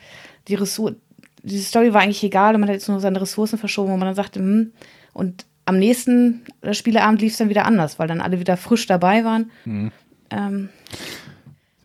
die 0.48 0.56
Ressourcen 0.56 1.00
diese 1.42 1.64
Story 1.64 1.92
war 1.92 2.02
eigentlich 2.02 2.22
egal 2.22 2.54
und 2.54 2.60
man 2.60 2.68
hat 2.68 2.74
jetzt 2.74 2.88
nur 2.88 3.00
seine 3.00 3.20
Ressourcen 3.20 3.58
verschoben, 3.58 3.92
wo 3.92 3.96
man 3.96 4.06
dann 4.06 4.14
sagte, 4.14 4.40
hm, 4.40 4.72
und 5.12 5.46
am 5.64 5.78
nächsten 5.78 6.44
Spieleabend 6.72 7.20
lief 7.20 7.32
es 7.32 7.38
dann 7.38 7.50
wieder 7.50 7.66
anders, 7.66 7.98
weil 7.98 8.08
dann 8.08 8.20
alle 8.20 8.40
wieder 8.40 8.56
frisch 8.56 8.86
dabei 8.86 9.24
waren. 9.24 9.50
Mhm. 9.64 9.92
Ähm, 10.30 10.68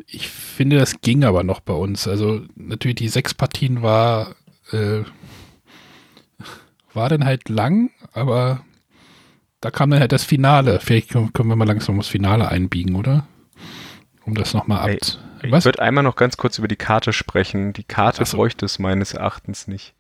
ich 0.07 0.29
finde, 0.29 0.77
das 0.77 1.01
ging 1.01 1.23
aber 1.23 1.43
noch 1.43 1.59
bei 1.59 1.73
uns. 1.73 2.07
Also 2.07 2.41
natürlich 2.55 2.95
die 2.95 3.07
sechs 3.09 3.33
Partien 3.33 3.81
war, 3.81 4.35
äh, 4.71 5.01
war 6.93 7.09
dann 7.09 7.25
halt 7.25 7.49
lang, 7.49 7.89
aber 8.13 8.63
da 9.59 9.71
kam 9.71 9.89
dann 9.89 9.99
halt 9.99 10.11
das 10.11 10.23
Finale. 10.23 10.79
Vielleicht 10.79 11.09
können 11.09 11.31
wir 11.33 11.55
mal 11.55 11.67
langsam 11.67 11.97
das 11.97 12.07
Finale 12.07 12.47
einbiegen, 12.47 12.95
oder? 12.95 13.27
Um 14.25 14.35
das 14.35 14.53
nochmal 14.53 14.91
ab. 14.91 14.97
Ich 15.43 15.65
würde 15.65 15.81
einmal 15.81 16.03
noch 16.03 16.15
ganz 16.15 16.37
kurz 16.37 16.57
über 16.57 16.67
die 16.67 16.77
Karte 16.77 17.11
sprechen. 17.11 17.73
Die 17.73 17.83
Karte 17.83 18.23
so. 18.25 18.37
bräuchte 18.37 18.65
es 18.65 18.79
meines 18.79 19.13
Erachtens 19.13 19.67
nicht. 19.67 19.93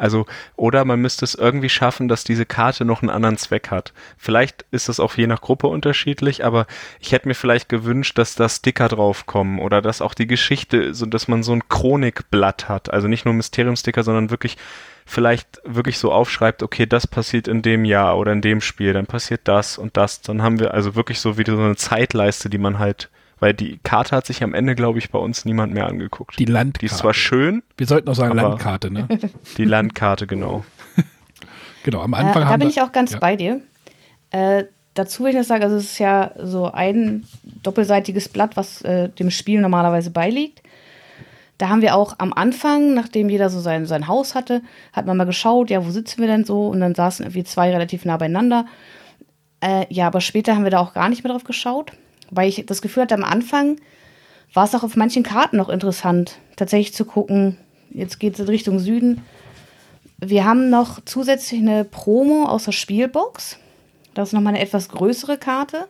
Also, 0.00 0.24
oder 0.56 0.86
man 0.86 0.98
müsste 0.98 1.26
es 1.26 1.34
irgendwie 1.34 1.68
schaffen, 1.68 2.08
dass 2.08 2.24
diese 2.24 2.46
Karte 2.46 2.86
noch 2.86 3.02
einen 3.02 3.10
anderen 3.10 3.36
Zweck 3.36 3.70
hat. 3.70 3.92
Vielleicht 4.16 4.64
ist 4.70 4.88
das 4.88 4.98
auch 4.98 5.14
je 5.14 5.26
nach 5.26 5.42
Gruppe 5.42 5.66
unterschiedlich, 5.66 6.42
aber 6.42 6.66
ich 7.00 7.12
hätte 7.12 7.28
mir 7.28 7.34
vielleicht 7.34 7.68
gewünscht, 7.68 8.16
dass 8.16 8.34
da 8.34 8.48
Sticker 8.48 8.88
draufkommen 8.88 9.58
oder 9.58 9.82
dass 9.82 10.00
auch 10.00 10.14
die 10.14 10.26
Geschichte, 10.26 10.94
so 10.94 11.04
dass 11.04 11.28
man 11.28 11.42
so 11.42 11.52
ein 11.52 11.68
Chronikblatt 11.68 12.66
hat. 12.66 12.90
Also 12.90 13.08
nicht 13.08 13.26
nur 13.26 13.34
Mysteriumsticker, 13.34 14.02
sondern 14.02 14.30
wirklich 14.30 14.56
vielleicht 15.04 15.60
wirklich 15.64 15.98
so 15.98 16.12
aufschreibt, 16.12 16.62
okay, 16.62 16.86
das 16.86 17.06
passiert 17.06 17.46
in 17.46 17.60
dem 17.60 17.84
Jahr 17.84 18.16
oder 18.16 18.32
in 18.32 18.40
dem 18.40 18.62
Spiel, 18.62 18.94
dann 18.94 19.06
passiert 19.06 19.42
das 19.44 19.76
und 19.76 19.98
das. 19.98 20.22
Dann 20.22 20.40
haben 20.40 20.60
wir 20.60 20.72
also 20.72 20.94
wirklich 20.94 21.20
so 21.20 21.36
wieder 21.36 21.54
so 21.54 21.62
eine 21.62 21.76
Zeitleiste, 21.76 22.48
die 22.48 22.58
man 22.58 22.78
halt 22.78 23.10
weil 23.40 23.54
die 23.54 23.80
Karte 23.82 24.14
hat 24.14 24.26
sich 24.26 24.42
am 24.42 24.54
Ende, 24.54 24.74
glaube 24.74 24.98
ich, 24.98 25.10
bei 25.10 25.18
uns 25.18 25.44
niemand 25.44 25.72
mehr 25.72 25.86
angeguckt. 25.86 26.38
Die 26.38 26.44
Landkarte. 26.44 26.80
Die 26.80 26.86
ist 26.86 26.98
zwar 26.98 27.14
schön. 27.14 27.62
Wir 27.76 27.86
sollten 27.86 28.08
auch 28.08 28.14
sagen 28.14 28.36
Landkarte, 28.36 28.90
ne? 28.90 29.08
Die 29.56 29.64
Landkarte, 29.64 30.26
genau. 30.26 30.64
genau, 31.82 32.02
am 32.02 32.14
Anfang 32.14 32.42
äh, 32.42 32.44
haben 32.44 32.52
Da 32.52 32.56
bin 32.58 32.68
ich 32.68 32.82
auch 32.82 32.92
ganz 32.92 33.12
ja. 33.12 33.18
bei 33.18 33.36
dir. 33.36 33.62
Äh, 34.30 34.64
dazu 34.94 35.24
will 35.24 35.30
ich 35.30 35.36
noch 35.36 35.44
sagen, 35.44 35.64
also 35.64 35.76
es 35.76 35.84
ist 35.84 35.98
ja 35.98 36.32
so 36.38 36.70
ein 36.70 37.24
doppelseitiges 37.62 38.28
Blatt, 38.28 38.56
was 38.56 38.82
äh, 38.82 39.08
dem 39.08 39.30
Spiel 39.30 39.60
normalerweise 39.60 40.10
beiliegt. 40.10 40.62
Da 41.56 41.68
haben 41.68 41.82
wir 41.82 41.94
auch 41.94 42.14
am 42.18 42.32
Anfang, 42.32 42.94
nachdem 42.94 43.28
jeder 43.28 43.50
so 43.50 43.60
sein, 43.60 43.84
sein 43.84 44.06
Haus 44.06 44.34
hatte, 44.34 44.62
hat 44.92 45.06
man 45.06 45.16
mal 45.16 45.24
geschaut, 45.24 45.68
ja, 45.68 45.84
wo 45.84 45.90
sitzen 45.90 46.20
wir 46.20 46.26
denn 46.26 46.44
so? 46.44 46.68
Und 46.68 46.80
dann 46.80 46.94
saßen 46.94 47.24
irgendwie 47.24 47.44
zwei 47.44 47.70
relativ 47.70 48.04
nah 48.04 48.16
beieinander. 48.16 48.66
Äh, 49.60 49.86
ja, 49.90 50.06
aber 50.06 50.20
später 50.20 50.54
haben 50.54 50.64
wir 50.64 50.70
da 50.70 50.80
auch 50.80 50.94
gar 50.94 51.08
nicht 51.08 51.22
mehr 51.24 51.32
drauf 51.32 51.44
geschaut 51.44 51.92
weil 52.30 52.48
ich 52.48 52.64
das 52.66 52.82
Gefühl 52.82 53.04
hatte, 53.04 53.14
am 53.14 53.24
Anfang 53.24 53.76
war 54.52 54.64
es 54.64 54.74
auch 54.74 54.82
auf 54.82 54.96
manchen 54.96 55.22
Karten 55.22 55.56
noch 55.56 55.68
interessant, 55.68 56.38
tatsächlich 56.56 56.94
zu 56.94 57.04
gucken, 57.04 57.56
jetzt 57.90 58.18
geht 58.18 58.34
es 58.34 58.40
in 58.40 58.46
Richtung 58.46 58.78
Süden. 58.78 59.22
Wir 60.18 60.44
haben 60.44 60.70
noch 60.70 61.00
zusätzlich 61.04 61.60
eine 61.60 61.84
Promo 61.84 62.44
aus 62.44 62.64
der 62.64 62.72
Spielbox. 62.72 63.58
Das 64.14 64.28
ist 64.28 64.32
nochmal 64.32 64.54
eine 64.54 64.62
etwas 64.62 64.88
größere 64.88 65.38
Karte. 65.38 65.86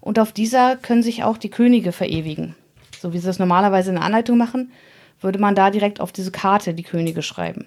Und 0.00 0.18
auf 0.18 0.32
dieser 0.32 0.76
können 0.76 1.02
sich 1.02 1.22
auch 1.22 1.38
die 1.38 1.50
Könige 1.50 1.92
verewigen. 1.92 2.56
So 3.00 3.12
wie 3.12 3.18
sie 3.18 3.26
das 3.26 3.38
normalerweise 3.38 3.90
in 3.90 3.96
der 3.96 4.04
Anleitung 4.04 4.36
machen, 4.36 4.72
würde 5.20 5.38
man 5.38 5.54
da 5.54 5.70
direkt 5.70 6.00
auf 6.00 6.12
diese 6.12 6.32
Karte 6.32 6.74
die 6.74 6.82
Könige 6.82 7.22
schreiben. 7.22 7.66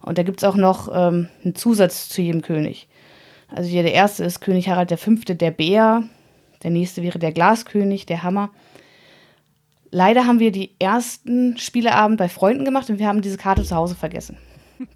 Und 0.00 0.18
da 0.18 0.22
gibt 0.22 0.42
es 0.42 0.48
auch 0.48 0.56
noch 0.56 0.88
ähm, 0.92 1.28
einen 1.44 1.54
Zusatz 1.54 2.08
zu 2.08 2.22
jedem 2.22 2.42
König. 2.42 2.88
Also 3.48 3.68
hier 3.68 3.82
der 3.82 3.92
erste 3.92 4.24
ist 4.24 4.40
König 4.40 4.68
Harald 4.68 4.98
V., 4.98 5.10
der 5.26 5.50
Bär. 5.50 6.04
Der 6.62 6.70
nächste 6.70 7.02
wäre 7.02 7.18
der 7.18 7.32
Glaskönig, 7.32 8.06
der 8.06 8.22
Hammer. 8.22 8.50
Leider 9.90 10.26
haben 10.26 10.38
wir 10.38 10.52
die 10.52 10.74
ersten 10.78 11.58
Spieleabend 11.58 12.18
bei 12.18 12.28
Freunden 12.28 12.64
gemacht 12.64 12.88
und 12.88 12.98
wir 12.98 13.06
haben 13.06 13.20
diese 13.20 13.36
Karte 13.36 13.62
zu 13.62 13.76
Hause 13.76 13.94
vergessen. 13.94 14.38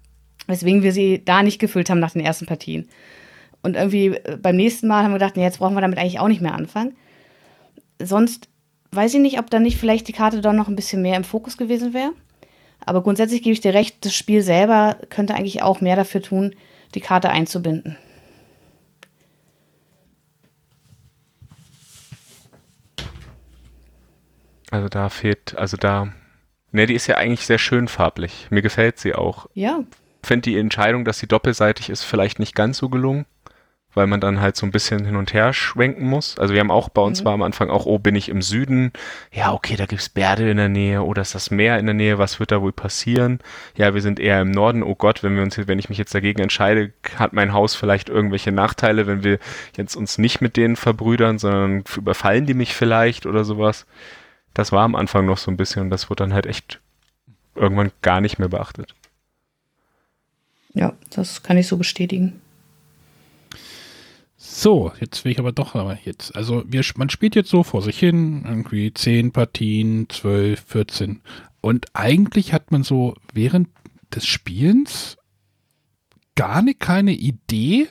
Weswegen 0.47 0.81
wir 0.81 0.91
sie 0.91 1.23
da 1.23 1.43
nicht 1.43 1.59
gefüllt 1.59 1.89
haben 1.89 1.99
nach 1.99 2.13
den 2.13 2.25
ersten 2.25 2.45
Partien. 2.45 2.89
Und 3.61 3.75
irgendwie 3.75 4.07
äh, 4.07 4.37
beim 4.41 4.55
nächsten 4.55 4.87
Mal 4.87 5.03
haben 5.03 5.11
wir 5.11 5.19
gedacht, 5.19 5.37
nee, 5.37 5.43
jetzt 5.43 5.59
brauchen 5.59 5.75
wir 5.75 5.81
damit 5.81 5.99
eigentlich 5.99 6.19
auch 6.19 6.27
nicht 6.27 6.41
mehr 6.41 6.55
anfangen. 6.55 6.95
Sonst 8.01 8.49
weiß 8.91 9.13
ich 9.13 9.19
nicht, 9.19 9.39
ob 9.39 9.49
dann 9.49 9.63
nicht 9.63 9.77
vielleicht 9.77 10.07
die 10.07 10.13
Karte 10.13 10.41
doch 10.41 10.53
noch 10.53 10.67
ein 10.67 10.75
bisschen 10.75 11.01
mehr 11.01 11.17
im 11.17 11.23
Fokus 11.23 11.57
gewesen 11.57 11.93
wäre. 11.93 12.11
Aber 12.85 13.03
grundsätzlich 13.03 13.43
gebe 13.43 13.53
ich 13.53 13.61
dir 13.61 13.73
recht, 13.73 14.05
das 14.05 14.15
Spiel 14.15 14.41
selber 14.41 14.97
könnte 15.09 15.35
eigentlich 15.35 15.61
auch 15.61 15.81
mehr 15.81 15.95
dafür 15.95 16.21
tun, 16.21 16.55
die 16.95 17.01
Karte 17.01 17.29
einzubinden. 17.29 17.97
Also 24.71 24.89
da 24.89 25.09
fehlt, 25.09 25.57
also 25.57 25.77
da, 25.77 26.09
ne, 26.71 26.85
die 26.85 26.95
ist 26.95 27.07
ja 27.07 27.15
eigentlich 27.15 27.45
sehr 27.45 27.59
schön 27.59 27.87
farblich. 27.87 28.47
Mir 28.49 28.61
gefällt 28.61 28.99
sie 28.99 29.15
auch. 29.15 29.47
Ja. 29.53 29.79
Ich 30.23 30.27
finde 30.27 30.49
die 30.49 30.57
Entscheidung, 30.57 31.05
dass 31.05 31.19
sie 31.19 31.27
doppelseitig 31.27 31.89
ist, 31.89 32.03
vielleicht 32.03 32.39
nicht 32.39 32.53
ganz 32.53 32.79
so 32.79 32.89
gelungen, 32.89 33.25
weil 33.93 34.07
man 34.07 34.19
dann 34.19 34.41
halt 34.41 34.57
so 34.57 34.65
ein 34.65 34.71
bisschen 34.71 35.05
hin 35.05 35.15
und 35.15 35.33
her 35.33 35.53
schwenken 35.53 36.05
muss. 36.05 36.37
Also 36.37 36.53
wir 36.53 36.59
haben 36.59 36.69
auch 36.69 36.89
bei 36.89 37.01
uns 37.01 37.21
mhm. 37.21 37.25
war 37.25 37.33
am 37.33 37.43
Anfang 37.43 37.69
auch, 37.69 37.85
oh, 37.85 37.97
bin 37.97 38.15
ich 38.15 38.27
im 38.27 38.41
Süden? 38.41 38.91
Ja, 39.31 39.53
okay, 39.53 39.77
da 39.77 39.85
gibt's 39.85 40.09
Berge 40.09 40.49
in 40.49 40.57
der 40.57 40.67
Nähe 40.67 41.01
oder 41.01 41.21
ist 41.21 41.33
das 41.33 41.49
Meer 41.49 41.79
in 41.79 41.85
der 41.85 41.95
Nähe? 41.95 42.17
Was 42.17 42.41
wird 42.41 42.51
da 42.51 42.61
wohl 42.61 42.73
passieren? 42.73 43.39
Ja, 43.77 43.93
wir 43.93 44.01
sind 44.01 44.19
eher 44.19 44.41
im 44.41 44.51
Norden. 44.51 44.83
Oh 44.83 44.95
Gott, 44.95 45.23
wenn 45.23 45.35
wir 45.37 45.43
uns, 45.43 45.57
wenn 45.65 45.79
ich 45.79 45.87
mich 45.87 45.97
jetzt 45.97 46.13
dagegen 46.13 46.41
entscheide, 46.41 46.91
hat 47.15 47.31
mein 47.31 47.53
Haus 47.53 47.73
vielleicht 47.73 48.09
irgendwelche 48.09 48.51
Nachteile, 48.51 49.07
wenn 49.07 49.23
wir 49.23 49.39
jetzt 49.77 49.95
uns 49.95 50.17
nicht 50.17 50.41
mit 50.41 50.57
denen 50.57 50.75
verbrüdern, 50.75 51.39
sondern 51.39 51.85
überfallen 51.95 52.45
die 52.45 52.53
mich 52.53 52.75
vielleicht 52.75 53.25
oder 53.25 53.45
sowas 53.45 53.85
das 54.57 54.71
war 54.71 54.83
am 54.83 54.95
Anfang 54.95 55.27
noch 55.27 55.37
so 55.37 55.51
ein 55.51 55.57
bisschen 55.57 55.83
und 55.83 55.89
das 55.91 56.09
wurde 56.09 56.23
dann 56.23 56.33
halt 56.33 56.47
echt 56.47 56.81
irgendwann 57.53 57.91
gar 58.01 58.21
nicht 58.21 58.39
mehr 58.39 58.49
beachtet. 58.49 58.95
Ja, 60.73 60.93
das 61.11 61.43
kann 61.43 61.57
ich 61.57 61.67
so 61.67 61.77
bestätigen. 61.77 62.41
So, 64.35 64.91
jetzt 64.99 65.23
will 65.23 65.31
ich 65.31 65.37
aber 65.37 65.51
doch 65.51 65.75
aber 65.75 65.99
jetzt. 66.05 66.35
Also 66.35 66.63
wir, 66.67 66.83
man 66.95 67.11
spielt 67.11 67.35
jetzt 67.35 67.51
so 67.51 67.61
vor 67.61 67.83
sich 67.83 67.99
hin, 67.99 68.45
irgendwie 68.47 68.91
10 68.91 69.31
Partien, 69.31 70.09
12, 70.09 70.59
14. 70.65 71.21
Und 71.61 71.85
eigentlich 71.93 72.51
hat 72.51 72.71
man 72.71 72.81
so 72.81 73.13
während 73.33 73.69
des 74.15 74.25
Spielens 74.25 75.17
gar 76.33 76.63
nicht 76.63 76.79
keine 76.79 77.13
Idee, 77.13 77.89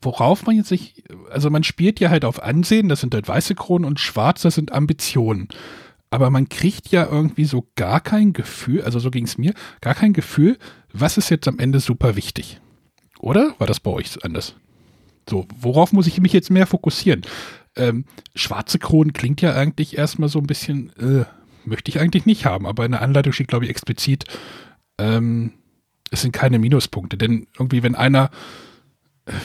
worauf 0.00 0.46
man 0.46 0.56
jetzt 0.56 0.68
sich, 0.68 1.04
also 1.30 1.50
man 1.50 1.64
spielt 1.64 2.00
ja 2.00 2.10
halt 2.10 2.24
auf 2.24 2.42
Ansehen, 2.42 2.88
das 2.88 3.00
sind 3.00 3.14
halt 3.14 3.28
weiße 3.28 3.54
Kronen 3.54 3.84
und 3.84 4.00
schwarz, 4.00 4.42
das 4.42 4.54
sind 4.54 4.72
Ambitionen. 4.72 5.48
Aber 6.10 6.30
man 6.30 6.48
kriegt 6.48 6.88
ja 6.88 7.06
irgendwie 7.10 7.44
so 7.44 7.68
gar 7.76 8.00
kein 8.00 8.32
Gefühl, 8.32 8.82
also 8.82 8.98
so 8.98 9.10
ging 9.10 9.24
es 9.24 9.36
mir, 9.36 9.52
gar 9.80 9.94
kein 9.94 10.12
Gefühl, 10.12 10.58
was 10.92 11.18
ist 11.18 11.30
jetzt 11.30 11.48
am 11.48 11.58
Ende 11.58 11.80
super 11.80 12.16
wichtig. 12.16 12.60
Oder 13.18 13.54
war 13.58 13.66
das 13.66 13.80
bei 13.80 13.90
euch 13.90 14.24
anders? 14.24 14.54
So, 15.28 15.46
worauf 15.60 15.92
muss 15.92 16.06
ich 16.06 16.20
mich 16.20 16.32
jetzt 16.32 16.50
mehr 16.50 16.66
fokussieren? 16.66 17.22
Ähm, 17.76 18.06
schwarze 18.34 18.78
Kronen 18.78 19.12
klingt 19.12 19.42
ja 19.42 19.54
eigentlich 19.54 19.98
erstmal 19.98 20.28
so 20.28 20.38
ein 20.38 20.46
bisschen, 20.46 20.90
äh, 20.96 21.24
möchte 21.64 21.90
ich 21.90 22.00
eigentlich 22.00 22.24
nicht 22.24 22.46
haben, 22.46 22.66
aber 22.66 22.86
in 22.86 22.92
der 22.92 23.02
Anleitung 23.02 23.32
steht, 23.32 23.48
glaube 23.48 23.66
ich, 23.66 23.70
explizit, 23.70 24.24
ähm, 24.98 25.52
es 26.10 26.22
sind 26.22 26.32
keine 26.32 26.58
Minuspunkte. 26.58 27.18
Denn 27.18 27.46
irgendwie, 27.58 27.82
wenn 27.82 27.94
einer 27.94 28.30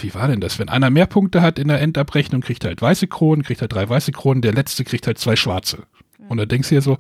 wie 0.02 0.14
war 0.14 0.28
denn 0.28 0.42
das? 0.42 0.60
Wenn 0.60 0.70
einer 0.70 0.90
mehr 0.90 1.08
Punkte 1.08 1.42
hat 1.42 1.60
in 1.60 1.68
der 1.68 1.82
Endabrechnung, 1.82 2.42
kriegt 2.42 2.64
er 2.64 2.70
halt 2.70 2.82
weiße 2.82 3.08
Kronen, 3.08 3.44
kriegt 3.44 3.62
er 3.62 3.68
drei 3.68 3.88
weiße 3.88 4.12
Kronen, 4.12 4.42
der 4.42 4.54
letzte 4.54 4.84
kriegt 4.84 5.08
halt 5.08 5.18
zwei 5.18 5.36
schwarze. 5.36 5.84
Und 6.30 6.38
da 6.38 6.46
denkst 6.46 6.70
du 6.70 6.76
dir 6.76 6.82
so, 6.82 6.98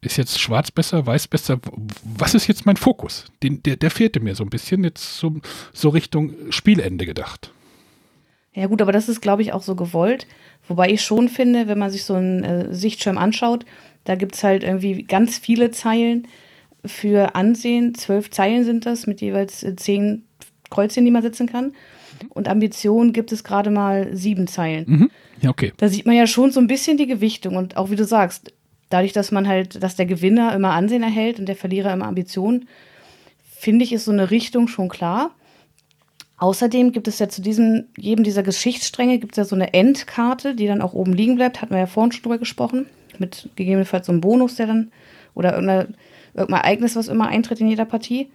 ist 0.00 0.16
jetzt 0.16 0.38
schwarz 0.38 0.70
besser, 0.70 1.06
weiß 1.06 1.28
besser? 1.28 1.58
Was 2.04 2.34
ist 2.34 2.46
jetzt 2.46 2.66
mein 2.66 2.76
Fokus? 2.76 3.26
Den, 3.42 3.62
der, 3.62 3.76
der 3.76 3.90
fehlte 3.90 4.20
mir 4.20 4.34
so 4.34 4.44
ein 4.44 4.50
bisschen 4.50 4.84
jetzt 4.84 5.18
so, 5.18 5.40
so 5.72 5.88
Richtung 5.88 6.34
Spielende 6.50 7.06
gedacht. 7.06 7.52
Ja 8.52 8.66
gut, 8.66 8.82
aber 8.82 8.92
das 8.92 9.08
ist, 9.08 9.20
glaube 9.20 9.42
ich, 9.42 9.52
auch 9.52 9.62
so 9.62 9.74
gewollt. 9.74 10.26
Wobei 10.68 10.90
ich 10.90 11.02
schon 11.02 11.28
finde, 11.28 11.68
wenn 11.68 11.78
man 11.78 11.90
sich 11.90 12.04
so 12.04 12.14
einen 12.14 12.44
äh, 12.44 12.74
Sichtschirm 12.74 13.18
anschaut, 13.18 13.64
da 14.04 14.14
gibt 14.14 14.34
es 14.34 14.44
halt 14.44 14.62
irgendwie 14.62 15.02
ganz 15.02 15.38
viele 15.38 15.70
Zeilen 15.70 16.28
für 16.84 17.34
Ansehen. 17.34 17.94
Zwölf 17.94 18.30
Zeilen 18.30 18.64
sind 18.64 18.86
das 18.86 19.06
mit 19.06 19.20
jeweils 19.20 19.62
äh, 19.62 19.74
zehn 19.74 20.24
Kreuzchen, 20.74 21.04
die 21.04 21.10
man 21.10 21.22
setzen 21.22 21.46
kann. 21.46 21.72
Und 22.28 22.48
Ambition 22.48 23.12
gibt 23.12 23.32
es 23.32 23.44
gerade 23.44 23.70
mal 23.70 24.16
sieben 24.16 24.46
Zeilen. 24.46 24.84
Mhm. 24.86 25.10
Ja, 25.40 25.50
okay. 25.50 25.72
Da 25.76 25.88
sieht 25.88 26.06
man 26.06 26.14
ja 26.16 26.26
schon 26.26 26.50
so 26.50 26.60
ein 26.60 26.66
bisschen 26.66 26.96
die 26.96 27.06
Gewichtung. 27.06 27.56
Und 27.56 27.76
auch 27.76 27.90
wie 27.90 27.96
du 27.96 28.04
sagst, 28.04 28.52
dadurch, 28.90 29.12
dass 29.12 29.32
man 29.32 29.48
halt, 29.48 29.82
dass 29.82 29.96
der 29.96 30.06
Gewinner 30.06 30.54
immer 30.54 30.70
Ansehen 30.70 31.02
erhält 31.02 31.38
und 31.38 31.46
der 31.46 31.56
Verlierer 31.56 31.92
immer 31.92 32.06
Ambition, 32.06 32.66
finde 33.56 33.84
ich, 33.84 33.92
ist 33.92 34.04
so 34.04 34.12
eine 34.12 34.30
Richtung 34.30 34.68
schon 34.68 34.88
klar. 34.88 35.30
Außerdem 36.36 36.92
gibt 36.92 37.08
es 37.08 37.18
ja 37.18 37.28
zu 37.28 37.42
diesem, 37.42 37.84
jedem 37.96 38.24
dieser 38.24 38.42
Geschichtsstränge 38.42 39.18
gibt 39.18 39.32
es 39.32 39.36
ja 39.38 39.44
so 39.44 39.54
eine 39.54 39.72
Endkarte, 39.72 40.54
die 40.54 40.66
dann 40.66 40.82
auch 40.82 40.92
oben 40.92 41.12
liegen 41.12 41.36
bleibt. 41.36 41.62
Hatten 41.62 41.72
wir 41.72 41.78
ja 41.78 41.86
vorhin 41.86 42.12
schon 42.12 42.22
drüber 42.22 42.38
gesprochen. 42.38 42.86
Mit 43.18 43.48
gegebenenfalls 43.56 44.06
so 44.06 44.12
einem 44.12 44.20
Bonus, 44.20 44.56
der 44.56 44.66
dann, 44.66 44.90
oder 45.34 45.54
irgendein 45.54 45.94
Ereignis, 46.34 46.96
was 46.96 47.08
immer 47.08 47.28
eintritt 47.28 47.60
in 47.60 47.68
jeder 47.68 47.84
Partie. 47.84 48.28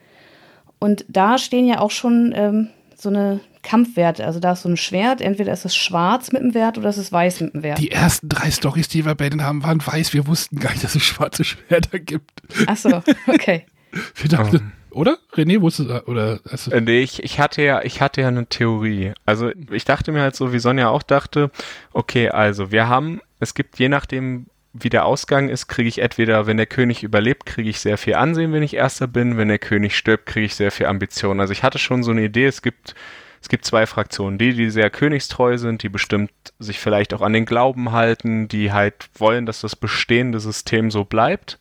Und 0.80 1.06
da 1.08 1.38
stehen 1.38 1.68
ja 1.68 1.80
auch 1.80 1.92
schon 1.92 2.34
ähm, 2.36 2.70
so 2.96 3.10
eine 3.10 3.42
Kampfwerte. 3.62 4.26
Also 4.26 4.40
da 4.40 4.54
ist 4.54 4.62
so 4.62 4.70
ein 4.70 4.78
Schwert, 4.78 5.22
entweder 5.22 5.52
ist 5.52 5.66
es 5.66 5.76
schwarz 5.76 6.32
mit 6.32 6.42
dem 6.42 6.54
Wert 6.54 6.78
oder 6.78 6.90
ist 6.90 6.98
es 6.98 7.12
weiß 7.12 7.42
mit 7.42 7.54
dem 7.54 7.64
Wert. 7.64 7.78
Die 7.80 7.92
ersten 7.92 8.30
drei 8.30 8.50
Stories, 8.52 8.88
die 8.88 9.06
wir 9.06 9.16
bei 9.16 9.30
denen 9.30 9.44
haben, 9.44 9.64
waren 9.64 9.86
weiß. 9.86 10.14
Wir 10.14 10.28
wussten 10.28 10.60
gar 10.60 10.72
nicht, 10.72 10.84
dass 10.84 10.96
es 10.96 11.04
schwarze 11.04 11.44
Schwerter 11.44 12.00
gibt. 12.00 12.32
Ach 12.68 12.78
so, 12.78 13.02
okay. 13.28 13.66
wir 14.16 14.30
dachten, 14.30 14.72
oh. 14.92 15.00
oder? 15.00 15.18
René, 15.34 15.62
wusstest 15.62 15.90
du, 15.90 16.08
oder? 16.08 16.38
Du 16.38 16.72
äh, 16.72 16.82
nee, 16.82 17.02
ich, 17.02 17.24
ich 17.24 17.40
hatte 17.40 17.62
ja, 17.62 17.82
ich 17.82 18.02
hatte 18.02 18.22
ja 18.22 18.30
eine 18.30 18.48
Theorie. 18.48 19.14
Also 19.26 19.52
ich 19.72 19.86
dachte 19.86 20.12
mir 20.12 20.22
halt 20.22 20.36
so, 20.36 20.54
wie 20.54 20.60
Sonja 20.60 20.90
auch 20.90 21.04
dachte, 21.04 21.52
okay, 21.92 22.30
also 22.30 22.72
wir 22.72 22.88
haben, 22.88 23.22
es 23.40 23.54
gibt 23.54 23.78
je 23.80 23.90
nachdem, 23.90 24.48
wie 24.82 24.90
der 24.90 25.06
Ausgang 25.06 25.50
ist, 25.50 25.68
kriege 25.68 25.90
ich 25.90 26.00
entweder, 26.00 26.48
wenn 26.48 26.58
der 26.58 26.66
König 26.66 27.04
überlebt, 27.04 27.46
kriege 27.46 27.70
ich 27.70 27.80
sehr 27.80 27.98
viel 27.98 28.16
Ansehen, 28.16 28.54
wenn 28.54 28.64
ich 28.64 28.76
Erster 28.76 29.08
bin. 29.08 29.38
Wenn 29.38 29.48
der 29.50 29.60
König 29.60 29.96
stirbt, 29.98 30.26
kriege 30.26 30.46
ich 30.46 30.56
sehr 30.56 30.72
viel 30.72 30.88
Ambition. 30.88 31.40
Also 31.40 31.54
ich 31.54 31.64
hatte 31.64 31.80
schon 31.80 32.04
so 32.04 32.12
eine 32.12 32.24
Idee, 32.24 32.46
es 32.46 32.62
gibt, 32.62 32.96
es 33.42 33.50
gibt 33.50 33.66
zwei 33.66 33.86
Fraktionen. 33.86 34.38
Die, 34.38 34.54
die 34.54 34.70
sehr 34.70 34.90
königstreu 34.90 35.58
sind, 35.58 35.84
die 35.84 35.90
bestimmt 35.90 36.32
sich 36.60 36.80
vielleicht 36.80 37.14
auch 37.14 37.22
an 37.22 37.34
den 37.34 37.46
Glauben 37.46 37.92
halten, 37.92 38.48
die 38.48 38.72
halt 38.72 39.10
wollen, 39.18 39.46
dass 39.46 39.62
das 39.62 39.76
bestehende 39.76 40.40
System 40.40 40.92
so 40.92 41.06
bleibt. 41.06 41.60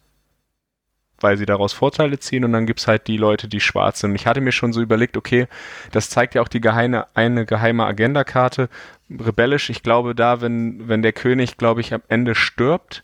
weil 1.21 1.37
sie 1.37 1.47
daraus 1.47 1.73
Vorteile 1.73 2.19
ziehen 2.21 2.45
und 2.45 2.53
dann 2.53 2.67
gibt 2.67 2.81
es 2.81 2.87
halt 2.87 3.09
die 3.09 3.17
Leute, 3.17 3.49
die 3.49 3.61
schwarz 3.61 4.01
sind. 4.01 4.15
Ich 4.15 4.27
hatte 4.27 4.41
mir 4.41 4.53
schon 4.53 4.73
so 4.73 4.81
überlegt, 4.81 5.17
okay, 5.17 5.49
das 5.91 6.11
zeigt 6.11 6.35
ja 6.35 6.43
auch 6.43 6.49
die 6.49 6.61
geheime, 6.61 7.07
eine 7.15 7.45
geheime 7.45 7.85
Agendakarte, 7.87 8.69
rebellisch. 9.11 9.69
Ich 9.71 9.83
glaube 9.83 10.15
da, 10.15 10.41
wenn, 10.41 10.89
wenn 10.89 11.03
der 11.03 11.13
König, 11.13 11.57
glaube 11.57 11.81
ich, 11.81 11.93
am 11.93 12.03
Ende 12.09 12.35
stirbt, 12.37 13.03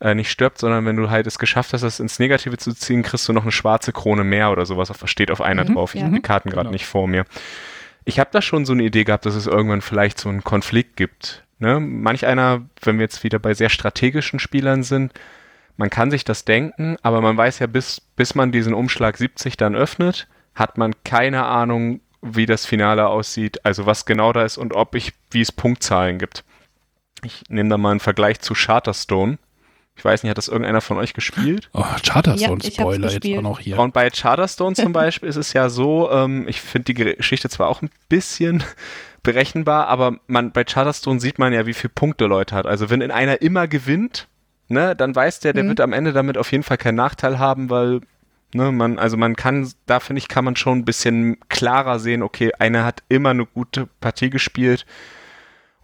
äh, 0.00 0.14
nicht 0.14 0.30
stirbt, 0.30 0.58
sondern 0.58 0.86
wenn 0.86 0.96
du 0.96 1.10
halt 1.10 1.26
es 1.26 1.38
geschafft 1.38 1.72
hast, 1.72 1.82
das 1.82 2.00
ins 2.00 2.18
Negative 2.18 2.56
zu 2.56 2.72
ziehen, 2.72 3.02
kriegst 3.02 3.28
du 3.28 3.32
noch 3.32 3.42
eine 3.42 3.52
schwarze 3.52 3.92
Krone 3.92 4.24
mehr 4.24 4.50
oder 4.50 4.66
sowas. 4.66 4.92
Steht 5.04 5.30
auf 5.30 5.40
einer 5.40 5.64
mhm, 5.64 5.74
drauf. 5.74 5.94
Ich 5.94 6.00
ja. 6.00 6.06
habe 6.06 6.16
die 6.16 6.22
Karten 6.22 6.50
gerade 6.50 6.64
genau. 6.64 6.72
nicht 6.72 6.86
vor 6.86 7.06
mir. 7.06 7.24
Ich 8.04 8.18
habe 8.18 8.30
da 8.32 8.40
schon 8.40 8.64
so 8.64 8.72
eine 8.72 8.82
Idee 8.82 9.04
gehabt, 9.04 9.26
dass 9.26 9.34
es 9.34 9.46
irgendwann 9.46 9.82
vielleicht 9.82 10.18
so 10.18 10.28
einen 10.28 10.42
Konflikt 10.42 10.96
gibt. 10.96 11.44
Ne? 11.58 11.78
Manch 11.78 12.26
einer, 12.26 12.62
wenn 12.82 12.98
wir 12.98 13.04
jetzt 13.04 13.22
wieder 13.22 13.38
bei 13.38 13.52
sehr 13.54 13.68
strategischen 13.68 14.38
Spielern 14.38 14.82
sind, 14.82 15.12
man 15.76 15.90
kann 15.90 16.10
sich 16.10 16.24
das 16.24 16.44
denken, 16.44 16.96
aber 17.02 17.20
man 17.20 17.36
weiß 17.36 17.58
ja, 17.58 17.66
bis, 17.66 18.00
bis 18.16 18.34
man 18.34 18.52
diesen 18.52 18.74
Umschlag 18.74 19.16
70 19.16 19.56
dann 19.56 19.74
öffnet, 19.74 20.28
hat 20.54 20.78
man 20.78 20.94
keine 21.04 21.44
Ahnung, 21.44 22.00
wie 22.22 22.46
das 22.46 22.66
Finale 22.66 23.06
aussieht, 23.06 23.64
also 23.64 23.86
was 23.86 24.04
genau 24.04 24.32
da 24.32 24.44
ist 24.44 24.58
und 24.58 24.74
ob 24.74 24.94
ich, 24.94 25.14
wie 25.30 25.40
es 25.40 25.52
Punktzahlen 25.52 26.18
gibt. 26.18 26.44
Ich 27.22 27.44
nehme 27.48 27.68
da 27.70 27.78
mal 27.78 27.92
einen 27.92 28.00
Vergleich 28.00 28.40
zu 28.40 28.54
Charterstone. 28.54 29.38
Ich 30.00 30.04
weiß 30.06 30.22
nicht, 30.22 30.30
hat 30.30 30.38
das 30.38 30.48
irgendeiner 30.48 30.80
von 30.80 30.96
euch 30.96 31.12
gespielt? 31.12 31.68
Oh, 31.74 31.84
Charterstone-Spoiler 32.02 33.08
ja, 33.08 33.18
jetzt 33.22 33.38
auch 33.38 33.42
noch 33.42 33.60
hier. 33.60 33.78
Und 33.78 33.92
bei 33.92 34.08
Charterstone 34.08 34.74
zum 34.74 34.92
Beispiel 34.94 35.28
ist 35.28 35.36
es 35.36 35.52
ja 35.52 35.68
so, 35.68 36.10
ähm, 36.10 36.48
ich 36.48 36.62
finde 36.62 36.94
die 36.94 36.94
Geschichte 36.94 37.50
zwar 37.50 37.68
auch 37.68 37.82
ein 37.82 37.90
bisschen 38.08 38.64
berechenbar, 39.22 39.88
aber 39.88 40.16
man, 40.26 40.52
bei 40.52 40.64
Charterstone 40.64 41.20
sieht 41.20 41.38
man 41.38 41.52
ja, 41.52 41.66
wie 41.66 41.74
viele 41.74 41.92
Punkte 41.94 42.24
Leute 42.24 42.54
hat. 42.54 42.64
Also 42.64 42.88
wenn 42.88 43.02
in 43.02 43.10
einer 43.10 43.42
immer 43.42 43.68
gewinnt, 43.68 44.26
ne, 44.68 44.96
dann 44.96 45.14
weiß 45.14 45.40
der, 45.40 45.52
der 45.52 45.64
mhm. 45.64 45.68
wird 45.68 45.80
am 45.82 45.92
Ende 45.92 46.14
damit 46.14 46.38
auf 46.38 46.50
jeden 46.50 46.64
Fall 46.64 46.78
keinen 46.78 46.94
Nachteil 46.94 47.38
haben, 47.38 47.68
weil 47.68 48.00
Ne, 48.52 48.72
man, 48.72 48.98
also 48.98 49.16
man 49.16 49.36
kann, 49.36 49.70
da 49.86 50.00
finde 50.00 50.18
ich, 50.18 50.26
kann 50.26 50.44
man 50.44 50.56
schon 50.56 50.78
ein 50.78 50.84
bisschen 50.84 51.38
klarer 51.48 52.00
sehen, 52.00 52.20
okay, 52.20 52.50
einer 52.58 52.84
hat 52.84 53.04
immer 53.08 53.30
eine 53.30 53.46
gute 53.46 53.86
Partie 54.00 54.28
gespielt. 54.28 54.86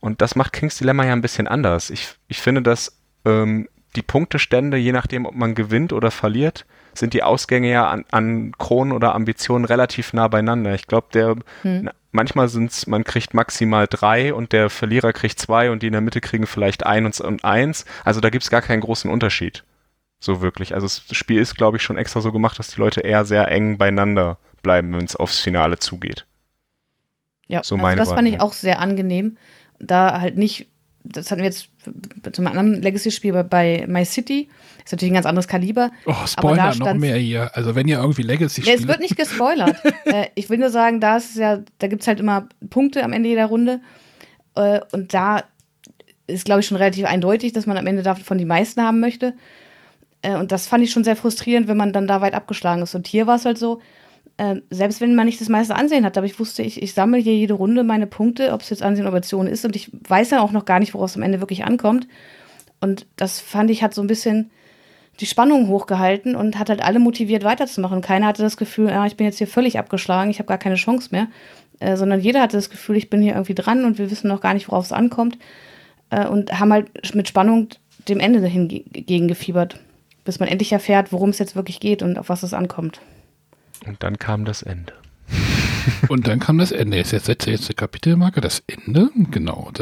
Und 0.00 0.20
das 0.20 0.34
macht 0.34 0.52
Kings 0.52 0.76
Dilemma 0.76 1.04
ja 1.04 1.12
ein 1.12 1.22
bisschen 1.22 1.46
anders. 1.46 1.90
Ich, 1.90 2.16
ich 2.26 2.42
finde, 2.42 2.62
dass 2.62 2.98
ähm, 3.24 3.68
die 3.96 4.02
Punktestände, 4.02 4.76
je 4.76 4.92
nachdem, 4.92 5.26
ob 5.26 5.34
man 5.34 5.54
gewinnt 5.54 5.92
oder 5.92 6.10
verliert, 6.10 6.66
sind 6.94 7.14
die 7.14 7.22
Ausgänge 7.22 7.70
ja 7.70 7.88
an, 7.88 8.04
an 8.10 8.52
Kronen 8.58 8.92
oder 8.92 9.14
Ambitionen 9.14 9.64
relativ 9.64 10.12
nah 10.12 10.28
beieinander. 10.28 10.74
Ich 10.74 10.86
glaube, 10.86 11.08
der 11.12 11.36
hm. 11.62 11.90
manchmal 12.12 12.48
sind's, 12.48 12.86
man 12.86 13.04
kriegt 13.04 13.34
maximal 13.34 13.86
drei 13.88 14.32
und 14.32 14.52
der 14.52 14.70
Verlierer 14.70 15.12
kriegt 15.12 15.38
zwei 15.38 15.70
und 15.70 15.82
die 15.82 15.88
in 15.88 15.92
der 15.92 16.00
Mitte 16.00 16.20
kriegen 16.20 16.46
vielleicht 16.46 16.86
ein 16.86 17.06
und, 17.06 17.44
eins. 17.44 17.84
Also 18.04 18.20
da 18.20 18.30
gibt's 18.30 18.50
gar 18.50 18.62
keinen 18.62 18.80
großen 18.80 19.10
Unterschied. 19.10 19.64
So 20.18 20.40
wirklich. 20.40 20.74
Also 20.74 20.86
das 20.86 21.16
Spiel 21.16 21.40
ist, 21.40 21.56
glaube 21.56 21.76
ich, 21.76 21.82
schon 21.82 21.98
extra 21.98 22.20
so 22.20 22.32
gemacht, 22.32 22.58
dass 22.58 22.68
die 22.68 22.80
Leute 22.80 23.00
eher 23.00 23.24
sehr 23.24 23.48
eng 23.50 23.76
beieinander 23.76 24.38
bleiben, 24.62 24.94
wenn 24.94 25.04
es 25.04 25.16
aufs 25.16 25.40
Finale 25.40 25.78
zugeht. 25.78 26.26
Ja, 27.48 27.62
so 27.62 27.76
also 27.76 27.96
das 27.96 28.12
fand 28.12 28.26
ich 28.26 28.40
auch 28.40 28.52
sehr 28.52 28.80
angenehm. 28.80 29.36
Da 29.78 30.20
halt 30.20 30.38
nicht 30.38 30.68
das 31.12 31.30
hatten 31.30 31.40
wir 31.40 31.48
jetzt 31.48 31.68
zum 32.32 32.46
anderen 32.46 32.82
Legacy-Spiel 32.82 33.32
bei, 33.32 33.42
bei 33.42 33.84
My 33.88 34.04
City. 34.04 34.48
Ist 34.84 34.92
natürlich 34.92 35.12
ein 35.12 35.14
ganz 35.14 35.26
anderes 35.26 35.48
Kaliber. 35.48 35.90
Oh, 36.06 36.14
Spoiler 36.26 36.74
noch 36.74 36.94
mehr 36.94 37.16
hier. 37.16 37.50
Also 37.54 37.74
wenn 37.74 37.88
ihr 37.88 37.98
irgendwie 37.98 38.22
Legacy 38.22 38.62
spielt. 38.62 38.76
Ja, 38.76 38.82
es 38.82 38.88
wird 38.88 39.00
nicht 39.00 39.16
gespoilert. 39.16 39.76
äh, 40.04 40.26
ich 40.34 40.48
will 40.48 40.58
nur 40.58 40.70
sagen, 40.70 41.00
da 41.00 41.16
ist 41.16 41.36
ja, 41.36 41.60
da 41.78 41.86
gibt 41.88 42.02
es 42.02 42.08
halt 42.08 42.20
immer 42.20 42.48
Punkte 42.70 43.02
am 43.02 43.12
Ende 43.12 43.28
jeder 43.28 43.46
Runde. 43.46 43.80
Äh, 44.54 44.80
und 44.92 45.12
da 45.14 45.42
ist, 46.26 46.44
glaube 46.44 46.60
ich, 46.60 46.66
schon 46.66 46.76
relativ 46.76 47.04
eindeutig, 47.04 47.52
dass 47.52 47.66
man 47.66 47.76
am 47.76 47.86
Ende 47.86 48.02
davon 48.02 48.38
die 48.38 48.44
meisten 48.44 48.82
haben 48.82 49.00
möchte. 49.00 49.34
Äh, 50.22 50.36
und 50.36 50.52
das 50.52 50.66
fand 50.66 50.84
ich 50.84 50.90
schon 50.90 51.04
sehr 51.04 51.16
frustrierend, 51.16 51.68
wenn 51.68 51.76
man 51.76 51.92
dann 51.92 52.06
da 52.06 52.20
weit 52.20 52.34
abgeschlagen 52.34 52.82
ist. 52.82 52.94
Und 52.94 53.06
hier 53.06 53.26
war 53.26 53.36
es 53.36 53.44
halt 53.44 53.58
so, 53.58 53.80
äh, 54.38 54.56
selbst 54.70 55.00
wenn 55.00 55.14
man 55.14 55.26
nicht 55.26 55.40
das 55.40 55.48
meiste 55.48 55.74
Ansehen 55.74 56.04
hat, 56.04 56.18
aber 56.18 56.26
ich 56.26 56.38
wusste, 56.38 56.62
ich, 56.62 56.82
ich 56.82 56.92
sammle 56.92 57.18
hier 57.18 57.34
jede 57.34 57.54
Runde 57.54 57.84
meine 57.84 58.06
Punkte, 58.06 58.52
ob 58.52 58.60
es 58.60 58.70
jetzt 58.70 58.82
Ansehen 58.82 59.06
oder 59.06 59.16
Option 59.16 59.46
ist 59.46 59.64
und 59.64 59.76
ich 59.76 59.90
weiß 60.08 60.30
dann 60.30 60.40
auch 60.40 60.52
noch 60.52 60.64
gar 60.64 60.78
nicht, 60.78 60.94
worauf 60.94 61.10
es 61.10 61.16
am 61.16 61.22
Ende 61.22 61.40
wirklich 61.40 61.64
ankommt. 61.64 62.06
Und 62.80 63.06
das 63.16 63.40
fand 63.40 63.70
ich 63.70 63.82
hat 63.82 63.94
so 63.94 64.02
ein 64.02 64.06
bisschen 64.06 64.50
die 65.20 65.26
Spannung 65.26 65.68
hochgehalten 65.68 66.36
und 66.36 66.58
hat 66.58 66.68
halt 66.68 66.82
alle 66.82 66.98
motiviert 66.98 67.42
weiterzumachen. 67.42 68.02
Keiner 68.02 68.26
hatte 68.26 68.42
das 68.42 68.58
Gefühl, 68.58 68.90
ah, 68.90 69.06
ich 69.06 69.16
bin 69.16 69.24
jetzt 69.24 69.38
hier 69.38 69.46
völlig 69.46 69.78
abgeschlagen, 69.78 70.30
ich 70.30 70.38
habe 70.38 70.48
gar 70.48 70.58
keine 70.58 70.74
Chance 70.74 71.08
mehr, 71.12 71.28
äh, 71.80 71.96
sondern 71.96 72.20
jeder 72.20 72.42
hatte 72.42 72.58
das 72.58 72.68
Gefühl, 72.68 72.96
ich 72.96 73.08
bin 73.08 73.22
hier 73.22 73.32
irgendwie 73.32 73.54
dran 73.54 73.86
und 73.86 73.98
wir 73.98 74.10
wissen 74.10 74.28
noch 74.28 74.42
gar 74.42 74.52
nicht, 74.52 74.68
worauf 74.68 74.84
es 74.84 74.92
ankommt 74.92 75.38
äh, 76.10 76.26
und 76.26 76.58
haben 76.60 76.72
halt 76.72 77.14
mit 77.14 77.28
Spannung 77.28 77.68
dem 78.08 78.20
Ende 78.20 78.46
hingegen 78.46 79.28
gefiebert, 79.28 79.80
bis 80.24 80.38
man 80.38 80.48
endlich 80.48 80.72
erfährt, 80.72 81.12
worum 81.12 81.30
es 81.30 81.38
jetzt 81.38 81.56
wirklich 81.56 81.80
geht 81.80 82.02
und 82.02 82.18
auf 82.18 82.28
was 82.28 82.42
es 82.42 82.52
ankommt. 82.52 83.00
Und 83.84 84.02
dann 84.02 84.18
kam 84.18 84.44
das 84.44 84.62
Ende. 84.62 84.92
Und 86.08 86.26
dann 86.26 86.40
kam 86.40 86.58
das 86.58 86.72
Ende. 86.72 86.96
Jetzt 86.96 87.10
setze 87.10 87.50
jetzt 87.50 87.68
die 87.68 87.74
Kapitelmarke, 87.74 88.40
das 88.40 88.62
Ende. 88.66 89.10
Genau. 89.30 89.70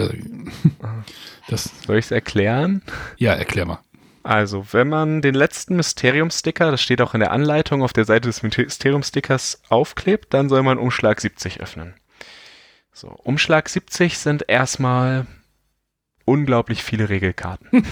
Das, 1.46 1.70
Soll 1.86 1.98
ich 1.98 2.06
es 2.06 2.10
erklären? 2.10 2.80
Ja, 3.18 3.34
erklär 3.34 3.66
mal. 3.66 3.78
Also, 4.22 4.66
wenn 4.72 4.88
man 4.88 5.20
den 5.20 5.34
letzten 5.34 5.76
Mysterium-Sticker, 5.76 6.70
das 6.70 6.80
steht 6.80 7.02
auch 7.02 7.12
in 7.12 7.20
der 7.20 7.32
Anleitung 7.32 7.82
auf 7.82 7.92
der 7.92 8.06
Seite 8.06 8.28
des 8.28 8.42
Mysterium-Stickers, 8.42 9.60
aufklebt, 9.68 10.32
dann 10.32 10.48
soll 10.48 10.62
man 10.62 10.78
Umschlag 10.78 11.20
70 11.20 11.60
öffnen. 11.60 11.92
So, 12.94 13.08
Umschlag 13.08 13.68
70 13.68 14.16
sind 14.16 14.48
erstmal 14.48 15.26
unglaublich 16.24 16.82
viele 16.82 17.09
Regelkarten. 17.09 17.68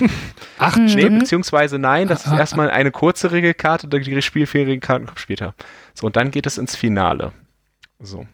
Acht 0.59 0.79
mhm. 0.79 0.87
Nee, 0.87 1.09
beziehungsweise 1.09 1.79
nein, 1.79 2.09
das 2.09 2.27
ist 2.27 2.33
erstmal 2.33 2.71
eine 2.71 2.91
kurze 2.91 3.33
Regelkarte, 3.33 3.89
die 3.89 4.23
spielfähigen 4.23 4.69
Regelkarten 4.69 5.07
kommen 5.07 5.19
später. 5.19 5.55
So, 5.95 6.07
und 6.07 6.17
dann 6.17 6.31
geht 6.31 6.47
es 6.47 6.59
ins 6.59 6.77
Finale. 6.77 7.33
So. 7.99 8.27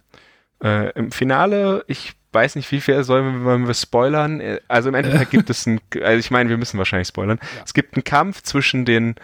Äh, 0.62 0.91
Im 0.93 1.11
Finale, 1.12 1.85
ich 1.89 2.15
weiß 2.33 2.57
nicht, 2.57 2.70
wie 2.73 2.81
viel 2.81 3.03
sollen 3.05 3.45
wir, 3.45 3.59
wir 3.66 3.75
spoilern. 3.75 4.41
Äh, 4.41 4.61
also 4.69 4.89
im 4.89 4.95
Endeffekt 4.95 5.31
gibt 5.31 5.51
es 5.51 5.66
ein, 5.66 5.81
also 6.03 6.19
ich 6.19 6.31
meine, 6.31 6.51
wir 6.51 6.57
müssen 6.57 6.79
wahrscheinlich 6.79 7.09
spoilern. 7.09 7.39
Ja. 7.41 7.62
Es 7.65 7.75
gibt 7.75 7.95
einen 7.95 8.05
Kampf 8.05 8.43
zwischen 8.43 8.85
den 8.85 9.16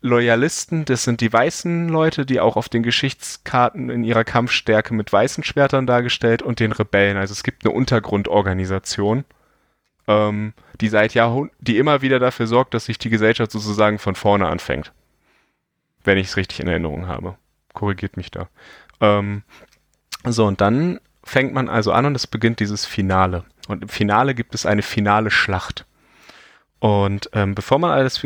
Loyalisten, 0.00 0.84
das 0.84 1.04
sind 1.04 1.20
die 1.20 1.32
weißen 1.32 1.88
Leute, 1.88 2.26
die 2.26 2.40
auch 2.40 2.56
auf 2.56 2.68
den 2.68 2.82
Geschichtskarten 2.82 3.88
in 3.88 4.02
ihrer 4.02 4.24
Kampfstärke 4.24 4.94
mit 4.94 5.12
weißen 5.12 5.44
Schwertern 5.44 5.86
dargestellt 5.86 6.42
und 6.42 6.58
den 6.58 6.72
Rebellen. 6.72 7.16
Also 7.16 7.32
es 7.32 7.44
gibt 7.44 7.64
eine 7.64 7.72
Untergrundorganisation 7.72 9.24
ähm, 10.12 10.52
die 10.80 10.88
seit 10.88 11.14
Jahrhunderten, 11.14 11.56
die 11.60 11.78
immer 11.78 12.02
wieder 12.02 12.18
dafür 12.18 12.46
sorgt, 12.46 12.74
dass 12.74 12.86
sich 12.86 12.98
die 12.98 13.10
Gesellschaft 13.10 13.50
sozusagen 13.50 13.98
von 13.98 14.14
vorne 14.14 14.48
anfängt. 14.48 14.92
Wenn 16.04 16.18
ich 16.18 16.28
es 16.28 16.36
richtig 16.36 16.60
in 16.60 16.68
Erinnerung 16.68 17.06
habe. 17.06 17.36
Korrigiert 17.72 18.16
mich 18.16 18.30
da. 18.30 18.48
Ähm, 19.00 19.42
so, 20.24 20.46
und 20.46 20.60
dann 20.60 21.00
fängt 21.24 21.54
man 21.54 21.68
also 21.68 21.92
an 21.92 22.06
und 22.06 22.14
es 22.14 22.26
beginnt 22.26 22.60
dieses 22.60 22.84
Finale. 22.84 23.44
Und 23.68 23.82
im 23.82 23.88
Finale 23.88 24.34
gibt 24.34 24.54
es 24.54 24.66
eine 24.66 24.82
finale 24.82 25.30
Schlacht. 25.30 25.86
Und 26.80 27.30
ähm, 27.32 27.54
bevor 27.54 27.78
man 27.78 27.92
alles 27.92 28.20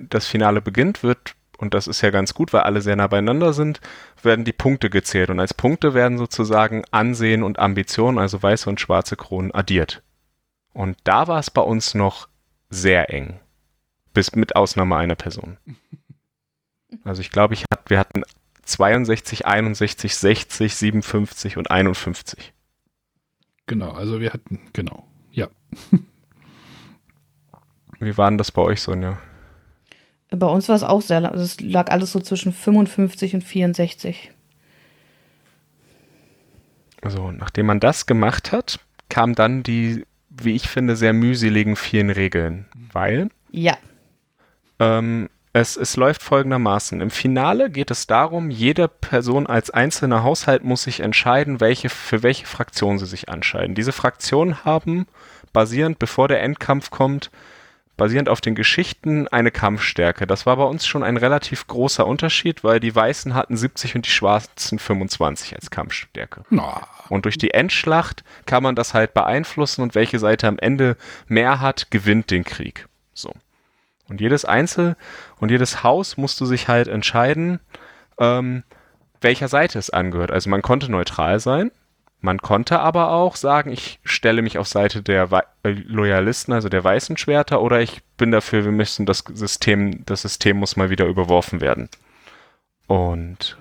das 0.00 0.26
Finale 0.26 0.60
beginnt, 0.60 1.04
wird, 1.04 1.36
und 1.58 1.74
das 1.74 1.86
ist 1.86 2.00
ja 2.00 2.10
ganz 2.10 2.34
gut, 2.34 2.52
weil 2.52 2.62
alle 2.62 2.80
sehr 2.80 2.96
nah 2.96 3.06
beieinander 3.06 3.52
sind, 3.52 3.80
werden 4.22 4.44
die 4.44 4.52
Punkte 4.52 4.90
gezählt. 4.90 5.30
Und 5.30 5.38
als 5.38 5.54
Punkte 5.54 5.94
werden 5.94 6.18
sozusagen 6.18 6.82
Ansehen 6.90 7.44
und 7.44 7.60
Ambition, 7.60 8.18
also 8.18 8.42
weiße 8.42 8.68
und 8.68 8.80
schwarze 8.80 9.14
Kronen, 9.14 9.54
addiert. 9.54 10.02
Und 10.72 10.96
da 11.04 11.26
war 11.28 11.38
es 11.38 11.50
bei 11.50 11.62
uns 11.62 11.94
noch 11.94 12.28
sehr 12.68 13.12
eng. 13.12 13.40
Bis 14.14 14.34
mit 14.34 14.56
Ausnahme 14.56 14.96
einer 14.96 15.16
Person. 15.16 15.58
Also 17.04 17.20
ich 17.20 17.30
glaube, 17.30 17.54
ich 17.54 17.66
hat, 17.72 17.88
wir 17.88 18.00
hatten 18.00 18.24
62, 18.64 19.46
61, 19.46 20.16
60, 20.16 20.74
57 20.74 21.56
und 21.56 21.70
51. 21.70 22.52
Genau, 23.66 23.92
also 23.92 24.20
wir 24.20 24.32
hatten, 24.32 24.58
genau, 24.72 25.06
ja. 25.30 25.48
Wie 28.00 28.18
war 28.18 28.28
denn 28.28 28.38
das 28.38 28.50
bei 28.50 28.62
euch, 28.62 28.82
Sonja? 28.82 29.18
Bei 30.30 30.46
uns 30.46 30.68
war 30.68 30.74
es 30.76 30.82
auch 30.82 31.02
sehr 31.02 31.20
lang. 31.20 31.32
Also 31.32 31.44
es 31.44 31.60
lag 31.60 31.90
alles 31.90 32.12
so 32.12 32.20
zwischen 32.20 32.52
55 32.52 33.34
und 33.34 33.44
64. 33.44 34.32
Also, 37.02 37.30
nachdem 37.30 37.66
man 37.66 37.80
das 37.80 38.06
gemacht 38.06 38.52
hat, 38.52 38.80
kam 39.08 39.34
dann 39.34 39.62
die 39.62 40.04
wie 40.44 40.54
ich 40.54 40.68
finde, 40.68 40.96
sehr 40.96 41.12
mühseligen 41.12 41.76
vielen 41.76 42.10
Regeln, 42.10 42.66
weil 42.92 43.28
ja. 43.50 43.76
Ähm, 44.78 45.28
es, 45.52 45.76
es 45.76 45.96
läuft 45.96 46.22
folgendermaßen. 46.22 47.00
Im 47.00 47.10
Finale 47.10 47.70
geht 47.70 47.90
es 47.90 48.06
darum, 48.06 48.50
jede 48.50 48.86
Person 48.86 49.46
als 49.46 49.70
einzelner 49.70 50.22
Haushalt 50.22 50.62
muss 50.62 50.84
sich 50.84 51.00
entscheiden, 51.00 51.60
welche, 51.60 51.88
für 51.88 52.22
welche 52.22 52.46
Fraktion 52.46 52.98
sie 52.98 53.06
sich 53.06 53.28
entscheiden. 53.28 53.74
Diese 53.74 53.92
Fraktionen 53.92 54.64
haben, 54.64 55.06
basierend, 55.52 55.98
bevor 55.98 56.28
der 56.28 56.42
Endkampf 56.42 56.90
kommt, 56.90 57.30
basierend 58.00 58.30
auf 58.30 58.40
den 58.40 58.54
Geschichten 58.54 59.28
eine 59.28 59.50
Kampfstärke. 59.50 60.26
Das 60.26 60.46
war 60.46 60.56
bei 60.56 60.64
uns 60.64 60.86
schon 60.86 61.02
ein 61.02 61.18
relativ 61.18 61.66
großer 61.66 62.06
Unterschied, 62.06 62.64
weil 62.64 62.80
die 62.80 62.96
Weißen 62.96 63.34
hatten 63.34 63.58
70 63.58 63.94
und 63.94 64.06
die 64.06 64.10
Schwarzen 64.10 64.78
25 64.78 65.54
als 65.54 65.70
Kampfstärke. 65.70 66.44
No. 66.48 66.80
Und 67.10 67.26
durch 67.26 67.36
die 67.36 67.52
Endschlacht 67.52 68.24
kann 68.46 68.62
man 68.62 68.74
das 68.74 68.94
halt 68.94 69.12
beeinflussen 69.12 69.82
und 69.82 69.94
welche 69.94 70.18
Seite 70.18 70.48
am 70.48 70.58
Ende 70.58 70.96
mehr 71.28 71.60
hat, 71.60 71.90
gewinnt 71.90 72.30
den 72.30 72.44
Krieg. 72.44 72.88
So. 73.12 73.34
Und 74.08 74.22
jedes 74.22 74.46
Einzel 74.46 74.96
und 75.38 75.50
jedes 75.50 75.82
Haus 75.82 76.16
musste 76.16 76.46
sich 76.46 76.68
halt 76.68 76.88
entscheiden, 76.88 77.60
ähm, 78.18 78.62
welcher 79.20 79.48
Seite 79.48 79.78
es 79.78 79.90
angehört. 79.90 80.30
Also 80.30 80.48
man 80.48 80.62
konnte 80.62 80.90
neutral 80.90 81.38
sein, 81.38 81.70
man 82.20 82.38
konnte 82.38 82.80
aber 82.80 83.10
auch 83.10 83.36
sagen, 83.36 83.72
ich 83.72 83.98
stelle 84.04 84.42
mich 84.42 84.58
auf 84.58 84.68
Seite 84.68 85.02
der 85.02 85.30
We 85.30 85.42
äh, 85.62 85.70
Loyalisten, 85.70 86.52
also 86.52 86.68
der 86.68 86.84
weißen 86.84 87.16
Schwerter, 87.16 87.62
oder 87.62 87.80
ich 87.80 88.02
bin 88.16 88.30
dafür, 88.30 88.64
wir 88.64 88.72
müssen 88.72 89.06
das 89.06 89.24
System, 89.32 90.04
das 90.04 90.22
System 90.22 90.58
muss 90.58 90.76
mal 90.76 90.90
wieder 90.90 91.06
überworfen 91.06 91.60
werden. 91.60 91.88
Und 92.86 93.56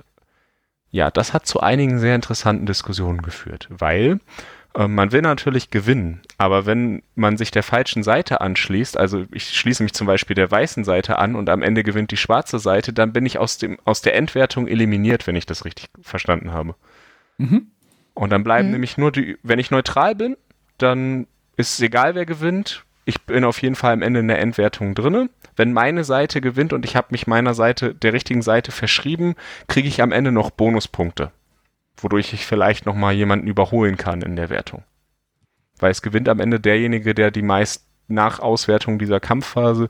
ja, 0.91 1.11
das 1.11 1.33
hat 1.33 1.45
zu 1.45 1.59
einigen 1.59 1.99
sehr 1.99 2.15
interessanten 2.15 2.65
Diskussionen 2.65 3.21
geführt, 3.21 3.67
weil 3.69 4.19
äh, 4.75 4.87
man 4.87 5.11
will 5.11 5.21
natürlich 5.21 5.71
gewinnen, 5.71 6.21
aber 6.37 6.65
wenn 6.65 7.03
man 7.15 7.37
sich 7.37 7.51
der 7.51 7.63
falschen 7.63 8.03
Seite 8.03 8.41
anschließt, 8.41 8.97
also 8.97 9.25
ich 9.31 9.49
schließe 9.51 9.83
mich 9.83 9.93
zum 9.93 10.07
Beispiel 10.07 10.35
der 10.35 10.49
weißen 10.49 10.83
Seite 10.83 11.17
an 11.17 11.35
und 11.35 11.49
am 11.49 11.61
Ende 11.61 11.83
gewinnt 11.83 12.11
die 12.11 12.17
schwarze 12.17 12.59
Seite, 12.59 12.91
dann 12.91 13.13
bin 13.13 13.25
ich 13.25 13.37
aus, 13.37 13.57
dem, 13.57 13.77
aus 13.85 14.01
der 14.01 14.15
Endwertung 14.15 14.67
eliminiert, 14.67 15.27
wenn 15.27 15.35
ich 15.35 15.45
das 15.45 15.63
richtig 15.63 15.89
verstanden 16.01 16.51
habe. 16.51 16.75
Mhm. 17.37 17.67
Und 18.19 18.31
dann 18.31 18.43
bleiben 18.43 18.67
mhm. 18.67 18.73
nämlich 18.73 18.97
nur 18.97 19.11
die, 19.11 19.37
wenn 19.43 19.59
ich 19.59 19.71
neutral 19.71 20.15
bin, 20.15 20.37
dann 20.77 21.27
ist 21.55 21.73
es 21.73 21.81
egal, 21.81 22.15
wer 22.15 22.25
gewinnt. 22.25 22.85
Ich 23.05 23.21
bin 23.23 23.43
auf 23.43 23.61
jeden 23.61 23.75
Fall 23.75 23.93
am 23.93 24.01
Ende 24.01 24.19
in 24.19 24.27
der 24.27 24.39
Endwertung 24.39 24.93
drinne. 24.93 25.29
Wenn 25.55 25.73
meine 25.73 26.03
Seite 26.03 26.41
gewinnt 26.41 26.73
und 26.73 26.85
ich 26.85 26.95
habe 26.95 27.07
mich 27.11 27.27
meiner 27.27 27.53
Seite, 27.53 27.95
der 27.95 28.13
richtigen 28.13 28.41
Seite 28.41 28.71
verschrieben, 28.71 29.35
kriege 29.67 29.87
ich 29.87 30.01
am 30.01 30.11
Ende 30.11 30.31
noch 30.31 30.51
Bonuspunkte 30.51 31.31
wodurch 32.03 32.33
ich 32.33 32.45
vielleicht 32.45 32.85
nochmal 32.85 33.13
jemanden 33.13 33.47
überholen 33.47 33.97
kann 33.97 34.21
in 34.21 34.35
der 34.35 34.49
Wertung. 34.49 34.83
Weil 35.77 35.91
es 35.91 36.01
gewinnt 36.01 36.29
am 36.29 36.39
Ende 36.39 36.59
derjenige, 36.59 37.13
der 37.13 37.31
die 37.31 37.41
meist 37.41 37.85
nach 38.07 38.39
Auswertung 38.39 38.99
dieser 38.99 39.19
Kampfphase 39.19 39.89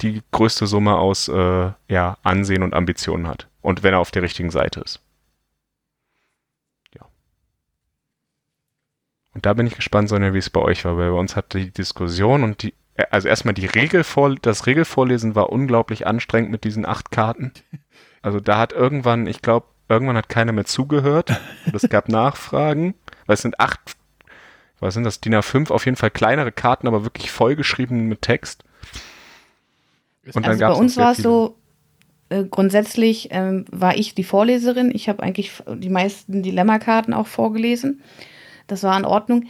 die 0.00 0.22
größte 0.30 0.66
Summe 0.66 0.96
aus 0.96 1.28
äh, 1.28 1.70
ja, 1.88 2.18
Ansehen 2.22 2.62
und 2.62 2.74
Ambitionen 2.74 3.26
hat. 3.26 3.48
Und 3.60 3.82
wenn 3.82 3.94
er 3.94 4.00
auf 4.00 4.10
der 4.10 4.22
richtigen 4.22 4.50
Seite 4.50 4.80
ist. 4.80 5.00
Und 9.38 9.46
da 9.46 9.54
bin 9.54 9.66
ich 9.66 9.76
gespannt, 9.76 10.08
Sonja, 10.08 10.34
wie 10.34 10.38
es 10.38 10.50
bei 10.50 10.60
euch 10.60 10.84
war, 10.84 10.96
weil 10.96 11.10
bei 11.10 11.18
uns 11.18 11.36
hat 11.36 11.54
die 11.54 11.70
Diskussion 11.70 12.42
und 12.42 12.62
die, 12.62 12.74
äh, 12.94 13.04
also 13.10 13.28
erstmal 13.28 13.54
die 13.54 13.66
Regelvor 13.66 14.34
das 14.34 14.66
Regelvorlesen 14.66 15.34
war 15.34 15.50
unglaublich 15.50 16.06
anstrengend 16.06 16.50
mit 16.50 16.64
diesen 16.64 16.84
acht 16.84 17.10
Karten. 17.10 17.52
Also 18.20 18.40
da 18.40 18.58
hat 18.58 18.72
irgendwann, 18.72 19.28
ich 19.28 19.42
glaube, 19.42 19.66
Irgendwann 19.88 20.16
hat 20.16 20.28
keiner 20.28 20.52
mehr 20.52 20.66
zugehört 20.66 21.30
und 21.64 21.74
es 21.74 21.88
gab 21.88 22.08
Nachfragen, 22.08 22.94
weil 23.26 23.34
es 23.34 23.42
sind 23.42 23.58
acht, 23.58 23.96
was 24.80 24.94
sind 24.94 25.04
das, 25.04 25.20
DIN 25.20 25.34
A5, 25.34 25.70
auf 25.72 25.86
jeden 25.86 25.96
Fall 25.96 26.10
kleinere 26.10 26.52
Karten, 26.52 26.86
aber 26.86 27.04
wirklich 27.04 27.30
vollgeschrieben 27.30 28.06
mit 28.06 28.20
Text. 28.22 28.64
Und 30.34 30.46
also 30.46 30.60
bei 30.60 30.72
uns 30.72 30.96
war 30.98 31.12
es 31.12 31.18
so, 31.18 31.56
äh, 32.28 32.44
grundsätzlich 32.44 33.28
ähm, 33.30 33.64
war 33.70 33.96
ich 33.96 34.14
die 34.14 34.24
Vorleserin. 34.24 34.90
Ich 34.94 35.08
habe 35.08 35.22
eigentlich 35.22 35.52
die 35.66 35.88
meisten 35.88 36.42
Dilemma-Karten 36.42 37.14
auch 37.14 37.26
vorgelesen. 37.26 38.02
Das 38.68 38.84
war 38.84 38.96
in 38.96 39.04
Ordnung. 39.04 39.46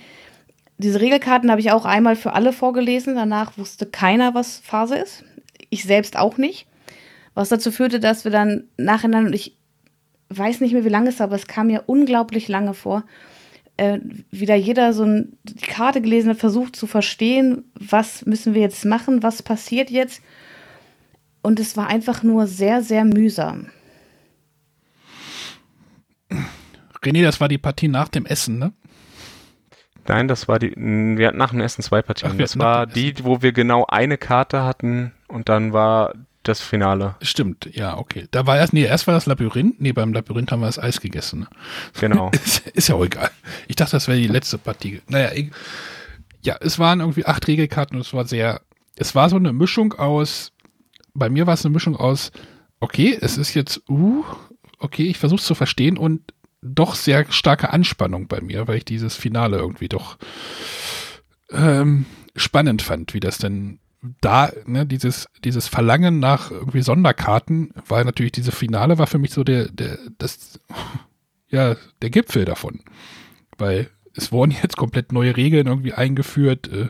Diese 0.78 1.00
Regelkarten 1.00 1.50
habe 1.50 1.60
ich 1.60 1.72
auch 1.72 1.84
einmal 1.84 2.16
für 2.16 2.32
alle 2.32 2.54
vorgelesen. 2.54 3.16
Danach 3.16 3.58
wusste 3.58 3.84
keiner, 3.84 4.34
was 4.34 4.58
Phase 4.58 4.96
ist. 4.96 5.24
Ich 5.68 5.84
selbst 5.84 6.16
auch 6.16 6.38
nicht. 6.38 6.66
Was 7.34 7.50
dazu 7.50 7.70
führte, 7.70 8.00
dass 8.00 8.24
wir 8.24 8.30
dann 8.30 8.64
nachhinein, 8.78 9.26
und 9.26 9.34
ich 9.34 9.56
weiß 10.30 10.60
nicht 10.60 10.72
mehr, 10.72 10.84
wie 10.84 10.88
lange 10.88 11.10
es 11.10 11.18
war, 11.18 11.24
aber 11.24 11.36
es 11.36 11.46
kam 11.46 11.66
mir 11.66 11.84
unglaublich 11.86 12.48
lange 12.48 12.74
vor, 12.74 13.04
äh, 13.76 13.98
wieder 14.30 14.54
jeder 14.54 14.92
so 14.92 15.04
ein, 15.04 15.38
die 15.42 15.54
Karte 15.54 16.00
gelesen 16.00 16.30
hat, 16.30 16.38
versucht 16.38 16.76
zu 16.76 16.86
verstehen, 16.86 17.64
was 17.74 18.26
müssen 18.26 18.54
wir 18.54 18.62
jetzt 18.62 18.84
machen, 18.84 19.22
was 19.22 19.42
passiert 19.42 19.90
jetzt. 19.90 20.22
Und 21.42 21.60
es 21.60 21.76
war 21.76 21.86
einfach 21.86 22.22
nur 22.22 22.46
sehr, 22.46 22.82
sehr 22.82 23.04
mühsam. 23.04 23.70
René, 27.02 27.22
das 27.22 27.40
war 27.40 27.48
die 27.48 27.58
Partie 27.58 27.88
nach 27.88 28.08
dem 28.08 28.26
Essen, 28.26 28.58
ne? 28.58 28.72
Nein, 30.08 30.26
das 30.26 30.48
war 30.48 30.58
die, 30.58 30.72
wir 30.76 31.28
hatten 31.28 31.36
nach 31.36 31.50
dem 31.50 31.60
Essen 31.60 31.82
zwei 31.82 32.02
Partien. 32.02 32.32
Ach, 32.32 32.36
das 32.38 32.58
war 32.58 32.86
die, 32.86 33.14
wo 33.22 33.42
wir 33.42 33.52
genau 33.52 33.86
eine 33.86 34.16
Karte 34.16 34.64
hatten 34.64 35.12
und 35.28 35.48
dann 35.48 35.72
war 35.72 36.14
das 36.42 36.60
Finale. 36.60 37.16
Stimmt, 37.20 37.68
ja, 37.74 37.96
okay. 37.98 38.26
Da 38.30 38.46
war 38.46 38.56
erst, 38.56 38.72
nee, 38.72 38.84
erst 38.84 39.06
war 39.06 39.14
das 39.14 39.26
Labyrinth. 39.26 39.80
Nee, 39.80 39.92
beim 39.92 40.12
Labyrinth 40.12 40.50
haben 40.50 40.60
wir 40.60 40.66
das 40.66 40.78
Eis 40.78 41.00
gegessen. 41.00 41.40
Ne? 41.40 41.48
Genau. 42.00 42.30
ist, 42.44 42.66
ist, 42.68 42.88
ja 42.88 42.94
auch 42.94 43.04
egal. 43.04 43.30
Ich 43.66 43.76
dachte, 43.76 43.92
das 43.92 44.08
wäre 44.08 44.18
die 44.18 44.28
letzte 44.28 44.56
Partie. 44.56 45.02
Naja, 45.08 45.32
ich, 45.32 45.50
ja, 46.40 46.56
es 46.60 46.78
waren 46.78 47.00
irgendwie 47.00 47.26
acht 47.26 47.46
Regelkarten 47.46 47.96
und 47.96 48.00
es 48.00 48.14
war 48.14 48.24
sehr, 48.24 48.62
es 48.96 49.14
war 49.14 49.28
so 49.28 49.36
eine 49.36 49.52
Mischung 49.52 49.92
aus, 49.92 50.52
bei 51.14 51.28
mir 51.28 51.46
war 51.46 51.54
es 51.54 51.64
eine 51.64 51.72
Mischung 51.72 51.96
aus, 51.96 52.32
okay, 52.80 53.18
es 53.20 53.36
ist 53.36 53.54
jetzt, 53.54 53.82
uh, 53.88 54.24
okay, 54.78 55.06
ich 55.08 55.18
versuche 55.18 55.40
es 55.40 55.46
zu 55.46 55.54
verstehen 55.54 55.98
und 55.98 56.32
doch 56.62 56.94
sehr 56.94 57.30
starke 57.30 57.72
Anspannung 57.72 58.28
bei 58.28 58.40
mir, 58.40 58.66
weil 58.68 58.78
ich 58.78 58.84
dieses 58.84 59.14
Finale 59.14 59.58
irgendwie 59.58 59.88
doch 59.88 60.18
ähm, 61.50 62.06
spannend 62.36 62.82
fand, 62.82 63.14
wie 63.14 63.20
das 63.20 63.38
denn 63.38 63.78
da, 64.20 64.52
ne, 64.66 64.86
dieses, 64.86 65.26
dieses 65.44 65.68
Verlangen 65.68 66.20
nach 66.20 66.50
irgendwie 66.50 66.82
Sonderkarten, 66.82 67.72
war 67.86 68.04
natürlich 68.04 68.32
diese 68.32 68.52
Finale 68.52 68.98
war 68.98 69.06
für 69.06 69.18
mich 69.18 69.32
so 69.32 69.44
der, 69.44 69.68
der, 69.68 69.98
das, 70.18 70.60
ja, 71.48 71.76
der 72.02 72.10
Gipfel 72.10 72.44
davon. 72.44 72.80
Weil 73.56 73.90
es 74.14 74.30
wurden 74.30 74.54
jetzt 74.62 74.76
komplett 74.76 75.12
neue 75.12 75.36
Regeln 75.36 75.66
irgendwie 75.66 75.94
eingeführt, 75.94 76.68
äh, 76.68 76.88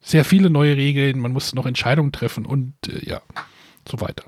sehr 0.00 0.24
viele 0.24 0.50
neue 0.50 0.76
Regeln, 0.76 1.18
man 1.18 1.32
musste 1.32 1.56
noch 1.56 1.66
Entscheidungen 1.66 2.12
treffen 2.12 2.46
und 2.46 2.74
äh, 2.88 3.04
ja, 3.04 3.22
so 3.88 4.00
weiter. 4.00 4.24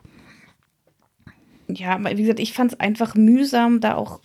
Ja, 1.69 1.99
wie 2.05 2.23
gesagt, 2.23 2.41
ich 2.41 2.53
fand 2.53 2.73
es 2.73 2.81
einfach 2.81 3.15
mühsam, 3.15 3.81
da 3.81 3.95
auch. 3.95 4.21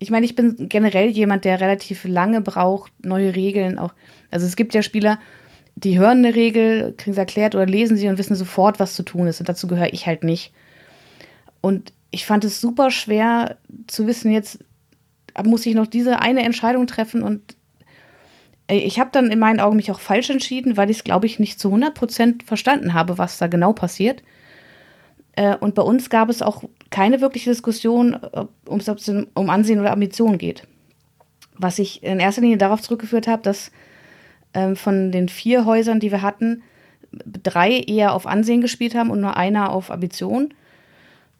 Ich 0.00 0.10
meine, 0.10 0.26
ich 0.26 0.34
bin 0.34 0.68
generell 0.68 1.10
jemand, 1.10 1.44
der 1.44 1.60
relativ 1.60 2.04
lange 2.04 2.40
braucht, 2.40 2.92
neue 3.04 3.36
Regeln 3.36 3.78
auch. 3.78 3.94
Also 4.30 4.46
es 4.46 4.56
gibt 4.56 4.74
ja 4.74 4.82
Spieler, 4.82 5.20
die 5.76 5.98
hören 5.98 6.24
eine 6.24 6.34
Regel, 6.34 6.94
kriegen 6.96 7.14
sie 7.14 7.20
erklärt 7.20 7.54
oder 7.54 7.66
lesen 7.66 7.96
sie 7.96 8.08
und 8.08 8.18
wissen 8.18 8.34
sofort, 8.34 8.80
was 8.80 8.94
zu 8.94 9.02
tun 9.02 9.28
ist. 9.28 9.40
Und 9.40 9.48
dazu 9.48 9.68
gehöre 9.68 9.92
ich 9.92 10.06
halt 10.06 10.24
nicht. 10.24 10.52
Und 11.60 11.92
ich 12.10 12.26
fand 12.26 12.44
es 12.44 12.60
super 12.60 12.90
schwer 12.90 13.58
zu 13.86 14.06
wissen, 14.06 14.32
jetzt 14.32 14.58
muss 15.44 15.64
ich 15.64 15.74
noch 15.74 15.86
diese 15.86 16.18
eine 16.18 16.42
Entscheidung 16.42 16.86
treffen 16.86 17.22
und 17.22 17.56
ich 18.68 19.00
habe 19.00 19.10
dann 19.12 19.30
in 19.30 19.38
meinen 19.38 19.60
Augen 19.60 19.76
mich 19.76 19.90
auch 19.90 20.00
falsch 20.00 20.30
entschieden, 20.30 20.76
weil 20.76 20.90
ich 20.90 20.98
es, 20.98 21.04
glaube 21.04 21.26
ich, 21.26 21.38
nicht 21.40 21.58
zu 21.58 21.74
100% 21.74 22.44
verstanden 22.44 22.94
habe, 22.94 23.18
was 23.18 23.38
da 23.38 23.48
genau 23.48 23.72
passiert. 23.72 24.22
Äh, 25.40 25.56
und 25.56 25.74
bei 25.74 25.82
uns 25.82 26.10
gab 26.10 26.28
es 26.28 26.42
auch 26.42 26.64
keine 26.90 27.22
wirkliche 27.22 27.48
Diskussion, 27.48 28.14
ob 28.66 28.80
es 28.80 29.08
um 29.08 29.50
Ansehen 29.50 29.80
oder 29.80 29.92
Ambition 29.92 30.36
geht. 30.36 30.66
Was 31.56 31.78
ich 31.78 32.02
in 32.02 32.20
erster 32.20 32.42
Linie 32.42 32.58
darauf 32.58 32.82
zurückgeführt 32.82 33.26
habe, 33.26 33.42
dass 33.42 33.70
ähm, 34.52 34.76
von 34.76 35.10
den 35.12 35.30
vier 35.30 35.64
Häusern, 35.64 35.98
die 35.98 36.10
wir 36.10 36.20
hatten, 36.20 36.62
drei 37.10 37.70
eher 37.72 38.12
auf 38.12 38.26
Ansehen 38.26 38.60
gespielt 38.60 38.94
haben 38.94 39.10
und 39.10 39.20
nur 39.20 39.38
einer 39.38 39.72
auf 39.72 39.90
Ambition. 39.90 40.52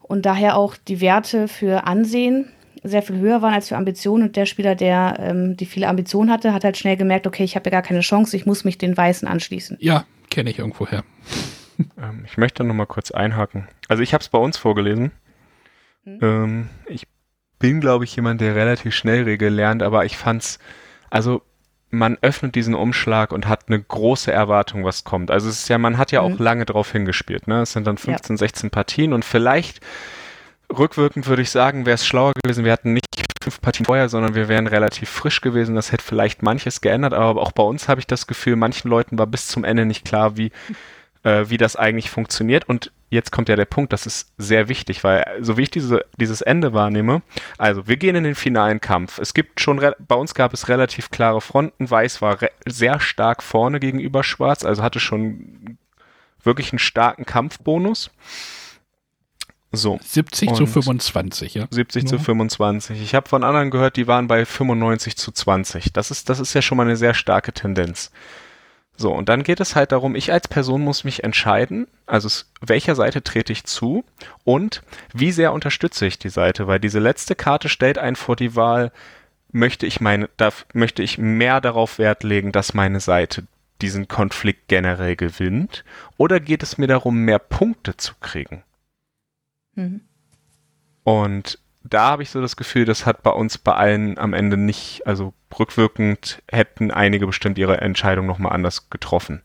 Und 0.01 0.25
daher 0.25 0.57
auch 0.57 0.75
die 0.75 0.99
Werte 0.99 1.47
für 1.47 1.85
Ansehen 1.85 2.49
sehr 2.83 3.03
viel 3.03 3.17
höher 3.17 3.43
waren 3.43 3.53
als 3.53 3.67
für 3.67 3.77
Ambition. 3.77 4.23
Und 4.23 4.35
der 4.35 4.47
Spieler, 4.47 4.73
der 4.73 5.17
ähm, 5.19 5.57
die 5.57 5.67
viele 5.67 5.87
Ambitionen 5.87 6.31
hatte, 6.31 6.53
hat 6.53 6.63
halt 6.63 6.77
schnell 6.77 6.97
gemerkt, 6.97 7.27
okay, 7.27 7.43
ich 7.43 7.55
habe 7.55 7.69
ja 7.69 7.71
gar 7.71 7.83
keine 7.83 7.99
Chance, 7.99 8.35
ich 8.35 8.47
muss 8.47 8.63
mich 8.63 8.79
den 8.79 8.97
Weißen 8.97 9.27
anschließen. 9.27 9.77
Ja, 9.79 10.05
kenne 10.31 10.49
ich 10.49 10.57
irgendwoher. 10.57 11.03
Ähm, 12.01 12.23
ich 12.25 12.37
möchte 12.37 12.63
noch 12.63 12.73
mal 12.73 12.85
kurz 12.85 13.11
einhaken. 13.11 13.67
Also 13.87 14.03
ich 14.03 14.13
habe 14.13 14.21
es 14.21 14.29
bei 14.29 14.37
uns 14.37 14.57
vorgelesen. 14.57 15.11
Hm? 16.03 16.19
Ähm, 16.21 16.69
ich 16.85 17.07
bin, 17.59 17.79
glaube 17.79 18.03
ich, 18.03 18.15
jemand, 18.15 18.41
der 18.41 18.55
relativ 18.55 18.93
schnell 18.95 19.23
Regeln 19.23 19.53
lernt, 19.53 19.83
aber 19.83 20.05
ich 20.05 20.17
fand's, 20.17 20.59
also 21.09 21.41
man 21.91 22.17
öffnet 22.21 22.55
diesen 22.55 22.73
Umschlag 22.73 23.31
und 23.33 23.47
hat 23.47 23.65
eine 23.67 23.81
große 23.81 24.31
Erwartung, 24.31 24.85
was 24.85 25.03
kommt. 25.03 25.29
Also 25.29 25.49
es 25.49 25.63
ist 25.63 25.69
ja, 25.69 25.77
man 25.77 25.97
hat 25.97 26.11
ja 26.11 26.21
mhm. 26.21 26.33
auch 26.33 26.39
lange 26.39 26.65
drauf 26.65 26.91
hingespielt. 26.91 27.47
Ne? 27.47 27.61
Es 27.61 27.73
sind 27.73 27.85
dann 27.85 27.97
15, 27.97 28.35
ja. 28.35 28.37
16 28.37 28.69
Partien 28.71 29.13
und 29.13 29.25
vielleicht 29.25 29.81
rückwirkend 30.71 31.27
würde 31.27 31.41
ich 31.41 31.51
sagen, 31.51 31.85
wäre 31.85 31.95
es 31.95 32.05
schlauer 32.05 32.31
gewesen, 32.41 32.63
wir 32.63 32.71
hatten 32.71 32.93
nicht 32.93 33.05
fünf 33.43 33.59
Partien 33.61 33.85
vorher, 33.85 34.07
sondern 34.07 34.35
wir 34.35 34.47
wären 34.47 34.67
relativ 34.67 35.09
frisch 35.09 35.41
gewesen. 35.41 35.75
Das 35.75 35.91
hätte 35.91 36.03
vielleicht 36.03 36.43
manches 36.43 36.81
geändert, 36.81 37.13
aber 37.13 37.41
auch 37.41 37.51
bei 37.51 37.63
uns 37.63 37.87
habe 37.87 37.99
ich 37.99 38.07
das 38.07 38.27
Gefühl, 38.27 38.55
manchen 38.55 38.89
Leuten 38.89 39.17
war 39.17 39.27
bis 39.27 39.47
zum 39.47 39.63
Ende 39.63 39.85
nicht 39.85 40.05
klar, 40.05 40.37
wie, 40.37 40.51
äh, 41.23 41.45
wie 41.47 41.57
das 41.57 41.75
eigentlich 41.75 42.09
funktioniert. 42.09 42.67
Und 42.67 42.91
jetzt 43.09 43.31
kommt 43.31 43.49
ja 43.49 43.55
der 43.55 43.65
Punkt, 43.65 43.93
das 43.93 44.05
ist 44.05 44.31
sehr 44.37 44.67
wichtig, 44.69 45.03
weil 45.03 45.25
so 45.41 45.57
wie 45.57 45.63
ich 45.63 45.71
diese, 45.71 46.05
dieses 46.17 46.41
Ende 46.41 46.73
wahrnehme, 46.73 47.21
also 47.57 47.87
wir 47.87 47.97
gehen 47.97 48.15
in 48.15 48.23
den 48.23 48.35
finalen 48.35 48.81
Kampf. 48.81 49.19
Es 49.19 49.33
gibt 49.33 49.59
schon, 49.59 49.81
bei 49.99 50.15
uns 50.15 50.33
gab 50.33 50.53
es 50.53 50.69
relativ 50.69 51.11
klare 51.11 51.41
Fronten. 51.41 51.89
Weiß 51.89 52.21
war 52.21 52.37
sehr 52.65 52.99
stark 52.99 53.43
vorne 53.43 53.79
gegenüber 53.79 54.23
Schwarz, 54.23 54.65
also 54.65 54.81
hatte 54.81 54.99
schon 54.99 55.77
wirklich 56.43 56.71
einen 56.71 56.79
starken 56.79 57.25
Kampfbonus. 57.25 58.09
So. 59.73 59.99
70 60.03 60.53
zu 60.53 60.65
25, 60.65 61.53
ja. 61.53 61.67
70 61.69 62.03
ja. 62.03 62.09
zu 62.09 62.19
25. 62.19 63.01
Ich 63.01 63.15
habe 63.15 63.29
von 63.29 63.43
anderen 63.43 63.71
gehört, 63.71 63.95
die 63.95 64.05
waren 64.05 64.27
bei 64.27 64.45
95 64.45 65.15
zu 65.15 65.31
20. 65.31 65.93
Das 65.93 66.11
ist, 66.11 66.29
das 66.29 66.41
ist 66.41 66.53
ja 66.53 66.61
schon 66.61 66.77
mal 66.77 66.83
eine 66.83 66.97
sehr 66.97 67.13
starke 67.13 67.53
Tendenz. 67.53 68.11
So, 69.01 69.11
und 69.11 69.29
dann 69.29 69.41
geht 69.41 69.59
es 69.59 69.75
halt 69.75 69.91
darum, 69.93 70.13
ich 70.13 70.31
als 70.31 70.47
Person 70.47 70.83
muss 70.83 71.03
mich 71.03 71.23
entscheiden, 71.23 71.87
also 72.05 72.29
welcher 72.61 72.93
Seite 72.93 73.23
trete 73.23 73.51
ich 73.51 73.63
zu 73.63 74.05
und 74.43 74.83
wie 75.11 75.31
sehr 75.31 75.53
unterstütze 75.53 76.05
ich 76.05 76.19
die 76.19 76.29
Seite, 76.29 76.67
weil 76.67 76.79
diese 76.79 76.99
letzte 76.99 77.33
Karte 77.33 77.67
stellt 77.67 77.97
einen 77.97 78.15
vor 78.15 78.35
die 78.35 78.55
Wahl, 78.55 78.91
möchte 79.51 79.87
ich 79.87 80.01
meine, 80.01 80.29
darf, 80.37 80.67
möchte 80.73 81.01
ich 81.01 81.17
mehr 81.17 81.61
darauf 81.61 81.97
Wert 81.97 82.21
legen, 82.23 82.51
dass 82.51 82.75
meine 82.75 82.99
Seite 82.99 83.47
diesen 83.81 84.07
Konflikt 84.07 84.67
generell 84.67 85.15
gewinnt, 85.15 85.83
oder 86.17 86.39
geht 86.39 86.61
es 86.61 86.77
mir 86.77 86.85
darum, 86.85 87.25
mehr 87.25 87.39
Punkte 87.39 87.97
zu 87.97 88.13
kriegen? 88.21 88.63
Mhm. 89.73 90.01
Und 91.03 91.57
da 91.83 92.11
habe 92.11 92.23
ich 92.23 92.29
so 92.29 92.41
das 92.41 92.55
Gefühl, 92.55 92.85
das 92.85 93.05
hat 93.05 93.23
bei 93.23 93.31
uns 93.31 93.57
bei 93.57 93.73
allen 93.73 94.17
am 94.17 94.33
Ende 94.33 94.57
nicht, 94.57 95.05
also 95.07 95.33
rückwirkend 95.57 96.41
hätten 96.49 96.91
einige 96.91 97.25
bestimmt 97.25 97.57
ihre 97.57 97.81
Entscheidung 97.81 98.25
nochmal 98.25 98.53
anders 98.53 98.89
getroffen. 98.89 99.41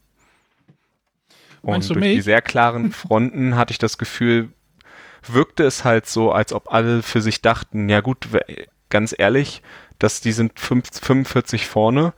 Und 1.63 1.89
durch 1.89 1.99
mich? 1.99 2.15
die 2.17 2.21
sehr 2.21 2.43
klaren 2.43 2.93
Fronten 2.93 3.57
hatte 3.57 3.73
ich 3.73 3.79
das 3.79 3.99
Gefühl, 3.99 4.51
wirkte 5.27 5.65
es 5.65 5.85
halt 5.85 6.07
so, 6.07 6.31
als 6.31 6.53
ob 6.53 6.73
alle 6.73 7.03
für 7.03 7.21
sich 7.21 7.43
dachten, 7.43 7.89
ja 7.89 8.01
gut, 8.01 8.29
ganz 8.91 9.15
ehrlich, 9.17 9.63
dass 9.99 10.21
die 10.21 10.33
sind 10.33 10.61
45 10.61 11.67
vorne, 11.67 12.13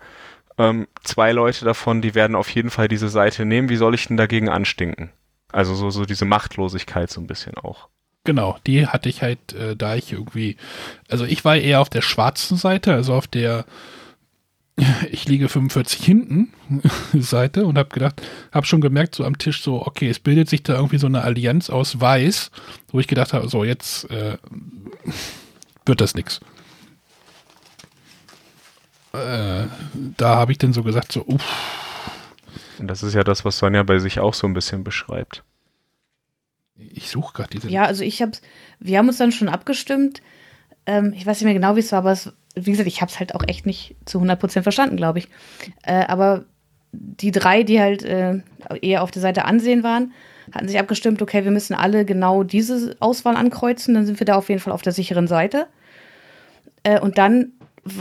ähm, 0.58 0.88
zwei 1.04 1.32
Leute 1.32 1.64
davon, 1.64 2.02
die 2.02 2.14
werden 2.14 2.34
auf 2.34 2.50
jeden 2.50 2.70
Fall 2.70 2.88
diese 2.88 3.08
Seite 3.08 3.44
nehmen, 3.44 3.68
wie 3.68 3.76
soll 3.76 3.94
ich 3.94 4.08
denn 4.08 4.16
dagegen 4.16 4.48
anstinken? 4.48 5.12
Also 5.50 5.74
so, 5.74 5.88
so 5.90 6.04
diese 6.04 6.24
Machtlosigkeit 6.24 7.08
so 7.08 7.20
ein 7.20 7.26
bisschen 7.26 7.56
auch. 7.56 7.88
Genau, 8.28 8.58
die 8.66 8.86
hatte 8.86 9.08
ich 9.08 9.22
halt, 9.22 9.54
äh, 9.54 9.74
da 9.74 9.94
ich 9.94 10.12
irgendwie, 10.12 10.58
also 11.08 11.24
ich 11.24 11.46
war 11.46 11.56
eher 11.56 11.80
auf 11.80 11.88
der 11.88 12.02
schwarzen 12.02 12.58
Seite, 12.58 12.92
also 12.92 13.14
auf 13.14 13.26
der 13.26 13.64
ich 15.10 15.24
liege 15.24 15.48
45 15.48 16.04
hinten 16.04 16.52
Seite 17.18 17.64
und 17.64 17.78
habe 17.78 17.88
gedacht, 17.88 18.20
habe 18.52 18.66
schon 18.66 18.82
gemerkt 18.82 19.14
so 19.14 19.24
am 19.24 19.38
Tisch 19.38 19.62
so, 19.62 19.80
okay, 19.80 20.10
es 20.10 20.18
bildet 20.18 20.50
sich 20.50 20.62
da 20.62 20.74
irgendwie 20.74 20.98
so 20.98 21.06
eine 21.06 21.22
Allianz 21.22 21.70
aus 21.70 22.02
Weiß, 22.02 22.50
wo 22.88 23.00
ich 23.00 23.06
gedacht 23.06 23.32
habe, 23.32 23.48
so 23.48 23.64
jetzt 23.64 24.10
äh, 24.10 24.36
wird 25.86 26.02
das 26.02 26.14
nichts. 26.14 26.40
Äh, 29.14 29.68
da 30.18 30.36
habe 30.36 30.52
ich 30.52 30.58
dann 30.58 30.74
so 30.74 30.82
gesagt 30.82 31.12
so, 31.12 31.24
uff. 31.24 31.42
Das 32.78 33.02
ist 33.02 33.14
ja 33.14 33.24
das, 33.24 33.46
was 33.46 33.56
Sonja 33.56 33.84
bei 33.84 33.98
sich 33.98 34.20
auch 34.20 34.34
so 34.34 34.46
ein 34.46 34.52
bisschen 34.52 34.84
beschreibt. 34.84 35.44
Ich 36.78 37.08
suche 37.08 37.34
gerade 37.34 37.50
diese. 37.50 37.70
Ja, 37.70 37.84
also 37.84 38.04
ich 38.04 38.22
habe, 38.22 38.32
wir 38.78 38.98
haben 38.98 39.08
uns 39.08 39.18
dann 39.18 39.32
schon 39.32 39.48
abgestimmt. 39.48 40.22
Ähm, 40.86 41.12
ich 41.16 41.26
weiß 41.26 41.40
nicht 41.40 41.44
mehr 41.44 41.54
genau, 41.54 41.76
wie 41.76 41.80
es 41.80 41.92
war, 41.92 42.00
aber 42.00 42.12
es, 42.12 42.32
wie 42.54 42.70
gesagt, 42.70 42.88
ich 42.88 43.00
habe 43.00 43.10
es 43.10 43.18
halt 43.18 43.34
auch 43.34 43.42
echt 43.46 43.66
nicht 43.66 43.96
zu 44.04 44.20
100% 44.20 44.62
verstanden, 44.62 44.96
glaube 44.96 45.18
ich. 45.18 45.28
Äh, 45.82 46.04
aber 46.06 46.44
die 46.92 47.32
drei, 47.32 47.62
die 47.62 47.80
halt 47.80 48.02
äh, 48.02 48.40
eher 48.80 49.02
auf 49.02 49.10
der 49.10 49.22
Seite 49.22 49.44
ansehen 49.44 49.82
waren, 49.82 50.12
hatten 50.52 50.68
sich 50.68 50.78
abgestimmt, 50.78 51.20
okay, 51.20 51.44
wir 51.44 51.50
müssen 51.50 51.74
alle 51.74 52.04
genau 52.04 52.42
diese 52.42 52.96
Auswahl 53.00 53.36
ankreuzen, 53.36 53.94
dann 53.94 54.06
sind 54.06 54.18
wir 54.20 54.24
da 54.24 54.36
auf 54.36 54.48
jeden 54.48 54.60
Fall 54.60 54.72
auf 54.72 54.82
der 54.82 54.92
sicheren 54.92 55.26
Seite. 55.26 55.66
Äh, 56.82 57.00
und 57.00 57.18
dann 57.18 57.52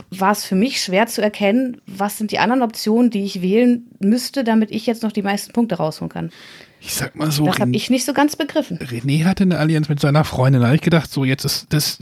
war 0.09 0.31
es 0.31 0.45
für 0.45 0.55
mich 0.55 0.81
schwer 0.81 1.07
zu 1.07 1.21
erkennen, 1.21 1.81
was 1.85 2.17
sind 2.17 2.31
die 2.31 2.39
anderen 2.39 2.61
Optionen, 2.61 3.09
die 3.09 3.23
ich 3.23 3.41
wählen 3.41 3.87
müsste, 3.99 4.43
damit 4.43 4.71
ich 4.71 4.85
jetzt 4.85 5.03
noch 5.03 5.11
die 5.11 5.21
meisten 5.21 5.53
Punkte 5.53 5.75
rausholen 5.75 6.09
kann. 6.09 6.31
Ich 6.79 6.93
sag 6.93 7.15
mal 7.15 7.31
so. 7.31 7.45
Das 7.45 7.59
habe 7.59 7.71
ich 7.71 7.89
nicht 7.89 8.05
so 8.05 8.13
ganz 8.13 8.35
begriffen. 8.35 8.77
René 8.79 9.25
hatte 9.25 9.43
eine 9.43 9.57
Allianz 9.57 9.89
mit 9.89 9.99
seiner 9.99 10.23
Freundin. 10.23 10.61
Da 10.61 10.67
habe 10.67 10.75
ich 10.75 10.81
gedacht, 10.81 11.11
so 11.11 11.25
jetzt 11.25 11.43
ist 11.43 11.73
das, 11.73 11.99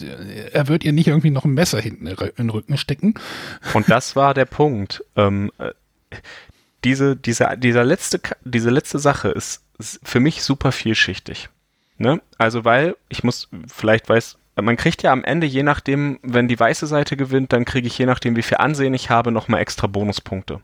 er 0.51 0.67
wird 0.67 0.83
ihr 0.83 0.91
nicht 0.91 1.07
irgendwie 1.07 1.31
noch 1.31 1.45
ein 1.45 1.53
Messer 1.53 1.79
hinten 1.79 2.07
in 2.07 2.15
den 2.37 2.49
Rücken 2.49 2.77
stecken. 2.77 3.13
Und 3.73 3.89
das 3.89 4.15
war 4.15 4.33
der 4.33 4.45
Punkt. 4.45 5.03
Ähm, 5.15 5.51
äh, 5.57 5.71
diese, 6.83 7.15
diese, 7.15 7.57
dieser 7.57 7.83
letzte, 7.83 8.19
diese 8.43 8.69
letzte 8.69 8.99
Sache 8.99 9.29
ist, 9.29 9.63
ist 9.79 9.99
für 10.03 10.19
mich 10.19 10.43
super 10.43 10.71
vielschichtig. 10.71 11.49
Ne? 11.97 12.21
Also, 12.37 12.65
weil 12.65 12.95
ich 13.09 13.23
muss, 13.23 13.49
vielleicht 13.67 14.09
weiß, 14.09 14.37
man 14.61 14.77
kriegt 14.77 15.03
ja 15.03 15.11
am 15.11 15.23
Ende, 15.23 15.47
je 15.47 15.63
nachdem, 15.63 16.19
wenn 16.21 16.47
die 16.47 16.59
weiße 16.59 16.87
Seite 16.87 17.17
gewinnt, 17.17 17.53
dann 17.53 17.65
kriege 17.65 17.87
ich 17.87 17.97
je 17.97 18.05
nachdem, 18.05 18.35
wie 18.35 18.41
viel 18.41 18.57
Ansehen 18.57 18.93
ich 18.93 19.09
habe, 19.09 19.31
nochmal 19.31 19.61
extra 19.61 19.87
Bonuspunkte. 19.87 20.61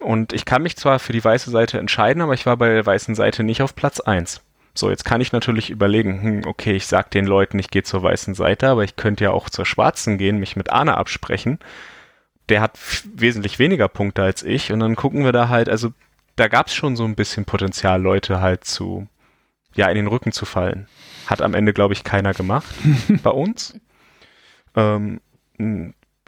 Und 0.00 0.32
ich 0.32 0.46
kann 0.46 0.62
mich 0.62 0.76
zwar 0.76 0.98
für 0.98 1.12
die 1.12 1.22
weiße 1.22 1.50
Seite 1.50 1.78
entscheiden, 1.78 2.22
aber 2.22 2.34
ich 2.34 2.46
war 2.46 2.56
bei 2.56 2.68
der 2.68 2.84
weißen 2.84 3.14
Seite 3.14 3.44
nicht 3.44 3.62
auf 3.62 3.76
Platz 3.76 4.00
1. 4.00 4.40
So, 4.74 4.88
jetzt 4.88 5.04
kann 5.04 5.20
ich 5.20 5.32
natürlich 5.32 5.68
überlegen, 5.68 6.22
hm, 6.22 6.46
okay, 6.46 6.72
ich 6.72 6.86
sag 6.86 7.10
den 7.10 7.26
Leuten, 7.26 7.58
ich 7.58 7.70
gehe 7.70 7.82
zur 7.82 8.02
weißen 8.02 8.34
Seite, 8.34 8.68
aber 8.68 8.82
ich 8.82 8.96
könnte 8.96 9.24
ja 9.24 9.30
auch 9.30 9.50
zur 9.50 9.66
schwarzen 9.66 10.16
gehen, 10.16 10.38
mich 10.38 10.56
mit 10.56 10.70
Arne 10.70 10.96
absprechen. 10.96 11.58
Der 12.48 12.62
hat 12.62 12.78
wesentlich 13.14 13.58
weniger 13.58 13.88
Punkte 13.88 14.22
als 14.22 14.42
ich 14.42 14.72
und 14.72 14.80
dann 14.80 14.96
gucken 14.96 15.24
wir 15.24 15.32
da 15.32 15.48
halt, 15.48 15.68
also 15.68 15.92
da 16.36 16.48
gab 16.48 16.68
es 16.68 16.74
schon 16.74 16.96
so 16.96 17.04
ein 17.04 17.14
bisschen 17.14 17.44
Potenzial, 17.44 18.00
Leute 18.00 18.40
halt 18.40 18.64
zu, 18.64 19.06
ja, 19.74 19.88
in 19.88 19.96
den 19.96 20.06
Rücken 20.06 20.32
zu 20.32 20.46
fallen. 20.46 20.88
Hat 21.26 21.42
am 21.42 21.54
Ende, 21.54 21.74
glaube 21.74 21.92
ich, 21.92 22.04
keiner 22.04 22.32
gemacht 22.32 22.74
bei 23.22 23.30
uns. 23.30 23.78
Ähm, 24.74 25.20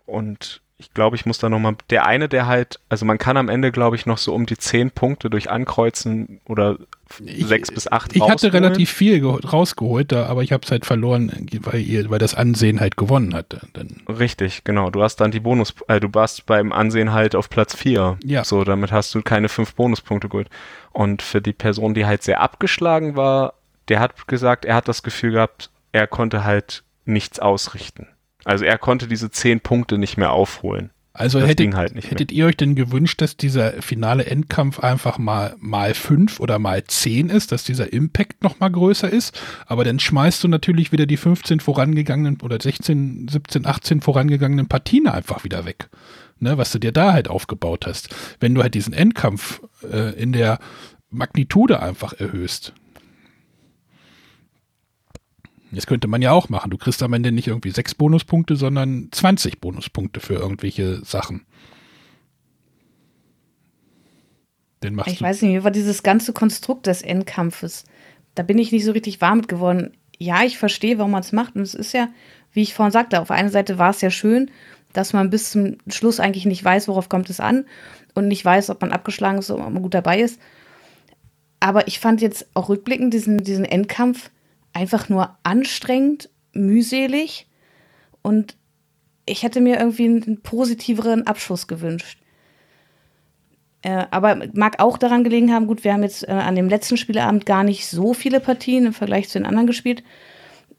und 0.04 0.60
ich 0.82 0.92
glaube, 0.94 1.14
ich 1.14 1.26
muss 1.26 1.38
da 1.38 1.48
nochmal, 1.48 1.76
der 1.90 2.06
eine, 2.06 2.28
der 2.28 2.46
halt, 2.46 2.80
also 2.88 3.04
man 3.04 3.16
kann 3.16 3.36
am 3.36 3.48
Ende, 3.48 3.70
glaube 3.70 3.94
ich, 3.94 4.04
noch 4.04 4.18
so 4.18 4.34
um 4.34 4.46
die 4.46 4.59
zehn 4.59 4.90
Punkte 4.90 5.30
durch 5.30 5.48
Ankreuzen 5.48 6.40
oder 6.46 6.76
ich, 7.24 7.46
sechs 7.46 7.70
bis 7.70 7.86
acht 7.86 8.16
Ich 8.16 8.28
hatte 8.28 8.52
relativ 8.52 8.90
viel 8.90 9.24
rausgeholt, 9.24 10.10
da, 10.10 10.26
aber 10.26 10.42
ich 10.42 10.50
habe 10.50 10.64
es 10.64 10.70
halt 10.72 10.84
verloren, 10.84 11.30
weil, 11.60 11.80
ihr, 11.80 12.10
weil 12.10 12.18
das 12.18 12.34
Ansehen 12.34 12.80
halt 12.80 12.96
gewonnen 12.96 13.32
hat. 13.32 13.60
Dann. 13.74 14.02
Richtig, 14.09 14.64
genau. 14.64 14.90
Du 14.90 15.02
hast 15.02 15.16
dann 15.16 15.30
die 15.30 15.40
Bonus, 15.40 15.72
äh, 15.86 16.00
du 16.00 16.09
warst 16.12 16.46
beim 16.46 16.72
Ansehen 16.72 17.12
halt 17.12 17.36
auf 17.36 17.48
Platz 17.48 17.76
vier. 17.76 18.18
Ja. 18.24 18.42
So, 18.44 18.64
damit 18.64 18.90
hast 18.90 19.14
du 19.14 19.22
keine 19.22 19.48
fünf 19.48 19.74
Bonuspunkte 19.74 20.28
geholt. 20.28 20.48
Und 20.90 21.22
für 21.22 21.40
die 21.40 21.52
Person, 21.52 21.94
die 21.94 22.06
halt 22.06 22.24
sehr 22.24 22.40
abgeschlagen 22.40 23.14
war, 23.14 23.54
der 23.88 24.00
hat 24.00 24.26
gesagt, 24.26 24.64
er 24.64 24.74
hat 24.74 24.88
das 24.88 25.04
Gefühl 25.04 25.32
gehabt, 25.32 25.70
er 25.92 26.09
konnte 26.09 26.42
halt 26.42 26.82
nichts 27.04 27.38
ausrichten. 27.38 28.09
Also 28.44 28.64
er 28.64 28.78
konnte 28.78 29.06
diese 29.06 29.31
zehn 29.31 29.60
Punkte 29.60 29.98
nicht 29.98 30.16
mehr 30.16 30.32
aufholen. 30.32 30.90
Also 31.14 31.40
hättet, 31.40 31.74
halt 31.74 31.94
hättet 31.94 32.32
ihr 32.32 32.47
euch 32.47 32.56
denn 32.56 32.74
gewünscht, 32.74 33.20
dass 33.20 33.36
dieser 33.36 33.82
finale 33.82 34.24
Endkampf 34.24 34.78
einfach 34.81 35.19
mal 35.19 35.55
mal 35.59 35.93
fünf 35.93 36.40
oder 36.40 36.59
mal 36.59 36.85
zehn 36.85 37.28
ist, 37.28 37.52
dass 37.52 37.64
dieser 37.64 37.93
Impact 37.93 38.43
noch 38.43 38.60
mal 38.60 38.70
größer 38.70 39.10
ist, 39.10 39.39
aber 39.66 39.85
dann 39.85 39.98
schmeißt 39.98 40.43
du 40.43 40.48
natürlich 40.48 40.90
wieder 40.90 41.05
die 41.05 41.19
15 41.19 41.60
vorangegangenen 41.60 42.40
oder 42.40 42.59
16, 42.59 43.28
17, 43.28 43.66
18 43.66 44.01
vorangegangenen 44.01 44.69
Partien 44.69 45.06
einfach 45.06 45.44
wieder 45.44 45.66
weg, 45.66 45.90
ne, 46.40 46.56
was 46.56 46.73
du 46.73 46.78
dir 46.78 46.93
da 46.93 47.12
halt 47.12 47.28
aufgebaut 47.28 47.85
hast. 47.86 48.09
Wenn 48.40 48.55
du 48.55 48.62
halt 48.62 48.73
diesen 48.73 48.94
Endkampf 48.94 49.60
äh, 49.93 50.19
in 50.19 50.32
der 50.32 50.60
Magnitude 51.10 51.82
einfach 51.82 52.14
erhöhst, 52.14 52.73
das 55.72 55.86
könnte 55.86 56.06
man 56.06 56.22
ja 56.22 56.32
auch 56.32 56.48
machen. 56.48 56.70
Du 56.70 56.76
kriegst 56.76 57.02
am 57.02 57.12
Ende 57.14 57.32
nicht 57.32 57.48
irgendwie 57.48 57.70
sechs 57.70 57.94
Bonuspunkte, 57.94 58.56
sondern 58.56 59.08
20 59.10 59.60
Bonuspunkte 59.60 60.20
für 60.20 60.34
irgendwelche 60.34 61.04
Sachen. 61.04 61.46
Den 64.82 64.94
machst 64.94 65.12
ich 65.12 65.18
du. 65.18 65.24
weiß 65.24 65.42
nicht, 65.42 65.54
wie 65.54 65.64
war 65.64 65.70
dieses 65.70 66.02
ganze 66.02 66.32
Konstrukt 66.32 66.86
des 66.86 67.02
Endkampfes? 67.02 67.84
Da 68.34 68.42
bin 68.42 68.58
ich 68.58 68.72
nicht 68.72 68.84
so 68.84 68.92
richtig 68.92 69.20
warm 69.20 69.38
mit 69.38 69.48
geworden. 69.48 69.96
Ja, 70.18 70.42
ich 70.42 70.58
verstehe, 70.58 70.98
warum 70.98 71.12
man 71.12 71.22
es 71.22 71.32
macht. 71.32 71.56
Und 71.56 71.62
es 71.62 71.74
ist 71.74 71.92
ja, 71.92 72.08
wie 72.52 72.62
ich 72.62 72.74
vorhin 72.74 72.92
sagte, 72.92 73.20
auf 73.20 73.30
einer 73.30 73.50
Seite 73.50 73.78
war 73.78 73.90
es 73.90 74.00
ja 74.00 74.10
schön, 74.10 74.50
dass 74.92 75.12
man 75.12 75.30
bis 75.30 75.50
zum 75.52 75.78
Schluss 75.88 76.20
eigentlich 76.20 76.44
nicht 76.44 76.62
weiß, 76.62 76.88
worauf 76.88 77.08
kommt 77.08 77.30
es 77.30 77.40
an 77.40 77.64
und 78.14 78.28
nicht 78.28 78.44
weiß, 78.44 78.68
ob 78.70 78.80
man 78.82 78.92
abgeschlagen 78.92 79.38
ist 79.38 79.50
oder 79.50 79.66
ob 79.66 79.72
man 79.72 79.82
gut 79.82 79.94
dabei 79.94 80.20
ist. 80.20 80.38
Aber 81.60 81.86
ich 81.88 81.98
fand 81.98 82.20
jetzt 82.20 82.46
auch 82.54 82.68
rückblickend 82.68 83.14
diesen, 83.14 83.38
diesen 83.38 83.64
Endkampf 83.64 84.30
einfach 84.72 85.08
nur 85.08 85.36
anstrengend, 85.42 86.30
mühselig 86.52 87.46
und 88.22 88.56
ich 89.26 89.42
hätte 89.42 89.60
mir 89.60 89.78
irgendwie 89.78 90.06
einen 90.06 90.42
positiveren 90.42 91.26
Abschluss 91.26 91.66
gewünscht. 91.66 92.18
Äh, 93.82 94.06
aber 94.10 94.40
mag 94.54 94.80
auch 94.80 94.96
daran 94.96 95.24
gelegen 95.24 95.52
haben, 95.52 95.66
gut, 95.66 95.84
wir 95.84 95.92
haben 95.92 96.02
jetzt 96.02 96.26
äh, 96.28 96.32
an 96.32 96.54
dem 96.54 96.68
letzten 96.68 96.96
Spieleabend 96.96 97.46
gar 97.46 97.64
nicht 97.64 97.86
so 97.86 98.14
viele 98.14 98.40
Partien 98.40 98.86
im 98.86 98.92
Vergleich 98.92 99.28
zu 99.28 99.38
den 99.38 99.46
anderen 99.46 99.66
gespielt. 99.66 100.04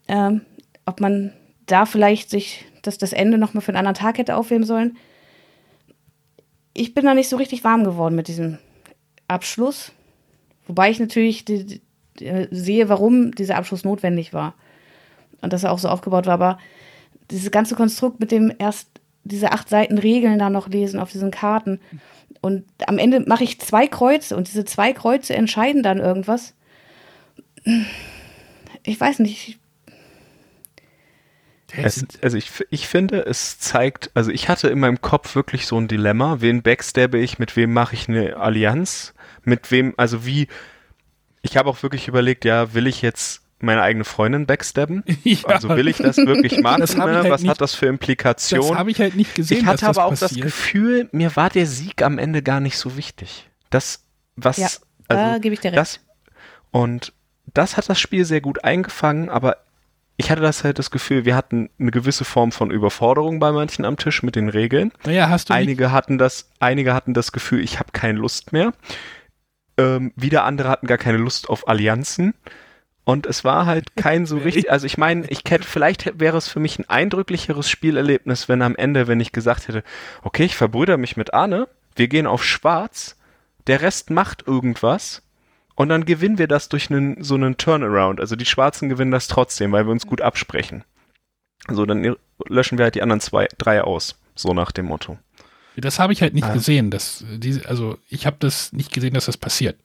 Ähm, 0.08 0.42
ob 0.86 1.02
man 1.02 1.34
da 1.66 1.86
vielleicht 1.86 2.30
sich 2.30 2.66
das, 2.82 2.98
das 2.98 3.14
Ende 3.14 3.38
nochmal 3.38 3.62
für 3.62 3.70
einen 3.70 3.78
anderen 3.78 3.96
Tag 3.96 4.18
hätte 4.18 4.36
aufheben 4.36 4.66
sollen. 4.66 4.98
Ich 6.74 6.94
bin 6.94 7.06
da 7.06 7.14
nicht 7.14 7.30
so 7.30 7.38
richtig 7.38 7.64
warm 7.64 7.84
geworden 7.84 8.16
mit 8.16 8.28
diesem 8.28 8.58
Abschluss. 9.28 9.92
Wobei 10.66 10.90
ich 10.90 11.00
natürlich 11.00 11.46
die, 11.46 11.82
äh, 12.20 12.48
sehe, 12.52 12.90
warum 12.90 13.32
dieser 13.32 13.58
Abschluss 13.58 13.84
notwendig 13.84 14.34
war. 14.34 14.54
Und 15.42 15.54
dass 15.54 15.64
er 15.64 15.72
auch 15.72 15.80
so 15.80 15.90
aufgebaut 15.90 16.26
war. 16.26 16.34
Aber 16.34 16.58
dieses 17.32 17.52
ganze 17.52 17.76
Konstrukt 17.76 18.20
mit 18.20 18.32
dem 18.32 18.54
erst 18.58 18.88
diese 19.24 19.52
acht 19.52 19.70
Seiten 19.70 19.98
Regeln 19.98 20.40
da 20.40 20.50
noch 20.50 20.68
lesen 20.68 21.00
auf 21.00 21.12
diesen 21.12 21.32
Karten. 21.32 21.80
Und 22.42 22.66
am 22.88 22.98
Ende 22.98 23.22
mache 23.22 23.44
ich 23.44 23.60
zwei 23.62 23.88
Kreuze 23.88 24.36
und 24.36 24.48
diese 24.50 24.66
zwei 24.66 24.94
Kreuze 24.94 25.34
entscheiden 25.34 25.82
dann 25.82 26.00
irgendwas. 26.00 26.54
Ich 28.84 29.00
weiß 29.00 29.20
nicht. 29.20 29.60
Es, 31.76 32.06
also 32.22 32.38
ich, 32.38 32.52
ich 32.70 32.88
finde, 32.88 33.26
es 33.26 33.58
zeigt, 33.58 34.12
also 34.14 34.30
ich 34.30 34.48
hatte 34.48 34.68
in 34.68 34.80
meinem 34.80 35.02
Kopf 35.02 35.36
wirklich 35.36 35.66
so 35.66 35.80
ein 35.80 35.88
Dilemma, 35.88 36.40
wen 36.40 36.62
backstabbe 36.62 37.18
ich, 37.18 37.40
mit 37.40 37.56
wem 37.56 37.74
mache 37.74 37.96
ich 37.96 38.08
eine 38.08 38.38
Allianz, 38.38 39.14
mit 39.44 39.72
wem, 39.72 39.94
also 39.98 40.26
wie, 40.26 40.48
ich 41.44 41.58
habe 41.58 41.70
auch 41.70 41.84
wirklich 41.84 42.08
überlegt, 42.08 42.46
ja, 42.46 42.74
will 42.74 42.88
ich 42.88 43.04
jetzt 43.04 43.44
meine 43.60 43.82
eigene 43.82 44.06
Freundin 44.06 44.46
backstabben? 44.46 45.04
Ja. 45.24 45.46
Also 45.46 45.70
will 45.70 45.88
ich 45.88 45.98
das 45.98 46.18
wirklich 46.18 46.60
machen? 46.62 46.82
Das 46.82 46.98
halt 46.98 47.30
Was 47.30 47.42
nicht, 47.42 47.50
hat 47.50 47.62
das 47.62 47.76
für 47.76 47.86
Implikationen? 47.86 48.70
Das 48.70 48.78
habe 48.78 48.92
ich 48.92 49.00
halt 49.00 49.16
nicht 49.16 49.36
gesehen. 49.36 49.60
Ich 49.60 49.66
hatte 49.66 49.88
aber 49.88 50.06
auch 50.06 50.10
passiert. 50.10 50.32
das 50.32 50.42
Gefühl, 50.42 51.10
mir 51.12 51.36
war 51.36 51.50
der 51.50 51.66
Sieg 51.66 52.02
am 52.02 52.18
Ende 52.18 52.42
gar 52.42 52.60
nicht 52.60 52.78
so 52.78 52.98
wichtig. 52.98 53.50
Das, 53.70 54.04
was, 54.36 54.58
ja, 54.58 54.68
da 55.08 55.28
also, 55.28 55.42
gebe 55.42 55.54
ich 55.54 55.60
dir 55.60 55.70
recht. 55.70 55.78
Das, 55.78 56.00
und 56.72 57.14
das 57.54 57.78
hat 57.78 57.88
das 57.88 58.00
Spiel 58.00 58.26
sehr 58.26 58.42
gut 58.42 58.64
eingefangen, 58.64 59.30
aber 59.30 59.58
ich 60.18 60.30
hatte 60.30 60.42
das 60.42 60.64
halt 60.64 60.80
das 60.80 60.92
Gefühl, 60.92 61.26
wir 61.26 61.36
hatten 61.36 61.70
eine 61.80 61.92
gewisse 61.92 62.26
Form 62.26 62.52
von 62.52 62.72
Überforderung 62.72 63.40
bei 63.40 63.52
manchen 63.52 63.86
am 63.86 63.98
Tisch 63.98 64.24
mit 64.24 64.36
den 64.36 64.50
Regeln. 64.50 64.92
Naja, 65.06 65.30
hast 65.30 65.50
du 65.50 65.54
einige 65.54 65.92
hatten 65.92 66.18
das, 66.18 66.50
einige 66.60 66.94
hatten 66.94 67.14
das 67.14 67.32
Gefühl, 67.32 67.64
ich 67.64 67.80
habe 67.80 67.92
keine 67.92 68.20
Lust 68.20 68.54
mehr. 68.54 68.74
Ähm, 69.78 70.14
wieder 70.16 70.44
andere 70.44 70.70
hatten 70.70 70.88
gar 70.88 70.98
keine 70.98 71.18
Lust 71.18 71.50
auf 71.50 71.68
Allianzen. 71.68 72.34
Und 73.06 73.26
es 73.26 73.44
war 73.44 73.66
halt 73.66 73.96
kein 73.98 74.26
so 74.26 74.38
richtig, 74.38 74.72
also 74.72 74.86
ich 74.86 74.98
meine, 74.98 75.28
ich 75.28 75.42
hätte, 75.50 75.68
vielleicht 75.68 76.20
wäre 76.20 76.38
es 76.38 76.48
für 76.48 76.60
mich 76.60 76.80
ein 76.80 76.90
eindrücklicheres 76.90 77.70
Spielerlebnis, 77.70 78.48
wenn 78.48 78.62
am 78.62 78.76
Ende, 78.76 79.08
wenn 79.08 79.20
ich 79.20 79.32
gesagt 79.32 79.68
hätte, 79.68 79.84
okay, 80.22 80.46
ich 80.46 80.56
verbrüder 80.56 80.98
mich 80.98 81.18
mit 81.18 81.34
Arne, 81.34 81.68
wir 81.96 82.08
gehen 82.08 82.28
auf 82.28 82.44
Schwarz, 82.44 83.18
der 83.68 83.82
Rest 83.82 84.10
macht 84.10 84.48
irgendwas 84.48 85.22
und 85.76 85.90
dann 85.90 86.06
gewinnen 86.06 86.38
wir 86.38 86.48
das 86.48 86.70
durch 86.70 86.90
einen, 86.90 87.24
so 87.24 87.36
einen 87.36 87.58
Turnaround. 87.58 88.20
Also 88.20 88.36
die 88.36 88.46
Schwarzen 88.46 88.90
gewinnen 88.90 89.12
das 89.12 89.28
trotzdem, 89.28 89.72
weil 89.72 89.86
wir 89.86 89.92
uns 89.92 90.08
gut 90.08 90.22
absprechen. 90.22 90.84
So, 91.70 91.86
dann 91.86 92.16
löschen 92.48 92.78
wir 92.78 92.86
halt 92.86 92.96
die 92.96 93.02
anderen 93.02 93.22
zwei, 93.22 93.48
drei 93.58 93.82
aus. 93.82 94.20
So 94.36 94.54
nach 94.54 94.72
dem 94.72 94.88
Motto. 94.88 95.18
Das 95.76 96.00
habe 96.00 96.14
ich 96.14 96.22
halt 96.22 96.34
nicht 96.34 96.46
ah. 96.46 96.54
gesehen. 96.54 96.92
Dass 96.92 97.24
diese, 97.38 97.68
also 97.68 97.98
ich 98.10 98.26
habe 98.26 98.38
das 98.40 98.74
nicht 98.74 98.94
gesehen, 98.94 99.14
dass 99.14 99.26
das 99.26 99.38
passiert. 99.38 99.78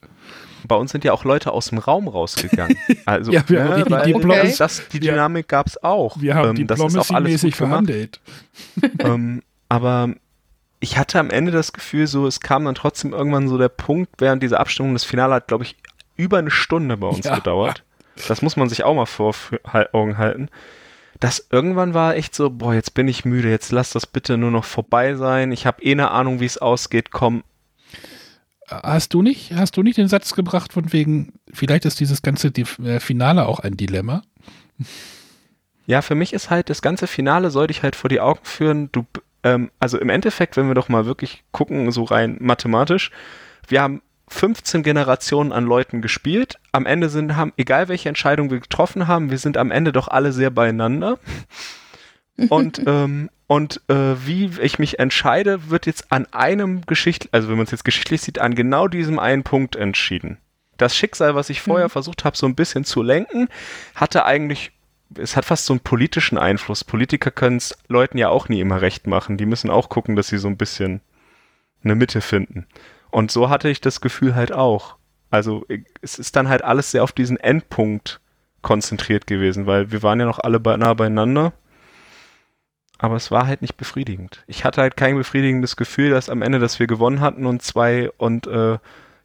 Bei 0.67 0.75
uns 0.75 0.91
sind 0.91 1.05
ja 1.05 1.13
auch 1.13 1.25
Leute 1.25 1.53
aus 1.53 1.67
dem 1.67 1.79
Raum 1.79 2.09
rausgegangen. 2.09 2.77
Also, 3.07 3.33
ja, 3.33 3.49
wir 3.49 3.65
ne, 3.65 3.71
haben 3.71 4.05
die, 4.05 4.15
okay. 4.15 4.55
das, 4.59 4.83
die 4.89 5.01
Dynamik 5.01 5.49
gab 5.49 5.67
es 5.67 5.83
auch. 5.83 6.21
Wir 6.21 6.35
haben 6.35 6.51
ähm, 6.51 6.67
Diplomacy-mäßig 6.67 7.55
verhandelt. 7.55 8.21
ähm, 8.99 9.43
aber 9.71 10.11
ich 10.81 10.99
hatte 10.99 11.19
am 11.19 11.31
Ende 11.31 11.53
das 11.53 11.73
Gefühl, 11.73 12.07
so 12.07 12.27
es 12.27 12.41
kam 12.41 12.67
dann 12.67 12.75
trotzdem 12.75 13.13
irgendwann 13.13 13.49
so 13.49 13.57
der 13.57 13.71
Punkt 13.71 14.11
während 14.19 14.43
dieser 14.43 14.61
Abstimmung. 14.61 14.93
Das 14.93 15.05
Finale 15.05 15.35
hat, 15.35 15.49
glaube 15.49 15.65
ich, 15.65 15.77
über 16.17 16.39
eine 16.39 16.51
Stunde 16.51 16.99
bei 16.99 17.07
uns 17.07 17.25
ja. 17.25 17.37
gedauert. 17.37 17.85
Das 18.27 18.43
muss 18.43 18.57
man 18.57 18.69
sich 18.69 18.85
auch 18.85 18.95
mal 18.95 19.07
vor 19.07 19.35
Augen 19.93 20.19
halten. 20.19 20.51
Das 21.21 21.49
irgendwann 21.51 21.95
war 21.95 22.15
echt 22.17 22.35
so, 22.35 22.51
boah, 22.51 22.75
jetzt 22.75 22.95
bin 22.95 23.09
ich 23.09 23.25
müde, 23.25 23.51
jetzt 23.51 23.73
lass 23.73 23.91
das 23.91 24.07
bitte 24.07 24.37
nur 24.39 24.51
noch 24.51 24.65
vorbei 24.65 25.15
sein. 25.15 25.51
Ich 25.53 25.67
habe 25.67 25.83
eh 25.83 25.93
eine 25.93 26.11
Ahnung, 26.11 26.41
wie 26.41 26.47
es 26.47 26.59
ausgeht. 26.59 27.11
Komm. 27.11 27.43
Hast 28.69 29.15
du 29.15 29.23
nicht, 29.23 29.55
hast 29.55 29.77
du 29.77 29.83
nicht 29.83 29.97
den 29.97 30.09
Satz 30.09 30.35
gebracht 30.35 30.73
von 30.73 30.93
wegen, 30.93 31.33
vielleicht 31.53 31.87
ist 31.87 32.01
dieses 32.01 32.23
ganze 32.23 32.49
äh, 32.49 33.01
Finale 33.01 33.47
auch 33.47 33.61
ein 33.61 33.77
Dilemma? 33.77 34.23
Ja, 35.87 36.03
für 36.03 36.15
mich 36.15 36.35
ist 36.35 36.51
halt 36.51 36.69
das 36.69 36.83
ganze 36.83 37.07
Finale, 37.07 37.51
sollte 37.51 37.71
ich 37.71 37.83
halt 37.83 37.97
vor 37.97 38.11
die 38.11 38.21
Augen 38.21 38.41
führen, 38.43 38.93
du 38.93 39.07
ähm, 39.43 39.71
also 39.79 39.99
im 39.99 40.11
Endeffekt, 40.11 40.57
wenn 40.57 40.69
wir 40.69 40.75
doch 40.75 40.89
mal 40.89 41.07
wirklich 41.07 41.45
gucken, 41.53 41.91
so 41.93 42.05
rein 42.05 42.37
mathematisch, 42.41 43.11
wir 43.67 43.83
haben 43.83 44.03
15 44.33 44.83
Generationen 44.83 45.53
an 45.53 45.65
Leuten 45.65 46.03
gespielt. 46.03 46.59
Am 46.73 46.87
Ende 46.87 47.09
sind, 47.09 47.37
haben, 47.37 47.53
egal 47.57 47.89
welche 47.89 48.09
Entscheidung 48.09 48.51
wir 48.51 48.61
getroffen 48.61 49.07
haben, 49.07 49.31
wir 49.31 49.39
sind 49.39 49.57
am 49.57 49.71
Ende 49.71 49.93
doch 49.93 50.09
alle 50.09 50.33
sehr 50.33 50.51
beieinander. 50.51 51.19
Und, 52.51 52.81
ähm, 52.87 53.31
und 53.49 53.81
äh, 53.89 54.15
wie 54.25 54.53
ich 54.61 54.79
mich 54.79 55.01
entscheide, 55.01 55.71
wird 55.71 55.87
jetzt 55.87 56.13
an 56.13 56.27
einem 56.31 56.83
Geschicht, 56.87 57.29
also 57.33 57.49
wenn 57.49 57.57
man 57.57 57.65
es 57.65 57.73
jetzt 57.73 57.85
geschichtlich 57.85 58.21
sieht, 58.21 58.39
an 58.39 58.55
genau 58.55 58.87
diesem 58.87 59.19
einen 59.19 59.43
Punkt 59.43 59.75
entschieden. 59.75 60.39
Das 60.77 60.97
Schicksal, 60.97 61.35
was 61.35 61.51
ich 61.51 61.61
vorher 61.61 61.89
mhm. 61.89 61.91
versucht 61.91 62.25
habe, 62.25 62.37
so 62.37 62.47
ein 62.47 62.55
bisschen 62.55 62.85
zu 62.85 63.03
lenken, 63.03 63.49
hatte 63.97 64.25
eigentlich 64.25 64.71
es 65.17 65.37
hat 65.37 65.45
fast 65.45 65.67
so 65.67 65.73
einen 65.73 65.81
politischen 65.81 66.39
Einfluss. 66.39 66.85
Politiker 66.85 67.31
können 67.31 67.57
es 67.57 67.77
Leuten 67.89 68.19
ja 68.19 68.29
auch 68.29 68.49
nie 68.49 68.61
immer 68.61 68.83
recht 68.83 69.07
machen. 69.07 69.37
Die 69.37 69.47
müssen 69.47 69.71
auch 69.71 69.89
gucken, 69.89 70.17
dass 70.17 70.29
sie 70.29 70.39
so 70.39 70.49
ein 70.49 70.57
bisschen 70.57 71.01
eine 71.83 71.95
Mitte 71.95 72.21
finden. 72.21 72.67
Und 73.11 73.31
so 73.31 73.49
hatte 73.49 73.69
ich 73.69 73.81
das 73.81 74.01
Gefühl 74.01 74.35
halt 74.35 74.53
auch. 74.53 74.97
Also 75.31 75.67
es 76.01 76.19
ist 76.19 76.37
dann 76.37 76.49
halt 76.49 76.63
alles 76.63 76.91
sehr 76.91 77.03
auf 77.03 77.13
diesen 77.13 77.39
Endpunkt 77.39 78.21
konzentriert 78.63 79.27
gewesen, 79.27 79.67
weil 79.67 79.93
wir 79.93 80.03
waren 80.03 80.21
ja 80.21 80.27
noch 80.27 80.39
alle 80.39 80.61
nah 80.61 80.95
beieinander. 80.95 81.53
Aber 82.99 83.15
es 83.15 83.31
war 83.31 83.47
halt 83.47 83.63
nicht 83.63 83.77
befriedigend. 83.77 84.43
Ich 84.47 84.65
hatte 84.65 84.81
halt 84.81 84.97
kein 84.97 85.17
befriedigendes 85.17 85.77
Gefühl, 85.77 86.11
dass 86.11 86.29
am 86.29 86.43
Ende, 86.43 86.59
dass 86.59 86.81
wir 86.81 86.89
gewonnen 86.89 87.21
hatten 87.21 87.47
und 87.47 87.63
zwei 87.63 88.11
und 88.17 88.47
äh, 88.47 88.79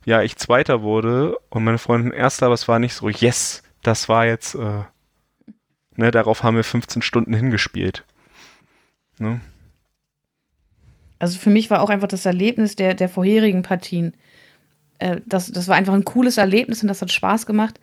ja, 0.06 0.22
ich 0.22 0.36
Zweiter 0.36 0.82
wurde 0.82 1.38
und 1.50 1.64
meine 1.64 1.80
Freundin 1.80 2.12
Erster, 2.12 2.48
aber 2.48 2.56
es 2.56 2.68
war 2.68 2.78
nicht 2.78 2.94
so, 2.94 3.10
yes, 3.10 3.64
das 3.82 4.10
war 4.10 4.26
jetzt 4.26 4.54
äh, 4.56 4.84
Ne, 5.96 6.12
darauf 6.12 6.44
haben 6.44 6.56
wir 6.56 6.64
15 6.64 7.02
Stunden 7.02 7.34
hingespielt. 7.34 8.04
Ne? 9.20 9.42
Also 11.24 11.40
für 11.40 11.52
mich 11.52 11.70
war 11.70 11.82
auch 11.82 11.90
einfach 11.90 12.10
das 12.10 12.26
Erlebnis 12.26 12.76
der, 12.76 12.96
der 12.96 13.08
vorherigen 13.08 13.62
Partien. 13.62 14.14
Äh, 15.00 15.22
das, 15.26 15.50
das 15.50 15.70
war 15.70 15.78
einfach 15.78 15.94
ein 15.94 16.04
cooles 16.04 16.36
Erlebnis 16.36 16.82
und 16.82 16.90
das 16.90 17.02
hat 17.02 17.14
Spaß 17.14 17.46
gemacht. 17.46 17.80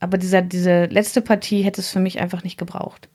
Aber 0.00 0.18
dieser, 0.18 0.42
diese 0.42 0.86
letzte 0.86 1.22
Partie 1.22 1.62
hätte 1.62 1.80
es 1.80 1.90
für 1.90 2.00
mich 2.00 2.18
einfach 2.18 2.42
nicht 2.42 2.58
gebraucht. 2.58 3.08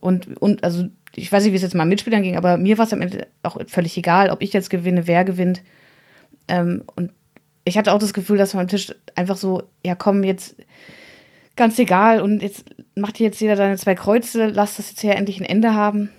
Und, 0.00 0.36
und 0.36 0.64
also, 0.64 0.84
ich 1.14 1.32
weiß 1.32 1.44
nicht, 1.44 1.52
wie 1.52 1.56
es 1.56 1.62
jetzt 1.62 1.74
mal 1.74 1.86
Mitspielern 1.86 2.22
ging, 2.22 2.36
aber 2.36 2.58
mir 2.58 2.76
war 2.76 2.84
es 2.84 2.92
am 2.92 3.00
Ende 3.00 3.26
auch 3.42 3.56
völlig 3.68 3.96
egal, 3.96 4.28
ob 4.28 4.42
ich 4.42 4.52
jetzt 4.52 4.68
gewinne, 4.68 5.06
wer 5.06 5.24
gewinnt. 5.24 5.62
Ähm, 6.46 6.84
und 6.94 7.10
ich 7.64 7.78
hatte 7.78 7.90
auch 7.94 8.00
das 8.00 8.12
Gefühl, 8.12 8.36
dass 8.36 8.52
man 8.52 8.64
am 8.64 8.68
Tisch 8.68 8.94
einfach 9.14 9.38
so, 9.38 9.62
ja 9.82 9.94
komm, 9.94 10.24
jetzt 10.24 10.56
ganz 11.56 11.78
egal 11.78 12.20
und 12.20 12.42
jetzt 12.42 12.66
macht 12.96 13.18
jetzt 13.18 13.40
jeder 13.40 13.56
seine 13.56 13.78
zwei 13.78 13.94
Kreuze, 13.94 14.48
lass 14.48 14.76
das 14.76 14.90
jetzt 14.90 15.00
hier 15.00 15.16
endlich 15.16 15.40
ein 15.40 15.46
Ende 15.46 15.72
haben. 15.72 16.10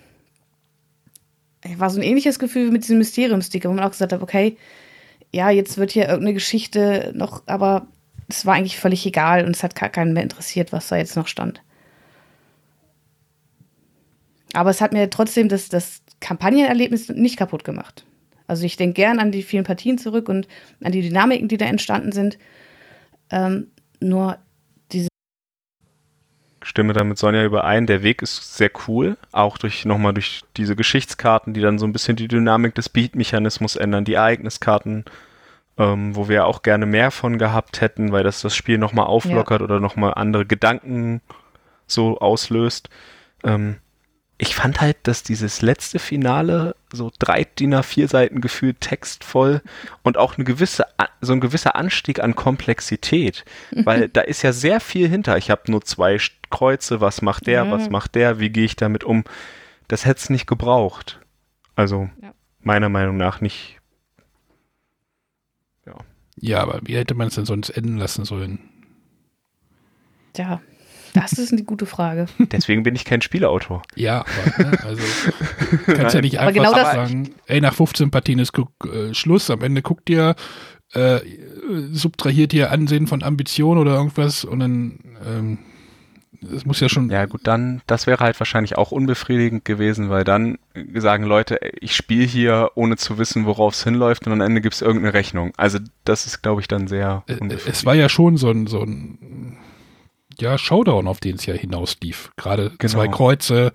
War 1.76 1.90
so 1.90 1.98
ein 1.98 2.02
ähnliches 2.02 2.38
Gefühl 2.38 2.70
mit 2.70 2.84
diesem 2.84 2.98
Mysteriumsticker, 2.98 3.68
wo 3.68 3.74
man 3.74 3.84
auch 3.84 3.90
gesagt 3.90 4.12
hat, 4.12 4.22
okay, 4.22 4.56
ja, 5.32 5.50
jetzt 5.50 5.78
wird 5.78 5.90
hier 5.90 6.04
irgendeine 6.04 6.34
Geschichte 6.34 7.12
noch, 7.14 7.42
aber 7.46 7.88
es 8.28 8.46
war 8.46 8.54
eigentlich 8.54 8.78
völlig 8.78 9.04
egal 9.06 9.44
und 9.44 9.56
es 9.56 9.62
hat 9.62 9.74
keinen 9.74 10.12
mehr 10.12 10.22
interessiert, 10.22 10.72
was 10.72 10.88
da 10.88 10.96
jetzt 10.96 11.16
noch 11.16 11.26
stand. 11.26 11.62
Aber 14.52 14.70
es 14.70 14.80
hat 14.80 14.92
mir 14.92 15.10
trotzdem 15.10 15.48
das, 15.48 15.68
das 15.68 16.02
Kampagnenerlebnis 16.20 17.08
nicht 17.08 17.36
kaputt 17.36 17.64
gemacht. 17.64 18.06
Also 18.46 18.64
ich 18.64 18.76
denke 18.76 18.94
gern 18.94 19.18
an 19.18 19.32
die 19.32 19.42
vielen 19.42 19.64
Partien 19.64 19.98
zurück 19.98 20.28
und 20.28 20.46
an 20.82 20.92
die 20.92 21.02
Dynamiken, 21.02 21.48
die 21.48 21.56
da 21.56 21.66
entstanden 21.66 22.12
sind. 22.12 22.38
Ähm, 23.30 23.68
nur 24.00 24.38
stimme 26.64 26.94
da 26.94 27.04
mit 27.04 27.18
Sonja 27.18 27.44
überein. 27.44 27.86
Der 27.86 28.02
Weg 28.02 28.22
ist 28.22 28.56
sehr 28.56 28.70
cool, 28.88 29.16
auch 29.32 29.58
durch 29.58 29.84
nochmal 29.84 30.14
durch 30.14 30.42
diese 30.56 30.74
Geschichtskarten, 30.74 31.54
die 31.54 31.60
dann 31.60 31.78
so 31.78 31.86
ein 31.86 31.92
bisschen 31.92 32.16
die 32.16 32.26
Dynamik 32.26 32.74
des 32.74 32.88
Beat-Mechanismus 32.88 33.76
ändern, 33.76 34.04
die 34.04 34.14
Ereigniskarten, 34.14 35.04
ähm, 35.78 36.16
wo 36.16 36.28
wir 36.28 36.46
auch 36.46 36.62
gerne 36.62 36.86
mehr 36.86 37.10
von 37.10 37.38
gehabt 37.38 37.80
hätten, 37.80 38.12
weil 38.12 38.24
das 38.24 38.40
das 38.40 38.56
Spiel 38.56 38.78
nochmal 38.78 39.06
auflockert 39.06 39.60
ja. 39.60 39.64
oder 39.64 39.78
nochmal 39.78 40.14
andere 40.14 40.46
Gedanken 40.46 41.20
so 41.86 42.18
auslöst. 42.18 42.88
Ähm, 43.44 43.76
ich 44.36 44.56
fand 44.56 44.80
halt, 44.80 44.96
dass 45.04 45.22
dieses 45.22 45.62
letzte 45.62 45.98
Finale 45.98 46.74
so 46.92 47.12
drei 47.18 47.44
DIN 47.44 47.74
A4 47.74 48.08
Seiten 48.08 48.40
gefühlt 48.40 48.80
textvoll 48.80 49.62
und 50.02 50.16
auch 50.18 50.36
eine 50.36 50.44
gewisse, 50.44 50.86
so 51.20 51.32
ein 51.32 51.40
gewisser 51.40 51.76
Anstieg 51.76 52.20
an 52.20 52.34
Komplexität, 52.34 53.44
weil 53.84 54.08
da 54.08 54.22
ist 54.22 54.42
ja 54.42 54.52
sehr 54.52 54.80
viel 54.80 55.08
hinter. 55.08 55.36
Ich 55.36 55.50
habe 55.50 55.70
nur 55.70 55.82
zwei 55.82 56.18
Kreuze, 56.54 57.00
was 57.00 57.20
macht 57.20 57.48
der, 57.48 57.64
ja. 57.64 57.70
was 57.70 57.90
macht 57.90 58.14
der, 58.14 58.38
wie 58.38 58.48
gehe 58.48 58.64
ich 58.64 58.76
damit 58.76 59.02
um? 59.02 59.24
Das 59.88 60.06
hätte 60.06 60.20
es 60.20 60.30
nicht 60.30 60.46
gebraucht. 60.46 61.20
Also 61.74 62.08
ja. 62.22 62.32
meiner 62.60 62.88
Meinung 62.88 63.16
nach 63.16 63.40
nicht. 63.40 63.80
Ja. 65.84 65.96
Ja, 66.36 66.62
aber 66.62 66.80
wie 66.84 66.94
hätte 66.94 67.14
man 67.14 67.26
es 67.26 67.34
denn 67.34 67.44
sonst 67.44 67.70
enden 67.70 67.96
lassen 67.96 68.24
sollen? 68.24 68.60
Ja, 70.36 70.60
das 71.12 71.32
ist 71.32 71.52
eine 71.52 71.64
gute 71.64 71.86
Frage. 71.86 72.26
Deswegen 72.38 72.84
bin 72.84 72.94
ich 72.94 73.04
kein 73.04 73.20
Spielautor. 73.20 73.82
Ja, 73.96 74.24
aber, 74.56 74.70
ne, 74.70 74.84
also 74.84 75.02
kannst 75.86 76.14
ja 76.14 76.20
nicht 76.20 76.38
einfach 76.38 76.54
genau 76.54 76.72
sagen, 76.72 77.34
ey, 77.46 77.60
nach 77.60 77.74
15 77.74 78.12
Partien 78.12 78.38
ist 78.38 78.52
äh, 78.56 79.12
Schluss, 79.12 79.50
am 79.50 79.62
Ende 79.62 79.82
guckt 79.82 80.08
ihr, 80.08 80.36
äh, 80.92 81.18
subtrahiert 81.90 82.52
ihr 82.52 82.70
Ansehen 82.70 83.08
von 83.08 83.24
Ambition 83.24 83.76
oder 83.76 83.94
irgendwas 83.94 84.44
und 84.44 84.60
dann 84.60 85.00
ähm, 85.26 85.58
das 86.50 86.64
muss 86.64 86.80
ja 86.80 86.88
schon. 86.88 87.10
Ja, 87.10 87.26
gut, 87.26 87.42
dann, 87.44 87.82
das 87.86 88.06
wäre 88.06 88.22
halt 88.22 88.38
wahrscheinlich 88.40 88.76
auch 88.76 88.92
unbefriedigend 88.92 89.64
gewesen, 89.64 90.10
weil 90.10 90.24
dann 90.24 90.58
sagen 90.94 91.24
Leute, 91.24 91.58
ich 91.80 91.94
spiele 91.96 92.24
hier, 92.24 92.70
ohne 92.74 92.96
zu 92.96 93.18
wissen, 93.18 93.46
worauf 93.46 93.74
es 93.74 93.84
hinläuft 93.84 94.26
und 94.26 94.32
am 94.32 94.40
Ende 94.40 94.60
gibt 94.60 94.74
es 94.74 94.82
irgendeine 94.82 95.14
Rechnung. 95.14 95.52
Also, 95.56 95.78
das 96.04 96.26
ist, 96.26 96.42
glaube 96.42 96.60
ich, 96.60 96.68
dann 96.68 96.86
sehr. 96.86 97.24
Es 97.66 97.84
war 97.84 97.94
ja 97.94 98.08
schon 98.08 98.36
so 98.36 98.50
ein, 98.50 98.66
so 98.66 98.82
ein 98.82 99.58
ja, 100.38 100.58
Showdown, 100.58 101.06
auf 101.08 101.20
den 101.20 101.36
es 101.36 101.46
ja 101.46 101.54
hinauslief. 101.54 102.32
Gerade 102.36 102.72
Genau. 102.78 102.92
zwei 102.92 103.08
Kreuze. 103.08 103.72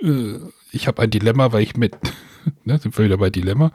Äh, 0.00 0.38
ich 0.72 0.86
habe 0.86 1.02
ein 1.02 1.10
Dilemma, 1.10 1.52
weil 1.52 1.62
ich 1.62 1.76
mit, 1.76 1.96
ne, 2.64 2.78
sind 2.78 2.96
wir 2.96 3.04
wieder 3.04 3.18
bei 3.18 3.30
Dilemma. 3.30 3.72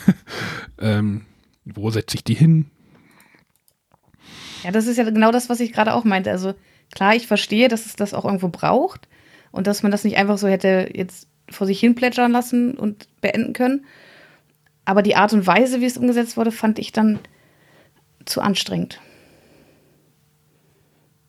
ähm, 0.78 1.26
wo 1.64 1.90
setze 1.90 2.16
ich 2.16 2.24
die 2.24 2.34
hin? 2.34 2.70
Ja, 4.62 4.70
das 4.70 4.86
ist 4.86 4.96
ja 4.96 5.04
genau 5.04 5.32
das, 5.32 5.48
was 5.48 5.60
ich 5.60 5.72
gerade 5.72 5.94
auch 5.94 6.04
meinte. 6.04 6.30
Also 6.30 6.54
klar, 6.92 7.14
ich 7.14 7.26
verstehe, 7.26 7.68
dass 7.68 7.86
es 7.86 7.96
das 7.96 8.14
auch 8.14 8.24
irgendwo 8.24 8.48
braucht 8.48 9.08
und 9.52 9.66
dass 9.66 9.82
man 9.82 9.92
das 9.92 10.04
nicht 10.04 10.16
einfach 10.16 10.38
so 10.38 10.48
hätte 10.48 10.90
jetzt 10.92 11.28
vor 11.48 11.66
sich 11.66 11.80
hin 11.80 11.94
plätschern 11.94 12.32
lassen 12.32 12.74
und 12.74 13.08
beenden 13.20 13.52
können. 13.52 13.84
Aber 14.84 15.02
die 15.02 15.16
Art 15.16 15.32
und 15.32 15.46
Weise, 15.46 15.80
wie 15.80 15.86
es 15.86 15.96
umgesetzt 15.96 16.36
wurde, 16.36 16.52
fand 16.52 16.78
ich 16.78 16.92
dann 16.92 17.18
zu 18.24 18.40
anstrengend. 18.40 19.00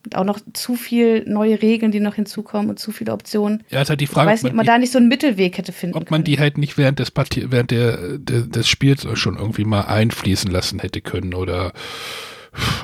Und 0.03 0.15
auch 0.15 0.23
noch 0.23 0.39
zu 0.53 0.75
viel 0.75 1.25
neue 1.27 1.61
Regeln, 1.61 1.91
die 1.91 1.99
noch 1.99 2.15
hinzukommen 2.15 2.69
und 2.71 2.79
zu 2.79 2.91
viele 2.91 3.13
Optionen. 3.13 3.63
Ja, 3.69 3.81
ist 3.81 3.89
halt 3.89 4.01
die 4.01 4.05
Ich 4.05 4.09
Frage, 4.09 4.31
weiß 4.31 4.43
nicht, 4.43 4.51
ob 4.51 4.55
man 4.55 4.65
die, 4.65 4.67
da 4.67 4.77
nicht 4.79 4.91
so 4.91 4.97
einen 4.97 5.09
Mittelweg 5.09 5.57
hätte 5.57 5.73
finden 5.73 5.95
ob 5.95 6.09
man 6.09 6.19
können. 6.19 6.23
die 6.23 6.39
halt 6.39 6.57
nicht 6.57 6.77
während 6.77 6.97
des 6.97 7.11
Partie 7.11 7.51
während 7.51 7.69
der, 7.69 8.17
der, 8.17 8.41
des 8.41 8.67
Spiels 8.67 9.07
schon 9.13 9.37
irgendwie 9.37 9.63
mal 9.63 9.81
einfließen 9.81 10.49
lassen 10.49 10.79
hätte 10.79 11.01
können 11.01 11.35
oder 11.35 11.73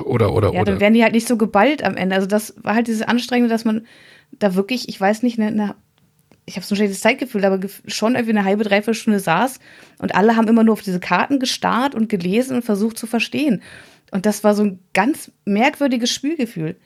oder 0.04 0.32
oder 0.32 0.52
Ja, 0.52 0.62
oder. 0.62 0.72
dann 0.72 0.80
wären 0.80 0.94
die 0.94 1.02
halt 1.02 1.12
nicht 1.12 1.28
so 1.28 1.36
geballt 1.36 1.82
am 1.82 1.96
Ende. 1.96 2.14
Also 2.14 2.26
das 2.26 2.54
war 2.62 2.74
halt 2.74 2.86
dieses 2.86 3.02
Anstrengende, 3.02 3.50
dass 3.50 3.64
man 3.64 3.86
da 4.32 4.54
wirklich, 4.54 4.88
ich 4.88 5.00
weiß 5.00 5.22
nicht, 5.22 5.38
eine, 5.38 5.48
eine 5.48 5.74
ich 6.46 6.56
habe 6.56 6.64
so 6.64 6.74
ein 6.74 6.76
schlechtes 6.76 7.00
Zeitgefühl, 7.00 7.44
aber 7.44 7.60
schon 7.86 8.14
irgendwie 8.14 8.36
eine 8.36 8.44
halbe, 8.44 8.64
dreiviertel 8.64 8.94
Stunde 8.94 9.20
saß 9.20 9.60
und 9.98 10.14
alle 10.14 10.34
haben 10.34 10.48
immer 10.48 10.64
nur 10.64 10.72
auf 10.72 10.82
diese 10.82 10.98
Karten 10.98 11.38
gestarrt 11.40 11.94
und 11.94 12.08
gelesen 12.08 12.56
und 12.56 12.64
versucht 12.64 12.96
zu 12.96 13.06
verstehen. 13.06 13.62
Und 14.10 14.24
das 14.24 14.44
war 14.44 14.54
so 14.54 14.64
ein 14.64 14.78
ganz 14.94 15.30
merkwürdiges 15.44 16.10
Spielgefühl, 16.10 16.76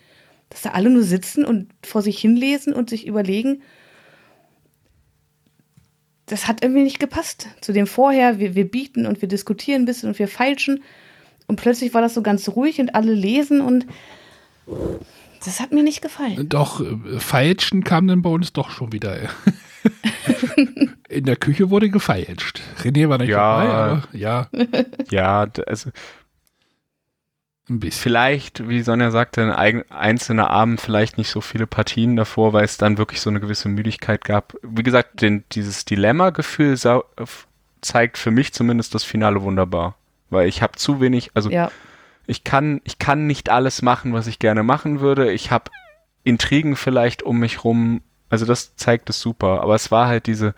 dass 0.51 0.63
da 0.63 0.71
alle 0.71 0.91
nur 0.91 1.05
sitzen 1.05 1.45
und 1.45 1.71
vor 1.85 2.03
sich 2.03 2.19
hinlesen 2.19 2.73
und 2.73 2.91
sich 2.91 3.07
überlegen, 3.07 3.63
das 6.27 6.49
hat 6.49 6.63
irgendwie 6.65 6.83
nicht 6.83 6.99
gepasst. 6.99 7.49
Zu 7.61 7.73
dem 7.73 7.87
vorher, 7.87 8.39
wir, 8.39 8.55
wir 8.55 8.69
bieten 8.69 9.07
und 9.07 9.21
wir 9.21 9.29
diskutieren 9.29 9.83
ein 9.83 9.87
bisschen 9.87 10.09
und 10.09 10.19
wir 10.19 10.29
feilschen. 10.29 10.83
Und 11.53 11.57
plötzlich 11.57 11.93
war 11.93 12.01
das 12.01 12.15
so 12.15 12.23
ganz 12.23 12.49
ruhig 12.49 12.81
und 12.81 12.95
alle 12.95 13.13
lesen 13.13 13.61
und 13.61 13.85
das 15.45 15.61
hat 15.61 15.71
mir 15.71 15.83
nicht 15.83 16.01
gefallen. 16.01 16.49
Doch, 16.49 16.81
äh, 16.81 17.19
Feilschen 17.19 17.85
kam 17.85 18.09
dann 18.09 18.23
bei 18.23 18.31
uns 18.31 18.55
doch 18.55 18.71
schon 18.71 18.91
wieder. 18.93 19.19
In 21.11 21.25
der 21.25 21.37
Küche 21.37 21.69
wurde 21.69 21.91
gefeilscht. 21.91 22.63
René 22.83 23.11
war 23.11 23.19
nicht 23.19 23.29
Ja. 23.29 23.61
dabei, 23.61 23.69
aber 23.75 24.03
ja, 24.15 24.49
Ja, 25.11 25.47
also 25.67 25.91
ein 27.69 27.81
bisschen. 27.81 28.01
vielleicht, 28.01 28.67
wie 28.67 28.81
Sonja 28.81 29.11
sagte, 29.11 29.55
ein 29.55 29.91
einzelner 29.91 30.49
Abend, 30.49 30.81
vielleicht 30.81 31.19
nicht 31.19 31.29
so 31.29 31.43
viele 31.43 31.67
Partien 31.67 32.17
davor, 32.17 32.55
weil 32.55 32.65
es 32.65 32.79
dann 32.79 32.97
wirklich 32.97 33.21
so 33.21 33.29
eine 33.29 33.41
gewisse 33.41 33.69
Müdigkeit 33.69 34.25
gab. 34.25 34.55
Wie 34.63 34.83
gesagt, 34.83 35.21
den, 35.21 35.45
dieses 35.53 35.85
Dilemma-Gefühl 35.85 36.73
f- 37.19 37.47
zeigt 37.83 38.17
für 38.17 38.31
mich 38.31 38.55
zumindest 38.55 38.95
das 38.95 39.05
Finale 39.05 39.43
wunderbar. 39.43 39.97
Weil 40.33 40.49
ich 40.49 40.63
habe 40.63 40.77
zu 40.77 41.01
wenig, 41.01 41.31
also 41.35 41.51
Ja, 41.51 41.71
ich 42.27 42.45
kann, 42.45 42.81
ich 42.85 42.99
kann 42.99 43.27
nicht 43.27 43.51
alles 43.51 43.83
machen, 43.83 44.13
was 44.13 44.27
ich 44.27 44.39
gerne 44.39 44.63
machen 44.63 45.01
würde. 45.01 45.33
Ich 45.33 45.51
habe 45.51 45.71
Intrigen 46.25 46.77
vielleicht 46.77 47.23
um 47.23 47.39
mich 47.39 47.65
rum. 47.65 48.01
Also 48.29 48.47
das 48.47 48.77
zeigt 48.77 49.11
es 49.11 49.21
super. 49.21 49.61
Aber 49.61 49.75
es 49.75 49.91
war 49.91 50.07
halt 50.07 50.27
diese, 50.27 50.55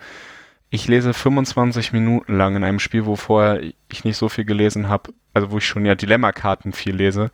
ich 0.69 0.87
lese 0.87 1.13
25 1.13 1.91
Minuten 1.91 2.37
lang 2.37 2.55
in 2.55 2.63
einem 2.63 2.79
Spiel, 2.79 3.05
wo 3.05 3.15
vorher 3.15 3.61
ich 3.89 4.03
nicht 4.03 4.17
so 4.17 4.29
viel 4.29 4.45
gelesen 4.45 4.89
habe, 4.89 5.13
also 5.33 5.51
wo 5.51 5.57
ich 5.57 5.65
schon 5.65 5.85
ja 5.85 5.95
Dilemmakarten 5.95 6.71
viel 6.71 6.95
lese, 6.95 7.31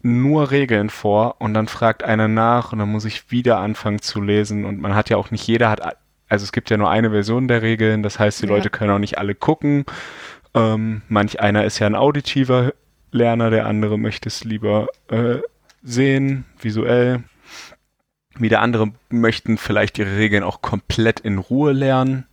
nur 0.00 0.50
Regeln 0.50 0.90
vor 0.90 1.40
und 1.40 1.54
dann 1.54 1.66
fragt 1.66 2.04
einer 2.04 2.28
nach 2.28 2.72
und 2.72 2.78
dann 2.78 2.88
muss 2.90 3.04
ich 3.04 3.30
wieder 3.30 3.58
anfangen 3.58 4.00
zu 4.00 4.20
lesen 4.20 4.64
und 4.64 4.80
man 4.80 4.94
hat 4.94 5.10
ja 5.10 5.16
auch 5.16 5.30
nicht 5.30 5.46
jeder 5.46 5.70
hat, 5.70 5.80
also 6.28 6.44
es 6.44 6.52
gibt 6.52 6.70
ja 6.70 6.76
nur 6.76 6.90
eine 6.90 7.10
Version 7.10 7.48
der 7.48 7.62
Regeln, 7.62 8.02
das 8.02 8.18
heißt, 8.18 8.42
die 8.42 8.46
Ja. 8.46 8.54
Leute 8.54 8.70
können 8.70 8.92
auch 8.92 8.98
nicht 8.98 9.18
alle 9.18 9.34
gucken. 9.34 9.84
Ähm, 10.58 11.02
manch 11.08 11.40
einer 11.40 11.64
ist 11.64 11.78
ja 11.78 11.86
ein 11.86 11.94
auditiver 11.94 12.72
Lerner, 13.10 13.50
der 13.50 13.66
andere 13.66 13.98
möchte 13.98 14.28
es 14.28 14.44
lieber 14.44 14.88
äh, 15.08 15.38
sehen, 15.82 16.44
visuell. 16.60 17.24
Wieder 18.36 18.60
andere 18.60 18.92
möchten 19.08 19.58
vielleicht 19.58 19.98
ihre 19.98 20.16
Regeln 20.16 20.42
auch 20.42 20.62
komplett 20.62 21.20
in 21.20 21.38
Ruhe 21.38 21.72
lernen. 21.72 22.26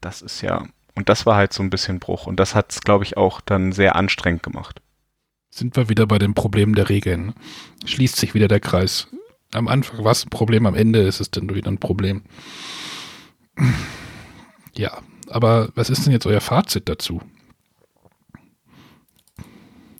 Das 0.00 0.22
ist 0.22 0.40
ja, 0.42 0.66
und 0.94 1.08
das 1.08 1.26
war 1.26 1.36
halt 1.36 1.52
so 1.52 1.62
ein 1.62 1.70
bisschen 1.70 2.00
Bruch. 2.00 2.26
Und 2.26 2.40
das 2.40 2.54
hat 2.54 2.72
es, 2.72 2.80
glaube 2.80 3.04
ich, 3.04 3.16
auch 3.16 3.40
dann 3.40 3.72
sehr 3.72 3.96
anstrengend 3.96 4.42
gemacht. 4.42 4.80
Sind 5.50 5.76
wir 5.76 5.88
wieder 5.88 6.06
bei 6.06 6.18
den 6.18 6.34
Problemen 6.34 6.74
der 6.74 6.88
Regeln. 6.88 7.34
Schließt 7.84 8.16
sich 8.16 8.34
wieder 8.34 8.48
der 8.48 8.60
Kreis. 8.60 9.08
Am 9.52 9.68
Anfang 9.68 10.02
war 10.04 10.12
es 10.12 10.24
ein 10.24 10.30
Problem, 10.30 10.64
am 10.66 10.74
Ende 10.74 11.02
ist 11.02 11.20
es 11.20 11.30
dann 11.30 11.54
wieder 11.54 11.70
ein 11.70 11.78
Problem. 11.78 12.22
Ja, 14.74 14.98
aber 15.28 15.68
was 15.74 15.90
ist 15.90 16.06
denn 16.06 16.12
jetzt 16.12 16.26
euer 16.26 16.40
Fazit 16.40 16.88
dazu? 16.88 17.20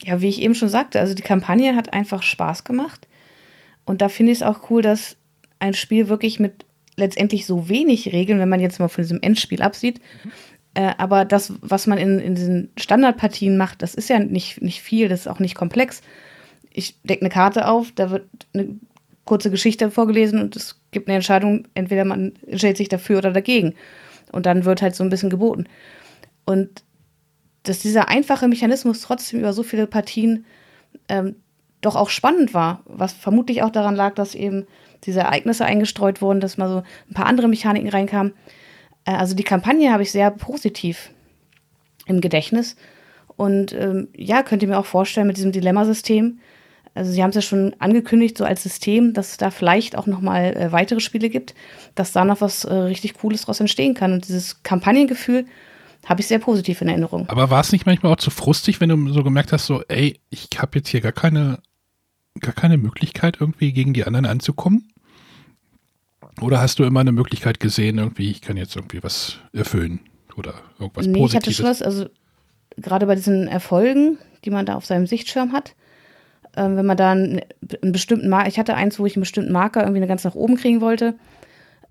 Ja, 0.04 0.20
wie 0.20 0.28
ich 0.28 0.42
eben 0.42 0.54
schon 0.54 0.68
sagte, 0.68 1.00
also 1.00 1.14
die 1.14 1.22
Kampagne 1.22 1.76
hat 1.76 1.92
einfach 1.92 2.22
Spaß 2.22 2.64
gemacht. 2.64 3.06
Und 3.84 4.02
da 4.02 4.08
finde 4.08 4.32
ich 4.32 4.38
es 4.38 4.42
auch 4.42 4.70
cool, 4.70 4.82
dass 4.82 5.16
ein 5.58 5.74
Spiel 5.74 6.08
wirklich 6.08 6.40
mit 6.40 6.64
letztendlich 6.96 7.46
so 7.46 7.68
wenig 7.68 8.12
Regeln, 8.12 8.38
wenn 8.38 8.48
man 8.48 8.60
jetzt 8.60 8.78
mal 8.78 8.88
von 8.88 9.02
diesem 9.02 9.20
Endspiel 9.22 9.62
absieht, 9.62 10.00
äh, 10.74 10.92
aber 10.98 11.24
das, 11.24 11.52
was 11.60 11.86
man 11.86 11.98
in, 11.98 12.18
in 12.18 12.34
diesen 12.34 12.70
Standardpartien 12.78 13.56
macht, 13.56 13.82
das 13.82 13.94
ist 13.94 14.08
ja 14.08 14.18
nicht, 14.18 14.62
nicht 14.62 14.82
viel, 14.82 15.08
das 15.08 15.20
ist 15.20 15.26
auch 15.26 15.38
nicht 15.38 15.54
komplex. 15.54 16.00
Ich 16.70 16.96
decke 17.02 17.22
eine 17.22 17.30
Karte 17.30 17.68
auf, 17.68 17.92
da 17.94 18.10
wird 18.10 18.26
eine 18.54 18.76
kurze 19.24 19.50
Geschichte 19.50 19.90
vorgelesen 19.90 20.40
und 20.40 20.56
es 20.56 20.80
gibt 20.90 21.08
eine 21.08 21.16
Entscheidung, 21.16 21.68
entweder 21.74 22.04
man 22.04 22.32
entscheidet 22.46 22.78
sich 22.78 22.88
dafür 22.88 23.18
oder 23.18 23.32
dagegen. 23.32 23.74
Und 24.32 24.46
dann 24.46 24.64
wird 24.64 24.80
halt 24.80 24.94
so 24.94 25.04
ein 25.04 25.10
bisschen 25.10 25.30
geboten. 25.30 25.66
Und 26.46 26.82
dass 27.62 27.78
dieser 27.78 28.08
einfache 28.08 28.48
Mechanismus 28.48 29.00
trotzdem 29.00 29.40
über 29.40 29.52
so 29.52 29.62
viele 29.62 29.86
Partien 29.86 30.44
ähm, 31.08 31.36
doch 31.80 31.96
auch 31.96 32.10
spannend 32.10 32.54
war, 32.54 32.82
was 32.86 33.12
vermutlich 33.12 33.62
auch 33.62 33.70
daran 33.70 33.96
lag, 33.96 34.14
dass 34.14 34.34
eben 34.34 34.66
diese 35.04 35.20
Ereignisse 35.20 35.64
eingestreut 35.64 36.22
wurden, 36.22 36.40
dass 36.40 36.58
mal 36.58 36.68
so 36.68 36.82
ein 37.10 37.14
paar 37.14 37.26
andere 37.26 37.48
Mechaniken 37.48 37.88
reinkamen. 37.88 38.32
Äh, 39.04 39.12
also 39.12 39.34
die 39.34 39.42
Kampagne 39.42 39.92
habe 39.92 40.02
ich 40.02 40.12
sehr 40.12 40.30
positiv 40.30 41.10
im 42.06 42.20
Gedächtnis. 42.20 42.76
Und 43.36 43.72
ähm, 43.72 44.08
ja, 44.16 44.42
könnt 44.42 44.62
ihr 44.62 44.68
mir 44.68 44.78
auch 44.78 44.86
vorstellen 44.86 45.26
mit 45.26 45.36
diesem 45.36 45.52
Dilemmasystem. 45.52 46.38
Also 46.94 47.10
sie 47.10 47.22
haben 47.22 47.30
es 47.30 47.36
ja 47.36 47.42
schon 47.42 47.74
angekündigt, 47.78 48.36
so 48.36 48.44
als 48.44 48.62
System, 48.62 49.14
dass 49.14 49.30
es 49.30 49.36
da 49.38 49.50
vielleicht 49.50 49.96
auch 49.96 50.06
noch 50.06 50.20
mal 50.20 50.54
äh, 50.56 50.72
weitere 50.72 51.00
Spiele 51.00 51.30
gibt, 51.30 51.54
dass 51.94 52.12
da 52.12 52.24
noch 52.24 52.40
was 52.40 52.64
äh, 52.64 52.72
richtig 52.72 53.14
Cooles 53.14 53.42
draus 53.42 53.60
entstehen 53.60 53.94
kann. 53.94 54.12
Und 54.12 54.28
dieses 54.28 54.62
Kampagnengefühl 54.62 55.46
habe 56.04 56.20
ich 56.20 56.26
sehr 56.26 56.38
positiv 56.38 56.80
in 56.80 56.88
Erinnerung. 56.88 57.28
Aber 57.28 57.50
war 57.50 57.60
es 57.60 57.72
nicht 57.72 57.86
manchmal 57.86 58.12
auch 58.12 58.16
zu 58.16 58.30
frustig, 58.30 58.80
wenn 58.80 58.88
du 58.88 59.12
so 59.12 59.22
gemerkt 59.22 59.52
hast, 59.52 59.66
so, 59.66 59.82
ey, 59.88 60.18
ich 60.30 60.48
habe 60.58 60.78
jetzt 60.78 60.88
hier 60.88 61.00
gar 61.00 61.12
keine, 61.12 61.60
gar 62.40 62.52
keine 62.52 62.76
Möglichkeit, 62.76 63.38
irgendwie 63.40 63.72
gegen 63.72 63.92
die 63.92 64.04
anderen 64.04 64.26
anzukommen? 64.26 64.88
Oder 66.40 66.60
hast 66.60 66.78
du 66.78 66.84
immer 66.84 67.00
eine 67.00 67.12
Möglichkeit 67.12 67.60
gesehen, 67.60 67.98
irgendwie, 67.98 68.30
ich 68.30 68.40
kann 68.40 68.56
jetzt 68.56 68.74
irgendwie 68.74 69.02
was 69.02 69.38
erfüllen 69.52 70.00
oder 70.36 70.54
irgendwas 70.78 71.06
nee, 71.06 71.18
ich 71.18 71.36
hatte 71.36 71.50
Positives? 71.50 71.56
schon 71.56 71.66
das, 71.66 71.82
also 71.82 72.06
gerade 72.76 73.06
bei 73.06 73.14
diesen 73.14 73.48
Erfolgen, 73.48 74.18
die 74.44 74.50
man 74.50 74.66
da 74.66 74.74
auf 74.74 74.86
seinem 74.86 75.06
Sichtschirm 75.06 75.52
hat, 75.52 75.74
ähm, 76.56 76.76
wenn 76.76 76.86
man 76.86 76.96
da 76.96 77.12
einen, 77.12 77.40
einen 77.82 77.92
bestimmten 77.92 78.28
Marker, 78.28 78.48
ich 78.48 78.58
hatte 78.58 78.74
eins, 78.74 78.98
wo 78.98 79.06
ich 79.06 79.16
einen 79.16 79.22
bestimmten 79.22 79.52
Marker 79.52 79.82
irgendwie 79.82 80.06
ganz 80.06 80.24
nach 80.24 80.34
oben 80.34 80.56
kriegen 80.56 80.80
wollte. 80.80 81.14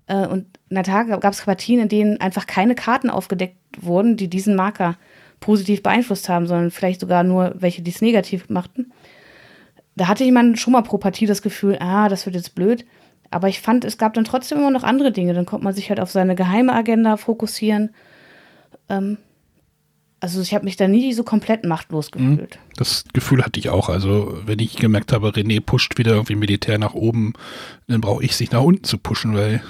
Äh, 0.06 0.26
und 0.26 0.51
in 0.72 0.76
der 0.76 0.84
Tat 0.84 1.20
gab 1.20 1.34
es 1.34 1.42
Partien, 1.42 1.80
in 1.80 1.90
denen 1.90 2.18
einfach 2.18 2.46
keine 2.46 2.74
Karten 2.74 3.10
aufgedeckt 3.10 3.58
wurden, 3.78 4.16
die 4.16 4.28
diesen 4.28 4.56
Marker 4.56 4.96
positiv 5.38 5.82
beeinflusst 5.82 6.30
haben, 6.30 6.46
sondern 6.46 6.70
vielleicht 6.70 7.00
sogar 7.00 7.24
nur 7.24 7.54
welche, 7.58 7.82
die 7.82 7.90
es 7.90 8.00
negativ 8.00 8.48
machten. 8.48 8.90
Da 9.96 10.08
hatte 10.08 10.24
jemand 10.24 10.58
schon 10.58 10.72
mal 10.72 10.80
pro 10.80 10.96
Partie 10.96 11.26
das 11.26 11.42
Gefühl, 11.42 11.76
ah, 11.80 12.08
das 12.08 12.24
wird 12.24 12.36
jetzt 12.36 12.54
blöd. 12.54 12.86
Aber 13.30 13.48
ich 13.48 13.60
fand, 13.60 13.84
es 13.84 13.98
gab 13.98 14.14
dann 14.14 14.24
trotzdem 14.24 14.58
immer 14.58 14.70
noch 14.70 14.82
andere 14.82 15.12
Dinge. 15.12 15.34
Dann 15.34 15.44
konnte 15.44 15.64
man 15.64 15.74
sich 15.74 15.90
halt 15.90 16.00
auf 16.00 16.10
seine 16.10 16.36
geheime 16.36 16.72
Agenda 16.72 17.18
fokussieren. 17.18 17.90
Ähm, 18.88 19.18
also 20.20 20.40
ich 20.40 20.54
habe 20.54 20.64
mich 20.64 20.76
da 20.76 20.88
nie 20.88 21.12
so 21.12 21.22
komplett 21.22 21.66
machtlos 21.66 22.12
gefühlt. 22.12 22.58
Das 22.76 23.04
Gefühl 23.12 23.44
hatte 23.44 23.60
ich 23.60 23.68
auch. 23.68 23.90
Also, 23.90 24.38
wenn 24.46 24.58
ich 24.58 24.76
gemerkt 24.76 25.12
habe, 25.12 25.28
René 25.28 25.60
pusht 25.60 25.98
wieder 25.98 26.12
irgendwie 26.12 26.36
Militär 26.36 26.78
nach 26.78 26.94
oben, 26.94 27.34
dann 27.88 28.00
brauche 28.00 28.24
ich 28.24 28.36
sich 28.36 28.52
nach 28.52 28.62
unten 28.62 28.84
zu 28.84 28.96
pushen, 28.96 29.34
weil 29.34 29.62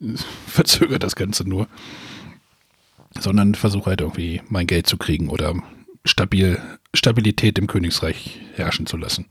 verzögert 0.46 1.02
das 1.02 1.16
Ganze 1.16 1.48
nur. 1.48 1.68
Sondern 3.18 3.54
versuche 3.54 3.90
halt 3.90 4.00
irgendwie 4.00 4.42
mein 4.48 4.66
Geld 4.66 4.86
zu 4.86 4.96
kriegen 4.96 5.28
oder 5.28 5.54
stabil, 6.04 6.60
Stabilität 6.94 7.58
im 7.58 7.66
Königreich 7.66 8.40
herrschen 8.54 8.86
zu 8.86 8.96
lassen. 8.96 9.26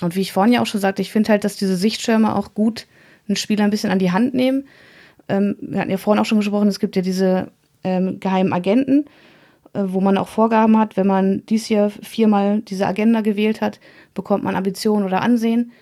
Und 0.00 0.16
wie 0.16 0.20
ich 0.20 0.32
vorhin 0.32 0.52
ja 0.52 0.62
auch 0.62 0.66
schon 0.66 0.80
sagte, 0.80 1.02
ich 1.02 1.10
finde 1.12 1.30
halt, 1.30 1.44
dass 1.44 1.56
diese 1.56 1.76
Sichtschirme 1.76 2.34
auch 2.34 2.54
gut 2.54 2.86
einen 3.26 3.36
Spieler 3.36 3.64
ein 3.64 3.70
bisschen 3.70 3.90
an 3.90 3.98
die 3.98 4.12
Hand 4.12 4.32
nehmen. 4.34 4.66
Ähm, 5.28 5.56
wir 5.60 5.80
hatten 5.80 5.90
ja 5.90 5.96
vorhin 5.96 6.20
auch 6.20 6.26
schon 6.26 6.38
gesprochen, 6.38 6.68
es 6.68 6.80
gibt 6.80 6.96
ja 6.96 7.02
diese 7.02 7.50
ähm, 7.84 8.20
geheimen 8.20 8.52
Agenten. 8.52 9.04
äh, 9.74 9.84
wo 9.86 10.00
man 10.00 10.16
auch 10.18 10.28
Vorgaben 10.28 10.78
hat. 10.78 10.96
Wenn 10.96 11.06
man 11.06 11.44
dies 11.46 11.68
Jahr 11.68 11.90
viermal 11.90 12.60
diese 12.62 12.86
Agenda 12.86 13.20
gewählt 13.20 13.60
hat, 13.60 13.80
bekommt 14.14 14.44
man 14.44 14.56
Ambitionen 14.56 15.04
oder 15.04 15.22
Ansehen. 15.22 15.72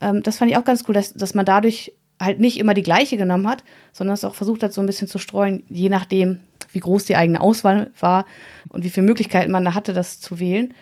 Ähm, 0.00 0.22
das 0.22 0.38
fand 0.38 0.50
ich 0.50 0.56
auch 0.56 0.64
ganz 0.64 0.84
cool, 0.88 0.94
dass, 0.94 1.12
dass 1.12 1.34
man 1.34 1.44
dadurch 1.44 1.92
halt 2.20 2.40
nicht 2.40 2.58
immer 2.58 2.74
die 2.74 2.82
gleiche 2.82 3.16
genommen 3.16 3.48
hat, 3.48 3.62
sondern 3.92 4.14
es 4.14 4.24
auch 4.24 4.34
versucht 4.34 4.62
hat, 4.62 4.72
so 4.72 4.80
ein 4.80 4.86
bisschen 4.86 5.08
zu 5.08 5.18
streuen, 5.18 5.64
je 5.68 5.88
nachdem, 5.88 6.40
wie 6.72 6.80
groß 6.80 7.04
die 7.04 7.16
eigene 7.16 7.40
Auswahl 7.40 7.90
war 8.00 8.26
und 8.68 8.84
wie 8.84 8.90
viele 8.90 9.06
Möglichkeiten 9.06 9.52
man 9.52 9.64
da 9.64 9.74
hatte, 9.74 9.92
das 9.92 10.20
zu 10.20 10.40
wählen. 10.40 10.74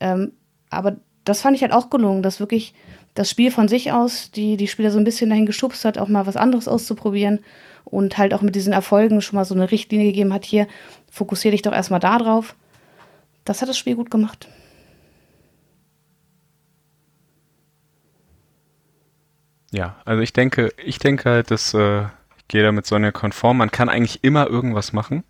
Ähm, 0.00 0.32
aber 0.70 0.96
das 1.24 1.40
fand 1.42 1.56
ich 1.56 1.62
halt 1.62 1.72
auch 1.72 1.90
gelungen, 1.90 2.22
dass 2.22 2.40
wirklich 2.40 2.74
das 3.14 3.28
Spiel 3.28 3.50
von 3.50 3.68
sich 3.68 3.92
aus 3.92 4.30
die, 4.30 4.56
die 4.56 4.68
Spieler 4.68 4.90
so 4.90 4.98
ein 4.98 5.04
bisschen 5.04 5.30
dahin 5.30 5.46
geschubst 5.46 5.84
hat, 5.84 5.98
auch 5.98 6.08
mal 6.08 6.26
was 6.26 6.36
anderes 6.36 6.68
auszuprobieren 6.68 7.40
und 7.84 8.16
halt 8.18 8.32
auch 8.32 8.42
mit 8.42 8.54
diesen 8.54 8.72
Erfolgen 8.72 9.20
schon 9.20 9.36
mal 9.36 9.44
so 9.44 9.54
eine 9.54 9.70
Richtlinie 9.70 10.06
gegeben 10.06 10.32
hat, 10.32 10.44
hier, 10.44 10.68
fokussiere 11.10 11.52
dich 11.52 11.62
doch 11.62 11.72
erstmal 11.72 12.00
da 12.00 12.18
drauf. 12.18 12.54
Das 13.44 13.62
hat 13.62 13.68
das 13.68 13.78
Spiel 13.78 13.96
gut 13.96 14.10
gemacht. 14.10 14.48
Ja, 19.70 19.96
also 20.04 20.22
ich 20.22 20.32
denke, 20.32 20.72
ich 20.82 20.98
denke 20.98 21.30
halt, 21.30 21.50
dass 21.50 21.74
äh, 21.74 22.02
ich 22.38 22.48
gehe 22.48 22.62
da 22.62 22.72
mit 22.72 22.86
Sonja 22.86 23.12
konform. 23.12 23.58
Man 23.58 23.70
kann 23.70 23.88
eigentlich 23.88 24.24
immer 24.24 24.46
irgendwas 24.46 24.92
machen. 24.92 25.24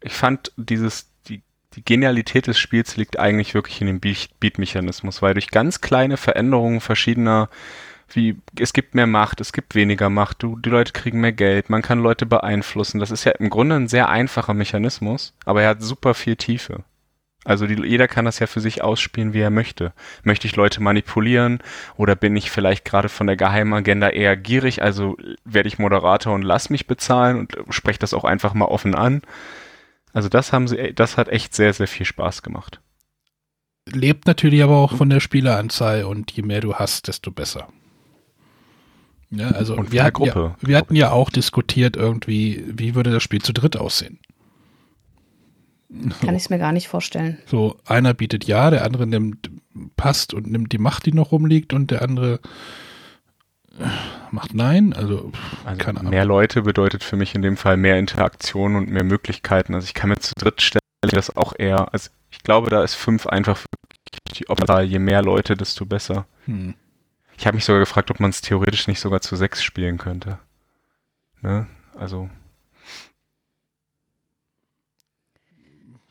Ich 0.00 0.14
fand 0.14 0.52
dieses, 0.56 1.10
die, 1.28 1.42
die 1.74 1.84
Genialität 1.84 2.46
des 2.46 2.58
Spiels 2.58 2.96
liegt 2.96 3.18
eigentlich 3.18 3.54
wirklich 3.54 3.80
in 3.80 3.86
dem 3.86 4.00
Beat-Mechanismus, 4.00 5.22
weil 5.22 5.34
durch 5.34 5.50
ganz 5.50 5.80
kleine 5.80 6.16
Veränderungen 6.16 6.80
verschiedener 6.80 7.48
wie 8.14 8.40
es 8.58 8.72
gibt 8.72 8.94
mehr 8.94 9.06
Macht, 9.06 9.40
es 9.40 9.52
gibt 9.52 9.74
weniger 9.74 10.10
Macht, 10.10 10.42
du, 10.42 10.56
die 10.56 10.70
Leute 10.70 10.92
kriegen 10.92 11.20
mehr 11.20 11.32
Geld, 11.32 11.70
man 11.70 11.82
kann 11.82 12.00
Leute 12.00 12.26
beeinflussen. 12.26 12.98
Das 13.00 13.10
ist 13.10 13.24
ja 13.24 13.32
im 13.32 13.50
Grunde 13.50 13.76
ein 13.76 13.88
sehr 13.88 14.08
einfacher 14.08 14.54
Mechanismus, 14.54 15.34
aber 15.44 15.62
er 15.62 15.70
hat 15.70 15.82
super 15.82 16.14
viel 16.14 16.36
Tiefe. 16.36 16.84
Also 17.50 17.66
die, 17.66 17.82
jeder 17.84 18.06
kann 18.06 18.26
das 18.26 18.38
ja 18.38 18.46
für 18.46 18.60
sich 18.60 18.80
ausspielen, 18.80 19.34
wie 19.34 19.40
er 19.40 19.50
möchte. 19.50 19.92
Möchte 20.22 20.46
ich 20.46 20.54
Leute 20.54 20.80
manipulieren 20.80 21.58
oder 21.96 22.14
bin 22.14 22.36
ich 22.36 22.48
vielleicht 22.48 22.84
gerade 22.84 23.08
von 23.08 23.26
der 23.26 23.34
Geheimagenda 23.34 24.08
eher 24.08 24.36
gierig, 24.36 24.82
also 24.82 25.16
werde 25.44 25.66
ich 25.66 25.76
Moderator 25.76 26.32
und 26.32 26.42
lass 26.42 26.70
mich 26.70 26.86
bezahlen 26.86 27.40
und 27.40 27.56
spreche 27.70 27.98
das 27.98 28.14
auch 28.14 28.22
einfach 28.22 28.54
mal 28.54 28.66
offen 28.66 28.94
an. 28.94 29.22
Also 30.12 30.28
das 30.28 30.52
haben 30.52 30.68
sie, 30.68 30.94
das 30.94 31.16
hat 31.16 31.28
echt 31.28 31.52
sehr, 31.52 31.72
sehr 31.72 31.88
viel 31.88 32.06
Spaß 32.06 32.42
gemacht. 32.44 32.80
Lebt 33.84 34.28
natürlich 34.28 34.62
aber 34.62 34.76
auch 34.76 34.96
von 34.96 35.10
der 35.10 35.18
Spieleranzahl 35.18 36.04
und 36.04 36.30
je 36.30 36.44
mehr 36.44 36.60
du 36.60 36.74
hast, 36.74 37.08
desto 37.08 37.32
besser. 37.32 37.66
Ja, 39.30 39.48
also 39.48 39.74
und 39.74 39.90
wir, 39.90 40.04
hatten 40.04 40.22
ja, 40.22 40.54
wir 40.60 40.76
hatten 40.76 40.94
ja 40.94 41.10
auch 41.10 41.30
diskutiert 41.30 41.96
irgendwie, 41.96 42.64
wie 42.68 42.94
würde 42.94 43.10
das 43.10 43.24
Spiel 43.24 43.42
zu 43.42 43.52
dritt 43.52 43.76
aussehen. 43.76 44.20
Kann 46.20 46.36
ich 46.36 46.44
es 46.44 46.50
mir 46.50 46.58
gar 46.58 46.72
nicht 46.72 46.88
vorstellen. 46.88 47.38
So, 47.46 47.76
einer 47.84 48.14
bietet 48.14 48.44
ja, 48.44 48.70
der 48.70 48.84
andere 48.84 49.06
nimmt, 49.06 49.50
passt 49.96 50.34
und 50.34 50.46
nimmt 50.46 50.72
die 50.72 50.78
Macht, 50.78 51.06
die 51.06 51.12
noch 51.12 51.32
rumliegt, 51.32 51.72
und 51.72 51.90
der 51.90 52.02
andere 52.02 52.40
äh, 53.78 53.86
macht 54.30 54.54
nein. 54.54 54.92
Also, 54.92 55.32
also 55.64 55.78
keine 55.78 56.00
Ahnung. 56.00 56.10
Mehr 56.10 56.24
Leute 56.24 56.62
bedeutet 56.62 57.02
für 57.02 57.16
mich 57.16 57.34
in 57.34 57.42
dem 57.42 57.56
Fall 57.56 57.76
mehr 57.76 57.98
Interaktion 57.98 58.76
und 58.76 58.88
mehr 58.88 59.04
Möglichkeiten. 59.04 59.74
Also 59.74 59.86
ich 59.86 59.94
kann 59.94 60.10
mir 60.10 60.18
zu 60.18 60.34
dritt 60.36 60.62
stellen, 60.62 60.80
das 61.02 61.36
auch 61.36 61.54
eher, 61.58 61.92
also 61.92 62.10
ich 62.30 62.42
glaube, 62.42 62.70
da 62.70 62.84
ist 62.84 62.94
fünf 62.94 63.26
einfach 63.26 63.58
die 64.36 64.48
Opfer, 64.48 64.82
je 64.82 65.00
mehr 65.00 65.22
Leute, 65.22 65.56
desto 65.56 65.86
besser. 65.86 66.26
Hm. 66.44 66.74
Ich 67.36 67.46
habe 67.46 67.56
mich 67.56 67.64
sogar 67.64 67.80
gefragt, 67.80 68.10
ob 68.10 68.20
man 68.20 68.30
es 68.30 68.42
theoretisch 68.42 68.86
nicht 68.86 69.00
sogar 69.00 69.22
zu 69.22 69.34
sechs 69.34 69.62
spielen 69.62 69.98
könnte. 69.98 70.38
Ne? 71.42 71.66
Also 71.98 72.30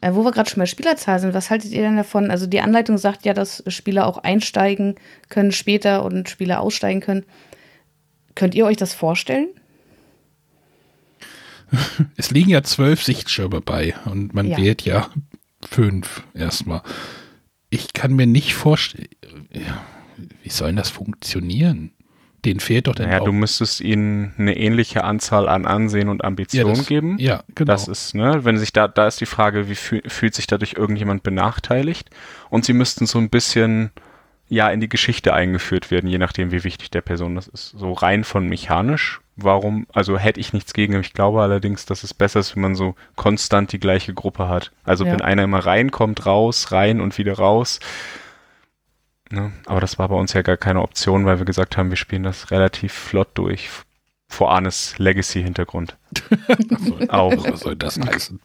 Äh, 0.01 0.13
wo 0.13 0.23
wir 0.23 0.31
gerade 0.31 0.49
schon 0.49 0.59
bei 0.59 0.65
Spielerzahl 0.65 1.19
sind, 1.19 1.33
was 1.33 1.49
haltet 1.49 1.71
ihr 1.71 1.81
denn 1.81 1.97
davon? 1.97 2.31
Also 2.31 2.47
die 2.47 2.61
Anleitung 2.61 2.97
sagt 2.97 3.25
ja, 3.25 3.33
dass 3.33 3.63
Spieler 3.67 4.07
auch 4.07 4.17
einsteigen 4.17 4.95
können 5.27 5.51
später 5.51 6.05
und 6.05 6.29
Spieler 6.29 6.61
aussteigen 6.61 7.01
können. 7.01 7.25
Könnt 8.35 8.55
ihr 8.55 8.65
euch 8.65 8.77
das 8.77 8.93
vorstellen? 8.93 9.47
Es 12.17 12.31
liegen 12.31 12.49
ja 12.49 12.63
zwölf 12.63 13.03
Sichtschirme 13.03 13.61
bei 13.61 13.93
und 14.05 14.33
man 14.33 14.47
ja. 14.47 14.57
wählt 14.57 14.81
ja 14.83 15.09
fünf 15.63 16.23
erstmal. 16.33 16.81
Ich 17.69 17.93
kann 17.93 18.15
mir 18.15 18.25
nicht 18.25 18.55
vorstellen, 18.55 19.07
wie 20.41 20.49
soll 20.49 20.73
das 20.73 20.89
funktionieren? 20.89 21.91
Den 22.45 22.59
fehlt 22.59 22.87
doch 22.87 22.95
dann 22.95 23.09
naja, 23.09 23.23
du 23.23 23.33
müsstest 23.33 23.81
ihnen 23.81 24.33
eine 24.37 24.55
ähnliche 24.55 25.03
Anzahl 25.03 25.49
an 25.49 25.65
Ansehen 25.65 26.07
und 26.07 26.23
Ambitionen 26.23 26.73
ja, 26.73 26.79
das, 26.79 26.87
geben. 26.87 27.17
Ja, 27.19 27.43
genau. 27.53 27.71
Das 27.71 27.87
ist, 27.87 28.15
ne, 28.15 28.45
wenn 28.45 28.57
sich 28.57 28.71
da, 28.71 28.87
da 28.87 29.07
ist 29.07 29.19
die 29.19 29.25
Frage, 29.25 29.67
wie 29.67 29.75
fühl, 29.75 30.01
fühlt 30.07 30.35
sich 30.35 30.47
dadurch 30.47 30.73
irgendjemand 30.73 31.23
benachteiligt? 31.23 32.09
Und 32.49 32.63
sie 32.63 32.73
müssten 32.73 33.07
so 33.07 33.19
ein 33.19 33.29
bisschen, 33.29 33.91
ja, 34.47 34.69
in 34.69 34.79
die 34.79 34.87
Geschichte 34.87 35.33
eingeführt 35.33 35.91
werden, 35.91 36.09
je 36.09 36.17
nachdem, 36.17 36.51
wie 36.51 36.63
wichtig 36.63 36.91
der 36.91 37.01
Person 37.01 37.35
das 37.35 37.47
ist. 37.47 37.71
So 37.71 37.91
rein 37.91 38.23
von 38.23 38.47
mechanisch. 38.47 39.19
Warum, 39.35 39.85
also 39.93 40.17
hätte 40.17 40.39
ich 40.39 40.53
nichts 40.53 40.73
gegen, 40.73 40.99
ich 40.99 41.13
glaube 41.13 41.41
allerdings, 41.41 41.85
dass 41.85 42.03
es 42.03 42.13
besser 42.13 42.41
ist, 42.41 42.55
wenn 42.55 42.63
man 42.63 42.75
so 42.75 42.95
konstant 43.15 43.71
die 43.71 43.79
gleiche 43.79 44.13
Gruppe 44.13 44.49
hat. 44.49 44.71
Also 44.83 45.05
ja. 45.05 45.11
wenn 45.11 45.21
einer 45.21 45.43
immer 45.43 45.59
reinkommt, 45.59 46.25
raus, 46.25 46.71
rein 46.71 46.99
und 46.99 47.17
wieder 47.17 47.33
raus, 47.33 47.79
Ne? 49.31 49.51
Aber 49.65 49.79
das 49.79 49.99
war 49.99 50.09
bei 50.09 50.15
uns 50.15 50.33
ja 50.33 50.41
gar 50.41 50.57
keine 50.57 50.81
Option, 50.81 51.25
weil 51.25 51.37
wir 51.39 51.45
gesagt 51.45 51.77
haben, 51.77 51.89
wir 51.89 51.97
spielen 51.97 52.23
das 52.23 52.51
relativ 52.51 52.93
flott 52.93 53.29
durch. 53.35 53.69
Vor 54.27 54.51
Arnes 54.51 54.97
Legacy-Hintergrund. 54.97 55.97
auch. 57.09 57.31
Was 57.49 57.61
soll 57.61 57.75
das 57.75 57.99
heißen? 57.99 58.39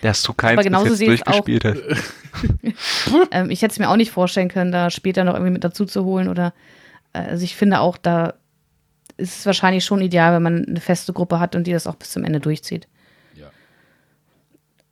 Dass 0.00 0.22
du 0.22 0.32
keins 0.32 0.62
genauso 0.62 0.90
bis 0.90 1.00
jetzt 1.00 1.08
durchgespielt 1.26 1.64
hast. 1.64 1.80
ähm, 3.30 3.50
ich 3.50 3.62
hätte 3.62 3.72
es 3.72 3.78
mir 3.78 3.88
auch 3.88 3.96
nicht 3.96 4.10
vorstellen 4.10 4.48
können, 4.48 4.72
da 4.72 4.90
später 4.90 5.24
noch 5.24 5.34
irgendwie 5.34 5.52
mit 5.52 5.64
dazu 5.64 5.84
zu 5.84 6.04
holen. 6.04 6.28
Oder 6.28 6.52
äh, 7.12 7.18
also 7.18 7.44
ich 7.44 7.56
finde 7.56 7.80
auch, 7.80 7.96
da 7.96 8.34
ist 9.16 9.38
es 9.38 9.46
wahrscheinlich 9.46 9.84
schon 9.84 10.00
ideal, 10.00 10.34
wenn 10.34 10.42
man 10.42 10.64
eine 10.64 10.80
feste 10.80 11.12
Gruppe 11.12 11.38
hat 11.40 11.54
und 11.54 11.66
die 11.66 11.72
das 11.72 11.86
auch 11.86 11.96
bis 11.96 12.10
zum 12.10 12.24
Ende 12.24 12.40
durchzieht. 12.40 12.88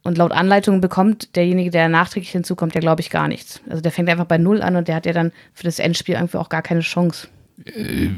Und 0.05 0.19
laut 0.19 0.33
Anleitung 0.33 0.81
bekommt 0.81 1.37
derjenige, 1.37 1.71
der 1.71 1.89
nachträglich 1.89 2.33
hinzukommt, 2.33 2.75
ja, 2.75 2.81
glaube 2.81 3.01
ich, 3.01 3.11
gar 3.11 3.29
nichts. 3.29 3.61
Also 3.69 3.81
der 3.83 3.93
fängt 3.93 4.09
einfach 4.09 4.25
bei 4.25 4.39
Null 4.39 4.61
an 4.61 4.75
und 4.75 4.89
der 4.89 4.97
hat 4.97 5.07
ja 5.07 5.13
dann 5.13 5.33
für 5.55 5.65
das 5.65 5.79
Endspiel 5.79 6.17
irgendwie 6.17 6.39
auch 6.39 6.49
gar 6.49 6.63
keine 6.63 6.81
Chance. 6.81 7.29
Äh, 7.65 8.09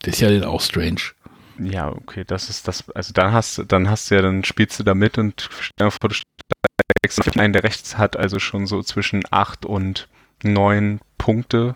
das 0.00 0.14
ist 0.14 0.20
ja 0.20 0.30
dann 0.30 0.44
auch 0.44 0.62
strange. 0.62 1.00
Ja, 1.58 1.90
okay, 1.90 2.24
das 2.26 2.48
ist 2.48 2.68
das, 2.68 2.88
also 2.90 3.12
dann 3.12 3.32
hast 3.32 3.64
dann 3.68 3.90
hast 3.90 4.10
du 4.10 4.14
ja, 4.14 4.22
dann 4.22 4.44
spielst 4.44 4.78
du 4.78 4.84
da 4.84 4.94
mit 4.94 5.18
und 5.18 5.48
stell 5.60 5.88
dir 5.88 5.90
vor, 5.90 6.08
du 6.08 6.14
steigst 6.14 7.38
einen, 7.38 7.52
der 7.52 7.64
rechts 7.64 7.98
hat 7.98 8.16
also 8.16 8.38
schon 8.38 8.66
so 8.66 8.82
zwischen 8.82 9.24
acht 9.30 9.66
und 9.66 10.08
neun 10.42 11.00
Punkte 11.18 11.74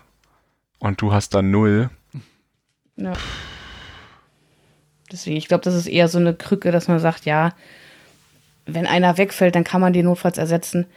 und 0.79 1.01
du 1.01 1.11
hast 1.11 1.33
dann 1.33 1.51
null. 1.51 1.89
Ja. 2.95 3.13
Deswegen, 5.13 5.37
ich 5.37 5.47
glaube, 5.47 5.63
das 5.63 5.75
ist 5.75 5.87
eher 5.87 6.07
so 6.07 6.17
eine 6.17 6.33
Krücke, 6.33 6.71
dass 6.71 6.87
man 6.87 6.99
sagt, 6.99 7.25
ja, 7.25 7.53
wenn 8.65 8.87
einer 8.87 9.17
wegfällt, 9.17 9.55
dann 9.55 9.63
kann 9.63 9.79
man 9.79 9.93
den 9.93 10.05
notfalls 10.05 10.37
ersetzen. 10.37 10.87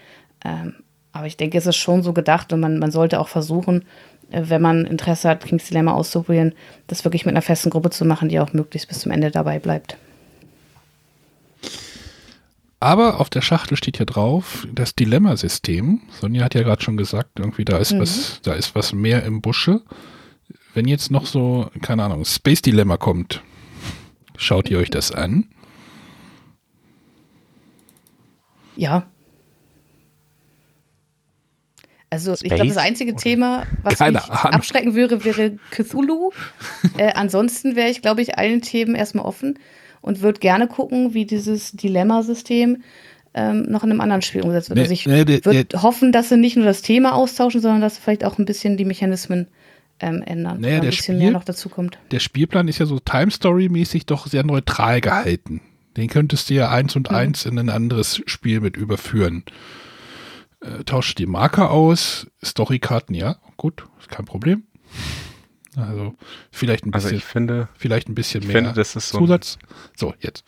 Ähm, 0.45 0.75
aber 1.13 1.27
ich 1.27 1.37
denke, 1.37 1.59
es 1.59 1.67
ist 1.67 1.77
schon 1.77 2.03
so 2.03 2.13
gedacht 2.13 2.53
und 2.53 2.61
man, 2.61 2.79
man 2.79 2.91
sollte 2.91 3.21
auch 3.21 3.29
versuchen, 3.29 3.85
äh, 4.31 4.43
wenn 4.47 4.63
man 4.63 4.87
Interesse 4.87 5.29
hat, 5.29 5.45
King's 5.45 5.69
Dilemma 5.69 5.93
auszuprobieren, 5.93 6.55
das 6.87 7.05
wirklich 7.05 7.27
mit 7.27 7.35
einer 7.35 7.43
festen 7.43 7.71
Gruppe 7.71 7.91
zu 7.91 8.05
machen, 8.05 8.29
die 8.29 8.41
auch 8.41 8.53
möglichst 8.53 8.89
bis 8.89 9.01
zum 9.01 9.13
Ende 9.13 9.31
dabei 9.31 9.59
bleibt. 9.59 9.99
Aber 12.81 13.21
auf 13.21 13.31
der 13.31 13.41
Schachtel 13.41 13.77
steht 13.77 13.97
hier 13.97 14.07
drauf, 14.07 14.67
das 14.73 14.95
Dilemma-System. 14.95 16.03
Sonja 16.21 16.45
hat 16.45 16.55
ja 16.55 16.63
gerade 16.63 16.83
schon 16.83 16.97
gesagt, 16.97 17.39
irgendwie 17.39 17.65
da 17.65 17.79
ist 17.79 17.93
mhm. 17.93 18.01
was, 18.01 18.41
da 18.43 18.53
ist 18.55 18.75
was 18.75 18.93
mehr 18.93 19.25
im 19.25 19.41
Busche. 19.41 19.83
Wenn 20.75 20.87
jetzt 20.87 21.11
noch 21.11 21.27
so, 21.27 21.71
keine 21.83 22.05
Ahnung, 22.05 22.25
Space 22.25 22.63
Dilemma 22.63 22.99
kommt, 22.99 23.43
Schaut 24.39 24.71
ihr 24.71 24.79
euch 24.79 24.91
das 24.91 25.13
an? 25.13 25.45
Ja. 28.77 29.07
Also 32.11 32.37
Space? 32.37 32.43
ich 32.43 32.55
glaube, 32.55 32.69
das 32.69 32.77
einzige 32.77 33.13
Oder? 33.13 33.21
Thema, 33.21 33.67
was 33.83 33.99
Keine 33.99 34.19
mich 34.19 34.31
Ahnung. 34.31 34.55
abschrecken 34.55 34.95
würde, 34.95 35.25
wäre 35.25 35.59
Cthulhu. 35.71 36.31
äh, 36.99 37.13
ansonsten 37.15 37.75
wäre 37.75 37.91
ich, 37.91 38.01
glaube 38.01 38.23
ich, 38.23 38.39
allen 38.39 38.63
Themen 38.63 38.95
erstmal 38.95 39.25
offen 39.25 39.59
und 40.03 40.23
würde 40.23 40.39
gerne 40.39 40.69
gucken, 40.69 41.15
wie 41.15 41.27
dieses 41.27 41.73
Dilemma-System 41.73 42.83
ähm, 43.35 43.63
noch 43.69 43.83
in 43.85 43.91
einem 43.91 44.01
anderen 44.01 44.23
Spiel 44.23 44.43
umgesetzt 44.43 44.71
wird. 44.71 44.79
Also 44.79 44.93
ich 44.93 45.07
würde 45.07 45.83
hoffen, 45.83 46.13
dass 46.13 46.29
sie 46.29 46.37
nicht 46.37 46.57
nur 46.57 46.65
das 46.65 46.81
Thema 46.83 47.15
austauschen, 47.15 47.61
sondern 47.61 47.81
dass 47.81 47.97
sie 47.97 48.01
vielleicht 48.03 48.25
auch 48.25 48.39
ein 48.39 48.47
bisschen 48.47 48.77
die 48.77 48.85
Mechanismen 48.85 49.49
ähm, 50.01 50.23
ändern. 50.23 50.61
Naja, 50.61 50.81
der, 50.81 50.93
Spiel, 50.93 51.31
noch 51.31 51.45
dazu 51.45 51.69
kommt. 51.69 51.99
der 52.11 52.21
Spielplan 52.21 52.69
ist 52.69 52.79
ja 52.79 52.87
so 52.87 52.99
Time 52.99 53.31
Story-mäßig 53.31 54.07
doch 54.07 54.27
sehr 54.27 54.45
neutral 54.45 55.01
gehalten. 55.01 55.61
Den 55.97 56.09
könntest 56.09 56.51
du 56.51 56.55
ja 56.55 56.71
eins 56.71 56.95
und 56.97 57.11
mhm. 57.11 57.17
eins 57.17 57.47
in 57.47 57.59
ein 57.59 57.71
anderes 57.71 58.23
Spiel 58.27 58.61
mit 58.61 58.77
überführen. 58.77 59.45
Äh, 60.61 60.85
tauscht 60.85 61.19
die 61.19 61.27
Marker 61.27 61.71
aus, 61.71 62.27
Storykarten, 62.45 63.15
ja, 63.15 63.37
gut, 63.57 63.85
ist 63.99 64.11
kein 64.11 64.27
Problem. 64.27 64.65
Also 65.77 66.15
vielleicht 66.51 66.87
ein 66.87 66.91
bisschen, 66.91 67.07
Also 67.09 67.17
ich 67.17 67.25
finde, 67.25 67.69
vielleicht 67.77 68.09
ein 68.09 68.15
bisschen 68.15 68.43
ich 68.43 68.49
mehr 68.49 68.57
finde, 68.57 68.73
das 68.73 68.97
ist 68.97 69.11
so 69.11 69.19
ein, 69.19 69.25
Zusatz. 69.25 69.59
So, 69.97 70.15
jetzt. 70.21 70.45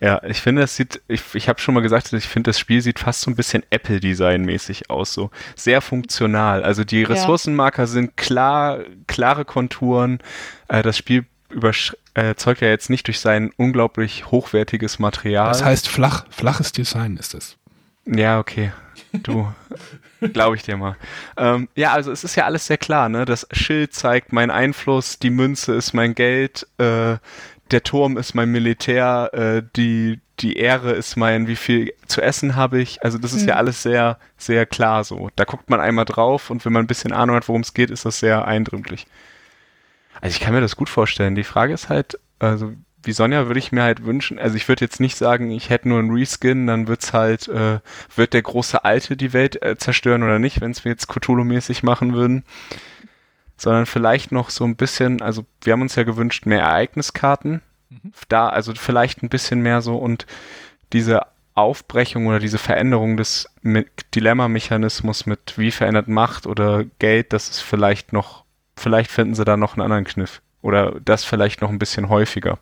Ja, 0.00 0.22
ich 0.24 0.40
finde, 0.42 0.62
es 0.62 0.76
sieht, 0.76 1.00
ich, 1.08 1.22
ich 1.34 1.48
habe 1.48 1.58
schon 1.58 1.74
mal 1.74 1.80
gesagt, 1.80 2.12
ich 2.12 2.26
finde, 2.28 2.50
das 2.50 2.58
Spiel 2.58 2.82
sieht 2.82 2.98
fast 2.98 3.22
so 3.22 3.30
ein 3.30 3.36
bisschen 3.36 3.62
Apple-Design-mäßig 3.70 4.90
aus, 4.90 5.12
so 5.12 5.30
sehr 5.54 5.80
funktional. 5.80 6.62
Also 6.64 6.84
die 6.84 7.00
Ja. 7.02 7.08
Ressourcenmarker 7.08 7.86
sind 7.86 8.16
klar, 8.16 8.80
klare 9.06 9.44
Konturen. 9.44 10.18
Äh, 10.68 10.82
das 10.82 10.98
Spiel 10.98 11.24
übersch- 11.50 11.94
äh, 12.14 12.34
zeugt 12.34 12.60
ja 12.60 12.68
jetzt 12.68 12.90
nicht 12.90 13.06
durch 13.06 13.20
sein 13.20 13.50
unglaublich 13.56 14.30
hochwertiges 14.30 14.98
Material. 14.98 15.48
Das 15.48 15.64
heißt 15.64 15.88
flach, 15.88 16.26
flaches 16.30 16.72
Design 16.72 17.16
ist 17.16 17.34
es. 17.34 17.56
Ja, 18.04 18.38
okay. 18.38 18.72
Du, 19.12 19.52
glaube 20.32 20.56
ich 20.56 20.62
dir 20.62 20.76
mal. 20.76 20.96
Ähm, 21.36 21.68
ja, 21.74 21.92
also 21.92 22.12
es 22.12 22.22
ist 22.24 22.36
ja 22.36 22.44
alles 22.44 22.66
sehr 22.66 22.78
klar, 22.78 23.08
ne? 23.08 23.24
Das 23.24 23.46
Schild 23.52 23.94
zeigt 23.94 24.32
meinen 24.32 24.50
Einfluss, 24.50 25.18
die 25.18 25.30
Münze 25.30 25.74
ist 25.74 25.92
mein 25.94 26.14
Geld, 26.14 26.66
äh, 26.78 27.16
der 27.70 27.82
Turm 27.82 28.16
ist 28.16 28.34
mein 28.34 28.50
Militär, 28.50 29.30
äh, 29.32 29.62
die, 29.76 30.20
die 30.40 30.56
Ehre 30.56 30.92
ist 30.92 31.16
mein, 31.16 31.48
wie 31.48 31.56
viel 31.56 31.92
zu 32.06 32.20
essen 32.22 32.56
habe 32.56 32.80
ich. 32.80 33.02
Also 33.02 33.18
das 33.18 33.32
ist 33.32 33.46
ja 33.46 33.54
Mhm. 33.54 33.58
alles 33.58 33.82
sehr, 33.82 34.18
sehr 34.36 34.66
klar 34.66 35.04
so. 35.04 35.30
Da 35.36 35.44
guckt 35.44 35.70
man 35.70 35.80
einmal 35.80 36.04
drauf 36.04 36.50
und 36.50 36.64
wenn 36.64 36.72
man 36.72 36.84
ein 36.84 36.88
bisschen 36.88 37.12
Ahnung 37.12 37.36
hat, 37.36 37.48
worum 37.48 37.62
es 37.62 37.74
geht, 37.74 37.90
ist 37.90 38.04
das 38.04 38.18
sehr 38.20 38.46
eindrücklich. 38.46 39.06
Also 40.20 40.34
ich 40.34 40.40
kann 40.40 40.54
mir 40.54 40.60
das 40.60 40.76
gut 40.76 40.88
vorstellen. 40.88 41.34
Die 41.34 41.44
Frage 41.44 41.72
ist 41.74 41.88
halt, 41.88 42.18
also 42.38 42.72
wie 43.02 43.12
Sonja 43.12 43.46
würde 43.46 43.60
ich 43.60 43.70
mir 43.70 43.82
halt 43.84 44.04
wünschen, 44.04 44.38
also 44.38 44.56
ich 44.56 44.66
würde 44.68 44.84
jetzt 44.84 44.98
nicht 44.98 45.16
sagen, 45.16 45.50
ich 45.52 45.70
hätte 45.70 45.88
nur 45.88 46.00
einen 46.00 46.10
Reskin, 46.10 46.66
dann 46.66 46.88
wird's 46.88 47.12
halt, 47.12 47.46
äh, 47.48 47.78
wird 48.16 48.32
der 48.32 48.42
große 48.42 48.84
Alte 48.84 49.16
die 49.16 49.32
Welt 49.32 49.62
äh, 49.62 49.76
zerstören 49.76 50.24
oder 50.24 50.38
nicht, 50.40 50.60
wenn 50.60 50.72
es 50.72 50.84
wir 50.84 50.90
jetzt 50.90 51.08
Cthulhu-mäßig 51.08 51.84
machen 51.84 52.14
würden. 52.14 52.42
Sondern 53.56 53.86
vielleicht 53.86 54.32
noch 54.32 54.50
so 54.50 54.64
ein 54.64 54.76
bisschen, 54.76 55.22
also 55.22 55.46
wir 55.62 55.72
haben 55.72 55.82
uns 55.82 55.94
ja 55.94 56.02
gewünscht, 56.02 56.46
mehr 56.46 56.60
Ereigniskarten. 56.60 57.62
Da, 58.28 58.48
also 58.48 58.74
vielleicht 58.74 59.22
ein 59.22 59.28
bisschen 59.28 59.60
mehr 59.60 59.80
so 59.80 59.96
und 59.96 60.26
diese 60.92 61.22
Aufbrechung 61.54 62.26
oder 62.26 62.38
diese 62.38 62.58
Veränderung 62.58 63.16
des 63.16 63.48
Me- 63.62 63.86
Dilemma-Mechanismus 64.14 65.24
mit 65.24 65.56
wie 65.56 65.70
verändert 65.70 66.06
Macht 66.08 66.46
oder 66.46 66.84
Geld, 66.98 67.32
das 67.32 67.48
ist 67.48 67.60
vielleicht 67.60 68.12
noch, 68.12 68.44
vielleicht 68.76 69.10
finden 69.10 69.34
sie 69.34 69.44
da 69.44 69.56
noch 69.56 69.74
einen 69.74 69.82
anderen 69.82 70.04
Kniff. 70.04 70.42
Oder 70.60 71.00
das 71.00 71.24
vielleicht 71.24 71.62
noch 71.62 71.70
ein 71.70 71.78
bisschen 71.78 72.08
häufiger. 72.08 72.58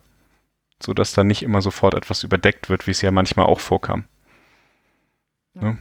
So 0.81 0.93
dass 0.93 1.13
da 1.13 1.23
nicht 1.23 1.43
immer 1.43 1.61
sofort 1.61 1.93
etwas 1.93 2.23
überdeckt 2.23 2.69
wird, 2.69 2.87
wie 2.87 2.91
es 2.91 3.01
ja 3.01 3.11
manchmal 3.11 3.47
auch 3.47 3.59
vorkam. 3.59 4.05
Ja. 5.55 5.77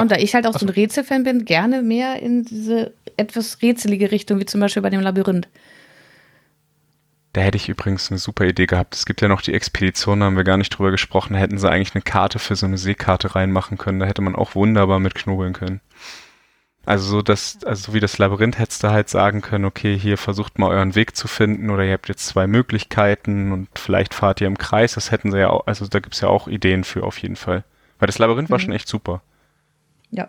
Und 0.00 0.10
da 0.10 0.16
ich 0.16 0.34
halt 0.34 0.46
auch 0.46 0.58
so 0.58 0.64
ein 0.66 0.70
Rätselfan 0.70 1.24
bin, 1.24 1.44
gerne 1.44 1.82
mehr 1.82 2.20
in 2.22 2.44
diese 2.44 2.92
etwas 3.16 3.60
rätselige 3.62 4.10
Richtung, 4.10 4.40
wie 4.40 4.46
zum 4.46 4.60
Beispiel 4.60 4.82
bei 4.82 4.90
dem 4.90 5.00
Labyrinth. 5.00 5.46
Da 7.34 7.40
hätte 7.40 7.56
ich 7.56 7.68
übrigens 7.68 8.10
eine 8.10 8.18
super 8.18 8.44
Idee 8.46 8.66
gehabt. 8.66 8.94
Es 8.94 9.06
gibt 9.06 9.20
ja 9.20 9.28
noch 9.28 9.42
die 9.42 9.52
Expedition, 9.54 10.20
da 10.20 10.26
haben 10.26 10.36
wir 10.36 10.44
gar 10.44 10.56
nicht 10.56 10.70
drüber 10.70 10.90
gesprochen. 10.92 11.32
Da 11.34 11.40
hätten 11.40 11.58
sie 11.58 11.68
eigentlich 11.68 11.94
eine 11.94 12.02
Karte 12.02 12.38
für 12.38 12.54
so 12.56 12.64
eine 12.64 12.78
Seekarte 12.78 13.34
reinmachen 13.34 13.76
können. 13.76 13.98
Da 13.98 14.06
hätte 14.06 14.22
man 14.22 14.36
auch 14.36 14.54
wunderbar 14.54 15.00
mit 15.00 15.14
knobeln 15.16 15.52
können. 15.52 15.80
Also 16.86 17.08
so 17.08 17.22
das, 17.22 17.58
also 17.64 17.86
so 17.90 17.94
wie 17.94 18.00
das 18.00 18.18
Labyrinth 18.18 18.58
hättest 18.58 18.84
du 18.84 18.90
halt 18.90 19.08
sagen 19.08 19.40
können, 19.40 19.64
okay, 19.64 19.98
hier 19.98 20.16
versucht 20.18 20.58
mal 20.58 20.68
euren 20.68 20.94
Weg 20.94 21.16
zu 21.16 21.28
finden 21.28 21.70
oder 21.70 21.82
ihr 21.84 21.94
habt 21.94 22.08
jetzt 22.08 22.26
zwei 22.26 22.46
Möglichkeiten 22.46 23.52
und 23.52 23.68
vielleicht 23.74 24.14
fahrt 24.14 24.40
ihr 24.40 24.46
im 24.46 24.58
Kreis. 24.58 24.94
Das 24.94 25.10
hätten 25.10 25.30
sie 25.32 25.38
ja 25.38 25.48
auch, 25.50 25.66
also 25.66 25.86
da 25.86 25.98
gibt's 26.00 26.20
ja 26.20 26.28
auch 26.28 26.46
Ideen 26.46 26.84
für 26.84 27.02
auf 27.04 27.18
jeden 27.18 27.36
Fall. 27.36 27.64
Weil 27.98 28.06
das 28.06 28.18
Labyrinth 28.18 28.50
war 28.50 28.58
Mhm. 28.58 28.62
schon 28.62 28.72
echt 28.74 28.86
super. 28.86 29.22
Ja. 30.10 30.28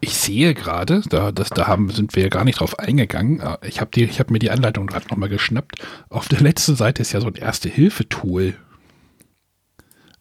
Ich 0.00 0.14
sehe 0.14 0.54
gerade, 0.54 1.02
da, 1.08 1.32
das, 1.32 1.50
da 1.50 1.66
haben, 1.66 1.90
sind 1.90 2.14
wir 2.14 2.22
ja 2.22 2.28
gar 2.28 2.44
nicht 2.44 2.60
drauf 2.60 2.78
eingegangen. 2.78 3.40
äh, 3.40 3.56
Ich 3.66 3.80
habe 3.80 4.00
hab 4.00 4.30
mir 4.30 4.38
die 4.38 4.50
Anleitung 4.50 4.86
gerade 4.86 5.08
nochmal 5.08 5.28
geschnappt. 5.28 5.82
Auf 6.08 6.28
der 6.28 6.40
letzten 6.40 6.76
Seite 6.76 7.02
ist 7.02 7.12
ja 7.12 7.20
so 7.20 7.26
ein 7.26 7.34
Erste-Hilfe-Tool. 7.34 8.54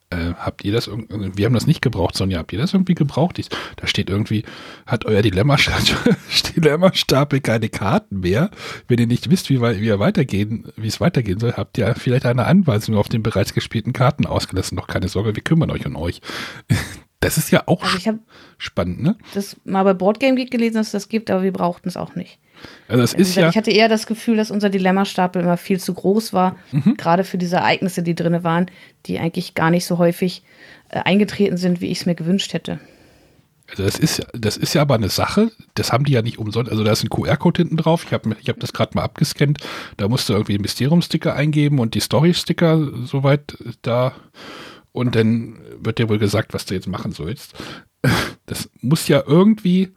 Äh, 0.10 0.34
habt 0.38 0.64
ihr 0.64 0.72
das 0.72 0.88
irgendwie, 0.88 1.38
wir 1.38 1.45
haben 1.45 1.54
das 1.54 1.68
nicht 1.68 1.82
gebraucht, 1.82 2.16
Sonja, 2.16 2.40
habt 2.40 2.54
ihr 2.54 2.60
das 2.60 2.74
irgendwie 2.74 2.95
gebraucht? 2.95 3.40
Ich, 3.40 3.49
da 3.76 3.88
steht 3.88 4.10
irgendwie, 4.10 4.45
hat 4.86 5.06
euer 5.06 5.22
Dilemma-Stapel 6.56 7.41
keine 7.41 7.68
Karten 7.68 8.22
mehr? 8.22 8.49
Wenn 8.88 8.99
ihr 8.99 9.08
nicht 9.08 9.30
wisst, 9.30 9.49
wie, 9.49 9.62
wie, 9.62 9.90
er 9.90 9.99
weitergehen, 9.99 10.72
wie 10.78 10.88
es 10.88 11.02
weitergehen 11.02 11.40
soll, 11.40 11.54
habt 11.54 11.78
ihr 11.78 11.94
vielleicht 11.95 12.26
eine 12.26 12.45
Anweisung 12.45 12.95
auf 12.95 13.10
den 13.10 13.22
bereits 13.22 13.54
gespielten 13.54 13.91
Karten 13.91 14.26
ausgelassen. 14.26 14.78
Doch 14.78 14.88
keine 14.88 15.10
Sorge, 15.10 15.36
wir 15.36 15.44
kümmern 15.44 15.72
euch 15.72 15.86
um 15.86 15.98
euch. 15.98 16.22
Das 17.19 17.38
ist 17.38 17.49
ja 17.52 17.64
auch 17.65 17.81
Also 17.84 17.98
ich 17.98 18.07
habe 18.07 18.19
spannend, 18.57 19.02
ne? 19.02 19.15
das 19.34 19.57
mal 19.65 19.84
bei 19.84 19.94
Boardgame 19.94 20.35
Geek 20.35 20.52
gelesen, 20.52 20.76
dass 20.76 20.88
es 20.88 20.91
das 20.91 21.10
gibt, 21.10 21.31
aber 21.31 21.41
wir 21.44 21.52
brauchten 21.53 21.89
es 21.89 21.98
auch 21.98 22.15
nicht. 22.15 22.38
Also 22.88 23.02
Also 23.02 23.18
ist 23.18 23.35
ja, 23.35 23.49
Ich 23.49 23.57
hatte 23.57 23.72
eher 23.72 23.89
das 23.89 24.06
Gefühl, 24.07 24.38
dass 24.38 24.52
unser 24.52 24.69
Dilemmastapel 24.69 25.41
immer 25.41 25.57
viel 25.57 25.80
zu 25.80 25.94
groß 25.94 26.34
war, 26.34 26.56
Mhm. 26.72 26.95
gerade 26.98 27.23
für 27.23 27.38
diese 27.38 27.57
Ereignisse, 27.57 28.03
die 28.03 28.15
drin 28.15 28.44
waren, 28.44 28.68
die 29.07 29.18
eigentlich 29.19 29.56
gar 29.56 29.72
nicht 29.72 29.85
so 29.85 29.98
häufig 29.98 30.44
äh, 30.89 30.99
eingetreten 30.99 31.57
sind, 31.57 31.81
wie 31.81 31.88
ich 31.88 31.99
es 32.02 32.06
mir 32.06 32.15
gewünscht 32.15 32.53
hätte. 32.53 32.80
also 33.69 33.84
das 33.84 33.98
ist 33.99 34.19
ja, 34.19 34.26
das 34.34 34.56
ist 34.57 34.73
ja 34.76 34.81
aber 34.84 34.95
eine 34.95 35.10
Sache, 35.10 35.52
das 35.73 35.91
haben 35.91 36.06
die 36.06 36.14
ja 36.14 36.22
nicht 36.22 36.38
umsonst, 36.39 36.72
also 36.72 36.84
da 36.84 36.91
ist 36.91 37.03
ein 37.03 37.10
QR-Code 37.10 37.64
hinten 37.64 37.77
drauf, 37.77 38.03
ich 38.06 38.14
habe 38.14 38.35
ich 38.39 38.48
hab 38.49 38.60
das 38.60 38.73
gerade 38.73 38.91
mal 38.95 39.03
abgescannt, 39.03 39.57
da 39.98 40.07
musst 40.07 40.30
du 40.30 40.34
irgendwie 40.34 40.53
einen 40.53 40.61
Mysterium-Sticker 40.61 41.34
eingeben 41.35 41.80
und 41.80 41.94
die 41.95 41.99
Story-Sticker 41.99 42.91
soweit 43.06 43.57
da 43.81 44.14
und 44.98 45.15
dann 45.15 45.60
wird 45.80 45.99
dir 45.99 46.10
wohl 46.10 46.19
gesagt, 46.19 46.53
was 46.53 46.65
du 46.65 46.74
jetzt 46.74 46.88
machen 46.88 47.11
sollst. 47.11 47.53
Das 48.45 48.69
muss 48.82 49.07
ja 49.07 49.24
irgendwie, 49.26 49.94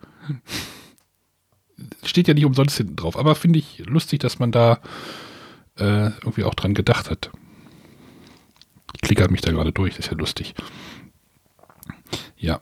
steht 2.04 2.28
ja 2.28 2.34
nicht 2.34 2.44
umsonst 2.44 2.76
hinten 2.76 2.96
drauf, 2.96 3.16
aber 3.16 3.34
finde 3.34 3.58
ich 3.58 3.82
lustig, 3.86 4.20
dass 4.20 4.38
man 4.38 4.52
da 4.52 4.80
äh, 5.78 6.10
irgendwie 6.22 6.44
auch 6.44 6.54
dran 6.54 6.74
gedacht 6.74 7.10
hat. 7.10 7.30
Ich 8.94 9.00
klicke 9.02 9.28
mich 9.30 9.40
da 9.40 9.50
gerade 9.52 9.72
durch, 9.72 9.96
das 9.96 10.06
ist 10.06 10.10
ja 10.12 10.16
lustig. 10.18 10.54
Ja. 12.36 12.60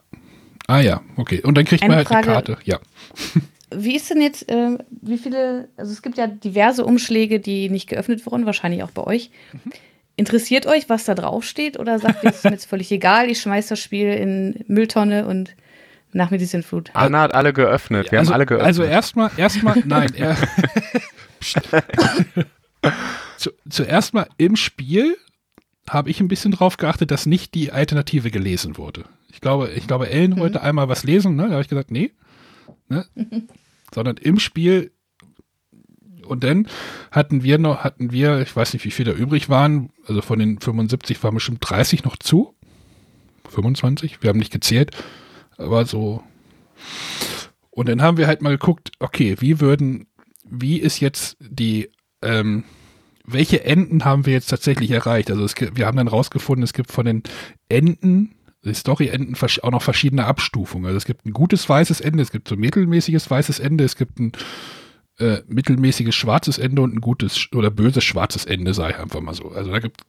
Ah 0.67 0.79
ja, 0.79 1.01
okay. 1.17 1.41
Und 1.41 1.57
dann 1.57 1.65
kriegt 1.65 1.81
Eine 1.83 1.89
man 1.89 1.97
halt 1.97 2.07
Frage- 2.07 2.27
eine 2.27 2.35
Karte. 2.35 2.57
Ja. 2.63 2.79
Wie 3.71 3.95
ist 3.95 4.09
denn 4.09 4.21
jetzt, 4.21 4.49
äh, 4.49 4.77
wie 5.01 5.17
viele, 5.17 5.69
also 5.77 5.91
es 5.91 6.01
gibt 6.01 6.17
ja 6.17 6.27
diverse 6.27 6.85
Umschläge, 6.85 7.39
die 7.39 7.69
nicht 7.69 7.87
geöffnet 7.87 8.25
wurden, 8.25 8.45
wahrscheinlich 8.45 8.83
auch 8.83 8.91
bei 8.91 9.03
euch. 9.03 9.31
Interessiert 10.19 10.67
euch, 10.67 10.89
was 10.89 11.05
da 11.05 11.15
drauf 11.15 11.45
steht 11.45 11.79
oder 11.79 11.97
sagt 11.97 12.25
ihr, 12.25 12.31
es 12.31 12.39
ist 12.39 12.43
mir 12.43 12.51
jetzt 12.51 12.65
völlig 12.69 12.91
egal, 12.91 13.29
ich 13.29 13.39
schmeiß 13.39 13.67
das 13.67 13.79
Spiel 13.79 14.09
in 14.09 14.65
Mülltonne 14.67 15.25
und 15.25 15.55
nach 16.11 16.29
mir 16.29 16.37
die 16.37 16.45
Sintflut? 16.45 16.89
Anna 16.93 17.21
hat 17.21 17.33
alle 17.33 17.53
geöffnet. 17.53 18.11
Wir 18.11 18.19
also, 18.19 18.31
haben 18.31 18.35
alle 18.35 18.45
geöffnet. 18.45 18.67
Also 18.67 18.83
erstmal, 18.83 19.31
erstmal, 19.37 19.81
nein. 19.85 20.13
Er. 20.15 20.35
Zu, 23.37 23.51
zuerst 23.69 24.13
mal 24.13 24.27
im 24.37 24.57
Spiel 24.57 25.15
habe 25.89 26.09
ich 26.09 26.19
ein 26.19 26.27
bisschen 26.27 26.51
drauf 26.51 26.75
geachtet, 26.75 27.11
dass 27.11 27.25
nicht 27.25 27.53
die 27.53 27.71
Alternative 27.71 28.29
gelesen 28.29 28.77
wurde. 28.77 29.05
Ich 29.31 29.39
glaube, 29.39 29.69
ich 29.69 29.87
glaube, 29.87 30.09
Ellen 30.09 30.37
wollte 30.37 30.61
einmal 30.61 30.89
was 30.89 31.05
lesen, 31.05 31.37
ne? 31.37 31.43
Da 31.43 31.51
habe 31.51 31.61
ich 31.61 31.69
gesagt, 31.69 31.91
nee. 31.91 32.11
Ne? 32.89 33.05
Sondern 33.95 34.17
im 34.17 34.37
Spiel 34.37 34.91
und 36.29 36.43
dann 36.43 36.67
hatten 37.11 37.43
wir 37.43 37.57
noch, 37.57 37.83
hatten 37.83 38.11
wir, 38.11 38.39
ich 38.41 38.55
weiß 38.55 38.73
nicht, 38.73 38.85
wie 38.85 38.91
viele 38.91 39.13
da 39.13 39.17
übrig 39.17 39.49
waren, 39.49 39.89
also 40.05 40.21
von 40.21 40.39
den 40.39 40.59
75 40.59 41.21
waren 41.23 41.33
bestimmt 41.33 41.59
30 41.61 42.03
noch 42.03 42.17
zu. 42.17 42.53
25, 43.49 44.21
wir 44.21 44.29
haben 44.29 44.39
nicht 44.39 44.51
gezählt, 44.51 44.91
aber 45.57 45.85
so. 45.85 46.23
Und 47.71 47.89
dann 47.89 48.01
haben 48.01 48.17
wir 48.17 48.27
halt 48.27 48.41
mal 48.41 48.51
geguckt, 48.51 48.91
okay, 48.99 49.37
wie 49.39 49.59
würden, 49.59 50.05
wie 50.43 50.77
ist 50.77 50.99
jetzt 50.99 51.37
die, 51.39 51.89
ähm, 52.21 52.63
welche 53.25 53.63
Enden 53.63 54.05
haben 54.05 54.25
wir 54.25 54.33
jetzt 54.33 54.49
tatsächlich 54.49 54.91
erreicht? 54.91 55.31
Also 55.31 55.43
es, 55.43 55.55
wir 55.55 55.85
haben 55.85 55.97
dann 55.97 56.07
rausgefunden, 56.07 56.63
es 56.63 56.73
gibt 56.73 56.91
von 56.91 57.05
den 57.05 57.23
Enden, 57.69 58.35
die 58.63 58.73
Story-Enden 58.73 59.35
auch 59.61 59.71
noch 59.71 59.81
verschiedene 59.81 60.25
Abstufungen. 60.25 60.85
Also 60.85 60.97
es 60.97 61.05
gibt 61.05 61.25
ein 61.25 61.33
gutes 61.33 61.67
weißes 61.67 62.01
Ende, 62.01 62.21
es 62.21 62.31
gibt 62.31 62.47
so 62.49 62.55
ein 62.55 62.59
mittelmäßiges 62.59 63.29
weißes 63.31 63.59
Ende, 63.59 63.83
es 63.83 63.95
gibt 63.95 64.19
ein 64.19 64.33
äh, 65.19 65.41
mittelmäßiges 65.47 66.15
schwarzes 66.15 66.57
Ende 66.57 66.81
und 66.81 66.95
ein 66.95 67.01
gutes 67.01 67.49
oder 67.53 67.69
böses 67.69 68.03
schwarzes 68.03 68.45
Ende, 68.45 68.73
sei 68.73 68.97
einfach 68.97 69.21
mal 69.21 69.33
so. 69.33 69.49
Also 69.49 69.71
da 69.71 69.79
gibt, 69.79 70.01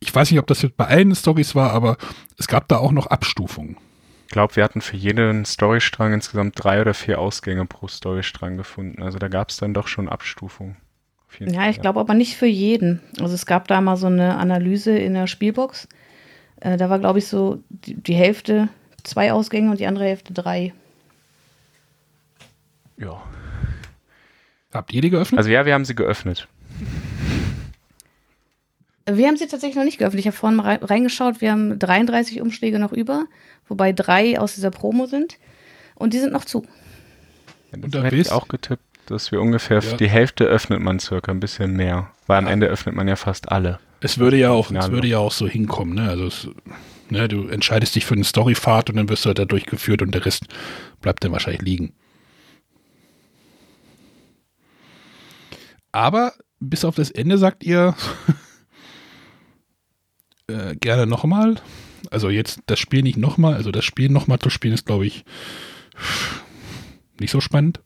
ich 0.00 0.14
weiß 0.14 0.30
nicht, 0.30 0.40
ob 0.40 0.46
das 0.46 0.62
jetzt 0.62 0.76
bei 0.76 0.86
allen 0.86 1.14
Stories 1.14 1.54
war, 1.54 1.72
aber 1.72 1.96
es 2.36 2.48
gab 2.48 2.68
da 2.68 2.78
auch 2.78 2.92
noch 2.92 3.06
Abstufungen. 3.06 3.76
Ich 4.26 4.32
glaube, 4.32 4.56
wir 4.56 4.64
hatten 4.64 4.82
für 4.82 4.96
jeden 4.96 5.46
Storystrang 5.46 6.12
insgesamt 6.12 6.62
drei 6.62 6.82
oder 6.82 6.92
vier 6.92 7.18
Ausgänge 7.18 7.64
pro 7.64 7.88
Storystrang 7.88 8.58
gefunden. 8.58 9.02
Also 9.02 9.18
da 9.18 9.28
gab 9.28 9.48
es 9.48 9.56
dann 9.56 9.72
doch 9.72 9.88
schon 9.88 10.08
Abstufungen. 10.08 10.76
Ja, 11.40 11.68
ich 11.68 11.80
glaube 11.80 12.00
aber 12.00 12.14
nicht 12.14 12.36
für 12.36 12.46
jeden. 12.46 13.00
Also 13.20 13.34
es 13.34 13.46
gab 13.46 13.68
da 13.68 13.80
mal 13.80 13.96
so 13.96 14.06
eine 14.06 14.36
Analyse 14.36 14.98
in 14.98 15.14
der 15.14 15.26
Spielbox. 15.26 15.88
Äh, 16.60 16.76
da 16.76 16.90
war, 16.90 16.98
glaube 16.98 17.20
ich, 17.20 17.26
so 17.26 17.62
die, 17.70 17.94
die 17.94 18.14
Hälfte 18.14 18.68
zwei 19.02 19.32
Ausgänge 19.32 19.70
und 19.70 19.80
die 19.80 19.86
andere 19.86 20.04
Hälfte 20.04 20.32
drei. 20.32 20.72
Ja. 22.96 23.22
Habt 24.72 24.92
ihr 24.92 25.00
die 25.00 25.10
geöffnet? 25.10 25.38
Also 25.38 25.50
ja, 25.50 25.64
wir 25.64 25.74
haben 25.74 25.84
sie 25.84 25.94
geöffnet. 25.94 26.48
Wir 29.10 29.26
haben 29.26 29.36
sie 29.38 29.46
tatsächlich 29.46 29.76
noch 29.76 29.84
nicht 29.84 29.98
geöffnet. 29.98 30.20
Ich 30.20 30.26
habe 30.26 30.36
vorhin 30.36 30.56
mal 30.56 30.76
reingeschaut. 30.76 31.40
Wir 31.40 31.52
haben 31.52 31.78
33 31.78 32.42
Umschläge 32.42 32.78
noch 32.78 32.92
über, 32.92 33.24
wobei 33.66 33.92
drei 33.92 34.38
aus 34.38 34.54
dieser 34.54 34.70
Promo 34.70 35.06
sind. 35.06 35.38
Und 35.94 36.12
die 36.12 36.18
sind 36.18 36.32
noch 36.32 36.44
zu. 36.44 36.66
Ja, 37.72 37.78
das 37.78 38.04
hätte 38.04 38.16
ich 38.16 38.30
auch 38.30 38.48
getippt, 38.48 38.82
dass 39.06 39.32
wir 39.32 39.40
ungefähr 39.40 39.80
ja. 39.80 39.96
die 39.96 40.08
Hälfte 40.08 40.44
öffnet 40.44 40.80
man 40.80 40.98
circa, 40.98 41.32
ein 41.32 41.40
bisschen 41.40 41.74
mehr. 41.74 42.10
Weil 42.26 42.38
am 42.38 42.46
Ende 42.46 42.66
öffnet 42.66 42.94
man 42.94 43.08
ja 43.08 43.16
fast 43.16 43.50
alle. 43.50 43.78
Es 44.00 44.18
würde 44.18 44.36
ja 44.36 44.50
auch, 44.50 44.70
es 44.70 44.90
würde 44.90 45.08
ja 45.08 45.18
auch 45.18 45.32
so 45.32 45.48
hinkommen, 45.48 45.94
ne? 45.94 46.08
Also 46.08 46.26
es, 46.26 46.48
ne, 47.08 47.26
du 47.26 47.48
entscheidest 47.48 47.96
dich 47.96 48.04
für 48.04 48.14
eine 48.14 48.24
Storyfahrt 48.24 48.90
und 48.90 48.96
dann 48.96 49.08
wirst 49.08 49.24
du 49.24 49.28
halt 49.28 49.38
da 49.38 49.44
durchgeführt 49.44 50.02
und 50.02 50.14
der 50.14 50.24
Rest 50.24 50.44
bleibt 51.00 51.24
dann 51.24 51.32
wahrscheinlich 51.32 51.62
liegen. 51.62 51.94
Aber 55.92 56.32
bis 56.60 56.84
auf 56.84 56.94
das 56.94 57.10
Ende 57.10 57.38
sagt 57.38 57.64
ihr 57.64 57.94
äh, 60.48 60.76
gerne 60.76 61.06
nochmal. 61.06 61.56
Also 62.10 62.30
jetzt 62.30 62.60
das 62.66 62.78
Spiel 62.78 63.02
nicht 63.02 63.18
nochmal, 63.18 63.54
also 63.54 63.70
das 63.70 63.84
Spiel 63.84 64.08
nochmal 64.08 64.38
zu 64.38 64.50
spielen 64.50 64.74
ist, 64.74 64.86
glaube 64.86 65.06
ich, 65.06 65.24
nicht 67.18 67.30
so 67.30 67.40
spannend. 67.40 67.80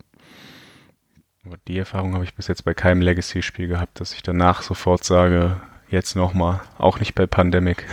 Die 1.67 1.79
Erfahrung 1.79 2.15
habe 2.15 2.25
ich 2.25 2.35
bis 2.35 2.47
jetzt 2.47 2.65
bei 2.65 2.73
keinem 2.73 3.01
Legacy-Spiel 3.01 3.67
gehabt, 3.67 4.01
dass 4.01 4.15
ich 4.15 4.23
danach 4.23 4.63
sofort 4.63 5.03
sage, 5.05 5.61
jetzt 5.91 6.15
nochmal. 6.15 6.61
Auch 6.79 7.01
nicht 7.01 7.15
bei 7.15 7.27
Pandemic. 7.27 7.87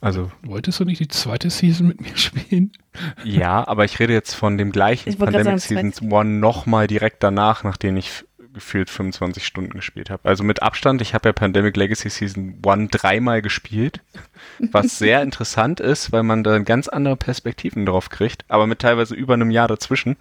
Also. 0.00 0.30
Wolltest 0.42 0.78
du 0.78 0.84
nicht 0.84 1.00
die 1.00 1.08
zweite 1.08 1.48
Season 1.48 1.86
mit 1.86 2.00
mir 2.00 2.16
spielen? 2.16 2.72
Ja, 3.24 3.66
aber 3.66 3.84
ich 3.84 3.98
rede 3.98 4.12
jetzt 4.12 4.34
von 4.34 4.58
dem 4.58 4.70
gleichen 4.70 5.16
Pandemic 5.16 5.60
sagen, 5.60 5.92
Season 5.92 6.12
1 6.12 6.40
nochmal 6.40 6.86
direkt 6.86 7.22
danach, 7.22 7.64
nachdem 7.64 7.96
ich 7.96 8.25
gefühlt 8.56 8.90
25 8.90 9.46
Stunden 9.46 9.74
gespielt 9.74 10.10
habe. 10.10 10.28
Also 10.28 10.42
mit 10.42 10.62
Abstand, 10.62 11.00
ich 11.00 11.14
habe 11.14 11.28
ja 11.28 11.32
Pandemic 11.32 11.76
Legacy 11.76 12.10
Season 12.10 12.58
1 12.66 12.90
dreimal 12.90 13.42
gespielt, 13.42 14.00
was 14.58 14.98
sehr 14.98 15.22
interessant 15.22 15.78
ist, 15.78 16.10
weil 16.10 16.24
man 16.24 16.42
da 16.42 16.58
ganz 16.58 16.88
andere 16.88 17.16
Perspektiven 17.16 17.86
drauf 17.86 18.08
kriegt, 18.08 18.44
aber 18.48 18.66
mit 18.66 18.80
teilweise 18.80 19.14
über 19.14 19.34
einem 19.34 19.50
Jahr 19.50 19.68
dazwischen. 19.68 20.16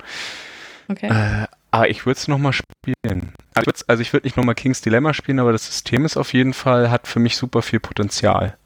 Okay. 0.88 1.08
Äh, 1.08 1.48
aber 1.72 1.90
ich 1.90 2.06
würde 2.06 2.18
es 2.18 2.28
nochmal 2.28 2.54
spielen. 2.54 3.34
Also 3.54 3.72
ich 3.72 3.78
würde 3.80 3.84
also 3.88 4.14
würd 4.14 4.24
nicht 4.24 4.38
nochmal 4.38 4.56
King's 4.56 4.82
Dilemma 4.82 5.14
spielen, 5.14 5.40
aber 5.40 5.52
das 5.52 5.66
System 5.66 6.06
ist 6.06 6.18
auf 6.18 6.34
jeden 6.34 6.54
Fall, 6.54 6.92
hat 6.92 7.08
für 7.08 7.20
mich 7.20 7.38
super 7.38 7.62
viel 7.62 7.80
Potenzial. 7.80 8.58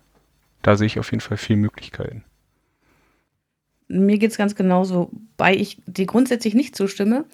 Da 0.61 0.75
sehe 0.75 0.87
ich 0.87 0.99
auf 0.99 1.11
jeden 1.11 1.21
Fall 1.21 1.37
viele 1.37 1.59
Möglichkeiten. 1.59 2.23
Mir 3.87 4.19
geht 4.19 4.31
es 4.31 4.37
ganz 4.37 4.55
genauso, 4.55 5.09
weil 5.37 5.59
ich 5.59 5.79
dir 5.87 6.05
grundsätzlich 6.05 6.53
nicht 6.53 6.75
zustimme. 6.75 7.25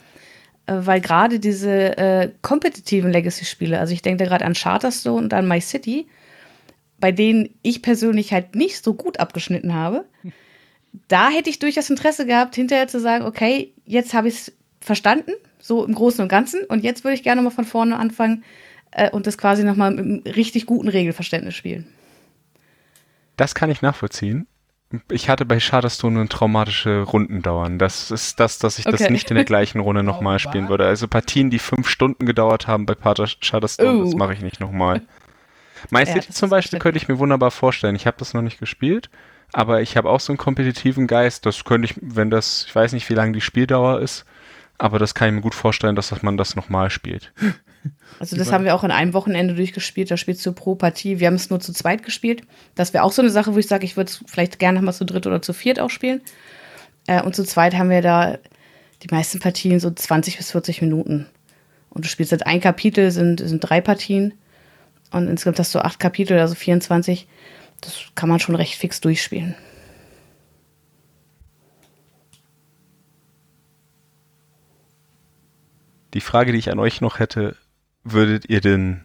Äh, 0.68 0.74
weil 0.80 1.02
gerade 1.02 1.40
diese 1.40 1.98
äh, 1.98 2.32
kompetitiven 2.42 3.12
Legacy-Spiele, 3.12 3.80
also 3.80 3.94
ich 3.94 4.02
denke 4.02 4.24
da 4.24 4.30
gerade 4.30 4.46
an 4.46 4.54
Charterstone 4.54 5.24
und 5.24 5.34
an 5.34 5.48
My 5.48 5.62
City, 5.62 6.08
bei 7.00 7.12
denen 7.12 7.50
ich 7.62 7.82
persönlich 7.82 8.34
halt 8.34 8.56
nicht 8.56 8.84
so 8.84 8.94
gut 8.94 9.20
abgeschnitten 9.20 9.74
habe, 9.74 10.06
da 11.08 11.30
hätte 11.30 11.50
ich 11.50 11.60
durchaus 11.60 11.90
Interesse 11.90 12.26
gehabt, 12.26 12.56
hinterher 12.56 12.88
zu 12.88 13.00
sagen, 13.00 13.26
okay, 13.26 13.74
jetzt 13.86 14.14
habe 14.14 14.30
ich 14.30 14.36
es 14.36 14.54
verstanden, 14.80 15.32
so 15.60 15.86
im 15.86 15.94
Großen 15.94 16.22
und 16.22 16.30
Ganzen, 16.30 16.64
und 16.64 16.84
jetzt 16.84 17.04
würde 17.04 17.16
ich 17.16 17.24
gerne 17.24 17.42
mal 17.42 17.50
von 17.50 17.66
vorne 17.66 17.98
anfangen 17.98 18.44
äh, 18.92 19.10
und 19.10 19.28
das 19.28 19.38
quasi 19.38 19.64
nochmal 19.64 19.92
mit 19.92 20.00
einem 20.00 20.36
richtig 20.36 20.66
guten 20.66 20.88
Regelverständnis 20.88 21.54
spielen. 21.54 21.86
Das 23.36 23.54
kann 23.54 23.70
ich 23.70 23.82
nachvollziehen 23.82 24.48
ich 25.10 25.30
hatte 25.30 25.46
bei 25.46 25.60
Shadowstone 25.60 26.20
eine 26.20 26.30
traumatische 26.30 27.02
Rundendauern. 27.02 27.80
Das 27.80 28.12
ist 28.12 28.40
das, 28.40 28.60
dass 28.60 28.80
ich 28.80 28.86
okay. 28.86 28.98
das 28.98 29.10
nicht 29.10 29.30
in 29.30 29.36
der 29.36 29.46
gleichen 29.46 29.80
Runde 29.80 30.04
nochmal 30.04 30.40
spielen 30.40 30.70
würde. 30.70 30.86
Also 30.86 31.08
Partien, 31.08 31.50
die 31.50 31.60
fünf 31.60 31.90
Stunden 31.90 32.26
gedauert 32.26 32.68
haben 32.68 32.86
bei 32.86 32.96
Pater 32.96 33.28
Shadowstone, 33.28 34.00
uh. 34.00 34.06
das 34.06 34.16
mache 34.16 34.34
ich 34.34 34.42
nicht 34.42 34.60
nochmal. 34.60 35.02
My 35.92 36.04
ja, 36.04 36.20
zum 36.22 36.50
Beispiel 36.50 36.80
könnte 36.80 36.98
ich 36.98 37.08
mir 37.08 37.20
wunderbar 37.20 37.52
vorstellen. 37.52 37.96
Ich 37.96 38.08
habe 38.08 38.18
das 38.18 38.34
noch 38.34 38.42
nicht 38.42 38.60
gespielt, 38.60 39.10
aber 39.54 39.82
ich 39.82 39.98
habe 39.98 40.10
auch 40.10 40.20
so 40.20 40.32
einen 40.32 40.38
kompetitiven 40.38 41.06
Geist. 41.06 41.46
Das 41.46 41.64
könnte 41.64 41.88
ich, 41.88 41.96
wenn 42.02 42.30
das, 42.30 42.66
ich 42.68 42.76
weiß 42.76 42.94
nicht, 42.94 43.10
wie 43.10 43.14
lange 43.14 43.34
die 43.34 43.42
Spieldauer 43.42 44.00
ist, 44.02 44.26
aber 44.78 45.00
das 45.00 45.16
kann 45.16 45.30
ich 45.30 45.36
mir 45.36 45.42
gut 45.42 45.56
vorstellen, 45.56 45.96
dass 45.96 46.22
man 46.22 46.38
das 46.38 46.56
nochmal 46.56 46.90
spielt. 46.90 47.34
Also 48.20 48.36
das 48.36 48.52
haben 48.52 48.64
wir 48.64 48.74
auch 48.74 48.84
in 48.84 48.90
einem 48.90 49.14
Wochenende 49.14 49.54
durchgespielt. 49.54 50.10
Da 50.10 50.18
spielst 50.18 50.44
du 50.44 50.54
pro 50.54 50.74
Partie. 50.74 51.20
Wir 51.20 51.28
haben 51.28 51.36
es 51.36 51.52
nur 51.52 51.60
zu 51.60 51.72
zweit 51.72 52.02
gespielt. 52.02 52.42
Das 52.74 52.94
wäre 52.94 53.04
auch 53.04 53.12
so 53.12 53.22
eine 53.22 53.30
Sache, 53.30 53.54
wo 53.54 53.60
ich 53.60 53.68
sage, 53.68 53.86
ich 53.86 53.96
würde 53.96 54.10
es 54.10 54.24
vielleicht 54.26 54.58
gerne 54.58 54.82
mal 54.82 54.94
zu 54.94 55.06
dritt 55.06 55.28
oder 55.28 55.42
zu 55.42 55.54
viert 55.54 55.80
auch 55.80 55.92
spielen. 55.92 56.22
Äh, 57.06 57.22
und 57.22 57.36
zu 57.36 57.44
zweit 57.44 57.76
haben 57.76 57.92
wir 57.92 58.02
da 58.02 58.40
die 59.04 59.14
meisten 59.14 59.40
Partien 59.40 59.80
so 59.80 59.92
20 59.92 60.38
bis 60.38 60.52
40 60.52 60.82
Minuten. 60.82 61.28
Und 61.90 62.06
du 62.06 62.10
spielst 62.10 62.32
jetzt 62.32 62.48
ein 62.48 62.60
Kapitel, 62.60 63.12
sind, 63.12 63.40
sind 63.40 63.60
drei 63.60 63.82
Partien. 63.82 64.34
Und 65.12 65.28
insgesamt 65.28 65.60
hast 65.60 65.76
du 65.76 65.80
acht 65.80 66.00
Kapitel, 66.00 66.40
also 66.40 66.56
24. 66.56 67.28
Das 67.82 68.06
kann 68.16 68.30
man 68.30 68.40
schon 68.40 68.56
recht 68.56 68.76
fix 68.76 69.02
durchspielen. 69.02 69.56
Die 76.16 76.22
Frage, 76.22 76.54
die 76.54 76.60
ich 76.60 76.72
an 76.72 76.80
euch 76.80 77.02
noch 77.02 77.20
hätte, 77.20 77.58
würdet 78.06 78.50
ihr 78.50 78.62
denn, 78.62 79.02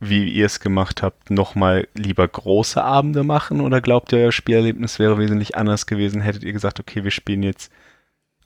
wie 0.00 0.26
ihr 0.30 0.46
es 0.46 0.58
gemacht 0.58 1.02
habt, 1.02 1.30
nochmal 1.30 1.86
lieber 1.94 2.26
große 2.26 2.82
Abende 2.82 3.24
machen 3.24 3.60
oder 3.60 3.82
glaubt 3.82 4.10
ihr, 4.12 4.20
euer 4.20 4.32
Spielerlebnis 4.32 4.98
wäre 4.98 5.18
wesentlich 5.18 5.54
anders 5.54 5.84
gewesen? 5.84 6.22
Hättet 6.22 6.44
ihr 6.44 6.54
gesagt, 6.54 6.80
okay, 6.80 7.04
wir 7.04 7.10
spielen 7.10 7.42
jetzt 7.42 7.70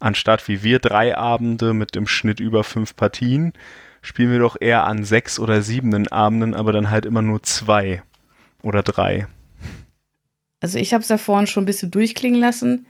anstatt 0.00 0.48
wie 0.48 0.64
wir 0.64 0.80
drei 0.80 1.16
Abende 1.16 1.72
mit 1.72 1.94
im 1.94 2.08
Schnitt 2.08 2.40
über 2.40 2.64
fünf 2.64 2.96
Partien, 2.96 3.52
spielen 4.02 4.32
wir 4.32 4.40
doch 4.40 4.56
eher 4.58 4.84
an 4.86 5.04
sechs 5.04 5.38
oder 5.38 5.62
siebenen 5.62 6.08
Abenden, 6.08 6.54
aber 6.54 6.72
dann 6.72 6.90
halt 6.90 7.06
immer 7.06 7.22
nur 7.22 7.44
zwei 7.44 8.02
oder 8.62 8.82
drei. 8.82 9.28
Also 10.60 10.78
ich 10.78 10.92
habe 10.94 11.02
es 11.02 11.08
ja 11.08 11.18
vorhin 11.18 11.46
schon 11.46 11.62
ein 11.62 11.66
bisschen 11.66 11.92
durchklingen 11.92 12.40
lassen. 12.40 12.86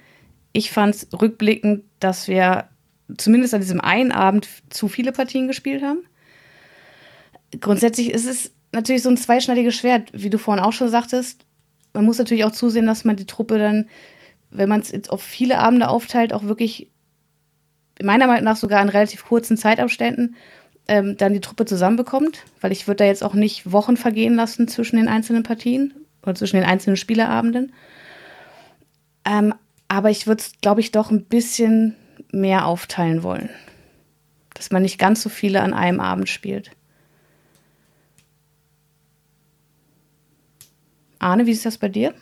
Ich 0.52 0.70
fand 0.70 0.94
es 0.94 1.08
rückblickend, 1.12 1.84
dass 1.98 2.26
wir 2.26 2.70
zumindest 3.18 3.54
an 3.54 3.60
diesem 3.60 3.80
einen 3.80 4.12
Abend 4.12 4.48
zu 4.70 4.88
viele 4.88 5.12
Partien 5.12 5.46
gespielt 5.46 5.82
haben 5.82 6.00
grundsätzlich 7.58 8.10
ist 8.10 8.26
es 8.26 8.52
natürlich 8.72 9.02
so 9.02 9.08
ein 9.08 9.16
zweischneidiges 9.16 9.74
Schwert, 9.74 10.10
wie 10.12 10.30
du 10.30 10.38
vorhin 10.38 10.62
auch 10.62 10.72
schon 10.72 10.88
sagtest. 10.88 11.44
Man 11.92 12.04
muss 12.04 12.18
natürlich 12.18 12.44
auch 12.44 12.52
zusehen, 12.52 12.86
dass 12.86 13.04
man 13.04 13.16
die 13.16 13.26
Truppe 13.26 13.58
dann, 13.58 13.88
wenn 14.50 14.68
man 14.68 14.80
es 14.80 15.10
auf 15.10 15.22
viele 15.22 15.58
Abende 15.58 15.88
aufteilt, 15.88 16.32
auch 16.32 16.44
wirklich 16.44 16.88
meiner 18.00 18.26
Meinung 18.26 18.44
nach 18.44 18.56
sogar 18.56 18.80
in 18.82 18.88
relativ 18.88 19.24
kurzen 19.24 19.56
Zeitabständen 19.56 20.36
ähm, 20.88 21.16
dann 21.16 21.34
die 21.34 21.40
Truppe 21.40 21.64
zusammenbekommt, 21.64 22.44
weil 22.60 22.72
ich 22.72 22.86
würde 22.86 22.98
da 22.98 23.04
jetzt 23.04 23.24
auch 23.24 23.34
nicht 23.34 23.70
Wochen 23.70 23.96
vergehen 23.96 24.34
lassen 24.34 24.68
zwischen 24.68 24.96
den 24.96 25.08
einzelnen 25.08 25.42
Partien 25.42 25.94
oder 26.22 26.34
zwischen 26.34 26.56
den 26.56 26.64
einzelnen 26.64 26.96
Spielerabenden. 26.96 27.72
Ähm, 29.24 29.52
aber 29.88 30.10
ich 30.10 30.26
würde 30.26 30.40
es, 30.40 30.52
glaube 30.60 30.80
ich, 30.80 30.92
doch 30.92 31.10
ein 31.10 31.24
bisschen 31.24 31.96
mehr 32.32 32.66
aufteilen 32.66 33.22
wollen. 33.22 33.50
Dass 34.54 34.70
man 34.70 34.82
nicht 34.82 34.98
ganz 34.98 35.22
so 35.22 35.28
viele 35.28 35.62
an 35.62 35.72
einem 35.72 36.00
Abend 36.00 36.28
spielt. 36.28 36.70
Arne, 41.18 41.46
wie 41.46 41.52
ist 41.52 41.66
das 41.66 41.78
bei 41.78 41.88
dir? 41.88 42.14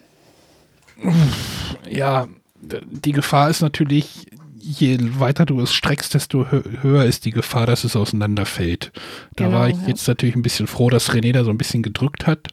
Ja, 1.89 2.29
die 2.61 3.13
Gefahr 3.13 3.49
ist 3.49 3.63
natürlich, 3.63 4.27
je 4.59 4.99
weiter 5.01 5.47
du 5.47 5.61
es 5.61 5.73
streckst, 5.73 6.15
desto 6.15 6.47
höher 6.51 7.05
ist 7.05 7.25
die 7.25 7.31
Gefahr, 7.31 7.67
dass 7.67 7.85
es 7.85 7.95
auseinanderfällt. 7.95 8.93
Da 9.37 9.47
genau, 9.47 9.59
war 9.59 9.69
ich 9.69 9.77
ja. 9.77 9.89
jetzt 9.89 10.07
natürlich 10.09 10.35
ein 10.35 10.43
bisschen 10.43 10.67
froh, 10.67 10.91
dass 10.91 11.11
René 11.11 11.33
da 11.33 11.45
so 11.45 11.51
ein 11.51 11.59
bisschen 11.59 11.83
gedrückt 11.83 12.27
hat. 12.27 12.49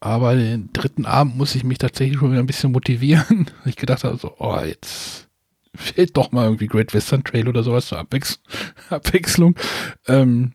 Aber 0.00 0.34
den 0.34 0.70
dritten 0.72 1.06
Abend 1.06 1.36
muss 1.36 1.54
ich 1.54 1.62
mich 1.62 1.78
tatsächlich 1.78 2.18
schon 2.18 2.32
wieder 2.32 2.42
ein 2.42 2.46
bisschen 2.46 2.72
motivieren. 2.72 3.50
Ich 3.64 3.76
gedacht 3.76 4.02
habe 4.02 4.16
so, 4.16 4.34
oh, 4.38 4.58
jetzt 4.58 5.28
fehlt 5.74 6.16
doch 6.16 6.32
mal 6.32 6.44
irgendwie 6.44 6.66
Great 6.66 6.94
Western 6.94 7.24
Trail 7.24 7.48
oder 7.48 7.62
sowas 7.62 7.86
zur 7.86 7.98
Abwechs 7.98 8.40
Abwechslung. 8.90 9.56
Ähm, 10.06 10.52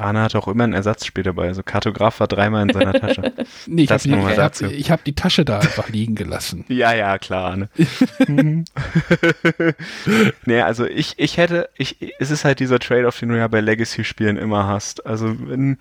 Arne 0.00 0.22
hat 0.22 0.34
auch 0.34 0.48
immer 0.48 0.64
ein 0.64 0.72
Ersatzspiel 0.72 1.24
dabei. 1.24 1.48
Also 1.48 1.62
Kartograf 1.62 2.20
war 2.20 2.26
dreimal 2.26 2.68
in 2.68 2.72
seiner 2.72 2.94
Tasche. 2.94 3.32
nee, 3.66 3.82
ich 3.82 3.90
habe 3.90 4.02
die, 4.02 4.14
hab, 4.14 4.90
hab 4.90 5.04
die 5.04 5.14
Tasche 5.14 5.44
da 5.44 5.58
einfach 5.58 5.88
liegen 5.88 6.14
gelassen. 6.14 6.64
Ja, 6.70 6.94
ja, 6.94 7.18
klar. 7.18 7.50
Arne. 7.50 7.68
nee, 10.46 10.60
also 10.62 10.86
ich, 10.86 11.18
ich 11.18 11.36
hätte, 11.36 11.68
ich, 11.76 11.96
es 12.18 12.30
ist 12.30 12.44
halt 12.44 12.60
dieser 12.60 12.78
Trade-off, 12.78 13.18
den 13.18 13.28
du 13.28 13.36
ja 13.36 13.48
bei 13.48 13.60
Legacy-Spielen 13.60 14.36
immer 14.38 14.66
hast. 14.66 15.04
Also 15.04 15.36
wenn 15.48 15.78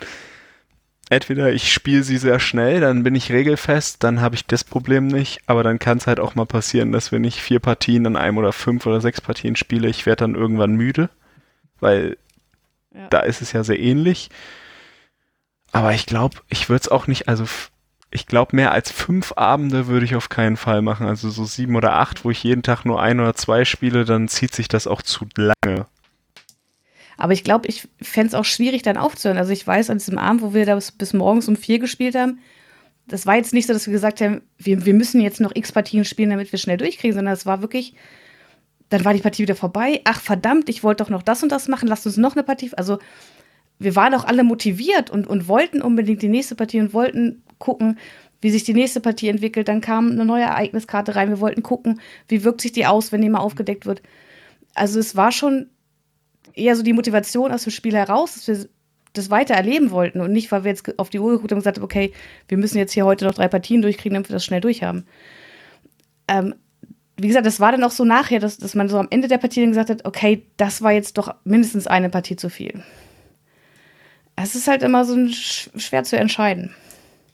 entweder 1.09 1.51
ich 1.51 1.73
spiele 1.73 2.03
sie 2.03 2.17
sehr 2.17 2.39
schnell, 2.39 2.79
dann 2.79 3.03
bin 3.03 3.15
ich 3.15 3.31
regelfest, 3.31 4.03
dann 4.03 4.21
habe 4.21 4.35
ich 4.35 4.45
das 4.45 4.63
Problem 4.63 5.07
nicht, 5.07 5.41
aber 5.47 5.63
dann 5.63 5.79
kann 5.79 5.97
es 5.97 6.07
halt 6.07 6.19
auch 6.19 6.35
mal 6.35 6.45
passieren, 6.45 6.91
dass 6.91 7.11
wenn 7.11 7.23
ich 7.23 7.41
vier 7.41 7.59
Partien 7.59 8.05
an 8.05 8.15
einem 8.15 8.37
oder 8.37 8.53
fünf 8.53 8.85
oder 8.85 9.01
sechs 9.01 9.19
Partien 9.21 9.55
spiele, 9.55 9.89
ich 9.89 10.05
werde 10.05 10.21
dann 10.21 10.35
irgendwann 10.35 10.75
müde, 10.75 11.09
weil 11.79 12.17
da 13.09 13.19
ist 13.19 13.41
es 13.41 13.51
ja 13.51 13.63
sehr 13.63 13.79
ähnlich. 13.79 14.29
Aber 15.71 15.93
ich 15.93 16.05
glaube, 16.05 16.37
ich 16.49 16.69
würde 16.69 16.81
es 16.81 16.89
auch 16.89 17.07
nicht, 17.07 17.27
also 17.27 17.45
ich 18.11 18.25
glaube, 18.25 18.55
mehr 18.55 18.71
als 18.71 18.91
fünf 18.91 19.33
Abende 19.35 19.87
würde 19.87 20.05
ich 20.05 20.15
auf 20.15 20.29
keinen 20.29 20.57
Fall 20.57 20.81
machen. 20.81 21.05
Also 21.05 21.29
so 21.29 21.45
sieben 21.45 21.75
oder 21.75 21.93
acht, 21.93 22.25
wo 22.25 22.31
ich 22.31 22.43
jeden 22.43 22.63
Tag 22.63 22.85
nur 22.85 23.01
ein 23.01 23.19
oder 23.19 23.35
zwei 23.35 23.65
spiele, 23.65 24.03
dann 24.03 24.27
zieht 24.27 24.55
sich 24.55 24.67
das 24.67 24.87
auch 24.87 25.01
zu 25.03 25.27
lange. 25.35 25.85
Aber 27.19 27.33
ich 27.33 27.43
glaube, 27.43 27.67
ich 27.67 27.85
fände 28.01 28.29
es 28.29 28.33
auch 28.33 28.45
schwierig, 28.45 28.81
dann 28.81 28.95
aufzuhören. 28.95 29.37
Also 29.37 29.51
ich 29.51 29.67
weiß, 29.67 29.89
an 29.89 29.97
diesem 29.97 30.17
Abend, 30.17 30.41
wo 30.41 30.53
wir 30.53 30.65
da 30.65 30.75
bis, 30.75 30.93
bis 30.93 31.11
morgens 31.11 31.49
um 31.49 31.57
vier 31.57 31.77
gespielt 31.77 32.15
haben, 32.15 32.39
das 33.07 33.25
war 33.25 33.35
jetzt 33.35 33.53
nicht 33.53 33.67
so, 33.67 33.73
dass 33.73 33.87
wir 33.87 33.91
gesagt 33.91 34.21
haben, 34.21 34.41
wir, 34.57 34.85
wir 34.85 34.93
müssen 34.93 35.19
jetzt 35.19 35.41
noch 35.41 35.53
x 35.53 35.73
Partien 35.73 36.05
spielen, 36.05 36.29
damit 36.29 36.49
wir 36.53 36.59
schnell 36.59 36.77
durchkriegen, 36.77 37.13
sondern 37.13 37.33
es 37.33 37.45
war 37.45 37.61
wirklich, 37.61 37.93
dann 38.87 39.03
war 39.03 39.13
die 39.13 39.19
Partie 39.19 39.43
wieder 39.43 39.57
vorbei. 39.57 39.99
Ach 40.05 40.21
verdammt, 40.21 40.69
ich 40.69 40.81
wollte 40.81 41.03
doch 41.03 41.09
noch 41.09 41.21
das 41.21 41.43
und 41.43 41.51
das 41.51 41.67
machen, 41.67 41.89
lasst 41.89 42.05
uns 42.05 42.15
noch 42.15 42.37
eine 42.37 42.43
Partie. 42.43 42.71
Also 42.77 42.99
wir 43.79 43.97
waren 43.97 44.13
auch 44.13 44.23
alle 44.23 44.45
motiviert 44.45 45.09
und, 45.09 45.27
und 45.27 45.49
wollten 45.49 45.81
unbedingt 45.81 46.21
die 46.21 46.29
nächste 46.29 46.55
Partie 46.55 46.79
und 46.79 46.93
wollten 46.93 47.43
gucken, 47.57 47.97
wie 48.39 48.49
sich 48.49 48.63
die 48.63 48.73
nächste 48.73 49.01
Partie 49.01 49.27
entwickelt. 49.27 49.67
Dann 49.67 49.81
kam 49.81 50.09
eine 50.09 50.23
neue 50.23 50.43
Ereigniskarte 50.43 51.17
rein. 51.17 51.27
Wir 51.27 51.41
wollten 51.41 51.63
gucken, 51.63 51.99
wie 52.29 52.45
wirkt 52.45 52.61
sich 52.61 52.71
die 52.71 52.85
aus, 52.85 53.11
wenn 53.11 53.21
die 53.21 53.29
mal 53.29 53.39
aufgedeckt 53.39 53.85
wird. 53.85 54.01
Also 54.73 54.99
es 54.99 55.17
war 55.17 55.33
schon 55.33 55.69
eher 56.53 56.75
so 56.75 56.83
die 56.83 56.93
Motivation 56.93 57.51
aus 57.51 57.63
dem 57.63 57.71
Spiel 57.71 57.95
heraus, 57.95 58.35
dass 58.35 58.47
wir 58.47 58.69
das 59.13 59.29
weiter 59.29 59.55
erleben 59.55 59.91
wollten 59.91 60.21
und 60.21 60.31
nicht, 60.31 60.51
weil 60.51 60.63
wir 60.63 60.71
jetzt 60.71 60.99
auf 60.99 61.09
die 61.09 61.19
Uhr 61.19 61.31
geguckt 61.31 61.51
haben 61.51 61.57
und 61.57 61.63
gesagt 61.63 61.77
haben, 61.77 61.83
okay, 61.83 62.13
wir 62.47 62.57
müssen 62.57 62.77
jetzt 62.77 62.93
hier 62.93 63.05
heute 63.05 63.25
noch 63.25 63.33
drei 63.33 63.47
Partien 63.47 63.81
durchkriegen, 63.81 64.13
damit 64.13 64.29
wir 64.29 64.35
das 64.35 64.45
schnell 64.45 64.61
durchhaben. 64.61 65.07
Ähm, 66.27 66.55
wie 67.17 67.27
gesagt, 67.27 67.45
das 67.45 67.59
war 67.59 67.71
dann 67.71 67.83
auch 67.83 67.91
so 67.91 68.05
nachher, 68.05 68.39
dass, 68.39 68.57
dass 68.57 68.75
man 68.75 68.87
so 68.87 68.97
am 68.97 69.07
Ende 69.09 69.27
der 69.27 69.39
Partie 69.39 69.61
dann 69.61 69.71
gesagt 69.71 69.89
hat, 69.89 70.05
okay, 70.05 70.45
das 70.57 70.81
war 70.81 70.91
jetzt 70.91 71.17
doch 71.17 71.35
mindestens 71.43 71.87
eine 71.87 72.09
Partie 72.09 72.35
zu 72.35 72.49
viel. 72.49 72.83
Es 74.35 74.55
ist 74.55 74.67
halt 74.67 74.83
immer 74.83 75.03
so 75.03 75.17
schwer 75.27 76.03
zu 76.03 76.17
entscheiden. 76.17 76.73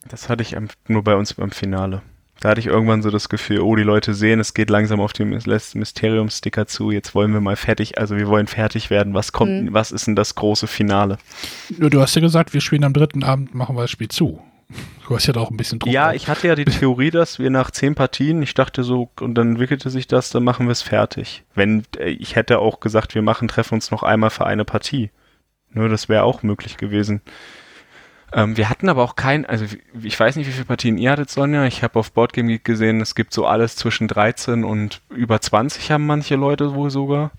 Das 0.08 0.28
hatte 0.28 0.42
ich 0.42 0.56
nur 0.88 1.04
bei 1.04 1.16
uns 1.16 1.34
beim 1.36 1.52
Finale. 1.52 2.02
Da 2.41 2.49
hatte 2.49 2.60
ich 2.60 2.68
irgendwann 2.68 3.02
so 3.02 3.10
das 3.10 3.30
Gefühl, 3.30 3.62
oh, 3.62 3.76
die 3.76 3.84
Leute 3.84 4.14
sehen, 4.14 4.40
es 4.40 4.53
geht 4.53 4.70
langsam 4.70 4.99
auf 4.99 5.14
den 5.14 5.30
Mysterium-Sticker 5.30 6.68
zu, 6.68 6.91
jetzt 6.91 7.16
wollen 7.16 7.34
wir 7.34 7.41
mal 7.41 7.56
fertig, 7.56 7.98
also 7.98 8.18
wir 8.18 8.28
wollen 8.28 8.48
fertig 8.48 8.90
werden. 8.90 9.14
Was 9.14 9.32
kommt, 9.32 9.64
mhm. 9.64 9.74
was 9.74 9.91
ist 9.91 10.07
denn 10.07 10.16
das 10.16 10.36
große 10.36 10.68
Finale? 10.68 11.18
Du 11.70 12.02
hast 12.02 12.16
ja 12.16 12.22
gesagt, 12.22 12.53
wir 12.53 12.62
spielen 12.62 12.84
am 12.84 12.94
dritten 12.94 13.24
Abend, 13.24 13.56
machen 13.56 13.76
wir 13.76 13.84
das 13.84 13.91
Spiel 13.91 14.10
zu. 14.10 14.41
Du 15.07 15.16
hast 15.16 15.28
ja 15.28 15.34
da 15.34 15.41
auch 15.41 15.52
ein 15.52 15.57
bisschen 15.57 15.80
Druck. 15.80 15.94
Ja, 15.94 16.14
ich 16.14 16.28
hatte 16.28 16.48
ja 16.48 16.56
die 16.56 16.66
Theorie, 16.66 17.12
dass 17.12 17.40
wir 17.40 17.49
nach 17.49 17.72
zehn 17.72 17.95
Partien, 17.95 18.41
ich 18.41 18.53
dachte 18.53 18.84
so, 18.84 19.10
und 19.20 19.36
dann 19.36 19.52
entwickelte 19.52 19.90
sich 19.90 20.07
das, 20.07 20.32
dann 20.32 20.44
machen 20.44 20.68
wir 20.68 20.72
es 20.72 20.82
fertig. 20.82 21.44
Wenn, 21.53 21.84
äh, 21.98 22.10
ich 22.10 22.36
hätte 22.36 22.60
auch 22.60 22.80
gesagt, 22.80 23.16
wir 23.16 23.22
machen, 23.22 23.48
treffen 23.48 23.76
uns 23.76 23.91
noch 23.91 24.03
einmal 24.03 24.30
für 24.32 24.45
eine 24.45 24.66
Partie. 24.66 25.12
Nur 25.72 25.90
das 25.90 26.10
wäre 26.10 26.24
auch 26.24 26.41
möglich 26.41 26.78
gewesen. 26.78 27.22
Ähm, 28.36 28.57
wir 28.57 28.70
hatten 28.70 28.90
aber 28.90 29.02
auch 29.02 29.16
kein, 29.16 29.45
also 29.45 29.66
ich 30.03 30.20
weiß 30.20 30.36
nicht, 30.36 30.48
wie 30.48 30.52
viele 30.52 30.66
Partien 30.66 30.98
ihr 30.98 31.12
hattet, 31.12 31.30
Sonja. 31.30 31.66
Ich 31.66 31.84
habe 31.84 31.98
auf 31.98 32.12
Boardgame 32.12 32.49
Geek 32.49 32.66
gesehen, 32.66 32.99
es 32.99 33.16
gibt 33.16 33.34
so 33.34 33.45
alles 33.48 33.78
zwischen 33.78 34.10
13 34.10 34.66
und 34.66 35.02
über 35.10 35.40
20 35.40 35.90
haben 35.90 36.06
manche 36.06 36.36
Leute 36.36 36.76
wohl 36.76 36.91
sogar. 36.91 37.32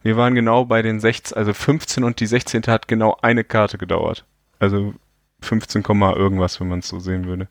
Wir 0.00 0.16
waren 0.16 0.36
genau 0.36 0.64
bei 0.64 0.80
den 0.80 1.00
16, 1.00 1.36
also 1.36 1.52
15 1.52 2.04
und 2.04 2.20
die 2.20 2.26
16. 2.26 2.62
hat 2.68 2.86
genau 2.86 3.16
eine 3.20 3.42
Karte 3.42 3.78
gedauert. 3.78 4.24
Also 4.60 4.94
15, 5.40 5.82
irgendwas, 5.82 6.60
wenn 6.60 6.68
man 6.68 6.78
es 6.78 6.88
so 6.88 7.00
sehen 7.00 7.26
würde. 7.26 7.48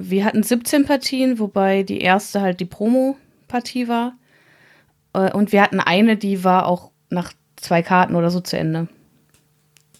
Wir 0.00 0.24
hatten 0.24 0.42
17 0.42 0.86
Partien, 0.86 1.38
wobei 1.38 1.84
die 1.84 2.00
erste 2.00 2.40
halt 2.40 2.58
die 2.58 2.64
Promo-Partie 2.64 3.86
war. 3.86 4.14
Äh, 5.12 5.30
und 5.30 5.52
wir 5.52 5.62
hatten 5.62 5.78
eine, 5.78 6.16
die 6.16 6.42
war 6.42 6.66
auch 6.66 6.90
nach 7.08 7.32
zwei 7.54 7.82
Karten 7.82 8.16
oder 8.16 8.30
so 8.30 8.40
zu 8.40 8.58
Ende. 8.58 8.88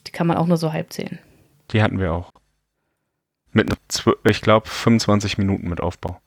Die 0.08 0.12
kann 0.12 0.26
man 0.26 0.38
auch 0.38 0.46
nur 0.48 0.56
so 0.56 0.72
halb 0.72 0.92
zählen. 0.92 1.20
Die 1.72 1.82
hatten 1.82 1.98
wir 1.98 2.12
auch. 2.12 2.32
Mit, 3.52 3.76
ich 4.24 4.40
glaube, 4.40 4.68
25 4.68 5.38
Minuten 5.38 5.68
mit 5.68 5.80
Aufbau. 5.80 6.20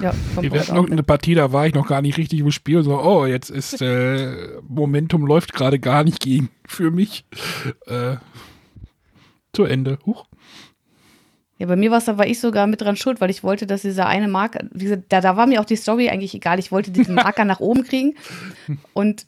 Ja, 0.00 0.14
wir 0.40 0.60
hatten 0.60 0.74
irgendeine 0.76 1.02
Partie, 1.02 1.34
da 1.34 1.52
war 1.52 1.66
ich 1.66 1.74
noch 1.74 1.86
gar 1.86 2.02
nicht 2.02 2.16
richtig 2.16 2.40
im 2.40 2.50
Spiel. 2.50 2.82
So, 2.82 3.00
oh, 3.00 3.26
jetzt 3.26 3.50
ist 3.50 3.82
äh, 3.82 4.60
Momentum 4.68 5.26
läuft 5.26 5.52
gerade 5.52 5.78
gar 5.78 6.04
nicht 6.04 6.20
gegen 6.20 6.50
für 6.66 6.90
mich. 6.90 7.24
Äh, 7.86 8.16
zu 9.52 9.64
Ende. 9.64 9.98
Huch. 10.06 10.26
Ja, 11.58 11.66
bei 11.66 11.76
mir 11.76 11.90
war 11.90 11.98
es, 11.98 12.06
da 12.06 12.16
war 12.16 12.26
ich 12.26 12.40
sogar 12.40 12.66
mit 12.66 12.80
dran 12.80 12.96
schuld, 12.96 13.20
weil 13.20 13.30
ich 13.30 13.44
wollte, 13.44 13.66
dass 13.66 13.82
dieser 13.82 14.06
eine 14.06 14.28
Marker, 14.28 14.64
wie 14.72 14.84
gesagt, 14.84 15.04
da, 15.10 15.20
da 15.20 15.36
war 15.36 15.46
mir 15.46 15.60
auch 15.60 15.64
die 15.64 15.76
Story 15.76 16.08
eigentlich 16.08 16.34
egal. 16.34 16.58
Ich 16.58 16.72
wollte 16.72 16.90
diesen 16.90 17.14
Marker 17.16 17.44
nach 17.44 17.60
oben 17.60 17.84
kriegen. 17.84 18.14
Und 18.94 19.26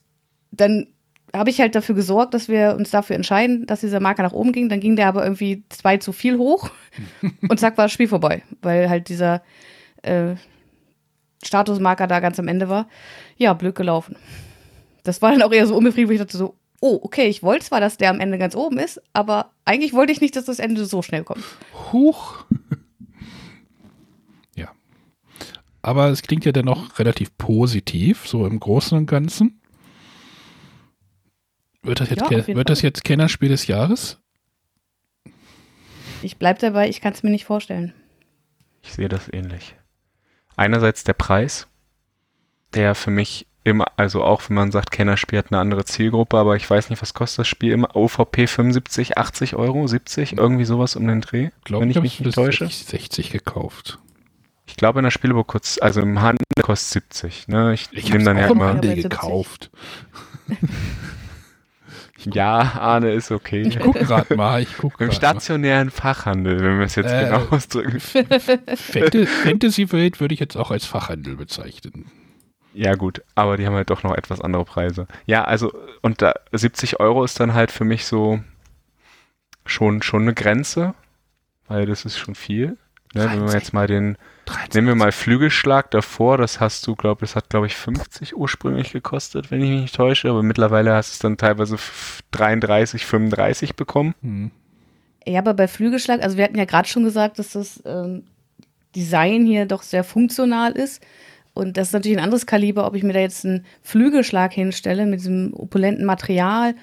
dann 0.51 0.87
habe 1.35 1.51
ich 1.51 1.61
halt 1.61 1.75
dafür 1.75 1.95
gesorgt, 1.95 2.33
dass 2.33 2.49
wir 2.49 2.77
uns 2.77 2.91
dafür 2.91 3.17
entscheiden, 3.17 3.67
dass 3.67 3.81
dieser 3.81 4.01
Marker 4.01 4.23
nach 4.23 4.33
oben 4.33 4.53
ging. 4.53 4.69
Dann 4.69 4.81
ging 4.81 4.97
der 4.97 5.09
aber 5.09 5.25
irgendwie 5.25 5.65
zwei 5.69 5.97
zu 5.97 6.13
viel 6.13 6.39
hoch 6.39 6.71
und 7.49 7.59
zack 7.59 7.77
war 7.77 7.87
das 7.87 7.93
Spiel 7.93 8.09
vorbei, 8.09 8.43
weil 8.63 8.89
halt 8.89 9.09
dieser 9.09 9.43
äh, 10.03 10.37
Statusmarker 11.45 12.07
da 12.07 12.21
ganz 12.21 12.39
am 12.39 12.49
Ende 12.49 12.69
war. 12.69 12.89
Ja, 13.37 13.53
blöd 13.53 13.75
gelaufen. 13.75 14.17
Das 15.03 15.21
war 15.21 15.33
dann 15.33 15.43
auch 15.43 15.53
eher 15.53 15.67
so 15.67 15.77
unbefriedigend, 15.77 16.15
ich 16.15 16.21
dachte 16.21 16.39
so, 16.39 16.57
oh, 16.81 17.01
okay, 17.03 17.27
ich 17.27 17.43
wollte 17.43 17.67
zwar, 17.67 17.81
dass 17.81 17.97
der 17.97 18.11
am 18.11 18.21
Ende 18.21 18.39
ganz 18.39 18.55
oben 18.55 18.79
ist, 18.79 19.03
aber 19.13 19.51
eigentlich 19.65 19.93
wollte 19.93 20.13
ich 20.13 20.21
nicht, 20.21 20.37
dass 20.37 20.45
das 20.45 20.59
Ende 20.59 20.85
so 20.87 21.03
schnell 21.03 21.25
kommt. 21.25 21.45
Huch. 21.93 22.45
ja. 24.57 24.69
Aber 25.83 26.09
es 26.09 26.23
klingt 26.23 26.45
ja 26.45 26.53
dennoch 26.53 26.99
relativ 26.99 27.37
positiv, 27.37 28.27
so 28.27 28.47
im 28.47 28.61
Großen 28.61 28.97
und 28.97 29.07
Ganzen. 29.07 29.61
Wird 31.85 32.01
das 32.01 32.11
jetzt, 32.11 32.31
ja, 32.31 32.47
wird 32.47 32.71
das 32.71 32.83
jetzt 32.83 33.05
Kennerspiel 33.05 33.51
des 33.51 33.67
Jahres? 33.67 34.19
Ich 36.23 36.39
bleibe 36.39 36.59
dabei, 36.59 36.89
ich 36.89 37.03
kann 37.03 37.13
es 37.13 37.23
mir 37.23 37.31
nicht 37.31 37.45
vorstellen. 37.45 37.93
Ich 38.83 38.95
sehe 38.95 39.09
das 39.09 39.31
ähnlich. 39.31 39.77
Einerseits 40.57 41.05
der 41.05 41.13
Preis, 41.13 41.67
der 42.73 42.95
für 42.95 43.11
mich 43.11 43.47
immer, 43.65 43.87
also 43.97 44.23
auch 44.23 44.43
wenn 44.49 44.57
man 44.57 44.73
sagt, 44.73 44.91
Kennerspiel 44.91 45.39
hat 45.39 45.51
eine 45.51 45.61
andere 45.61 45.85
Zielgruppe, 45.85 46.39
aber 46.39 46.57
ich 46.57 46.69
weiß 46.69 46.89
nicht, 46.91 47.03
was 47.03 47.13
kostet 47.13 47.41
das 47.41 47.49
Spiel 47.49 47.73
immer? 47.73 47.95
OVP 47.95 48.47
75, 48.47 49.19
80 49.19 49.57
Euro, 49.57 49.87
70, 49.87 50.39
irgendwie 50.39 50.65
sowas 50.65 50.97
um 50.97 51.07
den 51.07 51.21
Dreh, 51.21 51.51
glaub, 51.65 51.83
wenn 51.83 51.91
ich 51.91 52.01
mich 52.01 52.21
nicht 52.21 52.35
täusche. 52.35 52.67
60 52.67 53.31
gekauft. 53.31 53.99
Ich 54.67 54.77
glaube 54.77 55.01
in 55.01 55.05
der 55.05 55.11
Spielbuch 55.11 55.47
kurz, 55.47 55.79
also 55.81 56.01
im 56.01 56.23
Handel 56.23 56.45
kostet 56.63 57.05
70. 57.05 57.49
Ne? 57.49 57.75
Ich, 57.75 57.89
ich 57.93 58.11
nehme 58.11 58.25
dann 58.25 58.39
ja 58.39 58.47
immer. 58.47 58.69
Handel 58.69 58.95
gekauft. 58.95 59.71
Ja, 62.33 62.73
Arne 62.79 63.13
ist 63.13 63.31
okay. 63.31 63.63
Ich 63.63 63.79
gucke 63.79 64.05
gerade 64.05 64.35
mal. 64.37 64.63
Ich 64.63 64.77
guck 64.79 65.01
Im 65.01 65.11
stationären 65.13 65.89
mal. 65.89 65.93
Fachhandel, 65.93 66.61
wenn 66.61 66.79
wir 66.79 66.87
es 66.87 66.95
jetzt 66.95 67.13
äh, 67.13 67.25
genau 67.25 67.47
ausdrücken. 67.51 68.01
Fantasy-Welt 69.45 70.21
würde 70.21 70.35
ich 70.35 70.41
jetzt 70.41 70.57
auch 70.57 70.71
als 70.71 70.85
Fachhandel 70.85 71.37
bezeichnen. 71.37 72.11
Ja, 72.73 72.95
gut, 72.95 73.23
aber 73.37 73.57
die 73.57 73.67
haben 73.67 73.75
halt 73.75 73.91
doch 73.91 74.03
noch 74.03 74.17
etwas 74.17 74.41
andere 74.41 74.65
Preise. 74.65 75.07
Ja, 75.27 75.45
also, 75.45 75.73
und 76.03 76.23
da 76.23 76.35
70 76.53 76.99
Euro 76.99 77.23
ist 77.25 77.39
dann 77.39 77.55
halt 77.55 77.71
für 77.71 77.85
mich 77.85 78.05
so 78.05 78.41
schon, 79.65 80.03
schon 80.03 80.23
eine 80.23 80.35
Grenze, 80.35 80.95
weil 81.69 81.87
das 81.87 82.05
ist 82.05 82.19
schon 82.19 82.35
viel. 82.35 82.77
Ne, 83.15 83.31
wenn 83.31 83.47
wir 83.47 83.55
jetzt 83.55 83.73
mal 83.73 83.87
den, 83.87 84.19
23. 84.45 84.75
nehmen 84.75 84.89
wir 84.89 84.95
mal 84.95 85.13
Flügelschlag 85.13 85.91
davor, 85.91 86.39
das 86.39 86.61
hast 86.61 86.87
du, 86.87 86.95
glaube 86.95 87.23
das 87.23 87.37
hat, 87.37 87.51
glaube 87.51 87.67
ich, 87.67 87.77
50 87.77 88.37
ursprünglich 88.37 88.93
gekostet, 88.93 89.51
wenn 89.51 89.63
ich 89.63 89.71
mich 89.71 89.81
nicht 89.83 89.95
täusche, 89.95 90.31
aber 90.31 90.43
mittlerweile 90.43 90.95
hast 90.95 91.11
du 91.11 91.15
es 91.15 91.19
dann 91.21 91.37
teilweise 91.37 91.77
33, 92.33 93.05
35 93.05 93.77
bekommen. 93.77 94.15
Mhm. 94.21 94.51
Ja, 95.27 95.39
aber 95.39 95.55
bei 95.55 95.69
Flügelschlag, 95.69 96.23
also 96.23 96.37
wir 96.37 96.45
hatten 96.45 96.59
ja 96.59 96.67
gerade 96.67 96.89
schon 96.89 97.05
gesagt, 97.05 97.39
dass 97.39 97.53
das 97.53 97.83
ähm, 97.87 98.25
Design 98.95 99.47
hier 99.47 99.67
doch 99.67 99.83
sehr 99.83 100.05
funktional 100.05 100.73
ist. 100.73 101.03
Und 101.55 101.77
das 101.77 101.89
ist 101.89 101.93
natürlich 101.93 102.19
ein 102.19 102.25
anderes 102.25 102.47
Kaliber, 102.47 102.87
ob 102.87 102.95
ich 102.95 103.05
mir 103.05 103.13
da 103.13 103.21
jetzt 103.21 103.45
einen 103.45 103.65
Flügelschlag 103.83 104.53
hinstelle 104.53 105.07
mit 105.07 105.21
diesem 105.21 105.55
opulenten 105.55 106.05
Material 106.05 106.75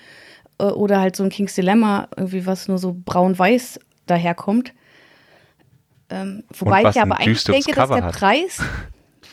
äh, 0.59 0.63
oder 0.63 0.99
halt 1.01 1.15
so 1.15 1.23
ein 1.23 1.29
King's 1.29 1.55
Dilemma, 1.55 2.07
irgendwie 2.15 2.45
was 2.45 2.67
nur 2.67 2.77
so 2.77 2.95
braun-weiß 3.05 3.79
daherkommt. 4.05 4.73
Ähm, 6.11 6.43
wobei 6.57 6.83
ich 6.83 6.95
ja 6.95 7.03
aber 7.03 7.19
eigentlich 7.19 7.43
denke, 7.43 7.73
dass 7.73 7.89
der 7.89 8.03
hat. 8.03 8.15
Preis. 8.15 8.61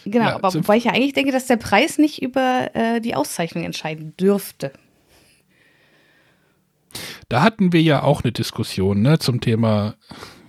Genau, 0.05 0.27
ja, 0.27 0.35
aber 0.37 0.55
wobei 0.55 0.79
ich 0.79 0.85
ja 0.85 0.93
eigentlich 0.93 1.13
denke, 1.13 1.33
dass 1.33 1.49
der 1.49 1.57
Preis 1.57 1.99
nicht 1.99 2.23
über 2.23 2.71
äh, 2.73 3.01
die 3.01 3.15
Auszeichnung 3.15 3.65
entscheiden 3.65 4.17
dürfte. 4.17 4.73
Da 7.29 7.43
hatten 7.43 7.73
wir 7.75 7.83
ja 7.83 8.03
auch 8.03 8.23
eine 8.23 8.33
Diskussion 8.33 9.03
ne, 9.03 9.19
zum 9.19 9.43
Thema, 9.43 9.97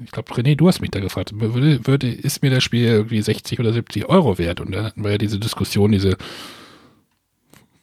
ich 0.04 0.12
glaube, 0.12 0.32
René, 0.34 0.56
du 0.56 0.68
hast 0.68 0.80
mich 0.80 0.92
da 0.92 1.02
gefragt, 1.02 1.32
würde, 1.34 1.86
würde, 1.86 2.10
ist 2.10 2.42
mir 2.42 2.52
das 2.52 2.64
Spiel 2.64 2.86
irgendwie 2.86 3.22
60 3.22 3.60
oder 3.60 3.74
70 3.74 4.06
Euro 4.08 4.38
wert? 4.38 4.62
Und 4.62 4.72
dann 4.72 4.86
hatten 4.86 5.04
wir 5.04 5.12
ja 5.12 5.18
diese 5.18 5.40
Diskussion, 5.40 5.92
diese 5.92 6.16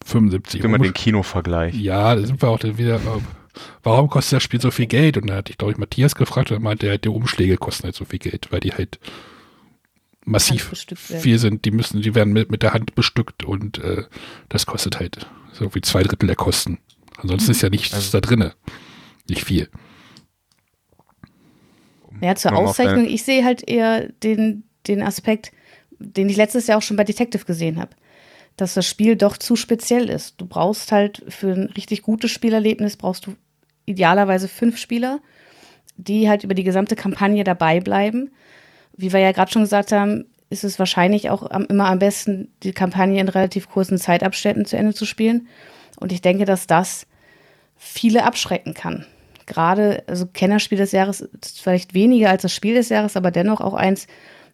75 0.04 0.60
Euro. 0.60 0.74
Immer 0.74 0.84
den 0.84 0.94
Kinovergleich. 0.94 1.74
Ja, 1.74 2.14
da 2.14 2.24
sind 2.24 2.40
wir 2.40 2.48
auch 2.48 2.58
dann 2.58 2.78
wieder 2.78 3.00
warum 3.82 4.08
kostet 4.08 4.36
das 4.36 4.42
Spiel 4.42 4.60
so 4.60 4.70
viel 4.70 4.86
Geld? 4.86 5.16
Und 5.16 5.28
da 5.28 5.36
hatte 5.36 5.52
ich, 5.52 5.58
glaube 5.58 5.72
ich, 5.72 5.78
Matthias 5.78 6.14
gefragt 6.14 6.50
und 6.50 6.58
er 6.58 6.60
meinte, 6.60 6.88
halt, 6.88 7.04
die 7.04 7.08
Umschläge 7.08 7.56
kosten 7.56 7.84
halt 7.84 7.94
so 7.94 8.04
viel 8.04 8.18
Geld, 8.18 8.48
weil 8.50 8.60
die 8.60 8.72
halt 8.72 8.98
massiv 10.24 10.72
viel 10.96 11.38
sind. 11.38 11.64
Die 11.64 11.70
müssen, 11.70 12.02
die 12.02 12.14
werden 12.14 12.32
mit, 12.32 12.50
mit 12.50 12.62
der 12.62 12.72
Hand 12.74 12.94
bestückt 12.94 13.44
und 13.44 13.78
äh, 13.78 14.04
das 14.48 14.66
kostet 14.66 14.98
halt 14.98 15.26
so 15.52 15.74
wie 15.74 15.80
zwei 15.80 16.02
Drittel 16.02 16.26
der 16.26 16.36
Kosten. 16.36 16.78
Ansonsten 17.16 17.52
ist 17.52 17.62
ja 17.62 17.70
nichts 17.70 17.94
also, 17.94 18.10
da 18.12 18.20
drinne. 18.20 18.54
Nicht 19.28 19.44
viel. 19.44 19.68
Ja, 22.20 22.34
zur 22.34 22.56
Auszeichnung, 22.56 23.06
ich 23.06 23.24
sehe 23.24 23.44
halt 23.44 23.68
eher 23.68 24.08
den, 24.22 24.64
den 24.86 25.02
Aspekt, 25.02 25.52
den 25.98 26.28
ich 26.28 26.36
letztes 26.36 26.66
Jahr 26.66 26.78
auch 26.78 26.82
schon 26.82 26.96
bei 26.96 27.04
Detective 27.04 27.44
gesehen 27.44 27.78
habe. 27.78 27.94
dass 28.56 28.74
das 28.74 28.86
Spiel 28.86 29.16
doch 29.16 29.36
zu 29.36 29.54
speziell 29.54 30.08
ist. 30.08 30.40
Du 30.40 30.46
brauchst 30.46 30.90
halt 30.92 31.22
für 31.28 31.52
ein 31.52 31.66
richtig 31.76 32.02
gutes 32.02 32.30
Spielerlebnis 32.30 32.96
brauchst 32.96 33.26
du 33.26 33.36
idealerweise 33.86 34.48
fünf 34.48 34.78
Spieler, 34.78 35.20
die 35.96 36.28
halt 36.28 36.44
über 36.44 36.54
die 36.54 36.64
gesamte 36.64 36.96
Kampagne 36.96 37.44
dabei 37.44 37.80
bleiben. 37.80 38.30
Wie 38.96 39.12
wir 39.12 39.20
ja 39.20 39.32
gerade 39.32 39.50
schon 39.50 39.62
gesagt 39.62 39.92
haben, 39.92 40.26
ist 40.50 40.64
es 40.64 40.78
wahrscheinlich 40.78 41.30
auch 41.30 41.50
am, 41.50 41.64
immer 41.66 41.86
am 41.86 41.98
besten, 41.98 42.48
die 42.62 42.72
Kampagne 42.72 43.20
in 43.20 43.28
relativ 43.28 43.68
kurzen 43.68 43.98
Zeitabständen 43.98 44.64
zu 44.64 44.76
Ende 44.76 44.94
zu 44.94 45.04
spielen. 45.04 45.48
Und 45.98 46.12
ich 46.12 46.20
denke, 46.20 46.44
dass 46.44 46.66
das 46.66 47.06
viele 47.76 48.24
abschrecken 48.24 48.74
kann. 48.74 49.06
Gerade, 49.46 50.02
also 50.06 50.26
Kennerspiel 50.26 50.78
des 50.78 50.92
Jahres 50.92 51.20
ist 51.20 51.60
vielleicht 51.62 51.94
weniger 51.94 52.30
als 52.30 52.42
das 52.42 52.54
Spiel 52.54 52.74
des 52.74 52.88
Jahres, 52.88 53.16
aber 53.16 53.30
dennoch 53.30 53.60
auch 53.60 53.74
eins, 53.74 54.06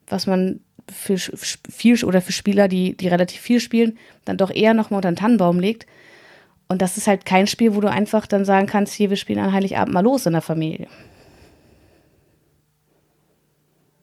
was 0.06 0.26
man 0.26 0.60
für 0.90 1.16
viel 1.16 2.04
oder 2.04 2.20
für 2.20 2.32
Spieler, 2.32 2.68
die, 2.68 2.96
die 2.96 3.08
relativ 3.08 3.40
viel 3.40 3.60
spielen, 3.60 3.98
dann 4.24 4.36
doch 4.36 4.50
eher 4.50 4.74
nochmal 4.74 4.98
unter 4.98 5.10
den 5.10 5.16
Tannenbaum 5.16 5.60
legt. 5.60 5.86
Und 6.72 6.80
das 6.80 6.96
ist 6.96 7.06
halt 7.06 7.26
kein 7.26 7.46
Spiel, 7.46 7.74
wo 7.74 7.82
du 7.82 7.90
einfach 7.90 8.26
dann 8.26 8.46
sagen 8.46 8.66
kannst, 8.66 8.94
hier, 8.94 9.10
wir 9.10 9.18
spielen 9.18 9.38
an 9.38 9.52
Heiligabend 9.52 9.92
mal 9.92 10.00
los 10.00 10.24
in 10.24 10.32
der 10.32 10.40
Familie. 10.40 10.86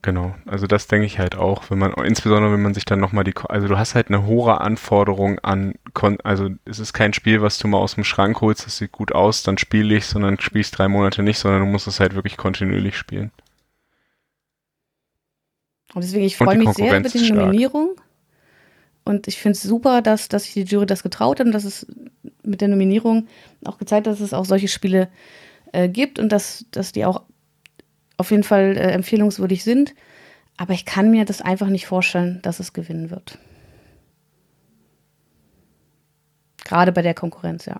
Genau, 0.04 0.36
also 0.46 0.68
das 0.68 0.86
denke 0.86 1.08
ich 1.08 1.18
halt 1.18 1.36
auch, 1.36 1.72
wenn 1.72 1.80
man, 1.80 1.94
insbesondere 1.94 2.54
wenn 2.54 2.62
man 2.62 2.76
sich 2.76 2.86
dann 2.86 3.00
nochmal 3.00 3.24
die, 3.24 3.34
also 3.50 3.68
du 3.68 3.80
hast 3.80 3.96
halt 3.96 4.10
eine 4.10 4.28
hohe 4.28 4.62
Anforderung 4.62 5.40
an, 5.40 5.74
also 6.24 6.52
es 6.66 6.78
ist 6.78 6.94
kein 6.94 7.12
Spiel, 7.12 7.41
was 7.41 7.58
du 7.58 7.68
mal 7.68 7.80
aus 7.80 7.96
dem 7.96 8.04
Schrank 8.04 8.40
holst, 8.40 8.68
das 8.68 8.78
sieht 8.78 8.91
gut 8.91 9.14
aus, 9.14 9.41
dann 9.41 9.58
spiele 9.58 9.96
ich, 9.96 10.06
sondern 10.06 10.40
spielst 10.40 10.78
drei 10.78 10.88
Monate 10.88 11.24
nicht, 11.24 11.40
sondern 11.40 11.62
du 11.62 11.66
musst 11.66 11.88
es 11.88 12.00
halt 12.00 12.14
wirklich 12.14 12.38
kontinuierlich 12.38 12.96
spielen. 12.96 13.32
Und 15.96 16.04
deswegen, 16.04 16.24
ich 16.24 16.38
freue 16.38 16.60
mich 16.60 16.70
sehr 16.74 17.00
über 17.00 17.10
die 17.10 17.32
Nominierung. 17.32 18.00
Und 19.10 19.28
ich 19.28 19.40
finde 19.40 19.54
es 19.54 19.64
super, 19.64 20.04
dass, 20.04 20.28
dass 20.30 20.44
sich 20.44 20.54
die 20.54 20.62
Jury 20.62 20.86
das 20.86 21.02
getraut 21.02 21.40
hat 21.40 21.48
und 21.48 21.52
dass 21.52 21.64
es 21.64 21.88
mit 22.50 22.62
der 22.62 22.68
Nominierung 22.68 23.28
auch 23.64 23.78
gezeigt 23.78 24.08
dass 24.08 24.20
es 24.20 24.34
auch 24.34 24.46
solche 24.46 24.68
Spiele 24.68 25.10
äh, 25.72 25.88
gibt 25.88 26.20
und 26.20 26.32
dass, 26.32 26.66
dass 26.72 26.92
die 26.92 27.06
auch 27.06 27.24
auf 28.18 28.32
jeden 28.32 28.44
Fall 28.44 28.76
äh, 28.76 28.92
empfehlungswürdig 28.92 29.64
sind. 29.64 29.96
Aber 30.58 30.74
ich 30.74 30.86
kann 30.86 31.10
mir 31.10 31.24
das 31.24 31.42
einfach 31.42 31.68
nicht 31.68 31.86
vorstellen, 31.86 32.40
dass 32.42 32.60
es 32.60 32.74
gewinnen 32.74 33.12
wird. 33.12 33.38
Gerade 36.66 36.92
bei 36.92 37.02
der 37.02 37.14
Konkurrenz, 37.14 37.66
ja. 37.66 37.80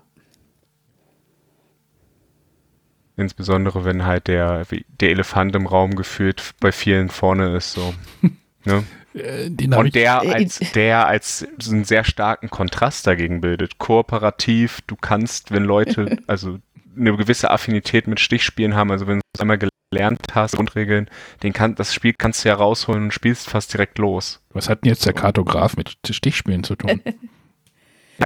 Insbesondere 3.16 3.84
wenn 3.84 4.06
halt 4.06 4.28
der, 4.28 4.64
der 4.98 5.10
Elefant 5.10 5.54
im 5.54 5.66
Raum 5.66 5.94
gefühlt 5.94 6.54
bei 6.58 6.72
vielen 6.72 7.10
vorne 7.10 7.54
ist, 7.54 7.72
so. 7.72 7.92
ne? 8.64 8.82
Äh, 9.14 9.48
Und 9.48 9.94
der 9.94 10.22
äh, 10.24 10.32
als, 10.32 10.60
der 10.74 11.06
als 11.06 11.46
einen 11.68 11.84
sehr 11.84 12.04
starken 12.04 12.50
Kontrast 12.50 13.06
dagegen 13.06 13.40
bildet. 13.40 13.78
Kooperativ, 13.78 14.80
du 14.86 14.96
kannst, 14.96 15.50
wenn 15.50 15.64
Leute, 15.64 16.18
also 16.26 16.58
eine 16.96 17.16
gewisse 17.16 17.50
Affinität 17.50 18.06
mit 18.06 18.20
Stichspielen 18.20 18.74
haben, 18.74 18.90
also 18.90 19.06
wenn 19.06 19.18
du 19.18 19.22
es 19.34 19.40
einmal 19.40 19.58
gelernt 19.90 20.20
hast, 20.32 20.56
Grundregeln, 20.56 21.08
den 21.42 21.52
kann, 21.52 21.74
das 21.74 21.94
Spiel 21.94 22.14
kannst 22.14 22.44
du 22.44 22.48
ja 22.48 22.54
rausholen 22.54 23.04
und 23.04 23.14
spielst 23.14 23.48
fast 23.48 23.72
direkt 23.72 23.98
los. 23.98 24.40
Was 24.50 24.68
hat 24.68 24.84
denn 24.84 24.90
jetzt 24.90 25.06
der 25.06 25.12
Kartograf 25.12 25.76
mit 25.76 25.96
Stichspielen 26.08 26.64
zu 26.64 26.76
tun? 26.76 27.00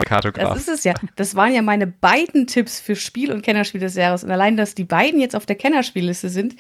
Kartograf. 0.05 0.55
Das 0.55 0.63
ist 0.63 0.69
es 0.69 0.85
ja. 0.85 0.95
Das 1.15 1.37
waren 1.37 1.55
ja 1.55 1.63
meine 1.63 1.87
beiden 1.87 2.49
Tipps 2.49 2.81
für 2.81 2.97
Spiel 2.97 3.31
und 3.31 3.43
Kennerspiel 3.43 3.81
des 3.81 3.95
Jahres. 3.95 4.25
Und 4.25 4.31
allein, 4.33 4.57
dass 4.57 4.75
die 4.75 4.85
beiden 4.85 5.21
jetzt 5.21 5.37
auf 5.37 5.47
der 5.47 5.55
Kennerspielliste 5.55 6.29
sind, 6.29 6.57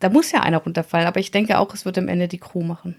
da 0.00 0.08
muss 0.08 0.32
ja 0.32 0.40
einer 0.40 0.58
runterfallen. 0.58 1.06
Aber 1.06 1.20
ich 1.20 1.30
denke 1.30 1.58
auch, 1.58 1.72
es 1.72 1.84
wird 1.84 1.98
am 1.98 2.08
Ende 2.08 2.26
die 2.26 2.38
Crew 2.38 2.64
machen. 2.64 2.96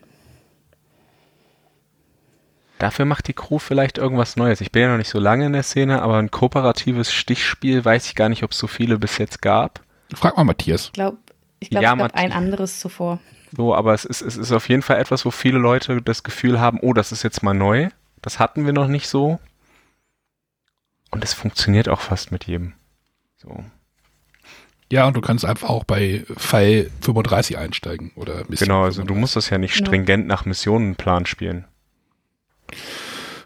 Dafür 2.80 3.06
macht 3.06 3.28
die 3.28 3.34
Crew 3.34 3.60
vielleicht 3.60 3.98
irgendwas 3.98 4.36
Neues. 4.36 4.62
Ich 4.62 4.72
bin 4.72 4.82
ja 4.82 4.90
noch 4.90 4.98
nicht 4.98 5.10
so 5.10 5.20
lange 5.20 5.46
in 5.46 5.54
der 5.54 5.64
Szene, 5.64 6.02
aber 6.02 6.18
ein 6.18 6.32
kooperatives 6.32 7.14
Stichspiel 7.14 7.86
weiß 7.86 8.08
ich 8.08 8.16
gar 8.16 8.30
nicht, 8.30 8.44
ob 8.44 8.52
es 8.52 8.58
so 8.58 8.68
viele 8.68 8.98
bis 8.98 9.18
jetzt 9.18 9.42
gab. 9.42 9.82
Frag 10.14 10.38
mal 10.38 10.44
Matthias. 10.44 10.88
Ich 10.88 10.94
glaube, 10.94 11.18
ich 11.60 11.70
glaub, 11.70 11.84
ja, 11.84 11.94
es 11.94 12.00
gab 12.00 12.16
ein 12.16 12.32
anderes 12.32 12.80
zuvor. 12.80 13.20
So, 13.56 13.76
aber 13.76 13.94
es 13.94 14.04
ist, 14.04 14.22
es 14.22 14.36
ist 14.36 14.52
auf 14.52 14.68
jeden 14.68 14.82
Fall 14.82 14.98
etwas, 14.98 15.26
wo 15.26 15.32
viele 15.32 15.60
Leute 15.60 16.02
das 16.02 16.24
Gefühl 16.24 16.60
haben, 16.60 16.80
oh, 16.82 16.94
das 16.94 17.12
ist 17.12 17.24
jetzt 17.24 17.44
mal 17.44 17.54
neu. 17.54 17.90
Das 18.22 18.40
hatten 18.40 18.66
wir 18.66 18.74
noch 18.74 18.88
nicht 18.88 19.08
so. 19.08 19.40
Und 21.12 21.24
es 21.24 21.34
funktioniert 21.34 21.88
auch 21.88 22.02
fast 22.02 22.32
mit 22.32 22.46
jedem. 22.46 22.74
So. 23.38 23.64
Ja, 24.92 25.08
und 25.08 25.16
du 25.16 25.22
kannst 25.22 25.46
einfach 25.46 25.70
auch 25.70 25.84
bei 25.84 26.26
Fall 26.38 26.90
35 27.02 27.58
einsteigen 27.58 28.12
oder 28.16 28.46
Mission 28.48 28.68
Genau, 28.68 28.84
also 28.84 29.02
35. 29.02 29.08
du 29.08 29.16
musst 29.16 29.36
das 29.36 29.50
ja 29.50 29.58
nicht 29.58 29.76
stringent 29.76 30.28
nach 30.28 30.46
Missionenplan 30.46 31.26
spielen. 31.26 31.66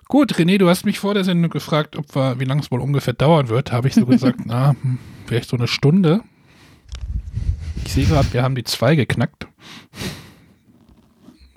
Gut, 0.08 0.36
René, 0.36 0.58
du 0.58 0.70
hast 0.70 0.86
mich 0.86 1.00
vor 1.00 1.14
der 1.14 1.26
Sendung 1.26 1.52
gefragt, 1.52 1.98
ob 1.98 2.16
wir, 2.16 2.40
wie 2.40 2.46
lange 2.46 2.62
es 2.62 2.72
wohl 2.72 2.80
ungefähr 2.80 3.14
dauern 3.14 3.50
wird. 3.50 3.72
Habe 3.72 3.90
ich 3.90 3.96
so 3.96 4.06
gesagt, 4.06 4.40
na, 4.46 4.76
hm, 4.82 5.00
vielleicht 5.26 5.50
so 5.50 5.58
eine 5.58 5.68
Stunde. 5.68 6.22
Ich 7.84 7.94
sehe 7.94 8.06
gerade, 8.06 8.32
wir 8.34 8.44
haben 8.44 8.56
die 8.56 8.64
zwei 8.64 8.96
geknackt. 8.96 9.48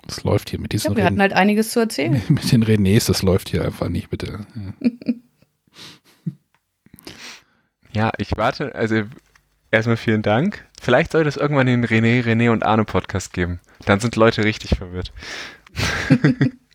Das 0.05 0.23
läuft 0.23 0.49
hier 0.49 0.59
mit 0.59 0.73
diesen. 0.73 0.91
Ja, 0.91 0.97
wir 0.97 1.05
hatten 1.05 1.21
halt 1.21 1.31
einiges 1.31 1.71
zu 1.71 1.79
erzählen. 1.79 2.21
Mit 2.27 2.51
den 2.51 2.65
Renés, 2.65 3.07
das 3.07 3.21
läuft 3.21 3.47
hier 3.47 3.63
einfach 3.63 3.87
nicht, 3.87 4.09
bitte. 4.09 4.45
Ja, 4.83 6.33
ja 7.93 8.11
ich 8.17 8.35
warte, 8.35 8.75
also 8.75 9.03
erstmal 9.71 9.95
vielen 9.95 10.21
Dank. 10.21 10.67
Vielleicht 10.81 11.13
sollte 11.13 11.29
es 11.29 11.37
irgendwann 11.37 11.67
den 11.67 11.85
René, 11.85 12.25
René 12.25 12.51
und 12.51 12.63
Arne 12.65 12.83
Podcast 12.83 13.31
geben. 13.31 13.61
Dann 13.85 14.01
sind 14.01 14.17
Leute 14.17 14.43
richtig 14.43 14.71
verwirrt. 14.77 15.13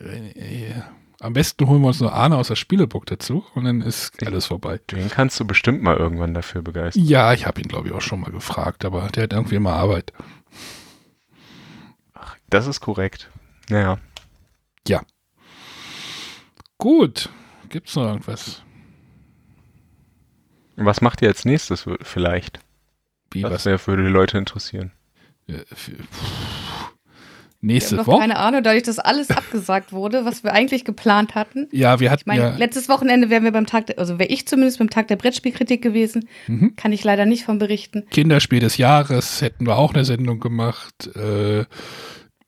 Äh, 0.00 0.72
am 1.20 1.34
besten 1.34 1.66
holen 1.66 1.82
wir 1.82 1.88
uns 1.88 2.00
nur 2.00 2.14
Arne 2.14 2.36
aus 2.36 2.48
der 2.48 2.56
Spieleburg 2.56 3.04
dazu 3.06 3.44
und 3.54 3.64
dann 3.64 3.82
ist 3.82 4.26
alles 4.26 4.46
vorbei. 4.46 4.80
Den 4.90 5.10
kannst 5.10 5.38
du 5.38 5.44
bestimmt 5.46 5.82
mal 5.82 5.96
irgendwann 5.96 6.32
dafür 6.32 6.62
begeistern. 6.62 7.04
Ja, 7.04 7.34
ich 7.34 7.46
habe 7.46 7.60
ihn, 7.60 7.68
glaube 7.68 7.88
ich, 7.88 7.94
auch 7.94 8.00
schon 8.00 8.20
mal 8.20 8.30
gefragt, 8.30 8.86
aber 8.86 9.06
der 9.08 9.24
hat 9.24 9.32
irgendwie 9.34 9.56
immer 9.56 9.74
Arbeit. 9.74 10.12
Ach, 12.14 12.36
das 12.48 12.66
ist 12.66 12.80
korrekt. 12.80 13.30
Naja. 13.68 13.98
Ja. 14.88 15.02
Gut. 16.78 17.28
Gibt's 17.68 17.94
noch 17.94 18.06
irgendwas? 18.06 18.62
Was 20.76 21.02
macht 21.02 21.20
ihr 21.20 21.28
als 21.28 21.44
nächstes 21.44 21.86
vielleicht? 22.00 22.60
Wie, 23.30 23.42
was, 23.42 23.66
was? 23.66 23.86
würde 23.86 24.04
die 24.04 24.08
Leute 24.08 24.38
interessieren? 24.38 24.92
Ja, 25.46 25.58
Nächste 25.58 25.92
wir 25.92 26.04
haben 27.62 28.06
Woche. 28.06 28.20
Keine 28.20 28.38
Ahnung, 28.38 28.62
dadurch, 28.62 28.84
dass 28.84 28.98
alles 28.98 29.30
abgesagt 29.30 29.92
wurde, 29.92 30.24
was 30.24 30.44
wir 30.44 30.52
eigentlich 30.52 30.84
geplant 30.84 31.34
hatten. 31.34 31.68
Ja, 31.72 32.00
wir 32.00 32.10
hatten. 32.10 32.20
Ich 32.20 32.26
meine, 32.26 32.42
ja 32.42 32.56
letztes 32.56 32.88
Wochenende 32.88 33.30
wären 33.30 33.44
wir 33.44 33.52
beim 33.52 33.66
Tag, 33.66 33.86
der, 33.86 33.98
also 33.98 34.18
wäre 34.18 34.30
ich 34.30 34.46
zumindest 34.46 34.78
beim 34.78 34.90
Tag 34.90 35.08
der 35.08 35.16
Brettspielkritik 35.16 35.82
gewesen. 35.82 36.28
Mhm. 36.46 36.76
Kann 36.76 36.92
ich 36.92 37.04
leider 37.04 37.26
nicht 37.26 37.44
von 37.44 37.58
berichten. 37.58 38.04
Kinderspiel 38.10 38.60
des 38.60 38.76
Jahres 38.76 39.42
hätten 39.42 39.66
wir 39.66 39.76
auch 39.76 39.94
eine 39.94 40.04
Sendung 40.04 40.40
gemacht. 40.40 41.10
Äh, 41.16 41.64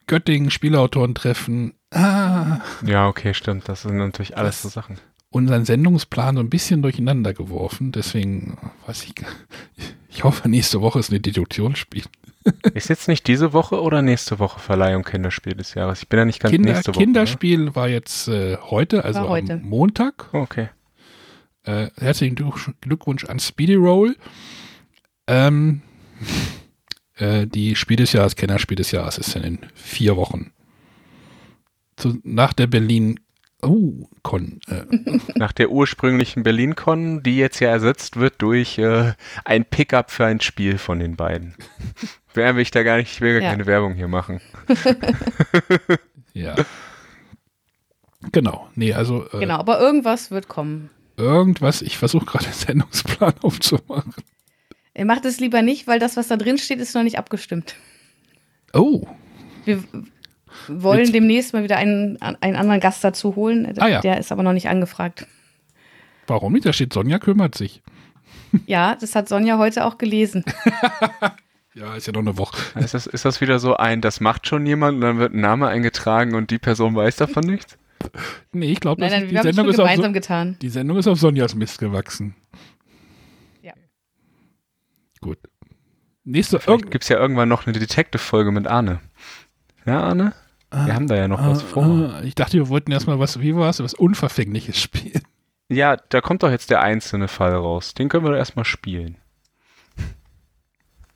Göttingen, 0.06 0.51
Spielautoren 0.51 1.14
treffen. 1.14 1.74
Ah. 1.90 2.60
Ja, 2.86 3.09
okay, 3.09 3.34
stimmt. 3.34 3.68
Das 3.68 3.82
sind 3.82 3.97
natürlich 3.97 4.36
alles 4.36 4.62
so 4.62 4.68
Sachen. 4.68 4.98
Unseren 5.30 5.64
Sendungsplan 5.64 6.36
so 6.36 6.43
ein 6.43 6.51
bisschen 6.51 6.82
durcheinander 6.82 7.32
geworfen. 7.32 7.93
Deswegen 7.93 8.59
weiß 8.86 9.05
ich. 9.05 9.14
Ich 10.14 10.24
hoffe, 10.24 10.48
nächste 10.48 10.82
Woche 10.82 10.98
ist 10.98 11.10
eine 11.10 11.20
Deduktionsspiel. 11.20 12.05
Ist 12.74 12.89
jetzt 12.89 13.06
nicht 13.06 13.26
diese 13.28 13.52
Woche 13.52 13.80
oder 13.80 14.02
nächste 14.02 14.40
Woche 14.40 14.59
Verleihung 14.59 15.05
Kinderspiel 15.05 15.55
des 15.55 15.74
Jahres? 15.74 16.02
Ich 16.02 16.09
bin 16.09 16.18
ja 16.18 16.24
nicht 16.24 16.40
ganz 16.40 16.51
Kinder, 16.51 16.72
nächste 16.72 16.93
Woche. 16.93 16.98
Kinderspiel 16.98 17.66
ne? 17.66 17.76
war 17.76 17.89
jetzt 17.89 18.26
äh, 18.26 18.56
heute, 18.56 19.05
also 19.05 19.28
heute. 19.28 19.55
am 19.55 19.62
Montag. 19.62 20.28
Oh, 20.32 20.39
okay. 20.39 20.68
Äh, 21.62 21.89
herzlichen 21.97 22.34
Glückwunsch 22.80 23.24
an 23.24 23.39
Speedy 23.39 23.76
Roll. 23.76 24.16
Ähm, 25.28 25.82
äh, 27.14 27.47
die 27.47 27.76
Spiel 27.76 27.97
des 27.97 28.12
Jahres, 28.12 28.34
Kennerspiel 28.34 28.76
des 28.76 28.90
Jahres 28.90 29.18
ist 29.18 29.36
dann 29.36 29.44
in 29.44 29.59
vier 29.74 30.16
Wochen. 30.16 30.52
Zu, 31.97 32.18
nach 32.24 32.52
der 32.52 32.66
Berlin 32.66 33.20
Oh, 33.62 34.09
Con. 34.22 34.60
Äh. 34.66 34.84
Nach 35.36 35.52
der 35.52 35.70
ursprünglichen 35.70 36.43
Berlin-Con, 36.43 37.22
die 37.22 37.36
jetzt 37.36 37.60
ja 37.60 37.70
ersetzt 37.70 38.16
wird 38.16 38.43
durch 38.43 38.76
äh, 38.78 39.14
ein 39.44 39.64
Pickup 39.64 40.10
für 40.10 40.26
ein 40.26 40.40
Spiel 40.40 40.78
von 40.78 40.98
den 40.98 41.16
beiden. 41.16 41.55
Wer 42.34 42.56
will 42.56 42.62
ich 42.62 42.72
da 42.72 42.82
gar 42.82 42.97
nicht, 42.97 43.12
ich 43.12 43.20
will 43.20 43.34
gar 43.34 43.43
ja. 43.43 43.51
keine 43.51 43.66
Werbung 43.66 43.94
hier 43.94 44.09
machen. 44.09 44.40
ja. 46.34 46.56
Genau, 48.32 48.68
nee, 48.74 48.93
also. 48.93 49.26
Äh, 49.32 49.40
genau, 49.40 49.56
aber 49.56 49.80
irgendwas 49.80 50.30
wird 50.30 50.48
kommen. 50.48 50.90
Irgendwas, 51.16 51.82
ich 51.82 51.98
versuche 51.98 52.26
gerade 52.26 52.44
den 52.44 52.52
Sendungsplan 52.52 53.34
aufzumachen. 53.43 54.14
Er 54.94 55.05
macht 55.05 55.24
es 55.24 55.40
lieber 55.40 55.62
nicht, 55.62 55.86
weil 55.86 55.98
das, 55.98 56.16
was 56.16 56.28
da 56.28 56.36
drin 56.36 56.59
steht, 56.59 56.80
ist 56.80 56.94
noch 56.94 57.02
nicht 57.02 57.18
abgestimmt. 57.18 57.76
Oh. 58.72 59.06
Wir, 59.64 59.82
wollen 60.69 61.03
Mit 61.03 61.15
demnächst 61.15 61.53
mal 61.53 61.62
wieder 61.65 61.77
einen, 61.77 62.20
einen 62.20 62.57
anderen 62.57 62.81
Gast 62.81 63.03
dazu 63.05 63.37
holen. 63.37 63.73
Ah, 63.79 63.89
ja. 63.89 64.01
Der 64.01 64.19
ist 64.19 64.33
aber 64.33 64.43
noch 64.43 64.53
nicht 64.53 64.69
angefragt. 64.69 65.27
Warum 66.27 66.53
nicht? 66.53 66.66
Da 66.66 66.73
steht 66.73 66.93
Sonja 66.93 67.19
kümmert 67.19 67.55
sich. 67.55 67.83
Ja, 68.66 68.97
das 68.97 69.15
hat 69.15 69.29
Sonja 69.29 69.59
heute 69.59 69.85
auch 69.85 69.99
gelesen. 69.99 70.45
Ja, 71.74 71.95
ist 71.95 72.07
ja 72.07 72.12
noch 72.12 72.20
eine 72.20 72.37
Woche. 72.37 72.79
Ist 72.79 72.93
das, 72.93 73.07
ist 73.07 73.24
das 73.24 73.41
wieder 73.41 73.59
so 73.59 73.77
ein, 73.77 74.03
das 74.03 74.20
macht 74.20 74.47
schon 74.47 74.66
jemand 74.66 74.97
und 74.97 75.01
dann 75.01 75.19
wird 75.19 75.33
ein 75.33 75.41
Name 75.41 75.69
eingetragen 75.69 76.35
und 76.35 76.51
die 76.51 76.59
Person 76.59 76.95
weiß 76.95 77.16
davon 77.16 77.45
nichts? 77.45 77.79
Nee, 78.53 78.73
ich 78.73 78.81
glaube, 78.81 79.01
Nein, 79.01 79.11
nein, 79.11 79.23
die 79.29 79.31
wir 79.31 79.39
haben 79.39 79.49
es 79.49 79.57
Sendung 79.57 79.73
ist 79.73 79.81
auf 79.81 79.87
gemeinsam 79.87 80.11
so, 80.11 80.12
getan. 80.12 80.57
die 80.61 80.69
Sendung 80.69 80.99
ist 80.99 81.07
auf 81.07 81.19
Sonjas 81.19 81.55
Mist 81.55 81.79
gewachsen. 81.79 82.35
Ja. 83.62 83.73
Gut. 85.23 85.39
Nächste 86.24 86.61
Vielleicht 86.61 86.91
gibt 86.91 87.05
es 87.05 87.09
ja 87.09 87.19
irgendwann 87.19 87.49
noch 87.49 87.66
eine 87.66 87.79
Detective-Folge 87.79 88.53
mit 88.53 88.66
Arne. 88.66 89.01
Ja, 89.87 90.03
Arne? 90.03 90.35
Wir 90.73 90.94
haben 90.94 91.07
da 91.07 91.16
ja 91.16 91.28
noch 91.28 91.44
was 91.44 91.62
vor. 91.62 91.85
Ah, 91.85 92.23
ich 92.24 92.35
dachte, 92.35 92.55
wir 92.55 92.69
wollten 92.69 92.93
erstmal 92.93 93.19
was, 93.19 93.40
wie 93.40 93.55
war 93.55 93.69
es, 93.69 93.82
was 93.82 93.94
Unverfängliches 93.94 94.78
spielen. 94.81 95.23
Ja, 95.69 95.97
da 95.97 96.20
kommt 96.20 96.43
doch 96.43 96.51
jetzt 96.51 96.70
der 96.70 96.81
einzelne 96.82 97.28
Fall 97.28 97.55
raus. 97.55 97.94
Den 97.94 98.09
können 98.09 98.24
wir 98.24 98.31
doch 98.31 98.39
erstmal 98.39 98.65
spielen. 98.65 99.16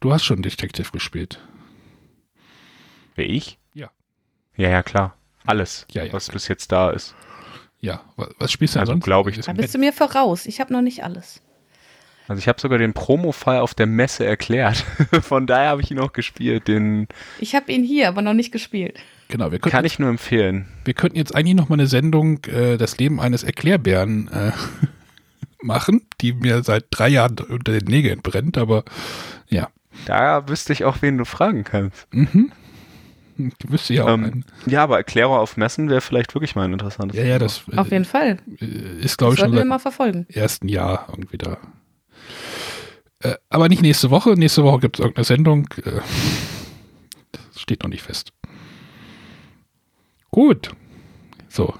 Du 0.01 0.13
hast 0.13 0.25
schon 0.25 0.43
Detective 0.43 0.91
gespielt. 0.93 1.41
Wer 3.15 3.29
ich? 3.29 3.59
Ja. 3.75 3.91
Ja, 4.57 4.69
ja, 4.69 4.83
klar. 4.83 5.17
Alles, 5.47 5.87
Ja, 5.91 6.05
ja, 6.05 6.13
was 6.13 6.27
klar. 6.27 6.35
bis 6.35 6.49
jetzt 6.49 6.71
da 6.73 6.91
ist. 6.91 7.15
Ja, 7.81 8.03
was, 8.17 8.29
was 8.39 8.53
spielst 8.53 8.75
du 8.75 8.79
denn 8.79 8.89
Also, 8.89 8.93
sonst? 8.93 9.39
ich 9.39 9.45
Da 9.47 9.53
bist 9.53 9.75
du 9.75 9.79
mir 9.79 9.93
voraus. 9.93 10.47
Ich 10.47 10.61
habe 10.61 10.73
noch 10.73 10.83
nicht 10.83 11.03
alles. 11.05 11.41
Also 12.29 12.41
ich 12.41 12.49
habe 12.49 12.61
sogar 12.61 12.79
den 12.79 12.93
Promo-Fall 12.93 13.61
auf 13.61 13.75
der 13.75 13.87
Messe 13.87 14.27
erklärt. 14.27 14.79
Von 15.23 15.47
daher 15.47 15.71
habe 15.71 15.83
ich 15.83 15.91
ihn 15.91 15.99
auch 16.01 16.13
gespielt. 16.13 16.67
Den 16.69 17.07
Ich 17.39 17.55
habe 17.55 17.71
ihn 17.73 17.85
hier, 17.85 18.09
aber 18.09 18.21
noch 18.23 18.35
nicht 18.35 18.51
gespielt. 18.53 18.99
Genau, 19.29 19.51
wir 19.51 19.59
könnten, 19.59 19.71
kann 19.77 19.85
ich 19.85 19.99
nur 19.99 20.09
empfehlen. 20.09 20.67
wir 20.85 20.95
könnten 20.95 21.17
jetzt 21.17 21.35
eigentlich 21.35 21.57
noch 21.57 21.69
mal 21.69 21.75
eine 21.77 21.87
Sendung, 21.89 22.45
äh, 22.45 22.77
das 22.77 22.99
Leben 22.99 23.21
eines 23.21 23.43
Erklärbären, 23.43 24.29
äh, 24.29 24.53
machen, 25.63 26.07
die 26.21 26.33
mir 26.33 26.63
seit 26.63 26.87
drei 26.91 27.09
Jahren 27.09 27.37
unter 27.39 27.73
den 27.73 27.85
Nägeln 27.87 28.23
brennt, 28.23 28.57
aber 28.59 28.85
ja. 29.49 29.69
Da 30.05 30.49
wüsste 30.49 30.73
ich 30.73 30.85
auch, 30.85 30.99
wen 31.01 31.19
du 31.19 31.25
fragen 31.25 31.65
kannst. 31.65 32.07
Mhm. 32.13 32.53
Ich 33.39 33.71
wüsste 33.71 33.95
ja 33.95 34.05
auch 34.05 34.09
Ähm, 34.09 34.25
einen. 34.25 34.45
ja, 34.67 34.83
aber 34.83 34.97
Erklärer 34.97 35.41
auf 35.41 35.57
Messen 35.57 35.91
wäre 35.91 36.01
vielleicht 36.01 36.35
wirklich 36.35 36.55
mal 36.55 36.65
ein 36.65 36.73
interessantes 36.73 37.19
Ja, 37.19 37.25
ja, 37.27 37.39
das 37.39 37.63
äh, 37.73 37.77
Auf 37.77 37.91
jeden 37.91 38.05
Fall. 38.07 38.39
ist, 39.01 39.19
glaube 39.19 39.35
ich, 39.35 39.41
schon 39.41 39.51
sollten 39.51 39.57
wir 39.57 39.65
mal 39.65 39.79
verfolgen. 39.79 40.27
ersten 40.31 40.69
Jahr 40.69 41.07
irgendwie 41.11 41.37
da. 41.39 41.59
Äh, 43.21 43.35
aber 43.51 43.69
nicht 43.69 43.83
nächste 43.83 44.11
Woche. 44.11 44.35
Nächste 44.35 44.63
Woche 44.63 44.81
gibt 44.81 44.97
es 44.97 45.01
irgendeine 45.01 45.25
Sendung. 45.25 45.69
Äh, 45.85 45.91
das 47.33 47.61
steht 47.61 47.83
noch 47.83 47.91
nicht 47.91 48.03
fest. 48.03 48.33
Gut. 50.31 50.71
So. 51.49 51.75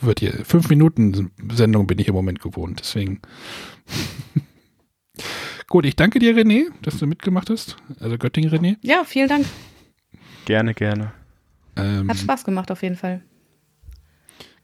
Wird 0.00 0.20
hier. 0.20 0.44
Fünf 0.44 0.68
Minuten 0.68 1.30
Sendung 1.52 1.86
bin 1.86 1.98
ich 1.98 2.08
im 2.08 2.14
Moment 2.14 2.40
gewohnt. 2.40 2.80
Deswegen. 2.80 3.20
Gut, 5.68 5.86
ich 5.86 5.96
danke 5.96 6.18
dir, 6.18 6.36
René, 6.36 6.66
dass 6.82 6.98
du 6.98 7.06
mitgemacht 7.06 7.50
hast. 7.50 7.76
Also 7.98 8.18
Göttingen, 8.18 8.50
René. 8.50 8.76
Ja, 8.82 9.04
vielen 9.04 9.28
Dank. 9.28 9.46
Gerne, 10.44 10.74
gerne. 10.74 11.12
Ähm, 11.76 12.08
Hat 12.08 12.18
Spaß 12.18 12.44
gemacht 12.44 12.70
auf 12.70 12.82
jeden 12.82 12.96
Fall. 12.96 13.22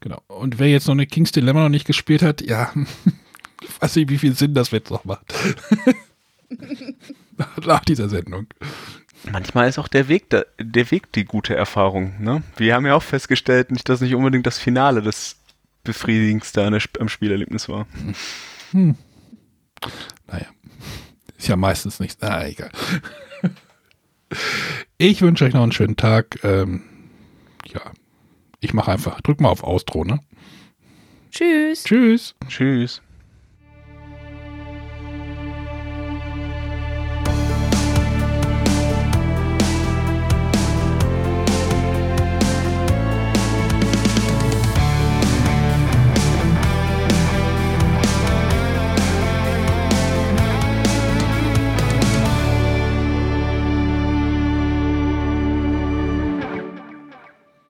Genau. 0.01 0.22
Und 0.28 0.59
wer 0.59 0.68
jetzt 0.68 0.86
noch 0.86 0.94
eine 0.94 1.06
King's 1.06 1.32
Dilemma 1.32 1.62
noch 1.62 1.68
nicht 1.68 1.86
gespielt 1.86 2.22
hat, 2.22 2.43
ja, 2.43 2.72
ich 3.62 3.68
weiß 3.82 3.97
nicht, 3.97 4.10
wie 4.10 4.18
viel 4.18 4.35
Sinn 4.35 4.55
das 4.55 4.70
jetzt 4.70 4.90
noch 4.90 5.05
macht. 5.05 5.35
Nach 7.64 7.85
dieser 7.85 8.09
Sendung. 8.09 8.47
Manchmal 9.24 9.68
ist 9.68 9.78
auch 9.78 9.88
der 9.88 10.09
Weg, 10.09 10.30
da, 10.30 10.44
der 10.59 10.90
Weg 10.90 11.12
die 11.12 11.24
gute 11.24 11.55
Erfahrung. 11.55 12.14
Ne? 12.20 12.42
Wir 12.56 12.74
haben 12.74 12.86
ja 12.86 12.94
auch 12.94 13.02
festgestellt, 13.02 13.70
nicht, 13.70 13.88
dass 13.88 14.01
nicht 14.01 14.14
unbedingt 14.14 14.47
das 14.47 14.59
Finale 14.59 15.02
das 15.02 15.36
befriedigendste 15.84 16.64
an 16.64 16.72
der 16.72 16.82
am 16.98 17.09
Spielerlebnis 17.09 17.68
war. 17.68 17.86
Naja, 18.72 20.47
ist 21.36 21.48
ja 21.48 21.56
meistens 21.56 22.01
nicht. 22.01 22.18
Na, 22.20 22.47
egal. 22.47 22.70
Ich 24.98 25.22
wünsche 25.22 25.44
euch 25.44 25.55
noch 25.55 25.62
einen 25.62 25.72
schönen 25.72 25.97
Tag. 25.97 26.38
Ähm, 26.44 26.82
ja, 27.66 27.80
ich 28.60 28.74
mache 28.74 28.92
einfach, 28.92 29.20
drück 29.22 29.40
mal 29.40 29.48
auf 29.48 29.64
Austro, 29.64 30.05
ne? 30.05 30.20
Tschüss. 31.30 31.84
Tschüss. 31.84 32.34
Tschüss. 32.48 33.02